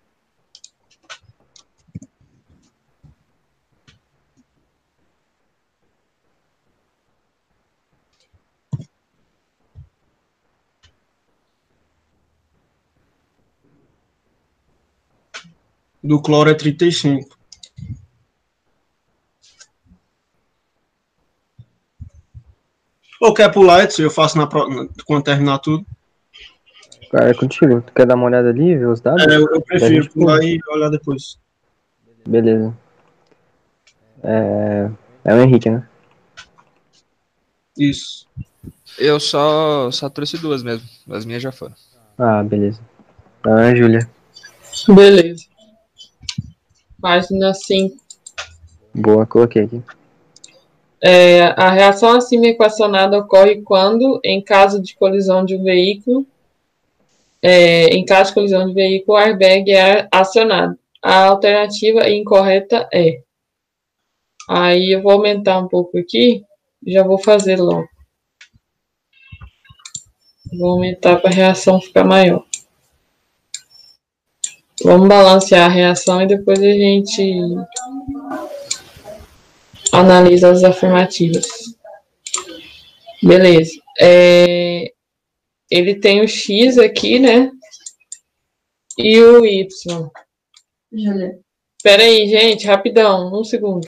Do 16.03 16.19
cloro 16.19 16.49
é 16.49 16.55
35. 16.55 17.40
Ou 23.21 23.35
quer 23.35 23.51
pular, 23.51 23.83
Edson? 23.83 24.01
Eu 24.01 24.09
faço 24.09 24.35
na, 24.35 24.49
quando 25.05 25.23
terminar 25.23 25.59
tudo. 25.59 25.85
Cara, 27.11 27.29
é 27.29 27.33
contigo. 27.35 27.81
Tu 27.81 27.93
quer 27.93 28.07
dar 28.07 28.15
uma 28.15 28.25
olhada 28.25 28.49
ali, 28.49 28.75
ver 28.75 28.87
os 28.87 28.99
dados? 28.99 29.23
É, 29.27 29.35
eu, 29.35 29.47
eu 29.53 29.61
prefiro 29.61 30.09
pular 30.11 30.41
e 30.43 30.59
olhar 30.69 30.89
depois. 30.89 31.37
Beleza. 32.27 32.75
É, 34.23 34.89
é 35.23 35.33
o 35.35 35.41
Henrique, 35.41 35.69
né? 35.69 35.87
Isso. 37.77 38.27
Eu 38.97 39.19
só, 39.19 39.91
só 39.91 40.09
trouxe 40.09 40.39
duas 40.39 40.63
mesmo. 40.63 40.87
As 41.11 41.23
minhas 41.23 41.43
já 41.43 41.51
foram. 41.51 41.75
Ah, 42.17 42.41
beleza. 42.41 42.79
Ah, 43.43 43.73
Júlia. 43.75 44.09
Beleza. 44.87 45.45
Página 46.99 47.53
5. 47.53 47.95
Boa, 48.95 49.27
coloquei 49.27 49.63
aqui. 49.63 49.83
É, 51.03 51.41
a 51.57 51.71
reação 51.71 52.11
acima 52.11 52.45
equacionada 52.45 53.17
ocorre 53.17 53.61
quando, 53.63 54.19
em 54.23 54.39
caso 54.41 54.79
de 54.79 54.95
colisão 54.95 55.43
de 55.43 55.55
um 55.55 55.63
veículo, 55.63 56.25
é, 57.41 57.85
em 57.87 58.05
caso 58.05 58.29
de 58.29 58.35
colisão 58.35 58.67
de 58.67 58.73
veículo, 58.73 59.17
o 59.17 59.19
airbag 59.19 59.71
é 59.71 60.07
acionado. 60.11 60.77
A 61.01 61.25
alternativa 61.25 62.07
incorreta 62.07 62.87
é. 62.93 63.21
Aí 64.47 64.91
eu 64.91 65.01
vou 65.01 65.13
aumentar 65.13 65.57
um 65.57 65.67
pouco 65.67 65.97
aqui, 65.97 66.43
já 66.85 67.03
vou 67.03 67.17
fazer 67.17 67.59
logo. 67.59 67.87
Vou 70.59 70.71
aumentar 70.71 71.15
para 71.17 71.31
a 71.31 71.33
reação 71.33 71.81
ficar 71.81 72.03
maior. 72.03 72.45
Vamos 74.83 75.07
balancear 75.07 75.65
a 75.65 75.73
reação 75.73 76.21
e 76.21 76.27
depois 76.27 76.59
a 76.59 76.71
gente 76.71 77.33
analisa 79.91 80.51
as 80.51 80.63
afirmativas. 80.63 81.47
Beleza. 83.21 83.71
É, 83.99 84.91
ele 85.69 85.95
tem 85.95 86.21
o 86.21 86.27
X 86.27 86.77
aqui, 86.77 87.19
né? 87.19 87.51
E 88.97 89.19
o 89.19 89.45
Y. 89.45 89.67
Espera 91.77 92.03
aí, 92.03 92.27
gente, 92.27 92.67
rapidão, 92.67 93.39
um 93.39 93.43
segundo. 93.43 93.87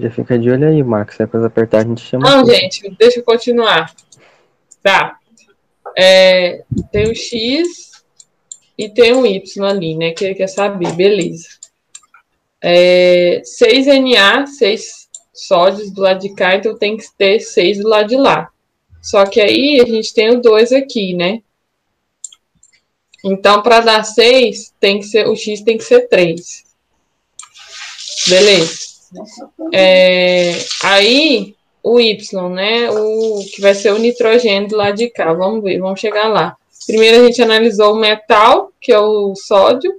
Já 0.00 0.10
fica 0.10 0.38
de 0.38 0.50
olho 0.50 0.68
aí, 0.68 0.82
Marcos. 0.82 1.16
Se 1.16 1.22
é 1.22 1.26
pra 1.26 1.44
apertar, 1.44 1.78
a 1.78 1.84
gente 1.84 2.00
chama. 2.00 2.28
Não, 2.30 2.46
gente, 2.46 2.88
deixa 2.98 3.18
eu 3.18 3.24
continuar. 3.24 3.92
Tá. 4.82 5.18
É, 5.96 6.62
tem 6.92 7.10
o 7.10 7.14
X 7.14 7.90
e 8.76 8.88
tem 8.88 9.12
um 9.12 9.26
Y 9.26 9.64
ali, 9.64 9.96
né? 9.96 10.12
Que 10.12 10.24
ele 10.24 10.34
quer 10.34 10.46
saber, 10.46 10.92
beleza. 10.92 11.48
É, 12.60 13.42
6Na, 13.44 14.46
6 14.46 15.08
sódios 15.34 15.90
do 15.92 16.02
lado 16.02 16.20
de 16.20 16.34
cá, 16.34 16.56
então 16.56 16.76
tem 16.76 16.96
que 16.96 17.04
ter 17.16 17.40
6 17.40 17.78
do 17.78 17.88
lado 17.88 18.08
de 18.08 18.16
lá. 18.16 18.50
Só 19.02 19.24
que 19.26 19.40
aí 19.40 19.80
a 19.80 19.86
gente 19.86 20.12
tem 20.14 20.30
o 20.30 20.40
2 20.40 20.72
aqui, 20.72 21.14
né? 21.14 21.42
Então, 23.24 23.62
para 23.62 23.80
dar 23.80 24.04
6, 24.04 24.74
tem 24.78 25.00
que 25.00 25.06
ser, 25.06 25.26
o 25.26 25.34
X 25.34 25.62
tem 25.62 25.76
que 25.76 25.84
ser 25.84 26.08
3. 26.08 26.64
Beleza. 28.28 28.87
É, 29.72 30.52
aí, 30.84 31.54
o 31.82 32.00
Y, 32.00 32.16
né? 32.50 32.90
O 32.90 33.44
que 33.54 33.60
vai 33.60 33.74
ser 33.74 33.92
o 33.92 33.98
nitrogênio 33.98 34.68
do 34.68 34.76
lado 34.76 34.96
de 34.96 35.08
cá. 35.08 35.32
Vamos 35.32 35.62
ver, 35.62 35.78
vamos 35.78 36.00
chegar 36.00 36.28
lá. 36.28 36.56
Primeiro 36.86 37.22
a 37.22 37.26
gente 37.26 37.42
analisou 37.42 37.94
o 37.94 37.98
metal, 37.98 38.72
que 38.80 38.92
é 38.92 38.98
o 38.98 39.34
sódio. 39.34 39.92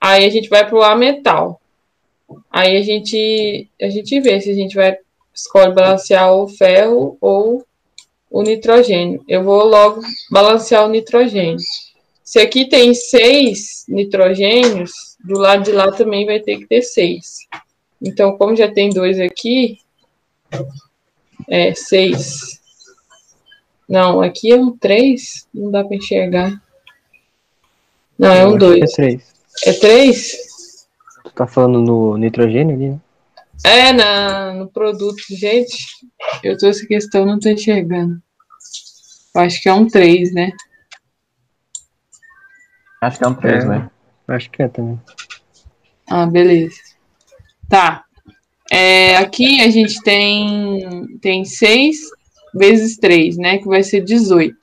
Aí 0.00 0.24
a 0.24 0.30
gente 0.30 0.48
vai 0.48 0.66
para 0.66 0.76
o 0.76 0.82
ametal. 0.82 1.60
Aí 2.50 2.76
a 2.76 2.82
gente, 2.82 3.68
a 3.80 3.88
gente 3.88 4.20
vê 4.20 4.40
se 4.40 4.50
a 4.50 4.54
gente 4.54 4.74
vai 4.74 4.96
escolhe 5.34 5.72
balancear 5.72 6.32
o 6.32 6.46
ferro 6.46 7.18
ou 7.20 7.64
o 8.30 8.42
nitrogênio. 8.42 9.22
Eu 9.28 9.42
vou 9.42 9.64
logo 9.64 10.00
balancear 10.30 10.84
o 10.84 10.88
nitrogênio. 10.88 11.58
Se 12.22 12.40
aqui 12.40 12.68
tem 12.68 12.94
seis 12.94 13.84
nitrogênios, 13.88 14.92
do 15.24 15.38
lado 15.38 15.64
de 15.64 15.72
lá 15.72 15.90
também 15.92 16.24
vai 16.24 16.40
ter 16.40 16.58
que 16.58 16.66
ter 16.66 16.82
seis. 16.82 17.40
Então, 18.04 18.36
como 18.36 18.54
já 18.54 18.70
tem 18.70 18.90
dois 18.90 19.18
aqui, 19.18 19.78
é 21.48 21.74
seis. 21.74 22.60
Não, 23.88 24.20
aqui 24.20 24.52
é 24.52 24.56
um 24.56 24.76
3, 24.76 25.48
não 25.54 25.70
dá 25.70 25.82
para 25.82 25.96
enxergar. 25.96 26.62
Não, 28.18 28.32
é 28.32 28.46
um 28.46 28.56
2. 28.56 28.82
É 28.82 28.94
3. 28.94 29.34
É 29.66 29.72
3? 29.72 30.86
Tu 31.24 31.30
tá 31.32 31.46
falando 31.46 31.80
no 31.80 32.16
nitrogênio 32.16 32.74
ali, 32.74 32.90
né? 32.90 33.00
É, 33.64 33.92
na, 33.92 34.52
no 34.52 34.68
produto, 34.68 35.22
gente. 35.30 35.86
Eu 36.42 36.58
tô 36.58 36.66
essa 36.66 36.86
questão, 36.86 37.24
não 37.24 37.38
tô 37.38 37.48
enxergando. 37.48 38.20
Eu 39.34 39.40
acho 39.40 39.62
que 39.62 39.68
é 39.68 39.72
um 39.72 39.86
3, 39.86 40.32
né? 40.32 40.52
Acho 43.00 43.18
que 43.18 43.24
é 43.24 43.28
um 43.28 43.34
3, 43.34 43.64
É. 43.64 43.68
né? 43.68 43.90
Acho 44.28 44.50
que 44.50 44.62
é 44.62 44.68
também. 44.68 45.00
Ah, 46.08 46.26
beleza. 46.26 46.93
Tá. 47.68 48.04
É, 48.70 49.16
aqui 49.16 49.60
a 49.60 49.70
gente 49.70 50.00
tem, 50.02 51.18
tem 51.20 51.44
6 51.44 51.96
vezes 52.54 52.96
3, 52.96 53.36
né? 53.36 53.58
Que 53.58 53.66
vai 53.66 53.82
ser 53.82 54.00
18. 54.02 54.56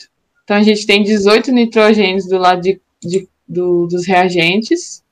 Então 0.44 0.58
a 0.58 0.64
gente 0.64 0.86
tem 0.86 1.04
18 1.04 1.52
nitrogênios 1.52 2.28
do 2.28 2.38
lado 2.38 2.62
de, 2.62 2.82
de- 3.02 3.28
do- 3.48 3.88
dos 3.88 4.06
reagentes. 4.06 5.04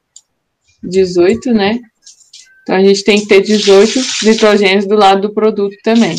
18, 0.82 1.54
né? 1.54 1.80
Então 2.64 2.76
a 2.76 2.84
gente 2.84 3.04
tem 3.04 3.20
que 3.20 3.28
ter 3.28 3.42
18 3.42 4.00
nitrogênios 4.24 4.86
do 4.86 4.96
lado 4.96 5.22
do 5.22 5.34
produto 5.34 5.76
também. 5.84 6.16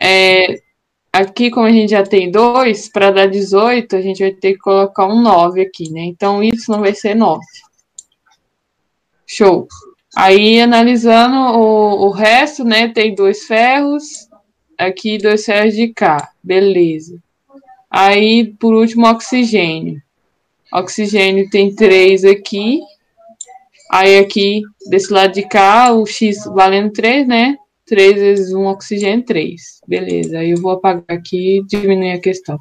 É, 0.00 0.60
aqui, 1.12 1.50
como 1.50 1.66
a 1.66 1.72
gente 1.72 1.90
já 1.90 2.02
tem 2.02 2.30
2, 2.30 2.88
para 2.88 3.10
dar 3.10 3.26
18, 3.26 3.96
a 3.96 4.00
gente 4.00 4.22
vai 4.22 4.32
ter 4.32 4.54
que 4.54 4.58
colocar 4.60 5.06
um 5.06 5.20
9 5.20 5.60
aqui, 5.60 5.90
né? 5.90 6.02
Então 6.02 6.42
Y 6.42 6.50
vai 6.68 6.94
ser 6.94 7.14
9. 7.14 7.40
Show. 9.26 9.68
Aí, 10.14 10.60
analisando 10.60 11.36
o, 11.36 12.06
o 12.06 12.10
resto, 12.10 12.64
né? 12.64 12.88
Tem 12.88 13.14
dois 13.14 13.44
ferros, 13.44 14.28
aqui 14.76 15.18
dois 15.18 15.44
ferros 15.44 15.74
de 15.74 15.88
cá. 15.88 16.30
Beleza. 16.42 17.18
Aí, 17.90 18.54
por 18.58 18.74
último, 18.74 19.06
oxigênio. 19.06 20.00
Oxigênio 20.72 21.48
tem 21.50 21.74
três 21.74 22.24
aqui. 22.24 22.80
Aí, 23.90 24.18
aqui, 24.18 24.62
desse 24.88 25.12
lado 25.12 25.32
de 25.32 25.42
cá, 25.42 25.92
o 25.92 26.06
X 26.06 26.44
valendo 26.44 26.92
3, 26.92 27.26
né? 27.26 27.56
3 27.86 28.14
vezes 28.14 28.52
1, 28.52 28.66
oxigênio, 28.66 29.24
3. 29.24 29.80
Beleza. 29.86 30.38
Aí, 30.38 30.50
eu 30.50 30.60
vou 30.60 30.72
apagar 30.72 31.04
aqui 31.08 31.58
e 31.58 31.64
diminuir 31.64 32.12
a 32.12 32.20
questão. 32.20 32.58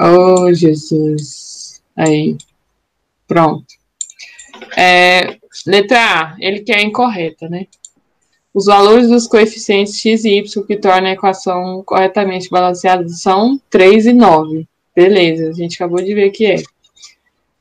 Oh, 0.00 0.52
Jesus. 0.52 1.82
Aí. 1.96 2.36
Pronto. 3.26 3.66
É, 4.76 5.38
letra 5.66 5.98
A, 5.98 6.36
ele 6.38 6.60
quer 6.60 6.80
incorreta, 6.82 7.48
né? 7.48 7.66
Os 8.54 8.66
valores 8.66 9.08
dos 9.08 9.26
coeficientes 9.26 10.00
x 10.00 10.24
e 10.24 10.38
y 10.38 10.66
que 10.66 10.76
tornam 10.76 11.10
a 11.10 11.12
equação 11.12 11.82
corretamente 11.84 12.48
balanceada 12.48 13.08
são 13.08 13.60
3 13.70 14.06
e 14.06 14.12
9. 14.12 14.66
Beleza, 14.96 15.50
a 15.50 15.52
gente 15.52 15.76
acabou 15.76 16.02
de 16.02 16.14
ver 16.14 16.30
que 16.30 16.46
é. 16.46 16.62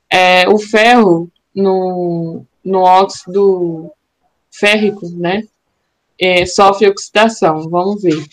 É, 0.10 0.50
o 0.50 0.58
ferro 0.58 1.30
no, 1.54 2.44
no 2.64 2.80
óxido 2.80 3.92
férrico, 4.50 5.08
né? 5.10 5.44
é, 6.20 6.46
sofre 6.46 6.88
oxidação. 6.88 7.70
Vamos 7.70 8.02
ver. 8.02 8.24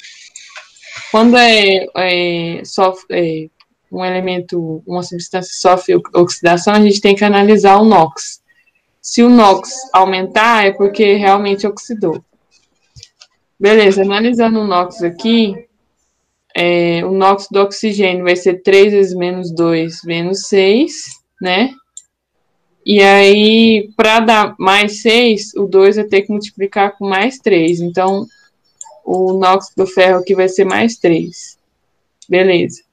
Quando 1.11 1.37
é, 1.37 1.87
é, 1.97 2.65
sofre, 2.65 3.07
é, 3.11 3.49
um 3.95 4.05
elemento, 4.05 4.83
uma 4.87 5.03
substância 5.03 5.55
sofre 5.55 6.01
oxidação, 6.13 6.75
a 6.75 6.81
gente 6.81 7.01
tem 7.01 7.15
que 7.15 7.25
analisar 7.25 7.77
o 7.81 7.85
NOx. 7.85 8.43
Se 9.01 9.23
o 9.23 9.29
NOx 9.29 9.71
aumentar, 9.93 10.67
é 10.67 10.73
porque 10.73 11.15
realmente 11.15 11.67
oxidou. 11.67 12.25
Beleza, 13.59 14.03
analisando 14.03 14.61
o 14.61 14.67
NOx 14.67 15.03
aqui, 15.03 15.55
é, 16.57 17.05
o 17.05 17.13
NOx 17.13 17.49
do 17.51 17.61
oxigênio 17.61 18.25
vai 18.25 18.37
ser 18.37 18.63
3 18.63 18.93
vezes 18.93 19.15
menos 19.15 19.51
2, 19.53 20.03
menos 20.05 20.49
6, 20.49 20.93
né? 21.41 21.71
E 22.87 23.01
aí, 23.03 23.91
para 23.97 24.21
dar 24.21 24.55
mais 24.59 25.01
6, 25.01 25.55
o 25.57 25.67
2 25.67 25.97
vai 25.97 26.05
ter 26.05 26.23
que 26.23 26.31
multiplicar 26.31 26.97
com 26.99 27.09
mais 27.09 27.39
3. 27.39 27.81
Então, 27.81 28.27
o 29.05 29.33
NOx 29.33 29.73
do 29.77 29.87
ferro 29.87 30.19
aqui 30.19 30.35
vai 30.35 30.49
ser 30.49 30.65
mais 30.65 30.97
3. 30.97 31.59
Beleza. 32.29 32.84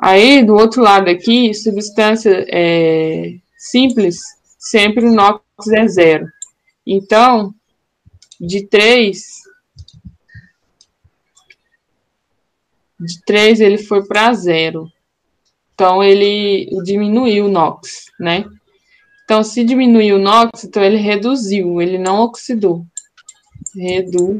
Aí, 0.00 0.44
do 0.44 0.54
outro 0.54 0.80
lado 0.80 1.10
aqui, 1.10 1.52
substância 1.52 2.46
é, 2.48 3.34
simples, 3.56 4.18
sempre 4.56 5.04
o 5.06 5.12
NOx 5.12 5.42
é 5.74 5.88
zero. 5.88 6.28
Então, 6.86 7.52
de 8.40 8.66
3, 8.66 9.20
de 13.00 13.20
3 13.26 13.60
ele 13.60 13.78
foi 13.78 14.06
para 14.06 14.32
zero. 14.34 14.90
Então, 15.74 16.02
ele 16.02 16.68
diminuiu 16.84 17.46
o 17.46 17.50
NOx, 17.50 18.06
né? 18.20 18.44
Então, 19.24 19.42
se 19.42 19.62
diminuiu 19.64 20.16
o 20.16 20.20
NOx, 20.20 20.64
então 20.64 20.82
ele 20.82 20.96
reduziu, 20.96 21.82
ele 21.82 21.98
não 21.98 22.20
oxidou. 22.20 22.86
Reduziu. 23.76 24.38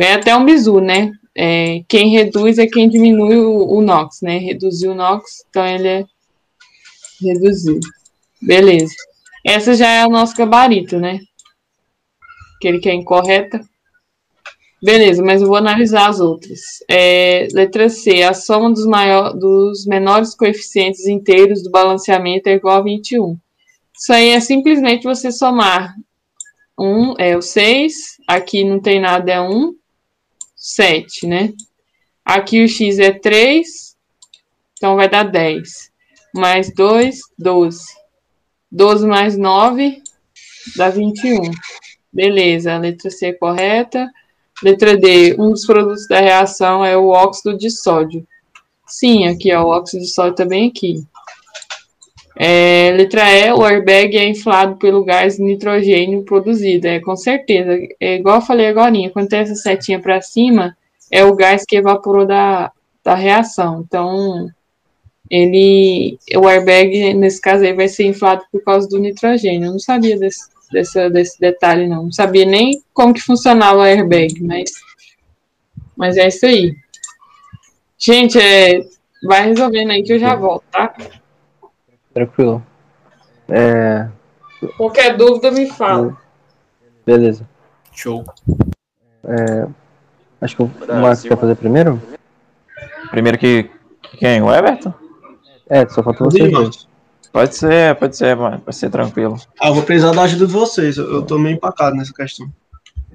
É 0.00 0.14
até 0.14 0.34
um 0.34 0.44
bizu, 0.44 0.80
né? 0.80 1.12
É, 1.36 1.82
quem 1.86 2.10
reduz 2.10 2.58
é 2.58 2.66
quem 2.66 2.88
diminui 2.88 3.36
o, 3.36 3.68
o 3.68 3.82
NOx, 3.82 4.22
né? 4.22 4.38
Reduziu 4.38 4.92
o 4.92 4.94
NOx, 4.94 5.44
então 5.48 5.66
ele 5.66 5.88
é 5.88 6.04
reduziu. 7.20 7.78
Beleza. 8.40 8.94
Essa 9.44 9.74
já 9.74 9.88
é 9.90 10.06
o 10.06 10.10
nosso 10.10 10.34
gabarito, 10.36 10.98
né? 10.98 11.20
Aquele 12.56 12.78
que 12.78 12.88
é 12.88 12.94
incorreta. 12.94 13.60
Beleza, 14.82 15.22
mas 15.22 15.40
eu 15.40 15.48
vou 15.48 15.56
analisar 15.56 16.08
as 16.08 16.20
outras. 16.20 16.60
É, 16.88 17.48
letra 17.52 17.88
C. 17.88 18.22
A 18.22 18.34
soma 18.34 18.70
dos, 18.72 18.86
maior, 18.86 19.32
dos 19.32 19.86
menores 19.86 20.34
coeficientes 20.34 21.06
inteiros 21.06 21.62
do 21.62 21.70
balanceamento 21.70 22.48
é 22.48 22.54
igual 22.54 22.78
a 22.78 22.82
21. 22.82 23.38
Isso 23.98 24.12
aí 24.12 24.30
é 24.30 24.40
simplesmente 24.40 25.04
você 25.04 25.32
somar 25.32 25.94
1 26.78 27.14
é 27.18 27.36
o 27.36 27.42
6, 27.42 27.94
aqui 28.28 28.62
não 28.62 28.78
tem 28.80 29.00
nada, 29.00 29.32
é 29.32 29.40
1, 29.40 29.74
7, 30.66 31.28
né? 31.28 31.52
Aqui 32.24 32.64
o 32.64 32.68
x 32.68 32.98
é 32.98 33.12
3, 33.12 33.96
então 34.76 34.96
vai 34.96 35.08
dar 35.08 35.22
10. 35.22 35.92
Mais 36.34 36.74
2, 36.74 37.20
12. 37.38 37.84
12 38.70 39.06
mais 39.06 39.38
9 39.38 40.02
dá 40.76 40.90
21. 40.90 41.52
Beleza, 42.12 42.74
a 42.74 42.78
letra 42.78 43.10
C 43.10 43.26
é 43.26 43.32
correta. 43.32 44.10
Letra 44.60 44.96
D, 44.96 45.36
um 45.38 45.50
dos 45.50 45.64
produtos 45.64 46.08
da 46.08 46.18
reação 46.18 46.84
é 46.84 46.96
o 46.96 47.08
óxido 47.08 47.56
de 47.56 47.70
sódio. 47.70 48.26
Sim, 48.86 49.28
aqui, 49.28 49.52
ó, 49.54 49.62
o 49.62 49.68
óxido 49.68 50.02
de 50.02 50.10
sódio 50.10 50.34
também 50.34 50.68
aqui. 50.68 51.06
É, 52.38 52.92
letra 52.94 53.32
E, 53.32 53.50
o 53.50 53.64
airbag 53.64 54.14
é 54.14 54.28
inflado 54.28 54.76
pelo 54.76 55.02
gás 55.02 55.38
nitrogênio 55.38 56.22
produzido. 56.22 56.86
É, 56.86 57.00
com 57.00 57.16
certeza. 57.16 57.78
É 57.98 58.16
igual 58.16 58.36
eu 58.36 58.42
falei 58.42 58.66
agora, 58.66 58.92
quando 59.12 59.28
tem 59.28 59.40
essa 59.40 59.54
setinha 59.54 59.98
para 59.98 60.20
cima, 60.20 60.76
é 61.10 61.24
o 61.24 61.34
gás 61.34 61.64
que 61.66 61.76
evaporou 61.76 62.26
da, 62.26 62.70
da 63.02 63.14
reação. 63.14 63.82
Então, 63.86 64.50
ele, 65.30 66.18
o 66.36 66.46
airbag, 66.46 67.14
nesse 67.14 67.40
caso 67.40 67.64
aí, 67.64 67.72
vai 67.72 67.88
ser 67.88 68.04
inflado 68.04 68.44
por 68.52 68.62
causa 68.62 68.86
do 68.86 68.98
nitrogênio. 68.98 69.68
Eu 69.68 69.72
não 69.72 69.78
sabia 69.78 70.18
desse, 70.18 70.48
dessa, 70.70 71.08
desse 71.08 71.40
detalhe, 71.40 71.88
não. 71.88 72.04
Não 72.04 72.12
sabia 72.12 72.44
nem 72.44 72.82
como 72.92 73.14
que 73.14 73.22
funcionava 73.22 73.78
o 73.78 73.82
airbag, 73.82 74.42
mas, 74.42 74.70
mas 75.96 76.18
é 76.18 76.28
isso 76.28 76.44
aí. 76.44 76.74
Gente, 77.98 78.38
é, 78.38 78.84
vai 79.24 79.46
resolvendo 79.48 79.90
aí 79.90 80.02
que 80.02 80.12
eu 80.12 80.18
já 80.18 80.34
volto, 80.34 80.64
tá? 80.70 80.94
Tranquilo. 82.16 82.62
É, 83.46 84.08
Qualquer 84.78 85.14
dúvida, 85.18 85.50
me 85.50 85.66
fala. 85.70 86.16
beleza. 87.04 87.46
Show. 87.92 88.24
É, 89.22 89.66
acho 90.40 90.56
que 90.56 90.62
o 90.62 90.70
Marcos 90.98 91.24
quer 91.24 91.36
fazer 91.36 91.54
primeiro? 91.56 92.00
Primeiro 93.10 93.36
que, 93.36 93.70
que 94.00 94.16
quem? 94.16 94.40
O 94.40 94.50
Everton? 94.50 94.94
É, 95.68 95.86
só 95.88 96.02
falta 96.02 96.24
você. 96.24 96.48
dois. 96.48 96.88
Pode 97.30 97.54
ser, 97.54 97.94
pode 97.96 98.16
ser, 98.16 98.34
mano. 98.34 98.60
Pode 98.60 98.76
ser 98.76 98.88
tranquilo. 98.88 99.36
Ah, 99.60 99.68
eu 99.68 99.74
vou 99.74 99.82
precisar 99.82 100.12
da 100.12 100.22
ajuda 100.22 100.46
de 100.46 100.52
vocês. 100.54 100.96
Eu, 100.96 101.16
eu 101.16 101.22
tô 101.22 101.38
meio 101.38 101.56
empacado 101.56 101.94
nessa 101.96 102.14
questão. 102.14 102.50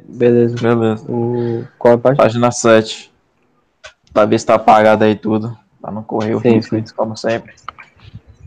Beleza. 0.08 0.56
Beleza. 0.62 1.12
O, 1.12 1.66
qual 1.80 1.94
é 1.94 1.96
a 1.96 1.98
página? 1.98 2.24
Página 2.24 2.52
7. 2.52 3.12
Pra 4.14 4.26
ver 4.26 4.40
se 4.40 4.46
tá 4.46 4.54
apagado 4.54 5.04
aí 5.04 5.16
tudo. 5.16 5.58
Pra 5.82 5.92
não 5.92 6.04
correr 6.04 6.36
o 6.36 6.40
Sim, 6.40 6.50
risco, 6.58 6.76
sim. 6.76 6.84
como 6.96 7.18
sempre. 7.18 7.56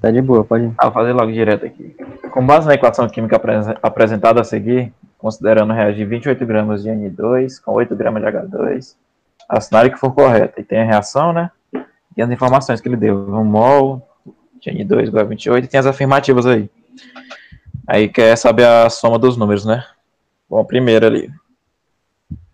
Tá 0.05 0.11
de 0.11 0.21
boa, 0.21 0.45
pode. 0.45 0.71
Ah, 0.77 0.85
vou 0.85 0.93
fazer 0.93 1.15
logo 1.15 1.33
direto 1.33 1.65
aqui. 1.65 1.97
Com 2.31 2.45
base 2.45 2.67
na 2.67 2.75
equação 2.75 3.09
química 3.09 3.37
apresen- 3.37 3.75
apresentada 3.83 4.39
a 4.39 4.45
seguir, 4.45 4.93
considerando 5.17 5.73
reagir 5.73 6.05
28 6.07 6.45
gramas 6.45 6.83
de 6.83 6.91
N2 6.91 7.59
com 7.59 7.73
8 7.73 7.97
gramas 7.97 8.23
de 8.23 8.29
H2, 8.29 8.97
assinale 9.49 9.89
que 9.89 9.97
for 9.99 10.13
correto. 10.15 10.61
E 10.61 10.63
tem 10.63 10.83
a 10.83 10.85
reação, 10.85 11.33
né? 11.33 11.51
E 12.15 12.21
as 12.21 12.29
informações 12.31 12.83
que 12.83 12.89
ele 12.89 12.99
deu. 12.99 13.17
1 13.17 13.45
mol 13.45 14.07
de 14.61 14.71
N2 14.71 15.09
igual 15.09 15.25
a 15.25 15.27
28 15.27 15.65
e 15.65 15.69
tem 15.69 15.81
as 15.81 15.87
afirmativas 15.87 16.45
aí. 16.45 16.69
Aí 17.87 18.07
quer 18.07 18.37
saber 18.37 18.67
a 18.67 18.91
soma 18.91 19.19
dos 19.19 19.39
números, 19.39 19.65
né? 19.65 19.87
Bom, 20.51 20.63
primeiro 20.67 21.07
ali. 21.07 21.31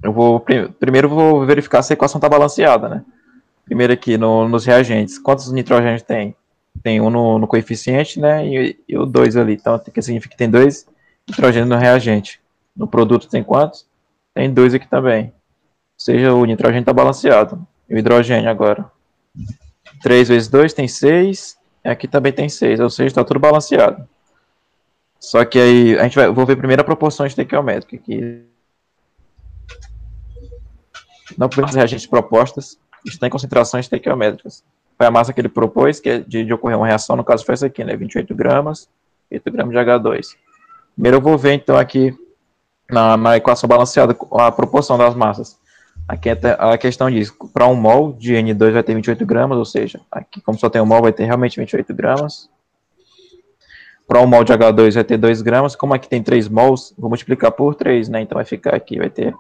Eu 0.05 0.13
vou, 0.13 0.39
prim- 0.39 0.69
primeiro 0.79 1.09
vou 1.09 1.45
verificar 1.45 1.83
se 1.83 1.93
a 1.93 1.95
equação 1.95 2.19
está 2.21 2.29
balanceada, 2.29 2.89
né? 2.89 3.05
Primeiro 3.65 3.93
aqui 3.93 4.17
no- 4.17 4.49
nos 4.49 4.65
reagentes. 4.65 5.19
Quantos 5.19 5.51
nitrogênios 5.51 6.03
tem? 6.03 6.37
Tem 6.83 7.01
um 7.01 7.11
no, 7.11 7.39
no 7.39 7.47
coeficiente, 7.47 8.19
né? 8.19 8.47
E, 8.47 8.79
e 8.89 8.97
o 8.97 9.05
dois 9.05 9.37
ali. 9.37 9.55
Então, 9.55 9.79
que 9.79 10.01
significa 10.01 10.33
que 10.33 10.39
tem 10.39 10.51
dois 10.51 10.87
nitrogênios 11.29 11.69
no 11.69 11.77
reagente. 11.77 12.41
No 12.77 12.87
produto 12.87 13.29
tem 13.29 13.43
quantos? 13.43 13.87
Tem 14.35 14.53
dois 14.53 14.75
aqui 14.75 14.89
também. 14.89 15.27
Ou 15.27 15.33
seja, 15.99 16.33
o 16.33 16.45
nitrogênio 16.45 16.81
está 16.81 16.93
balanceado. 16.93 17.67
E 17.89 17.95
o 17.95 17.99
hidrogênio 17.99 18.49
agora. 18.49 18.91
3 20.03 20.29
vezes 20.29 20.49
2 20.49 20.73
tem 20.73 20.89
6. 20.89 21.59
Aqui 21.85 22.09
também 22.09 22.33
tem 22.33 22.49
6. 22.49 22.81
Ou 22.81 22.89
seja, 22.89 23.09
está 23.09 23.25
tudo 23.25 23.41
balanceado. 23.41 24.09
Só 25.19 25.45
que 25.45 25.59
aí, 25.59 25.99
a 25.99 26.05
gente 26.05 26.15
vai, 26.15 26.31
vou 26.31 26.47
ver 26.47 26.57
primeiro 26.57 26.81
a 26.81 26.85
proporção 26.85 27.27
estequiométrica 27.27 27.97
aqui. 27.97 28.43
Não 31.37 31.49
por 31.49 31.65
reagentes 31.65 32.07
propostas, 32.07 32.79
está 33.05 33.27
em 33.27 33.31
concentrações 33.31 33.85
estequiométricas 33.85 34.65
foi 35.01 35.07
a 35.07 35.11
massa 35.11 35.33
que 35.33 35.41
ele 35.41 35.49
propôs, 35.49 35.99
que 35.99 36.11
é 36.11 36.19
de, 36.19 36.45
de 36.45 36.53
ocorrer 36.53 36.77
uma 36.77 36.87
reação, 36.87 37.17
no 37.17 37.25
caso 37.25 37.43
foi 37.43 37.55
essa 37.55 37.65
aqui, 37.65 37.83
né, 37.83 37.97
28 37.97 38.35
gramas, 38.35 38.87
8 39.33 39.51
gramas 39.51 39.73
de 39.73 39.81
H2. 39.81 40.37
Primeiro 40.93 41.17
eu 41.17 41.21
vou 41.23 41.39
ver, 41.39 41.55
então, 41.55 41.79
aqui, 41.79 42.15
na, 42.91 43.17
na 43.17 43.39
equação 43.39 43.67
balanceada, 43.67 44.15
a 44.33 44.53
proporção 44.53 44.99
das 44.99 45.15
massas. 45.15 45.59
Aqui 46.07 46.29
é 46.29 46.39
a 46.59 46.77
questão 46.77 47.11
diz, 47.11 47.33
para 47.55 47.67
um 47.67 47.75
mol 47.75 48.13
de 48.13 48.35
N2 48.35 48.73
vai 48.73 48.83
ter 48.83 48.95
28 48.95 49.25
gramas, 49.25 49.57
ou 49.57 49.65
seja, 49.65 49.99
aqui 50.13 50.39
como 50.43 50.59
só 50.59 50.69
tem 50.69 50.83
um 50.83 50.87
mol, 50.87 51.01
vai 51.01 51.15
ter 51.15 51.25
realmente 51.25 51.59
28 51.59 51.95
gramas. 51.95 52.51
Para 54.07 54.21
um 54.21 54.27
mol 54.27 54.45
de 54.45 54.53
H2 54.53 54.97
vai 54.97 55.05
ter 55.05 55.17
2 55.17 55.41
gramas, 55.41 55.75
como 55.75 55.95
aqui 55.95 56.11
tem 56.11 56.23
3 56.23 56.47
mols, 56.47 56.93
vou 56.99 57.09
multiplicar 57.09 57.53
por 57.53 57.75
3, 57.75 58.11
né, 58.11 58.21
então 58.21 58.37
vai 58.37 58.45
ficar 58.45 58.75
aqui, 58.75 58.99
vai 58.99 59.09
ter, 59.09 59.35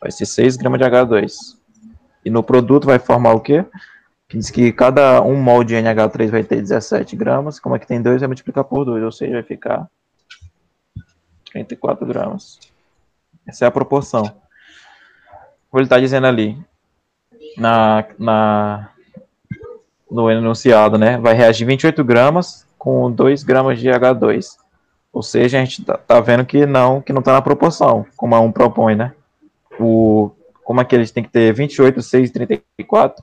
vai 0.00 0.10
ser 0.10 0.24
6 0.24 0.56
gramas 0.56 0.80
de 0.80 0.86
H2. 0.86 1.34
E 2.24 2.30
no 2.30 2.42
produto 2.42 2.86
vai 2.86 2.98
formar 2.98 3.34
o 3.34 3.40
quê? 3.40 3.66
Que 4.32 4.38
diz 4.38 4.50
que 4.50 4.72
cada 4.72 5.20
um 5.20 5.36
mol 5.36 5.62
de 5.62 5.74
NH3 5.74 6.30
vai 6.30 6.42
ter 6.42 6.56
17 6.56 7.14
gramas, 7.16 7.60
como 7.60 7.74
aqui 7.74 7.86
tem 7.86 8.00
2, 8.00 8.22
vai 8.22 8.28
multiplicar 8.28 8.64
por 8.64 8.82
2, 8.82 9.04
ou 9.04 9.12
seja, 9.12 9.34
vai 9.34 9.42
ficar 9.42 9.86
34 11.52 12.06
gramas. 12.06 12.58
Essa 13.46 13.66
é 13.66 13.68
a 13.68 13.70
proporção. 13.70 14.22
Como 14.22 15.80
ele 15.80 15.82
está 15.82 16.00
dizendo 16.00 16.26
ali, 16.26 16.58
na, 17.58 18.06
na, 18.18 18.88
no 20.10 20.30
enunciado, 20.30 20.96
né, 20.96 21.18
vai 21.18 21.34
reagir 21.34 21.66
28 21.66 22.02
gramas 22.02 22.66
com 22.78 23.12
2 23.12 23.42
gramas 23.42 23.78
de 23.78 23.90
H2. 23.90 24.56
Ou 25.12 25.22
seja, 25.22 25.58
a 25.58 25.60
gente 25.62 25.84
tá, 25.84 25.98
tá 25.98 26.20
vendo 26.20 26.46
que 26.46 26.64
não 26.64 27.02
que 27.02 27.12
não 27.12 27.20
está 27.20 27.34
na 27.34 27.42
proporção, 27.42 28.06
como 28.16 28.34
a 28.34 28.40
1 28.40 28.50
propõe, 28.50 28.94
né? 28.94 29.12
O, 29.78 30.30
como 30.64 30.80
aqui 30.80 30.94
eles 30.94 31.10
têm 31.10 31.22
que 31.22 31.28
ter 31.28 31.52
28, 31.52 32.00
6 32.00 32.30
e 32.30 32.32
34, 32.32 33.22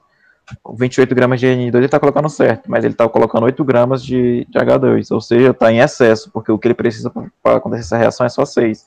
28 0.77 1.13
gramas 1.15 1.39
de 1.39 1.47
N2 1.47 1.75
ele 1.75 1.85
está 1.85 1.99
colocando 1.99 2.29
certo, 2.29 2.69
mas 2.69 2.83
ele 2.83 2.93
está 2.93 3.07
colocando 3.07 3.43
8 3.43 3.63
gramas 3.63 4.03
de, 4.03 4.45
de 4.49 4.59
H2, 4.59 5.11
ou 5.11 5.21
seja, 5.21 5.51
está 5.51 5.71
em 5.71 5.79
excesso, 5.79 6.31
porque 6.31 6.51
o 6.51 6.57
que 6.57 6.67
ele 6.67 6.73
precisa 6.73 7.11
para 7.43 7.57
acontecer 7.57 7.81
essa 7.83 7.97
reação 7.97 8.25
é 8.25 8.29
só 8.29 8.45
6. 8.45 8.85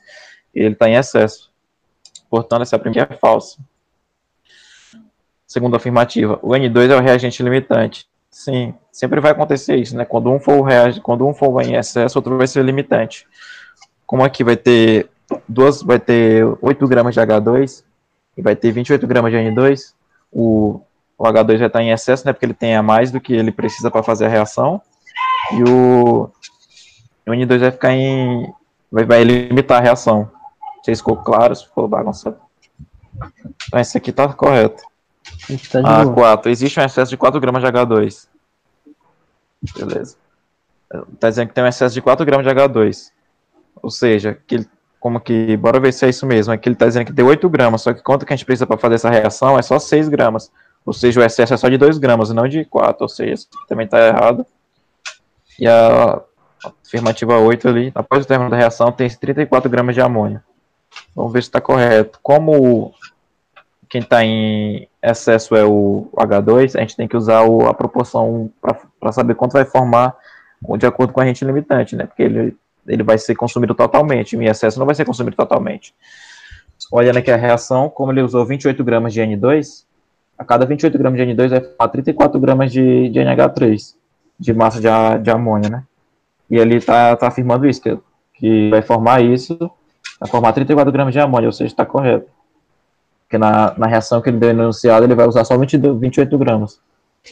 E 0.53 0.59
ele 0.59 0.73
está 0.73 0.89
em 0.89 0.95
excesso. 0.95 1.51
Portanto, 2.29 2.63
essa 2.63 2.79
primeira 2.79 3.13
é 3.13 3.17
falsa. 3.17 3.59
Segunda 5.45 5.77
afirmativa, 5.77 6.39
o 6.41 6.49
N2 6.49 6.89
é 6.89 6.95
o 6.95 7.01
reagente 7.01 7.43
limitante. 7.43 8.07
Sim, 8.29 8.73
sempre 8.91 9.21
vai 9.21 9.31
acontecer 9.31 9.75
isso, 9.75 9.95
né? 9.95 10.05
Quando 10.05 10.31
um 10.31 10.39
for 10.39 10.63
reage, 10.63 10.99
quando 10.99 11.27
um 11.27 11.33
for 11.33 11.61
em 11.61 11.75
excesso, 11.75 12.17
outro 12.17 12.37
vai 12.37 12.47
ser 12.47 12.65
limitante. 12.65 13.27
Como 14.07 14.23
aqui 14.23 14.43
vai 14.43 14.57
ter 14.57 15.07
duas, 15.47 15.83
vai 15.83 15.99
ter 15.99 16.43
8 16.59 16.87
gramas 16.87 17.13
de 17.13 17.21
H2 17.21 17.83
e 18.35 18.41
vai 18.41 18.55
ter 18.55 18.71
28 18.71 19.05
gramas 19.05 19.31
de 19.31 19.37
N2, 19.37 19.93
o 20.31 20.81
o 21.17 21.23
H2 21.23 21.57
vai 21.57 21.67
estar 21.67 21.81
em 21.81 21.91
excesso, 21.91 22.25
né, 22.25 22.33
porque 22.33 22.45
ele 22.45 22.53
tem 22.53 22.75
a 22.75 22.83
mais 22.83 23.11
do 23.11 23.19
que 23.19 23.33
ele 23.33 23.51
precisa 23.51 23.91
para 23.91 24.03
fazer 24.03 24.25
a 24.25 24.29
reação, 24.29 24.81
e 25.51 25.63
o, 25.63 26.29
o 27.27 27.31
N2 27.31 27.59
vai 27.59 27.71
ficar 27.71 27.91
em, 27.93 28.51
vai, 28.91 29.05
vai 29.05 29.23
limitar 29.23 29.79
a 29.79 29.83
reação. 29.83 30.29
Não 30.77 30.83
sei 30.83 30.95
se 30.95 31.01
ficou 31.01 31.17
claro, 31.17 31.55
se 31.55 31.65
ficou 31.65 31.87
bagunçado. 31.87 32.37
Então, 33.67 33.79
esse 33.79 33.97
aqui 33.97 34.09
está 34.09 34.27
correto. 34.33 34.83
Tá 35.71 36.05
boa. 36.05 36.37
A4, 36.37 36.47
existe 36.47 36.79
um 36.79 36.83
excesso 36.83 37.09
de 37.09 37.17
4 37.17 37.39
gramas 37.39 37.61
de 37.61 37.69
H2. 37.69 38.27
Beleza. 39.77 40.17
Está 41.13 41.29
dizendo 41.29 41.47
que 41.47 41.53
tem 41.53 41.63
um 41.63 41.67
excesso 41.67 41.93
de 41.93 42.01
4 42.01 42.25
gramas 42.25 42.45
de 42.45 42.53
H2. 42.53 43.11
Ou 43.81 43.89
seja, 43.89 44.37
que 44.45 44.55
ele, 44.55 44.69
como 44.99 45.19
que, 45.19 45.57
bora 45.57 45.79
ver 45.79 45.91
se 45.91 46.05
é 46.05 46.09
isso 46.09 46.25
mesmo, 46.25 46.53
aqui 46.53 46.69
ele 46.69 46.75
está 46.75 46.85
dizendo 46.85 47.05
que 47.05 47.13
tem 47.13 47.25
8 47.25 47.49
gramas, 47.49 47.81
só 47.81 47.93
que 47.93 48.01
quanto 48.01 48.25
que 48.25 48.33
a 48.33 48.35
gente 48.35 48.45
precisa 48.45 48.67
para 48.67 48.77
fazer 48.77 48.95
essa 48.95 49.09
reação 49.09 49.57
é 49.57 49.61
só 49.61 49.79
6 49.79 50.07
gramas. 50.07 50.51
Ou 50.85 50.93
seja, 50.93 51.19
o 51.19 51.23
excesso 51.23 51.53
é 51.53 51.57
só 51.57 51.69
de 51.69 51.77
2 51.77 51.97
gramas 51.97 52.29
e 52.29 52.33
não 52.33 52.47
de 52.47 52.65
4, 52.65 53.03
ou 53.03 53.09
seja, 53.09 53.43
também 53.67 53.85
está 53.85 53.99
errado. 54.07 54.45
E 55.59 55.67
a 55.67 56.21
afirmativa 56.85 57.37
8 57.37 57.67
ali, 57.67 57.91
após 57.95 58.25
o 58.25 58.27
término 58.27 58.49
da 58.49 58.57
reação, 58.57 58.91
tem 58.91 59.09
34 59.09 59.69
gramas 59.69 59.95
de 59.95 60.01
amônio. 60.01 60.41
Vamos 61.15 61.31
ver 61.31 61.41
se 61.41 61.49
está 61.49 61.61
correto. 61.61 62.19
Como 62.21 62.93
quem 63.89 64.01
está 64.01 64.23
em 64.23 64.87
excesso 65.01 65.55
é 65.55 65.63
o 65.63 66.09
H2, 66.17 66.75
a 66.75 66.81
gente 66.81 66.95
tem 66.95 67.07
que 67.07 67.15
usar 67.17 67.43
o- 67.43 67.67
a 67.67 67.73
proporção 67.73 68.51
para 68.99 69.11
saber 69.11 69.35
quanto 69.35 69.53
vai 69.53 69.65
formar 69.65 70.15
de 70.77 70.85
acordo 70.85 71.13
com 71.13 71.19
a 71.19 71.23
agente 71.23 71.43
limitante, 71.45 71.95
né? 71.95 72.05
Porque 72.05 72.23
ele, 72.23 72.55
ele 72.87 73.03
vai 73.03 73.17
ser 73.17 73.35
consumido 73.35 73.75
totalmente, 73.75 74.35
em 74.35 74.45
excesso 74.45 74.79
não 74.79 74.85
vai 74.85 74.95
ser 74.95 75.05
consumido 75.05 75.35
totalmente. 75.35 75.93
Olhando 76.91 77.17
aqui 77.17 77.31
a 77.31 77.35
reação, 77.35 77.89
como 77.89 78.11
ele 78.11 78.21
usou 78.21 78.45
28 78.45 78.83
gramas 78.83 79.13
de 79.13 79.21
N2, 79.21 79.85
a 80.37 80.43
cada 80.43 80.65
28 80.65 80.97
gramas 80.97 81.19
de 81.19 81.25
N2 81.25 81.49
vai 81.49 81.61
formar 81.61 81.87
34 81.89 82.39
gramas 82.39 82.71
de, 82.71 83.09
de 83.09 83.19
NH3, 83.19 83.95
de 84.39 84.53
massa 84.53 84.79
de, 84.79 84.87
de 85.23 85.29
amônio, 85.31 85.69
né? 85.69 85.83
E 86.49 86.57
ele 86.57 86.75
está 86.75 87.15
tá 87.15 87.27
afirmando 87.27 87.67
isso, 87.67 87.81
que, 87.81 87.97
que 88.33 88.69
vai 88.69 88.81
formar 88.81 89.21
isso, 89.23 89.57
vai 90.19 90.29
formar 90.29 90.53
34 90.53 90.91
gramas 90.91 91.13
de 91.13 91.19
amônio, 91.19 91.47
ou 91.47 91.53
seja, 91.53 91.71
está 91.71 91.85
correto. 91.85 92.27
Porque 93.23 93.37
na, 93.37 93.73
na 93.77 93.87
reação 93.87 94.21
que 94.21 94.29
ele 94.29 94.37
deu 94.37 94.49
enunciado, 94.49 95.05
ele 95.05 95.15
vai 95.15 95.27
usar 95.27 95.43
só 95.45 95.57
22, 95.57 95.99
28 95.99 96.37
gramas. 96.37 96.79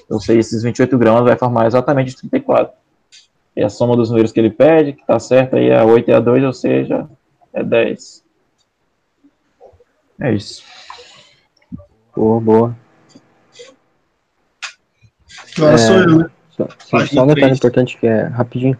Ou 0.09 0.19
seja, 0.19 0.39
esses 0.39 0.63
28 0.63 0.97
gramas 0.97 1.23
vai 1.23 1.37
formar 1.37 1.67
exatamente 1.67 2.15
34. 2.15 2.73
E 3.55 3.63
a 3.63 3.69
soma 3.69 3.95
dos 3.95 4.09
números 4.09 4.31
que 4.31 4.39
ele 4.39 4.49
pede, 4.49 4.93
que 4.93 5.01
está 5.01 5.19
certo 5.19 5.57
aí, 5.57 5.69
é 5.69 5.83
8 5.83 6.09
e 6.09 6.13
a 6.13 6.19
2, 6.19 6.43
ou 6.43 6.53
seja, 6.53 7.09
é 7.53 7.63
10. 7.63 8.23
É 10.21 10.33
isso. 10.33 10.63
Boa, 12.15 12.39
boa. 12.39 12.75
Agora 15.57 15.73
É. 15.75 15.77
sou 15.77 15.95
eu, 15.95 16.17
né? 16.17 16.29
Só, 16.49 16.67
sim, 16.79 17.15
só 17.15 17.23
um 17.23 17.27
detalhe 17.27 17.53
importante 17.53 17.97
que 17.97 18.07
é 18.07 18.23
rapidinho. 18.23 18.77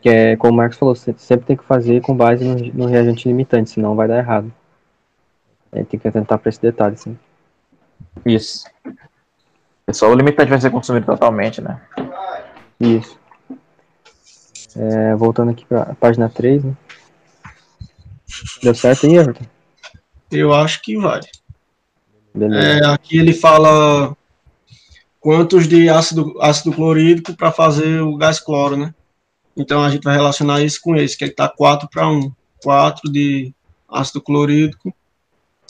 Que 0.00 0.08
é, 0.08 0.36
como 0.36 0.52
o 0.52 0.56
Marcos 0.56 0.78
falou, 0.78 0.94
você 0.94 1.14
sempre 1.16 1.46
tem 1.46 1.56
que 1.56 1.64
fazer 1.64 2.02
com 2.02 2.14
base 2.14 2.44
no, 2.44 2.56
no 2.74 2.86
reagente 2.86 3.26
limitante, 3.26 3.70
senão 3.70 3.96
vai 3.96 4.06
dar 4.06 4.18
errado. 4.18 4.52
É, 5.72 5.82
tem 5.82 5.98
que 5.98 6.06
atentar 6.06 6.38
para 6.38 6.48
esse 6.48 6.60
detalhe, 6.60 6.96
sim. 6.96 7.18
Isso. 8.24 8.64
Só 9.90 10.10
o 10.10 10.14
limitante 10.14 10.50
vai 10.50 10.60
ser 10.60 10.70
consumido 10.70 11.06
totalmente, 11.06 11.60
né? 11.60 11.80
Isso. 12.78 13.18
É, 14.76 15.14
voltando 15.14 15.50
aqui 15.50 15.64
para 15.64 15.82
a 15.82 15.94
página 15.94 16.28
3, 16.28 16.64
né? 16.64 16.74
Deu 18.62 18.74
certo 18.74 19.06
aí, 19.06 19.16
Everton? 19.16 19.44
Eu 20.30 20.52
acho 20.52 20.82
que 20.82 20.96
vai. 20.98 21.20
Beleza. 22.34 22.84
É, 22.84 22.86
aqui 22.92 23.18
ele 23.18 23.32
fala 23.32 24.16
quantos 25.24 25.66
de 25.66 25.88
ácido, 25.88 26.34
ácido 26.38 26.70
clorídrico 26.70 27.34
para 27.34 27.50
fazer 27.50 28.02
o 28.02 28.14
gás 28.14 28.38
cloro, 28.38 28.76
né? 28.76 28.94
Então 29.56 29.82
a 29.82 29.88
gente 29.88 30.02
vai 30.02 30.14
relacionar 30.14 30.62
isso 30.62 30.78
com 30.82 30.94
esse, 30.94 31.16
que 31.16 31.24
está 31.24 31.48
4 31.48 31.88
para 31.88 32.06
1. 32.06 32.30
4 32.62 33.10
de 33.10 33.54
ácido 33.88 34.20
clorídrico, 34.20 34.94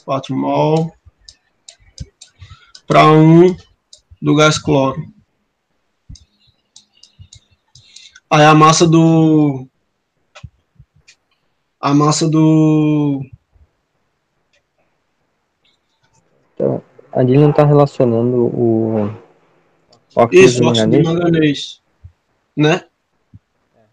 4 0.04 0.34
mol, 0.34 0.92
para 2.84 3.06
1 3.12 3.56
do 4.20 4.34
gás 4.34 4.58
cloro. 4.58 5.00
Aí 8.28 8.44
a 8.44 8.54
massa 8.56 8.88
do. 8.88 9.68
A 11.80 11.94
massa 11.94 12.28
do. 12.28 13.24
Então, 16.54 16.82
ali 17.12 17.38
não 17.38 17.50
está 17.50 17.64
relacionando 17.64 18.46
o 18.46 19.23
óxido 20.16 20.44
Isso, 20.44 20.60
de 20.60 20.66
óxido 20.66 20.90
de 20.90 21.02
manganês. 21.02 21.80
Né? 22.56 22.84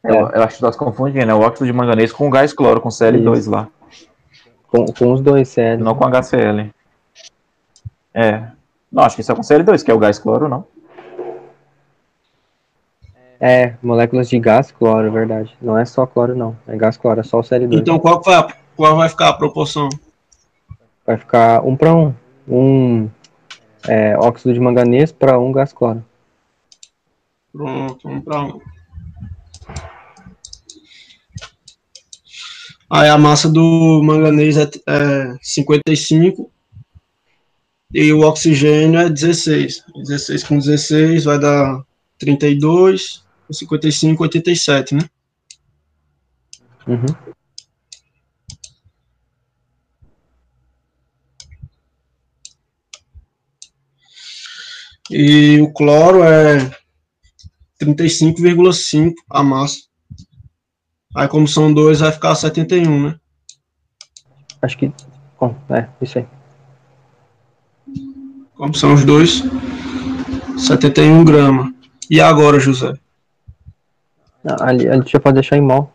Eu, 0.03 0.29
eu 0.29 0.43
acho 0.43 0.57
que 0.57 0.63
nós 0.63 0.75
confundimos, 0.75 1.27
né? 1.27 1.33
O 1.33 1.41
óxido 1.41 1.65
de 1.65 1.73
manganês 1.73 2.11
com 2.11 2.27
o 2.27 2.29
gás 2.29 2.53
cloro, 2.53 2.81
com 2.81 2.89
Cl2 2.89 3.49
lá. 3.49 3.67
Com, 4.67 4.85
com 4.85 5.13
os 5.13 5.21
dois 5.21 5.49
CL. 5.49 5.83
Não 5.83 5.95
com 5.95 6.05
HCl. 6.05 6.71
É. 8.13 8.43
Não, 8.91 9.03
acho 9.03 9.15
que 9.15 9.21
isso 9.21 9.31
é 9.31 9.35
com 9.35 9.41
Cl2, 9.41 9.83
que 9.83 9.91
é 9.91 9.93
o 9.93 9.99
gás 9.99 10.19
cloro, 10.19 10.49
não. 10.49 10.65
É, 13.39 13.73
moléculas 13.81 14.29
de 14.29 14.39
gás 14.39 14.71
cloro, 14.71 15.07
é 15.07 15.09
verdade. 15.09 15.55
Não 15.61 15.77
é 15.77 15.85
só 15.85 16.05
cloro, 16.05 16.35
não. 16.35 16.55
É 16.67 16.75
gás 16.75 16.97
cloro, 16.97 17.19
é 17.19 17.23
só 17.23 17.39
o 17.39 17.43
CL2. 17.43 17.79
Então 17.79 17.97
qual, 17.97 18.19
que 18.19 18.29
vai, 18.29 18.47
qual 18.75 18.95
vai 18.95 19.09
ficar 19.09 19.29
a 19.29 19.33
proporção? 19.33 19.89
Vai 21.05 21.17
ficar 21.17 21.65
um 21.65 21.75
para 21.75 21.95
um. 21.95 22.13
Um 22.47 23.09
é, 23.87 24.17
óxido 24.17 24.53
de 24.53 24.59
manganês 24.59 25.11
para 25.11 25.39
um 25.39 25.51
gás 25.51 25.73
cloro. 25.73 26.03
Pronto, 27.51 28.07
um 28.07 28.21
para 28.21 28.43
um. 28.43 28.61
Aí 32.89 33.09
a 33.09 33.17
massa 33.17 33.49
do 33.49 34.01
manganês 34.03 34.57
é, 34.57 34.69
é 34.87 35.37
55 35.41 36.51
e 37.93 38.11
o 38.11 38.21
oxigênio 38.21 38.99
é 38.99 39.09
16. 39.09 39.83
16 39.95 40.43
com 40.43 40.57
16 40.57 41.23
vai 41.25 41.39
dar 41.39 41.83
32, 42.17 43.23
com 43.47 43.53
55, 43.53 44.23
87, 44.23 44.95
né? 44.95 45.09
Uhum. 46.87 47.05
E 55.09 55.59
o 55.61 55.71
cloro 55.73 56.23
é 56.23 56.71
35,5 57.85 59.13
a 59.29 59.43
massa. 59.43 59.79
Aí 61.15 61.27
como 61.27 61.47
são 61.47 61.73
dois, 61.73 61.99
vai 61.99 62.11
ficar 62.11 62.35
71, 62.35 63.03
né? 63.09 63.19
Acho 64.61 64.77
que. 64.77 64.91
Bom, 65.39 65.55
é, 65.69 65.87
isso 66.01 66.19
aí. 66.19 66.25
Como 68.55 68.73
são 68.75 68.93
os 68.93 69.03
dois, 69.03 69.43
71 70.57 71.25
gramas. 71.25 71.73
E 72.09 72.21
agora, 72.21 72.59
José? 72.59 72.93
Não, 74.43 74.55
ali, 74.59 74.87
ali 74.87 75.03
já 75.07 75.19
pode 75.19 75.35
deixar 75.35 75.57
em 75.57 75.61
mol. 75.61 75.91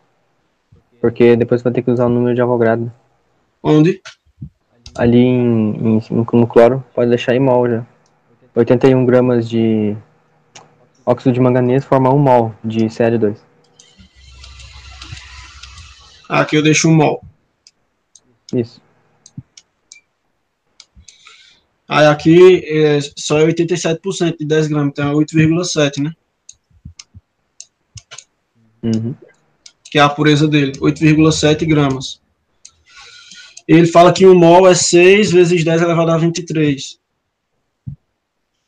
Porque 1.00 1.36
depois 1.36 1.62
vai 1.62 1.72
ter 1.72 1.82
que 1.82 1.90
usar 1.90 2.06
o 2.06 2.08
número 2.10 2.34
de 2.34 2.42
Avogadro. 2.42 2.92
Onde? 3.62 4.00
Ali 4.96 5.18
em, 5.18 5.70
em, 5.76 5.98
em- 5.98 6.26
no 6.32 6.46
cloro, 6.46 6.84
pode 6.94 7.10
deixar 7.10 7.34
em 7.34 7.40
mol 7.40 7.68
já. 7.68 7.86
81 8.54 9.04
gramas 9.04 9.48
de 9.48 9.96
óxido 11.06 11.32
de 11.32 11.40
manganês 11.40 11.84
forma 11.84 12.12
1 12.12 12.18
mol 12.18 12.54
de 12.64 12.86
Cl2. 12.86 13.38
Aqui 16.28 16.56
eu 16.56 16.62
deixo 16.62 16.88
um 16.88 16.94
mol. 16.94 17.24
Isso. 18.52 18.82
Aí 21.88 22.06
aqui 22.06 22.64
é, 22.66 22.98
só 23.16 23.38
é 23.38 23.46
87% 23.46 24.38
de 24.38 24.44
10 24.44 24.66
gramas, 24.66 24.88
então 24.88 25.08
é 25.08 25.14
8,7, 25.14 26.02
né? 26.02 26.12
Uhum. 28.82 29.14
Que 29.84 29.98
é 29.98 30.02
a 30.02 30.08
pureza 30.08 30.48
dele, 30.48 30.72
8,7 30.72 31.64
gramas. 31.64 32.20
Ele 33.68 33.86
fala 33.86 34.12
que 34.12 34.26
um 34.26 34.34
mol 34.34 34.66
é 34.66 34.74
6 34.74 35.30
vezes 35.30 35.64
10 35.64 35.82
elevado 35.82 36.10
a 36.10 36.18
23. 36.18 36.98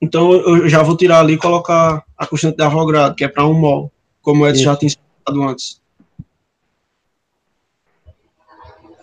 Então 0.00 0.32
eu 0.32 0.68
já 0.68 0.82
vou 0.82 0.96
tirar 0.96 1.20
ali 1.20 1.34
e 1.34 1.38
colocar 1.38 2.04
a 2.18 2.26
constante 2.26 2.56
de 2.56 2.64
Avogadro, 2.64 3.14
que 3.14 3.24
é 3.24 3.28
para 3.28 3.46
um 3.46 3.54
mol, 3.54 3.92
como 4.20 4.42
o 4.42 4.48
Edson 4.48 4.64
já 4.64 4.76
tinha 4.76 4.88
explicado 4.88 5.42
antes. 5.42 5.80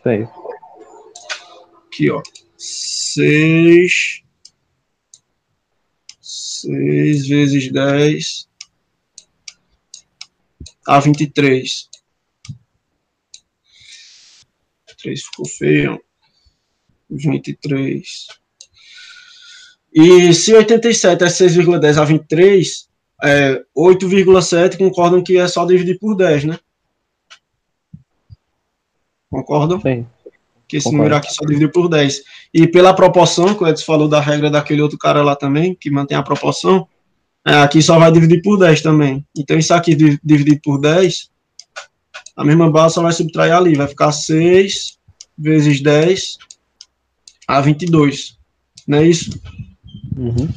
Aí. 0.04 0.28
Aqui, 1.88 2.12
ó. 2.12 2.22
6. 2.58 4.22
6 6.22 7.28
vezes 7.28 7.72
10 7.72 8.50
a 10.88 11.00
23. 11.00 11.90
3 15.02 15.24
ficou 15.24 15.48
feio. 15.48 16.04
23. 17.10 18.28
E 19.94 20.34
se 20.34 20.54
87 20.54 21.24
é 21.24 21.28
6,10 21.28 21.98
a 21.98 22.04
23, 22.04 22.90
é 23.26 23.62
8,7 23.78 24.78
concordam 24.78 25.24
que 25.24 25.38
é 25.38 25.48
só 25.48 25.66
dividir 25.66 25.98
por 26.00 26.16
10, 26.16 26.44
né? 26.46 26.60
Concordam? 29.30 29.82
Aí. 29.84 30.06
que 30.68 30.78
esse 30.78 30.86
Concordo. 30.86 30.98
número 31.04 31.16
aqui 31.18 31.34
só 31.34 31.46
dividiu 31.46 31.72
por 31.72 31.88
10. 31.90 32.22
E 32.54 32.68
pela 32.68 32.94
proporção, 32.94 33.54
que 33.54 33.64
o 33.64 33.68
Edson 33.68 33.86
falou 33.86 34.08
da 34.08 34.20
regra 34.20 34.50
daquele 34.50 34.82
outro 34.82 34.98
cara 34.98 35.22
lá 35.24 35.36
também, 35.36 35.76
que 35.76 35.92
mantém 35.92 36.18
a 36.18 36.24
proporção, 36.24 36.88
é, 37.46 37.56
aqui 37.58 37.82
só 37.82 38.00
vai 38.00 38.12
dividir 38.12 38.42
por 38.42 38.58
10 38.58 38.82
também. 38.82 39.26
Então 39.38 39.58
isso 39.58 39.74
aqui 39.74 39.94
di- 39.94 40.20
dividido 40.24 40.60
por 40.64 40.80
10, 40.80 41.30
a 42.36 42.44
mesma 42.44 42.70
base 42.72 42.96
só 42.96 43.02
vai 43.04 43.12
subtrair 43.12 43.54
ali, 43.54 43.76
vai 43.76 43.88
ficar 43.88 44.12
6 44.12 44.98
vezes 45.38 45.82
10 45.82 46.38
a 47.48 47.62
22. 47.62 48.38
Não 48.88 48.98
é 49.00 49.08
isso? 49.08 49.40
Uhum. 50.18 50.48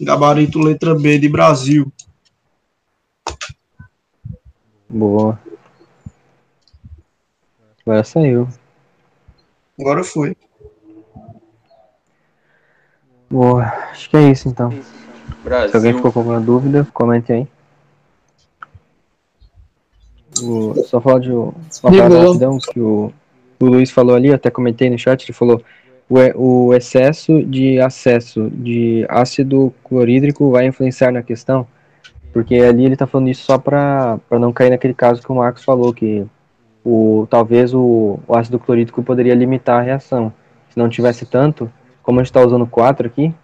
Gabarito 0.00 0.58
letra 0.58 0.94
B 0.94 1.18
de 1.18 1.28
Brasil. 1.28 1.90
Boa. 4.88 5.38
Agora 7.84 8.04
saiu. 8.04 8.48
Agora 9.78 10.02
foi. 10.04 10.36
Boa. 13.30 13.64
Acho 13.90 14.10
que 14.10 14.16
é 14.16 14.30
isso 14.30 14.48
então. 14.48 14.70
Se 14.70 14.78
alguém 15.46 15.70
Brasil. 15.70 15.96
ficou 15.96 16.12
com 16.12 16.18
alguma 16.20 16.40
dúvida, 16.40 16.86
comente 16.92 17.32
aí. 17.32 17.46
O- 20.42 20.74
só 20.84 21.00
falar 21.00 21.20
de 21.20 21.30
uma 21.32 21.54
parada 21.82 22.58
que 22.72 22.80
o, 22.80 23.12
o 23.58 23.64
Luiz 23.64 23.90
falou 23.90 24.14
ali, 24.14 24.32
até 24.32 24.50
comentei 24.50 24.90
no 24.90 24.98
chat, 24.98 25.24
ele 25.24 25.32
falou 25.32 25.62
o, 26.08 26.72
excesso 26.74 27.42
de 27.44 27.80
acesso 27.80 28.48
de 28.50 29.04
ácido 29.08 29.74
clorídrico 29.82 30.50
vai 30.50 30.66
influenciar 30.66 31.10
na 31.10 31.22
questão, 31.22 31.66
porque 32.32 32.54
ali 32.56 32.84
ele 32.84 32.96
tá 32.96 33.06
falando 33.06 33.28
isso 33.28 33.44
só 33.44 33.58
para 33.58 34.18
não 34.32 34.52
cair 34.52 34.70
naquele 34.70 34.94
caso 34.94 35.22
que 35.22 35.32
o 35.32 35.34
Marcos 35.34 35.64
falou, 35.64 35.92
que 35.92 36.24
o, 36.84 37.26
talvez 37.28 37.74
o, 37.74 38.20
o 38.26 38.36
ácido 38.36 38.58
clorídrico 38.58 39.02
poderia 39.02 39.34
limitar 39.34 39.80
a 39.80 39.82
reação. 39.82 40.32
Se 40.70 40.78
não 40.78 40.88
tivesse 40.88 41.26
tanto, 41.26 41.70
como 42.02 42.20
a 42.20 42.22
gente 42.22 42.30
está 42.30 42.40
usando 42.40 42.66
4 42.66 43.06
aqui, 43.06 43.34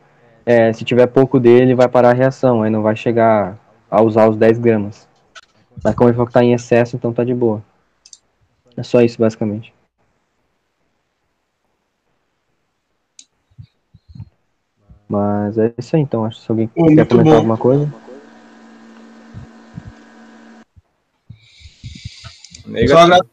é, 0.47 0.73
se 0.73 0.85
tiver 0.85 1.07
pouco 1.07 1.41
dele, 1.41 1.75
vai 1.75 1.89
parar 1.89 2.11
a 2.11 2.15
reação, 2.15 2.63
aí 2.63 2.71
não 2.71 2.83
vai 2.83 2.95
chegar 2.95 3.59
a 3.91 4.01
usar 4.01 4.29
os 4.29 4.37
10 4.37 4.59
gramas. 4.59 5.09
Mas 5.83 5.95
como 5.95 6.09
ele 6.09 6.15
falou 6.15 6.27
que 6.27 6.33
tá 6.33 6.45
em 6.45 6.53
excesso, 6.53 6.95
então 6.95 7.13
tá 7.13 7.25
de 7.25 7.35
boa. 7.35 7.63
É 8.77 8.83
só 8.83 9.01
isso, 9.01 9.19
basicamente. 9.19 9.73
Mas 15.13 15.59
é 15.59 15.75
isso 15.77 15.95
aí, 15.95 16.01
então. 16.01 16.25
Acho 16.25 16.39
que 16.39 16.47
se 16.47 16.51
alguém 16.51 16.69
Pô, 16.69 16.87
quer 16.87 16.95
muito 16.95 17.09
comentar 17.09 17.33
bom. 17.33 17.37
alguma 17.37 17.59
coisa. 17.59 17.95
Só 22.89 22.99
agradecer, 22.99 23.29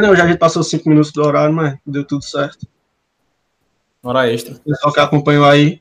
não, 0.00 0.14
já 0.14 0.22
a 0.22 0.26
gente 0.28 0.38
passou 0.38 0.62
5 0.62 0.88
minutos 0.88 1.10
do 1.10 1.24
horário, 1.24 1.52
mas 1.52 1.76
deu 1.84 2.04
tudo 2.04 2.22
certo. 2.22 2.68
Hora 4.00 4.30
extra. 4.32 4.54
o 4.54 4.60
pessoal 4.60 4.92
que 4.94 5.00
acompanhou 5.00 5.44
aí. 5.44 5.80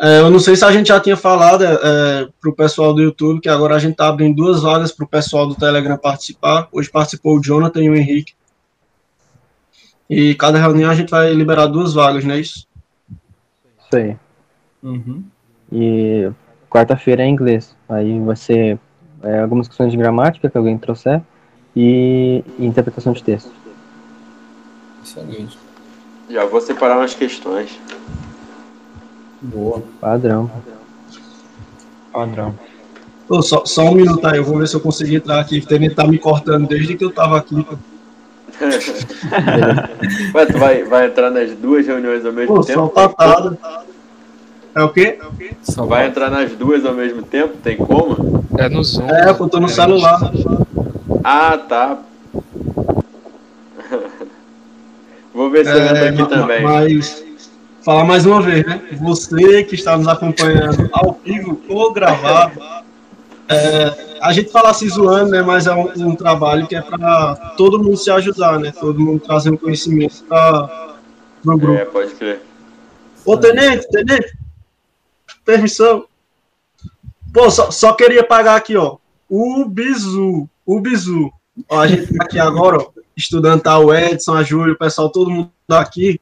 É, 0.00 0.18
eu 0.18 0.30
não 0.30 0.40
sei 0.40 0.56
se 0.56 0.64
a 0.64 0.72
gente 0.72 0.88
já 0.88 0.98
tinha 0.98 1.16
falado 1.16 1.62
é, 1.62 2.28
para 2.40 2.50
o 2.50 2.54
pessoal 2.54 2.92
do 2.92 3.00
YouTube 3.00 3.40
que 3.40 3.48
agora 3.48 3.76
a 3.76 3.78
gente 3.78 3.92
está 3.92 4.08
abrindo 4.08 4.34
duas 4.34 4.62
vagas 4.62 4.90
para 4.90 5.04
o 5.04 5.08
pessoal 5.08 5.46
do 5.46 5.54
Telegram 5.54 5.96
participar. 5.96 6.68
Hoje 6.72 6.90
participou 6.90 7.36
o 7.36 7.40
Jonathan 7.40 7.82
e 7.82 7.90
o 7.90 7.94
Henrique. 7.94 8.34
E 10.10 10.34
cada 10.34 10.58
reunião 10.58 10.90
a 10.90 10.96
gente 10.96 11.10
vai 11.10 11.32
liberar 11.32 11.66
duas 11.66 11.94
vagas, 11.94 12.24
não 12.24 12.34
é 12.34 12.40
isso? 12.40 12.66
Isso 13.78 13.96
aí. 13.96 14.16
Uhum. 14.82 15.22
E 15.72 16.30
quarta-feira 16.70 17.22
é 17.22 17.26
inglês. 17.26 17.76
Aí 17.88 18.18
vai 18.20 18.36
ser 18.36 18.78
é, 19.22 19.40
algumas 19.40 19.68
questões 19.68 19.90
de 19.90 19.96
gramática 19.96 20.48
que 20.48 20.58
alguém 20.58 20.78
trouxer 20.78 21.20
e, 21.74 22.44
e 22.58 22.66
interpretação 22.66 23.12
de 23.12 23.22
texto. 23.22 23.50
Excelente. 25.04 25.58
Já 26.28 26.44
vou 26.44 26.60
separar 26.60 26.98
umas 26.98 27.14
questões. 27.14 27.78
Boa. 29.40 29.82
Padrão. 30.00 30.50
Padrão. 32.12 32.54
Só, 33.42 33.64
só 33.64 33.84
um 33.84 33.94
minuto 33.94 34.26
aí, 34.26 34.38
eu 34.38 34.44
vou 34.44 34.58
ver 34.58 34.68
se 34.68 34.74
eu 34.74 34.80
consigo 34.80 35.14
entrar 35.14 35.40
aqui. 35.40 35.58
O 35.58 35.66
Tenente 35.66 35.94
tá 35.94 36.06
me 36.06 36.18
cortando 36.18 36.66
desde 36.66 36.96
que 36.96 37.04
eu 37.04 37.10
tava 37.10 37.36
aqui. 37.36 37.54
Ué, 40.34 40.46
tu 40.46 40.58
vai, 40.58 40.82
vai 40.84 41.06
entrar 41.06 41.30
nas 41.30 41.54
duas 41.54 41.86
reuniões 41.86 42.24
ao 42.24 42.32
mesmo 42.32 42.56
Pô, 42.56 42.62
só 42.62 42.68
tempo? 42.68 42.88
patada. 42.88 43.58
É 44.74 44.82
o 44.82 44.88
quê? 44.90 45.18
Só 45.62 45.84
Vai 45.86 46.06
entrar 46.06 46.30
nas 46.30 46.52
duas 46.52 46.84
ao 46.84 46.94
mesmo 46.94 47.22
tempo? 47.22 47.56
Tem 47.62 47.76
como? 47.76 48.44
É 48.56 48.68
no 48.68 48.82
Zoom. 48.84 49.08
É, 49.08 49.30
eu 49.30 49.48
tô 49.48 49.60
no 49.60 49.68
celular. 49.68 50.32
Ah, 51.24 51.58
tá. 51.58 51.98
Vou 55.34 55.50
ver 55.50 55.64
se 55.64 55.72
eu 55.72 55.78
entro 55.78 55.96
É, 55.96 56.08
aqui 56.08 56.26
também. 56.26 56.62
Mas, 56.62 57.24
falar 57.82 58.04
mais 58.04 58.26
uma 58.26 58.40
vez, 58.40 58.66
né? 58.66 58.80
Você 59.00 59.64
que 59.64 59.74
está 59.74 59.96
nos 59.96 60.06
acompanhando 60.08 60.88
ao 60.92 61.18
vivo 61.24 61.60
ou 61.68 61.92
gravado, 61.92 62.60
é, 63.48 64.18
a 64.20 64.32
gente 64.32 64.50
fala 64.50 64.74
se 64.74 64.88
zoando, 64.88 65.30
né? 65.30 65.42
Mas 65.42 65.66
é 65.66 65.74
um, 65.74 65.90
um 66.08 66.14
trabalho 66.14 66.66
que 66.66 66.76
é 66.76 66.82
para 66.82 67.34
todo 67.56 67.82
mundo 67.82 67.96
se 67.96 68.10
ajudar, 68.10 68.58
né? 68.58 68.72
Todo 68.78 69.00
mundo 69.00 69.20
trazer 69.20 69.50
um 69.50 69.56
conhecimento 69.56 70.22
para 70.24 70.96
o 71.44 71.56
grupo. 71.56 71.80
É, 71.80 71.84
pode 71.84 72.14
crer. 72.14 72.42
Ô, 73.24 73.36
tenente, 73.36 73.88
tenente, 73.88 74.36
permissão. 75.48 76.04
Pô, 77.32 77.50
só, 77.50 77.70
só 77.70 77.94
queria 77.94 78.22
pagar 78.22 78.56
aqui, 78.56 78.76
ó. 78.76 78.98
O 79.30 79.64
bizu, 79.64 80.46
o 80.66 80.78
bizu. 80.78 81.32
Ó, 81.70 81.80
a 81.80 81.86
gente 81.86 82.12
tá 82.14 82.24
aqui 82.24 82.38
agora, 82.38 82.76
ó, 82.76 82.90
estudando 83.16 83.62
tá 83.62 83.78
o 83.78 83.94
Edson, 83.94 84.34
a 84.34 84.42
Júlia, 84.42 84.74
o 84.74 84.78
pessoal, 84.78 85.10
todo 85.10 85.30
mundo 85.30 85.50
aqui. 85.70 86.20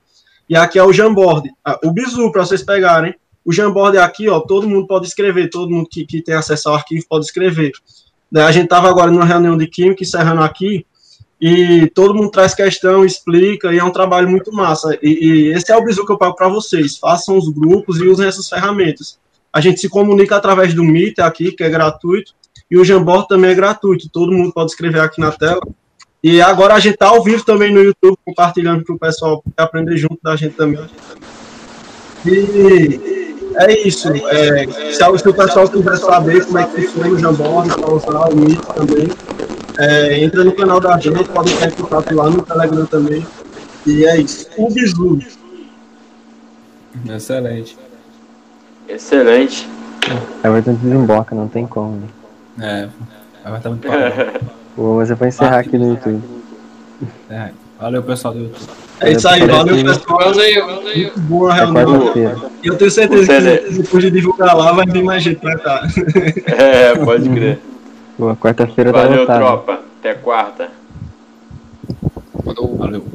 E 0.48 0.54
aqui 0.54 0.78
é 0.78 0.84
o 0.84 0.92
Jamboard. 0.92 1.50
Ah, 1.64 1.76
O 1.82 1.90
bizu, 1.90 2.30
para 2.30 2.46
vocês 2.46 2.62
pegarem. 2.62 3.16
O 3.44 3.52
Jamboard 3.52 3.96
é 3.96 4.00
aqui, 4.00 4.28
ó, 4.28 4.38
todo 4.38 4.68
mundo 4.68 4.86
pode 4.86 5.06
escrever, 5.08 5.50
todo 5.50 5.70
mundo 5.70 5.88
que, 5.90 6.06
que 6.06 6.22
tem 6.22 6.34
acesso 6.36 6.68
ao 6.68 6.76
arquivo 6.76 7.04
pode 7.08 7.24
escrever. 7.24 7.72
Daí 8.30 8.44
a 8.44 8.52
gente 8.52 8.68
tava 8.68 8.88
agora 8.88 9.10
numa 9.10 9.24
reunião 9.24 9.56
de 9.56 9.66
química, 9.66 10.04
encerrando 10.04 10.42
aqui, 10.42 10.86
e 11.40 11.86
todo 11.94 12.14
mundo 12.14 12.30
traz 12.30 12.54
questão, 12.54 13.04
explica, 13.04 13.72
e 13.72 13.78
é 13.78 13.84
um 13.84 13.90
trabalho 13.90 14.28
muito 14.28 14.52
massa. 14.52 14.98
E, 15.02 15.08
e 15.08 15.52
esse 15.52 15.70
é 15.70 15.76
o 15.76 15.84
bizu 15.84 16.06
que 16.06 16.12
eu 16.12 16.18
pago 16.18 16.34
para 16.34 16.48
vocês. 16.48 16.96
Façam 16.98 17.36
os 17.36 17.48
grupos 17.48 17.98
e 17.98 18.06
usem 18.06 18.26
essas 18.26 18.48
ferramentas. 18.48 19.18
A 19.52 19.60
gente 19.60 19.80
se 19.80 19.88
comunica 19.88 20.36
através 20.36 20.74
do 20.74 20.82
Meet 20.82 21.18
aqui, 21.18 21.52
que 21.52 21.62
é 21.62 21.68
gratuito, 21.68 22.32
e 22.70 22.78
o 22.78 22.84
Jamboard 22.84 23.28
também 23.28 23.50
é 23.50 23.54
gratuito. 23.54 24.08
Todo 24.08 24.32
mundo 24.32 24.52
pode 24.52 24.70
escrever 24.70 25.00
aqui 25.00 25.20
na 25.20 25.30
tela. 25.30 25.60
E 26.22 26.40
agora 26.40 26.74
a 26.74 26.80
gente 26.80 26.96
tá 26.96 27.08
ao 27.08 27.22
vivo 27.22 27.44
também 27.44 27.72
no 27.72 27.82
YouTube, 27.82 28.18
compartilhando 28.24 28.82
para 28.82 28.94
o 28.94 28.98
pessoal 28.98 29.44
aprender 29.56 29.96
junto 29.96 30.18
da 30.22 30.34
gente 30.34 30.56
também. 30.56 30.84
E 32.24 33.16
é 33.56 33.86
isso. 33.86 34.08
É, 34.08 34.66
se, 34.92 35.28
o 35.28 35.34
pessoal 35.34 35.68
quiser 35.68 35.96
saber 35.96 36.44
como 36.44 36.58
é 36.58 36.64
que 36.64 36.82
funciona 36.82 37.08
o 37.10 37.18
Jamboard, 37.18 37.74
para 37.74 37.94
usar 37.94 38.28
o 38.28 38.36
Meet 38.36 38.60
também, 38.60 39.08
é, 39.78 40.18
entra 40.18 40.44
no 40.44 40.52
canal 40.52 40.80
da 40.80 40.98
gente, 40.98 41.24
pode 41.24 41.52
entrar 41.52 41.68
em 41.68 41.72
contato 41.72 42.14
lá 42.14 42.30
no 42.30 42.42
Telegram 42.42 42.86
também. 42.86 43.26
E 43.86 44.04
é 44.04 44.16
isso. 44.20 44.48
O 44.56 44.70
bizu. 44.72 45.18
Excelente. 47.08 47.76
Excelente. 48.88 49.68
Everton 50.44 50.74
desemboca, 50.74 51.34
não 51.34 51.48
tem 51.48 51.66
como. 51.66 52.02
Né? 52.56 52.88
É. 53.44 53.48
Vai 53.48 53.58
estar 53.58 53.70
muito 53.70 53.86
mas 54.76 55.10
eu 55.10 55.16
vou 55.16 55.28
encerrar 55.28 55.58
aqui 55.58 55.78
no 55.78 55.90
YouTube. 55.90 56.22
É. 57.30 57.50
Valeu, 57.80 58.02
pessoal 58.02 58.34
do 58.34 58.40
YouTube. 58.40 58.68
É 59.00 59.12
isso 59.12 59.28
aí, 59.28 59.46
valeu 59.46 59.84
pessoal. 59.84 60.18
Valeu, 60.18 60.66
valeu. 60.66 60.82
Muito 60.96 61.20
boa 61.20 61.52
É 61.52 61.56
reunião. 61.56 62.00
quarta-feira. 62.00 62.36
E 62.62 62.66
eu 62.66 62.76
tenho 62.78 62.90
certeza 62.90 63.58
que 63.58 63.74
depois 63.74 64.02
de 64.02 64.10
divulgar 64.10 64.56
lá 64.56 64.72
vai 64.72 64.86
vir 64.86 65.02
mais 65.04 65.22
gente 65.22 65.38
pra 65.38 65.58
cá. 65.58 65.82
É, 66.46 66.96
pode 66.96 67.28
crer. 67.28 67.58
Pô, 68.16 68.34
quarta-feira 68.36 68.92
tá 68.92 69.02
Valeu, 69.02 69.20
lotado. 69.20 69.38
tropa. 69.38 69.72
Até 70.00 70.14
quarta. 70.14 70.70
Valeu. 72.78 73.06